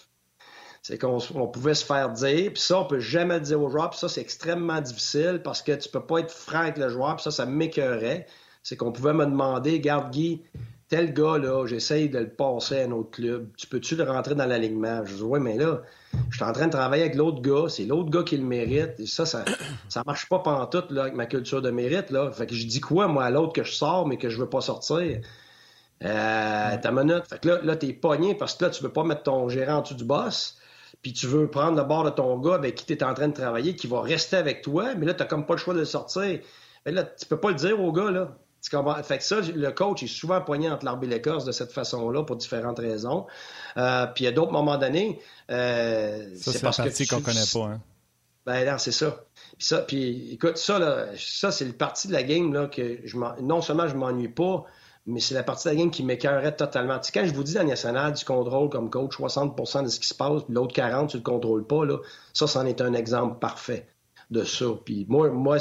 C'est 0.82 0.98
qu'on 0.98 1.18
pouvait 1.48 1.74
se 1.74 1.84
faire 1.84 2.10
dire, 2.10 2.52
puis 2.52 2.62
ça, 2.62 2.78
on 2.78 2.84
peut 2.84 3.00
jamais 3.00 3.34
le 3.34 3.40
dire 3.40 3.60
aux 3.60 3.68
joueurs, 3.68 3.90
puis 3.90 3.98
ça, 3.98 4.08
c'est 4.08 4.20
extrêmement 4.20 4.80
difficile 4.80 5.40
parce 5.42 5.60
que 5.60 5.72
tu 5.72 5.88
peux 5.88 6.06
pas 6.06 6.18
être 6.18 6.30
franc 6.30 6.60
avec 6.60 6.78
le 6.78 6.88
joueur, 6.88 7.16
puis 7.16 7.24
ça, 7.24 7.32
ça 7.32 7.44
m'écœurait 7.44 8.28
c'est 8.66 8.76
qu'on 8.76 8.90
pouvait 8.90 9.12
me 9.12 9.24
demander, 9.24 9.78
garde 9.78 10.10
Guy, 10.10 10.42
tel 10.88 11.14
gars, 11.14 11.38
là, 11.38 11.66
j'essaye 11.66 12.08
de 12.08 12.18
le 12.18 12.28
passer 12.28 12.80
à 12.80 12.86
un 12.86 12.90
autre 12.90 13.12
club. 13.12 13.48
Tu 13.56 13.68
peux-tu 13.68 13.94
le 13.94 14.02
rentrer 14.02 14.34
dans 14.34 14.44
l'alignement? 14.44 15.04
Je 15.04 15.14
dis, 15.14 15.22
oui, 15.22 15.38
mais 15.38 15.56
là, 15.56 15.82
je 16.30 16.34
suis 16.34 16.44
en 16.44 16.50
train 16.50 16.66
de 16.66 16.72
travailler 16.72 17.04
avec 17.04 17.14
l'autre 17.14 17.40
gars. 17.40 17.68
C'est 17.68 17.84
l'autre 17.84 18.10
gars 18.10 18.24
qui 18.24 18.36
le 18.36 18.42
mérite. 18.42 18.98
Et 18.98 19.06
ça, 19.06 19.24
ça, 19.24 19.44
ça 19.88 20.02
marche 20.04 20.28
pas 20.28 20.40
pantoute, 20.40 20.90
là, 20.90 21.02
avec 21.02 21.14
ma 21.14 21.26
culture 21.26 21.62
de 21.62 21.70
mérite, 21.70 22.10
là. 22.10 22.32
Fait 22.32 22.48
que 22.48 22.56
je 22.56 22.66
dis 22.66 22.80
quoi, 22.80 23.06
moi, 23.06 23.26
à 23.26 23.30
l'autre 23.30 23.52
que 23.52 23.62
je 23.62 23.70
sors, 23.70 24.04
mais 24.04 24.18
que 24.18 24.30
je 24.30 24.36
veux 24.36 24.48
pas 24.48 24.62
sortir? 24.62 25.20
Euh, 26.02 26.76
ta 26.76 26.90
minute. 26.90 27.22
Fait 27.30 27.40
que 27.40 27.46
là, 27.46 27.60
là 27.62 27.76
t'es 27.76 27.92
pogné 27.92 28.34
parce 28.34 28.56
que 28.56 28.64
là, 28.64 28.70
tu 28.70 28.82
veux 28.82 28.92
pas 28.92 29.04
mettre 29.04 29.22
ton 29.22 29.48
gérant 29.48 29.74
en 29.74 29.82
dessous 29.82 29.94
du 29.94 30.04
boss. 30.04 30.58
Puis 31.02 31.12
tu 31.12 31.28
veux 31.28 31.48
prendre 31.48 31.76
le 31.76 31.84
bord 31.84 32.02
de 32.02 32.10
ton 32.10 32.36
gars 32.40 32.56
avec 32.56 32.74
qui 32.74 32.84
tu 32.84 32.94
es 32.94 33.04
en 33.04 33.14
train 33.14 33.28
de 33.28 33.34
travailler, 33.34 33.76
qui 33.76 33.86
va 33.86 34.00
rester 34.00 34.36
avec 34.36 34.62
toi, 34.62 34.96
mais 34.96 35.06
là, 35.06 35.14
tu 35.14 35.24
comme 35.28 35.46
pas 35.46 35.54
le 35.54 35.60
choix 35.60 35.72
de 35.72 35.78
le 35.78 35.84
sortir. 35.84 36.40
Mais 36.84 36.90
là, 36.90 37.04
tu 37.04 37.26
peux 37.26 37.38
pas 37.38 37.50
le 37.50 37.54
dire 37.54 37.80
au 37.80 37.92
gars, 37.92 38.10
là. 38.10 38.36
Fait 39.04 39.18
que 39.18 39.24
ça, 39.24 39.40
le 39.40 39.70
coach 39.70 40.02
est 40.02 40.08
souvent 40.08 40.40
poigné 40.40 40.70
entre 40.70 40.84
l'arbre 40.84 41.04
et 41.04 41.08
l'écorce 41.08 41.44
de 41.44 41.52
cette 41.52 41.72
façon-là 41.72 42.24
pour 42.24 42.36
différentes 42.36 42.78
raisons. 42.78 43.26
Euh, 43.76 44.06
puis 44.06 44.26
à 44.26 44.32
d'autres 44.32 44.52
moments 44.52 44.76
donnés, 44.76 45.20
euh, 45.50 46.28
c'est 46.34 46.60
parce 46.62 46.78
que 46.78 46.88
tu... 46.88 47.06
qu'on 47.06 47.20
connaît 47.20 47.40
pas. 47.52 47.74
Hein? 47.74 47.80
Ben 48.46 48.64
non, 48.64 48.78
c'est 48.78 48.92
ça. 48.92 49.24
Puis 49.58 49.66
ça, 49.66 49.78
puis 49.78 50.32
écoute, 50.32 50.56
ça 50.56 50.78
là, 50.78 51.06
ça 51.16 51.50
c'est 51.50 51.64
le 51.64 51.72
partie 51.72 52.06
de 52.06 52.12
la 52.12 52.22
game 52.22 52.52
là 52.54 52.68
que 52.68 53.00
je 53.04 53.16
non 53.42 53.60
seulement 53.60 53.88
je 53.88 53.96
m'ennuie 53.96 54.28
pas, 54.28 54.64
mais 55.04 55.18
c'est 55.18 55.34
la 55.34 55.42
partie 55.42 55.68
de 55.68 55.74
la 55.74 55.80
game 55.80 55.90
qui 55.90 56.04
m'écœurait 56.04 56.54
totalement. 56.54 56.98
Tu 57.00 57.06
sais, 57.06 57.12
quand 57.12 57.26
je 57.26 57.34
vous 57.34 57.42
dis 57.42 57.54
dans 57.54 57.62
le 57.62 57.68
national 57.68 58.12
du 58.12 58.24
contrôle 58.24 58.68
comme 58.68 58.88
coach, 58.88 59.18
60% 59.18 59.84
de 59.84 59.88
ce 59.88 59.98
qui 59.98 60.06
se 60.06 60.14
passe, 60.14 60.44
puis 60.44 60.54
l'autre 60.54 60.74
40 60.74 61.10
tu 61.10 61.16
le 61.16 61.22
contrôles 61.24 61.66
pas 61.66 61.84
là, 61.84 61.98
ça, 62.32 62.46
c'en 62.46 62.66
est 62.66 62.80
un 62.80 62.94
exemple 62.94 63.38
parfait 63.40 63.88
de 64.30 64.44
ça. 64.44 64.66
Puis 64.84 65.06
moi, 65.08 65.30
moi 65.30 65.58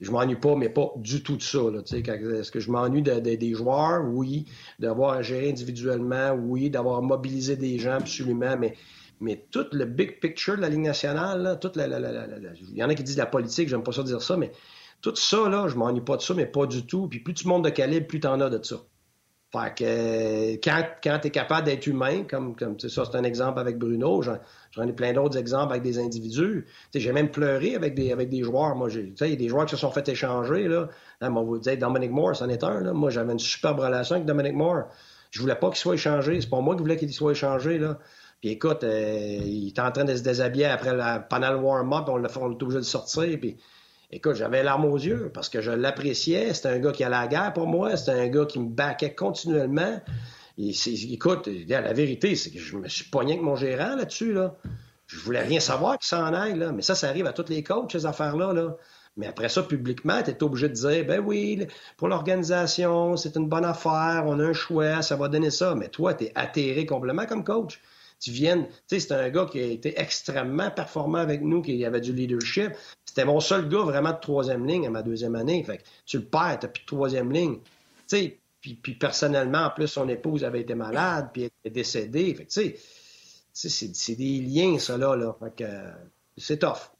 je 0.00 0.10
m'ennuie 0.12 0.36
pas, 0.36 0.54
mais 0.54 0.68
pas 0.68 0.92
du 0.96 1.22
tout 1.22 1.36
de 1.36 1.42
ça. 1.42 1.58
Est-ce 1.58 2.50
que 2.50 2.60
je 2.60 2.70
m'ennuie 2.70 3.02
des 3.02 3.54
joueurs? 3.54 4.04
Oui. 4.04 4.46
D'avoir 4.78 5.14
à 5.14 5.22
gérer 5.22 5.50
individuellement? 5.50 6.32
Oui. 6.32 6.70
D'avoir 6.70 7.02
mobilisé 7.02 7.56
des 7.56 7.78
gens? 7.78 7.94
Absolument. 7.94 8.56
Mais, 8.56 8.74
mais 9.20 9.46
tout 9.50 9.66
le 9.72 9.84
big 9.84 10.20
picture 10.20 10.56
de 10.56 10.60
la 10.60 10.68
Ligue 10.68 10.80
nationale, 10.80 11.58
toute 11.60 11.74
la, 11.74 11.86
il 11.86 12.76
y 12.76 12.84
en 12.84 12.88
a 12.88 12.94
qui 12.94 13.02
disent 13.02 13.16
la 13.16 13.26
politique, 13.26 13.68
j'aime 13.68 13.82
pas 13.82 13.92
ça 13.92 14.04
dire 14.04 14.22
ça, 14.22 14.36
mais 14.36 14.52
tout 15.00 15.16
ça, 15.16 15.48
là, 15.48 15.66
je 15.68 15.74
m'ennuie 15.74 16.00
pas 16.00 16.16
de 16.16 16.22
ça, 16.22 16.34
mais 16.34 16.46
pas 16.46 16.66
du 16.66 16.86
tout. 16.86 17.08
Puis 17.08 17.18
plus 17.18 17.34
tu 17.34 17.48
montes 17.48 17.64
de 17.64 17.70
calibre, 17.70 18.06
plus 18.06 18.20
tu 18.20 18.28
en 18.28 18.40
as 18.40 18.50
de 18.50 18.62
ça. 18.62 18.76
Fait 19.50 19.74
que 19.74 20.54
quand, 20.56 20.82
quand 21.02 21.18
tu 21.22 21.28
es 21.28 21.30
capable 21.30 21.66
d'être 21.66 21.86
humain, 21.86 22.24
comme, 22.24 22.54
comme 22.54 22.78
ça, 22.78 23.04
c'est 23.06 23.16
un 23.16 23.24
exemple 23.24 23.58
avec 23.58 23.78
Bruno, 23.78 24.22
j'en 24.72 24.86
ai 24.86 24.92
plein 24.92 25.12
d'autres 25.12 25.38
exemples 25.38 25.72
avec 25.72 25.82
des 25.82 25.98
individus. 25.98 26.66
J'ai 26.94 27.12
même 27.12 27.30
pleuré 27.30 27.74
avec 27.74 27.94
des, 27.94 28.12
avec 28.12 28.28
des 28.28 28.42
joueurs. 28.42 28.74
Moi, 28.76 28.88
il 28.90 29.12
y 29.20 29.32
a 29.32 29.36
des 29.36 29.48
joueurs 29.48 29.66
qui 29.66 29.72
se 29.72 29.76
sont 29.76 29.90
fait 29.90 30.08
échanger. 30.08 30.68
Là. 30.68 30.88
Là, 31.20 31.30
vous 31.30 31.58
dire, 31.58 31.76
Dominic 31.78 32.10
Moore, 32.10 32.36
c'en 32.36 32.48
est 32.48 32.64
un. 32.64 32.80
Là. 32.80 32.92
Moi, 32.92 33.10
j'avais 33.10 33.32
une 33.32 33.38
superbe 33.38 33.80
relation 33.80 34.16
avec 34.16 34.26
Dominic 34.26 34.54
Moore. 34.54 34.84
Je 35.30 35.40
voulais 35.40 35.56
pas 35.56 35.68
qu'il 35.68 35.78
soit 35.78 35.94
échangé. 35.94 36.40
C'est 36.40 36.50
pas 36.50 36.60
moi 36.60 36.74
qui 36.74 36.82
voulais 36.82 36.96
qu'il 36.96 37.12
soit 37.12 37.32
échangé. 37.32 37.78
Là. 37.78 37.98
Puis 38.40 38.50
écoute, 38.50 38.84
euh, 38.84 39.38
il 39.44 39.68
était 39.68 39.80
en 39.80 39.90
train 39.90 40.04
de 40.04 40.14
se 40.14 40.22
déshabiller 40.22 40.66
après 40.66 40.94
la, 40.94 41.26
le 41.30 41.56
warm-up, 41.56 42.04
on 42.08 42.16
l'a 42.16 42.28
obligé 42.36 42.78
de 42.78 42.82
sortir. 42.82 43.38
Puis 43.40 43.56
Écoute, 44.10 44.36
j'avais 44.36 44.62
l'arme 44.62 44.86
aux 44.86 44.96
yeux 44.96 45.30
parce 45.34 45.50
que 45.50 45.60
je 45.60 45.70
l'appréciais. 45.70 46.54
C'était 46.54 46.70
un 46.70 46.78
gars 46.78 46.92
qui 46.92 47.04
allait 47.04 47.16
à 47.16 47.20
la 47.22 47.26
guerre 47.26 47.52
pour 47.52 47.66
moi. 47.66 47.94
C'était 47.96 48.18
un 48.18 48.28
gars 48.28 48.46
qui 48.46 48.58
me 48.58 48.68
baquait 48.68 49.14
continuellement. 49.14 50.00
Écoute, 50.58 51.48
la 51.68 51.92
vérité, 51.92 52.34
c'est 52.34 52.50
que 52.50 52.58
je 52.58 52.76
me 52.76 52.88
suis 52.88 53.04
pogné 53.04 53.34
avec 53.34 53.44
mon 53.44 53.56
gérant 53.56 53.94
là-dessus. 53.96 54.32
Là. 54.32 54.56
Je 55.06 55.18
voulais 55.20 55.42
rien 55.42 55.60
savoir 55.60 55.98
qu'il 55.98 56.08
s'en 56.08 56.34
aille. 56.34 56.58
Là. 56.58 56.72
Mais 56.72 56.82
ça, 56.82 56.94
ça 56.94 57.08
arrive 57.08 57.26
à 57.26 57.32
tous 57.32 57.48
les 57.48 57.62
coachs, 57.62 57.92
ces 57.92 58.06
affaires-là. 58.06 58.52
Là. 58.52 58.76
Mais 59.16 59.26
après 59.26 59.48
ça, 59.48 59.62
publiquement, 59.62 60.22
tu 60.22 60.30
es 60.30 60.42
obligé 60.42 60.68
de 60.68 60.74
dire, 60.74 61.04
ben 61.06 61.20
oui, 61.24 61.66
pour 61.96 62.08
l'organisation, 62.08 63.16
c'est 63.16 63.36
une 63.36 63.48
bonne 63.48 63.64
affaire, 63.64 64.24
on 64.26 64.38
a 64.40 64.44
un 64.44 64.52
choix, 64.52 65.02
ça 65.02 65.16
va 65.16 65.28
donner 65.28 65.50
ça. 65.50 65.74
Mais 65.74 65.88
toi, 65.88 66.14
tu 66.14 66.24
es 66.24 66.32
atterré 66.34 66.86
complètement 66.86 67.26
comme 67.26 67.44
coach 67.44 67.80
tu 68.20 68.30
viennes. 68.30 68.66
Tu 68.66 68.98
sais, 68.98 69.00
c'est 69.00 69.14
un 69.14 69.30
gars 69.30 69.46
qui 69.46 69.60
a 69.60 69.66
été 69.66 69.98
extrêmement 69.98 70.70
performant 70.70 71.18
avec 71.18 71.42
nous, 71.42 71.62
qui 71.62 71.84
avait 71.84 72.00
du 72.00 72.12
leadership. 72.12 72.72
C'était 73.04 73.24
mon 73.24 73.40
seul 73.40 73.68
gars 73.68 73.82
vraiment 73.82 74.12
de 74.12 74.20
troisième 74.20 74.66
ligne 74.66 74.86
à 74.86 74.90
ma 74.90 75.02
deuxième 75.02 75.34
année. 75.34 75.62
Fait 75.62 75.78
que 75.78 75.82
tu 76.04 76.18
le 76.18 76.24
perds, 76.24 76.58
t'as 76.60 76.68
plus 76.68 76.82
de 76.82 76.86
troisième 76.86 77.32
ligne. 77.32 77.58
Tu 78.08 78.16
sais, 78.16 78.38
puis, 78.60 78.74
puis, 78.74 78.94
personnellement, 78.94 79.66
en 79.66 79.70
plus, 79.70 79.86
son 79.86 80.08
épouse 80.08 80.44
avait 80.44 80.60
été 80.60 80.74
malade, 80.74 81.30
puis 81.32 81.44
elle 81.44 81.50
est 81.64 81.70
décédée. 81.70 82.34
Fait 82.34 82.46
tu 82.46 82.74
sais, 83.52 83.68
c'est 83.92 84.14
des 84.14 84.40
liens, 84.40 84.78
ça, 84.78 84.96
là. 84.96 85.16
là. 85.16 85.36
Fait 85.40 85.64
que 85.64 85.70
c'est 86.36 86.58
tough. 86.58 86.90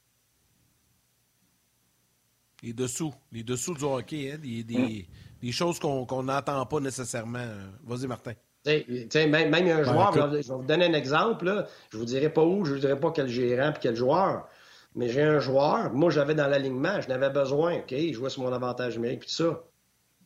Les 2.62 2.72
dessous, 2.72 3.14
les 3.30 3.44
dessous 3.44 3.74
du 3.74 3.84
hockey, 3.84 4.32
hein, 4.32 4.38
des, 4.42 4.64
des, 4.64 5.08
des 5.40 5.52
choses 5.52 5.78
qu'on 5.78 6.22
n'entend 6.22 6.66
pas 6.66 6.80
nécessairement. 6.80 7.46
Vas-y, 7.84 8.06
Martin. 8.06 8.32
même, 8.66 9.50
même 9.50 9.68
un 9.68 9.82
joueur, 9.84 10.12
je 10.12 10.36
vais 10.36 10.54
vous 10.54 10.64
donner 10.64 10.86
un 10.86 10.92
exemple. 10.94 11.44
Là. 11.44 11.66
Je 11.90 11.98
vous 11.98 12.04
dirai 12.04 12.32
pas 12.32 12.44
où, 12.44 12.64
je 12.64 12.74
vous 12.74 12.80
dirai 12.80 12.98
pas 12.98 13.12
quel 13.12 13.28
gérant 13.28 13.70
et 13.70 13.78
quel 13.80 13.94
joueur. 13.94 14.48
Mais 14.94 15.08
j'ai 15.08 15.22
un 15.22 15.38
joueur, 15.38 15.92
moi 15.92 16.10
j'avais 16.10 16.34
dans 16.34 16.48
l'alignement, 16.48 17.00
je 17.00 17.08
n'avais 17.08 17.30
besoin, 17.30 17.78
OK? 17.78 17.92
Il 17.92 18.14
jouait 18.14 18.30
sur 18.30 18.42
mon 18.42 18.52
avantage 18.52 18.96
numérique 18.96 19.20
puis 19.20 19.28
tout 19.28 19.44
ça. 19.44 19.62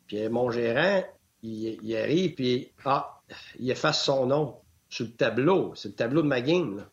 Puis 0.07 0.29
mon 0.29 0.51
gérant, 0.51 1.03
il, 1.43 1.97
arrive 1.97 2.35
puis 2.35 2.73
ah, 2.85 3.21
il 3.59 3.71
efface 3.71 4.05
son 4.05 4.27
nom 4.27 4.57
sur 4.89 5.07
le 5.07 5.13
tableau. 5.13 5.73
C'est 5.75 5.89
le 5.89 5.95
tableau 5.95 6.23
de 6.23 6.29
ma 6.29 6.41
game. 6.41 6.77
Là. 6.77 6.89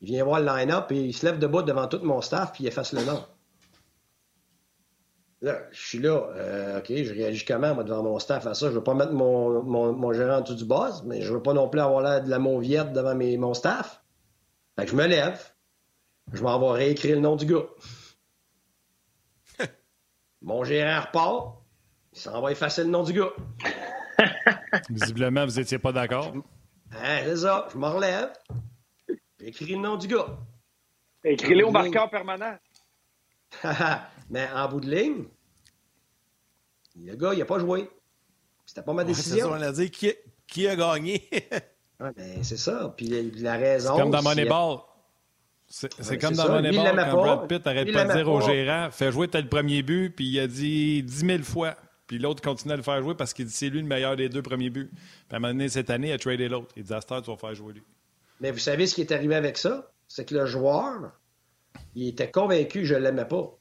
Il 0.00 0.08
vient 0.08 0.24
voir 0.24 0.40
le 0.40 0.46
line-up 0.46 0.92
et 0.92 1.00
il 1.00 1.14
se 1.14 1.24
lève 1.24 1.38
debout 1.38 1.62
devant 1.62 1.86
tout 1.88 2.00
mon 2.02 2.20
staff 2.20 2.52
puis 2.52 2.64
il 2.64 2.66
efface 2.66 2.92
le 2.92 3.04
nom. 3.04 3.24
Là, 5.40 5.60
je 5.72 5.86
suis 5.86 5.98
là, 5.98 6.30
euh, 6.36 6.78
OK, 6.78 6.86
je 6.88 7.12
réagis 7.12 7.44
comment, 7.44 7.74
moi, 7.74 7.84
devant 7.84 8.02
mon 8.02 8.18
staff 8.18 8.46
à 8.46 8.54
ça? 8.54 8.70
Je 8.70 8.76
veux 8.76 8.82
pas 8.82 8.94
mettre 8.94 9.12
mon, 9.12 9.62
mon, 9.62 10.12
gérant 10.14 10.38
en 10.38 10.40
dessous 10.40 10.54
du 10.54 10.64
boss, 10.64 11.02
mais 11.04 11.20
je 11.20 11.34
veux 11.34 11.42
pas 11.42 11.52
non 11.52 11.68
plus 11.68 11.80
avoir 11.80 12.00
l'air 12.00 12.22
de 12.22 12.30
la 12.30 12.38
mauviette 12.38 12.94
devant 12.94 13.14
mes, 13.14 13.36
mon 13.36 13.52
staff. 13.52 14.02
Fait 14.76 14.86
que 14.86 14.90
je 14.90 14.96
me 14.96 15.06
lève, 15.06 15.52
je 16.32 16.42
m'en 16.42 16.58
vais 16.58 16.84
réécrire 16.84 17.16
le 17.16 17.20
nom 17.20 17.36
du 17.36 17.44
gars. 17.44 17.66
mon 20.42 20.64
gérant 20.64 21.02
repart, 21.02 21.63
il 22.14 22.20
s'en 22.20 22.40
va 22.40 22.52
effacer 22.52 22.84
le 22.84 22.90
nom 22.90 23.02
du 23.02 23.12
gars. 23.12 23.32
Visiblement, 24.90 25.44
vous 25.46 25.56
n'étiez 25.56 25.78
pas 25.78 25.92
d'accord. 25.92 26.32
Hein, 26.92 27.20
c'est 27.24 27.36
ça, 27.36 27.68
je 27.72 27.78
me 27.78 27.86
relève, 27.86 28.32
j'écris 29.40 29.66
le 29.66 29.80
nom 29.80 29.96
du 29.96 30.06
gars. 30.06 30.38
Écris-le 31.24 31.66
au 31.66 31.70
marqueur 31.70 32.08
permanent. 32.10 32.56
Mais 34.30 34.48
en 34.54 34.68
bout 34.68 34.80
de 34.80 34.90
ligne, 34.90 35.24
le 36.96 37.16
gars, 37.16 37.32
il 37.32 37.40
n'a 37.40 37.44
pas 37.44 37.58
joué. 37.58 37.90
C'était 38.64 38.82
pas 38.82 38.92
ma 38.92 39.04
décision. 39.04 39.50
on 39.50 39.60
a 39.60 39.72
dit 39.72 39.90
qui, 39.90 40.12
qui 40.46 40.68
a 40.68 40.76
gagné? 40.76 41.28
ouais, 42.00 42.12
ben, 42.16 42.42
c'est 42.44 42.56
ça. 42.56 42.94
Puis 42.96 43.08
la 43.40 43.54
raison. 43.54 43.94
C'est 43.94 44.00
comme 44.00 44.10
dans 44.10 44.22
Moneyball. 44.22 44.78
C'est 45.66 46.18
comme 46.18 46.34
dans 46.34 46.48
Moneyball 46.48 46.96
quand 46.96 47.16
Brad 47.16 47.48
Pitt 47.48 47.66
arrête 47.66 47.92
pas 47.92 48.04
de 48.04 48.12
dire 48.12 48.28
au 48.28 48.40
gérant 48.40 48.90
fais 48.92 49.10
jouer 49.10 49.28
tel 49.28 49.48
premier 49.48 49.82
but, 49.82 50.10
puis 50.10 50.26
il 50.26 50.40
a 50.40 50.46
dit 50.46 51.02
10 51.02 51.26
000 51.26 51.42
fois. 51.42 51.74
Puis 52.14 52.22
l'autre 52.22 52.40
continue 52.40 52.74
à 52.74 52.76
le 52.76 52.82
faire 52.82 53.02
jouer 53.02 53.16
parce 53.16 53.34
qu'il 53.34 53.44
dit 53.44 53.52
c'est 53.52 53.68
lui 53.68 53.80
le 53.80 53.88
meilleur 53.88 54.14
des 54.14 54.28
deux 54.28 54.40
premiers 54.40 54.70
buts. 54.70 54.88
Puis 54.92 55.00
à 55.32 55.34
un 55.34 55.40
moment 55.40 55.52
donné, 55.52 55.68
cette 55.68 55.90
année, 55.90 56.10
il 56.10 56.12
a 56.12 56.18
tradé 56.18 56.48
l'autre. 56.48 56.72
Il 56.76 56.84
dit 56.84 56.94
à 56.94 57.00
tu 57.00 57.12
vas 57.12 57.36
faire 57.36 57.54
jouer 57.56 57.72
lui. 57.72 57.82
Mais 58.40 58.52
vous 58.52 58.60
savez 58.60 58.86
ce 58.86 58.94
qui 58.94 59.00
est 59.00 59.10
arrivé 59.10 59.34
avec 59.34 59.58
ça? 59.58 59.90
C'est 60.06 60.24
que 60.24 60.32
le 60.32 60.46
joueur, 60.46 61.10
il 61.96 62.06
était 62.06 62.30
convaincu 62.30 62.82
que 62.82 62.84
je 62.84 62.94
ne 62.94 63.00
l'aimais 63.00 63.24
pas. 63.24 63.58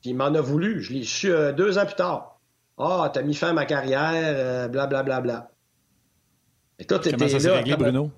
Puis 0.00 0.10
il 0.10 0.14
m'en 0.14 0.26
a 0.26 0.40
voulu. 0.40 0.80
Je 0.80 0.92
l'ai 0.92 1.02
su 1.02 1.32
euh, 1.32 1.50
deux 1.50 1.76
ans 1.76 1.86
plus 1.86 1.96
tard. 1.96 2.38
Ah, 2.78 3.10
t'as 3.12 3.22
mis 3.22 3.34
fin 3.34 3.48
à 3.48 3.52
ma 3.52 3.66
carrière, 3.66 4.68
blablabla. 4.68 5.02
Bla, 5.02 5.20
bla, 5.20 5.20
bla. 5.20 5.50
Et 6.78 6.84
toi, 6.84 7.00
t'étais 7.00 7.26
là. 7.26 7.40
Ça 7.40 7.52
réglé, 7.54 7.74
Bruno? 7.74 8.12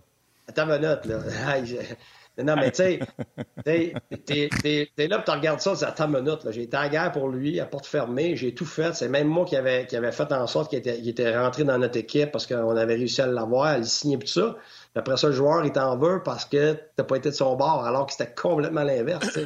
Attends 0.46 0.68
une 0.68 0.78
minute, 0.78 1.06
là. 1.06 1.20
non, 2.44 2.54
mais 2.56 2.70
tu 2.70 2.76
sais, 2.76 3.00
t'es 4.94 5.08
là, 5.08 5.22
tu 5.24 5.30
regardes 5.30 5.60
ça, 5.60 5.74
c'est 5.74 5.86
attends 5.86 6.06
une 6.12 6.20
minute. 6.20 6.40
J'ai 6.50 6.64
été 6.64 6.76
à 6.76 6.88
guerre 6.88 7.12
pour 7.12 7.28
lui, 7.28 7.60
à 7.60 7.66
porte 7.66 7.86
fermée, 7.86 8.36
j'ai 8.36 8.54
tout 8.54 8.66
fait. 8.66 8.94
C'est 8.94 9.08
même 9.08 9.26
moi 9.26 9.46
qui 9.46 9.56
avait, 9.56 9.86
qui 9.86 9.96
avait 9.96 10.12
fait 10.12 10.30
en 10.32 10.46
sorte 10.46 10.68
qu'il 10.68 10.78
était, 10.78 11.00
était, 11.00 11.36
rentré 11.36 11.64
dans 11.64 11.78
notre 11.78 11.96
équipe 11.98 12.32
parce 12.32 12.46
qu'on 12.46 12.76
avait 12.76 12.94
réussi 12.94 13.22
à 13.22 13.26
l'avoir, 13.26 13.64
à 13.64 13.78
le 13.78 13.84
signer 13.84 14.18
tout 14.18 14.26
ça. 14.26 14.56
Puis 14.92 15.00
après 15.00 15.16
ça, 15.16 15.28
le 15.28 15.32
joueur, 15.32 15.64
il 15.64 15.72
t'en 15.72 15.96
veut 15.96 16.22
parce 16.22 16.44
que 16.44 16.76
t'as 16.94 17.04
pas 17.04 17.16
été 17.16 17.30
de 17.30 17.34
son 17.34 17.56
bord, 17.56 17.84
alors 17.86 18.06
que 18.06 18.12
c'était 18.12 18.32
complètement 18.34 18.82
l'inverse. 18.82 19.38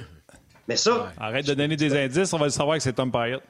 Mais 0.66 0.76
ça. 0.76 1.12
Arrête 1.18 1.46
de 1.46 1.54
donner 1.54 1.76
des 1.76 1.96
indices, 1.96 2.32
on 2.32 2.38
va 2.38 2.46
le 2.46 2.50
savoir 2.50 2.76
que 2.76 2.82
c'est 2.82 2.92
Tom 2.92 3.12
Payette. 3.12 3.42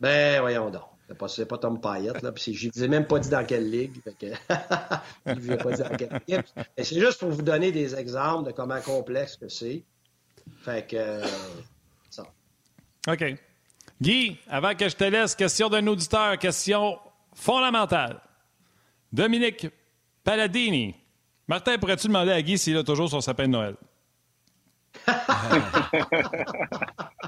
Ben, 0.00 0.40
voyons 0.40 0.70
donc. 0.70 0.93
C'est 1.06 1.18
pas, 1.18 1.26
pas 1.46 1.58
Tom 1.58 1.80
Payette, 1.80 2.22
là. 2.22 2.32
Puis 2.32 2.54
je 2.54 2.70
ne 2.80 2.86
même 2.86 3.06
pas 3.06 3.18
dit 3.18 3.28
dans 3.28 3.44
quelle 3.44 3.70
ligue. 3.70 4.00
je 5.26 5.32
ne 5.32 5.56
pas 5.56 5.72
dit 5.72 5.82
dans 5.82 5.96
quelle 5.96 6.20
ligue. 6.26 6.42
c'est 6.78 6.98
juste 6.98 7.20
pour 7.20 7.30
vous 7.30 7.42
donner 7.42 7.72
des 7.72 7.94
exemples 7.94 8.46
de 8.46 8.52
comment 8.52 8.80
complexe 8.80 9.36
que 9.36 9.48
c'est. 9.48 9.82
Fait 10.62 10.86
que. 10.86 11.20
ça. 12.10 12.24
OK. 13.08 13.24
Guy, 14.00 14.38
avant 14.48 14.74
que 14.74 14.88
je 14.88 14.96
te 14.96 15.04
laisse, 15.04 15.34
question 15.34 15.68
d'un 15.68 15.86
auditeur, 15.86 16.38
question 16.38 16.98
fondamentale. 17.34 18.20
Dominique 19.12 19.68
Paladini. 20.24 20.94
Martin, 21.46 21.78
pourrais-tu 21.78 22.08
demander 22.08 22.32
à 22.32 22.40
Guy 22.40 22.56
s'il 22.56 22.78
a 22.78 22.82
toujours 22.82 23.10
son 23.10 23.20
sapin 23.20 23.44
de 23.44 23.52
Noël? 23.52 23.76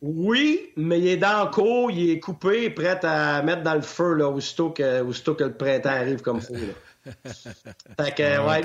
oui, 0.00 0.72
mais 0.76 1.00
il 1.00 1.08
est 1.08 1.16
dans 1.16 1.44
le 1.44 1.50
cours, 1.50 1.90
il 1.90 2.10
est 2.10 2.20
coupé, 2.20 2.70
prêt 2.70 3.04
à 3.04 3.42
mettre 3.42 3.62
dans 3.62 3.74
le 3.74 3.82
feu 3.82 4.14
là, 4.14 4.28
aussitôt, 4.28 4.70
que, 4.70 5.02
aussitôt 5.02 5.34
que 5.34 5.44
le 5.44 5.54
printemps 5.54 5.88
arrive 5.88 6.22
comme 6.22 6.40
fou. 6.40 6.54
fait 7.04 8.14
que, 8.14 8.36
ah, 8.36 8.46
ouais, 8.46 8.62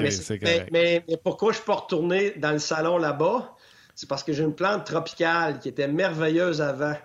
mais, 0.71 1.03
mais, 1.07 1.17
pourquoi 1.23 1.51
je 1.53 1.61
peux 1.61 1.71
retourner 1.71 2.31
dans 2.31 2.51
le 2.51 2.59
salon 2.59 2.97
là-bas? 2.97 3.55
C'est 3.95 4.07
parce 4.07 4.23
que 4.23 4.33
j'ai 4.33 4.43
une 4.43 4.55
plante 4.55 4.85
tropicale 4.85 5.59
qui 5.59 5.69
était 5.69 5.87
merveilleuse 5.87 6.61
avant. 6.61 6.95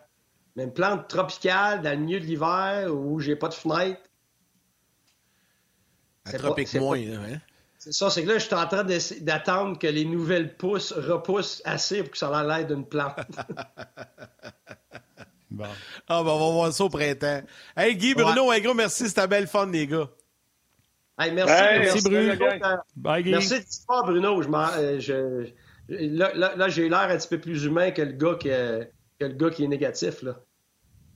Mais 0.57 0.64
une 0.64 0.72
plante 0.72 1.09
tropicale 1.09 1.83
dans 1.83 1.91
le 1.91 2.05
milieu 2.05 2.20
de 2.20 2.24
l'hiver 2.24 2.95
où 2.95 3.20
j'ai 3.20 3.37
pas 3.37 3.49
de 3.49 3.55
fenêtre. 3.55 4.01
C'est 6.24 6.39
tropique 6.39 6.74
moins, 6.74 6.99
hein? 6.99 7.41
C'est 7.79 7.93
ça, 7.93 8.11
c'est 8.11 8.24
que 8.24 8.29
là, 8.29 8.39
je 8.39 8.45
suis 8.45 8.55
en 8.55 8.66
train 8.66 8.85
d'attendre 9.20 9.79
que 9.79 9.87
les 9.87 10.05
nouvelles 10.05 10.57
pousses 10.57 10.93
repoussent 10.93 11.62
assez 11.64 12.03
pour 12.03 12.11
que 12.11 12.18
ça 12.18 12.29
ait 12.29 12.47
l'air 12.47 12.66
d'une 12.66 12.85
plante. 12.85 13.14
bon. 15.51 15.64
Ah, 16.09 16.22
ben, 16.24 16.31
on 16.31 16.35
va 16.39 16.53
voir 16.53 16.72
ça 16.72 16.85
au 16.85 16.89
printemps. 16.89 17.43
Hey, 17.76 17.97
Guy, 17.97 18.14
Bruno, 18.14 18.51
un 18.51 18.59
gros 18.59 18.74
merci, 18.74 19.09
c'était 19.09 19.29
belle 19.29 19.47
fun, 19.47 19.66
les 19.66 19.87
gars. 19.87 20.09
Hey, 21.20 21.31
merci, 21.31 21.53
merci, 21.53 22.03
Bruno. 22.03 22.35
Bye, 22.97 23.22
Guy. 23.22 23.31
Merci 23.31 23.61
de 23.61 24.07
Bruno. 24.07 24.43
Je, 24.43 24.99
je, 24.99 25.47
là, 25.89 26.33
là, 26.57 26.68
j'ai 26.68 26.89
l'air 26.89 27.11
un 27.11 27.16
petit 27.16 27.29
peu 27.29 27.39
plus 27.39 27.64
humain 27.64 27.93
que 27.93 28.03
le 28.03 28.12
gars 28.12 28.35
qui, 28.41 28.49
est, 28.49 28.91
que 29.20 29.26
le 29.26 29.35
gars 29.35 29.51
qui 29.51 29.62
est 29.62 29.68
négatif. 29.68 30.22
Là. 30.22 30.35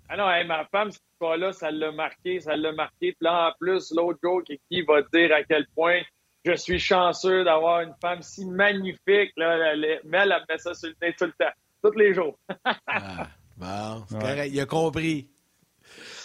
Ah 0.08 0.16
non, 0.16 0.26
ma 0.46 0.64
femme, 0.66 0.92
cette 0.92 1.02
fois-là, 1.18 1.52
ça 1.52 1.72
l'a 1.72 1.90
marqué, 1.90 2.38
ça 2.38 2.56
l'a 2.56 2.70
marqué. 2.70 3.12
Puis 3.12 3.16
là, 3.20 3.48
en 3.48 3.52
plus, 3.58 3.92
l'autre 3.96 4.20
gars 4.22 4.54
qui 4.70 4.82
va 4.82 5.02
dire 5.12 5.34
à 5.34 5.42
quel 5.42 5.66
point 5.74 6.02
je 6.44 6.54
suis 6.54 6.78
chanceux 6.78 7.44
d'avoir 7.44 7.82
une 7.82 7.94
femme 8.00 8.22
si 8.22 8.44
magnifique. 8.44 9.32
Là, 9.36 9.74
mais 10.04 10.18
elle, 10.18 10.44
met 10.48 10.58
ça 10.58 10.74
sur 10.74 10.88
le 10.88 11.06
nez 11.06 11.14
tout 11.18 11.26
le 11.26 11.32
temps, 11.32 11.52
tous 11.82 11.96
les 11.96 12.14
jours. 12.14 12.38
ah, 12.64 13.28
bon, 13.56 14.04
c'est 14.08 14.18
correct, 14.18 14.50
il 14.52 14.60
a 14.60 14.66
compris. 14.66 15.28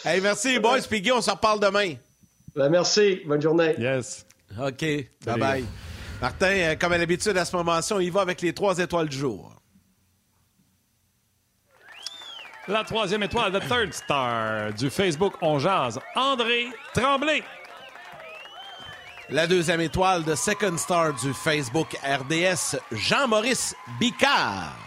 Hey, 0.06 0.22
merci, 0.22 0.60
boys. 0.60 0.82
Piggy, 0.90 1.12
on 1.12 1.22
s'en 1.22 1.34
reparle 1.34 1.60
demain. 1.60 1.96
Ben, 2.56 2.70
merci. 2.70 3.22
Bonne 3.26 3.42
journée. 3.42 3.76
Yes. 3.78 4.26
OK. 4.60 4.84
Bye-bye. 5.26 5.66
Martin, 6.22 6.48
euh, 6.48 6.76
comme 6.76 6.94
à 6.94 6.98
l'habitude, 6.98 7.38
à 7.38 7.46
ce 7.46 7.56
moment-ci, 7.56 7.94
on 7.94 8.00
y 8.00 8.10
va 8.10 8.22
avec 8.22 8.42
les 8.42 8.54
trois 8.54 8.80
étoiles 8.80 9.10
du 9.10 9.18
jour. 9.18 9.54
La 12.68 12.84
troisième 12.84 13.24
étoile, 13.24 13.54
the 13.54 13.66
third 13.66 13.94
star 13.94 14.74
du 14.74 14.90
Facebook 14.90 15.36
On 15.42 15.58
Jazz, 15.58 16.00
André 16.16 16.68
Tremblay. 16.94 17.42
La 19.30 19.46
deuxième 19.46 19.82
étoile 19.82 20.24
de 20.24 20.36
Second 20.36 20.78
Star 20.78 21.14
du 21.14 21.34
Facebook 21.34 21.98
RDS, 22.02 22.78
Jean-Maurice 22.94 23.76
Bicard. 24.00 24.78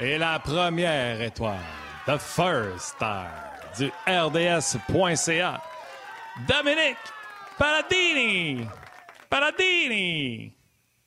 Et 0.00 0.18
la 0.18 0.40
première 0.40 1.22
étoile, 1.22 1.60
The 2.04 2.18
First 2.18 2.96
Star 2.96 3.30
du 3.78 3.92
RDS.ca, 4.08 5.62
Dominique 6.48 6.96
Paladini. 7.56 8.66
Paladini. 9.30 10.57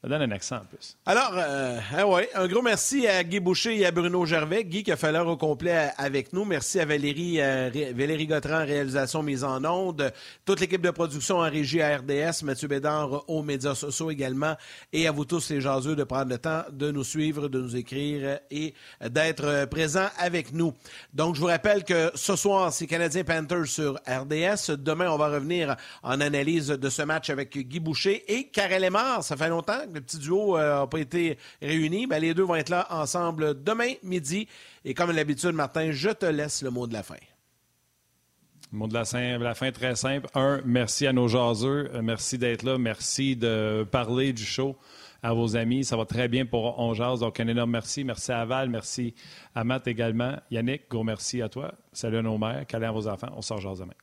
Ça 0.01 0.07
donne 0.07 0.23
un 0.23 0.31
accent 0.31 0.55
en 0.55 0.65
plus. 0.65 0.97
Alors, 1.05 1.33
euh, 1.35 1.79
ah 1.95 2.07
ouais, 2.07 2.27
un 2.33 2.47
gros 2.47 2.63
merci 2.63 3.05
à 3.05 3.23
Guy 3.23 3.39
Boucher 3.39 3.77
et 3.77 3.85
à 3.85 3.91
Bruno 3.91 4.25
Gervais. 4.25 4.63
Guy 4.63 4.83
qui 4.83 4.91
a 4.91 4.97
fait 4.97 5.11
l'heure 5.11 5.27
au 5.27 5.37
complet 5.37 5.91
avec 5.95 6.33
nous. 6.33 6.43
Merci 6.43 6.79
à 6.79 6.85
Valérie, 6.85 7.39
euh, 7.39 7.69
Valérie 7.93 8.25
Gautran, 8.25 8.65
réalisation 8.65 9.21
mise 9.21 9.43
en 9.43 9.63
onde. 9.63 10.11
Toute 10.43 10.59
l'équipe 10.59 10.81
de 10.81 10.89
production 10.89 11.37
en 11.37 11.47
régie 11.47 11.83
à 11.83 11.97
RDS. 11.97 12.43
Mathieu 12.43 12.67
Bédard 12.67 13.29
aux 13.29 13.43
médias 13.43 13.75
sociaux 13.75 14.09
également. 14.09 14.55
Et 14.91 15.07
à 15.07 15.11
vous 15.11 15.23
tous 15.23 15.51
les 15.51 15.61
jaseux 15.61 15.95
de 15.95 16.03
prendre 16.03 16.31
le 16.31 16.39
temps 16.39 16.63
de 16.71 16.89
nous 16.89 17.03
suivre, 17.03 17.47
de 17.47 17.61
nous 17.61 17.75
écrire 17.75 18.39
et 18.49 18.73
d'être 19.07 19.65
présents 19.65 20.09
avec 20.17 20.51
nous. 20.51 20.73
Donc, 21.13 21.35
je 21.35 21.41
vous 21.41 21.47
rappelle 21.47 21.83
que 21.83 22.09
ce 22.15 22.35
soir, 22.35 22.73
c'est 22.73 22.87
Canadien 22.87 23.23
Panthers 23.23 23.67
sur 23.67 23.99
RDS. 24.07 24.77
Demain, 24.79 25.11
on 25.11 25.17
va 25.17 25.29
revenir 25.29 25.75
en 26.01 26.19
analyse 26.21 26.69
de 26.69 26.89
ce 26.89 27.03
match 27.03 27.29
avec 27.29 27.55
Guy 27.55 27.79
Boucher 27.79 28.23
et 28.27 28.47
Karel 28.47 28.81
Lemar. 28.81 29.23
Ça 29.23 29.37
fait 29.37 29.49
longtemps 29.49 29.90
Le 29.93 30.01
petit 30.01 30.17
duo 30.17 30.57
n'a 30.57 30.87
pas 30.87 30.99
été 30.99 31.37
réuni. 31.61 32.07
Ben, 32.07 32.19
les 32.19 32.33
deux 32.33 32.43
vont 32.43 32.55
être 32.55 32.69
là 32.69 32.87
ensemble 32.89 33.63
demain 33.63 33.93
midi. 34.03 34.47
Et 34.85 34.93
comme 34.93 35.13
d'habitude, 35.13 35.51
Martin, 35.51 35.91
je 35.91 36.09
te 36.09 36.25
laisse 36.25 36.61
le 36.61 36.69
mot 36.69 36.87
de 36.87 36.93
la 36.93 37.03
fin. 37.03 37.15
Le 38.71 38.77
mot 38.77 38.87
de 38.87 38.93
la, 38.93 39.03
fin, 39.03 39.37
la 39.37 39.53
très 39.53 39.95
simple. 39.95 40.27
Un, 40.33 40.61
merci 40.63 41.05
à 41.05 41.13
nos 41.13 41.27
jaseux. 41.27 41.91
Merci 42.01 42.37
d'être 42.37 42.63
là. 42.63 42.77
Merci 42.77 43.35
de 43.35 43.85
parler 43.91 44.31
du 44.31 44.43
show 44.43 44.77
à 45.23 45.33
vos 45.33 45.55
amis. 45.55 45.83
Ça 45.83 45.97
va 45.97 46.05
très 46.05 46.27
bien 46.27 46.45
pour 46.45 46.79
On 46.79 46.93
Donc, 47.17 47.39
un 47.39 47.47
énorme 47.47 47.71
merci. 47.71 48.03
Merci 48.03 48.31
à 48.31 48.45
Val. 48.45 48.69
Merci 48.69 49.13
à 49.55 49.63
Matt 49.63 49.87
également. 49.87 50.37
Yannick, 50.49 50.89
gros 50.89 51.03
merci 51.03 51.41
à 51.41 51.49
toi. 51.49 51.73
Salut 51.91 52.17
à 52.17 52.21
nos 52.21 52.37
mères. 52.37 52.65
Câlin 52.65 52.89
à 52.89 52.91
vos 52.91 53.07
enfants. 53.07 53.29
On 53.35 53.41
sort 53.41 53.59
jase 53.59 53.79
demain. 53.79 53.93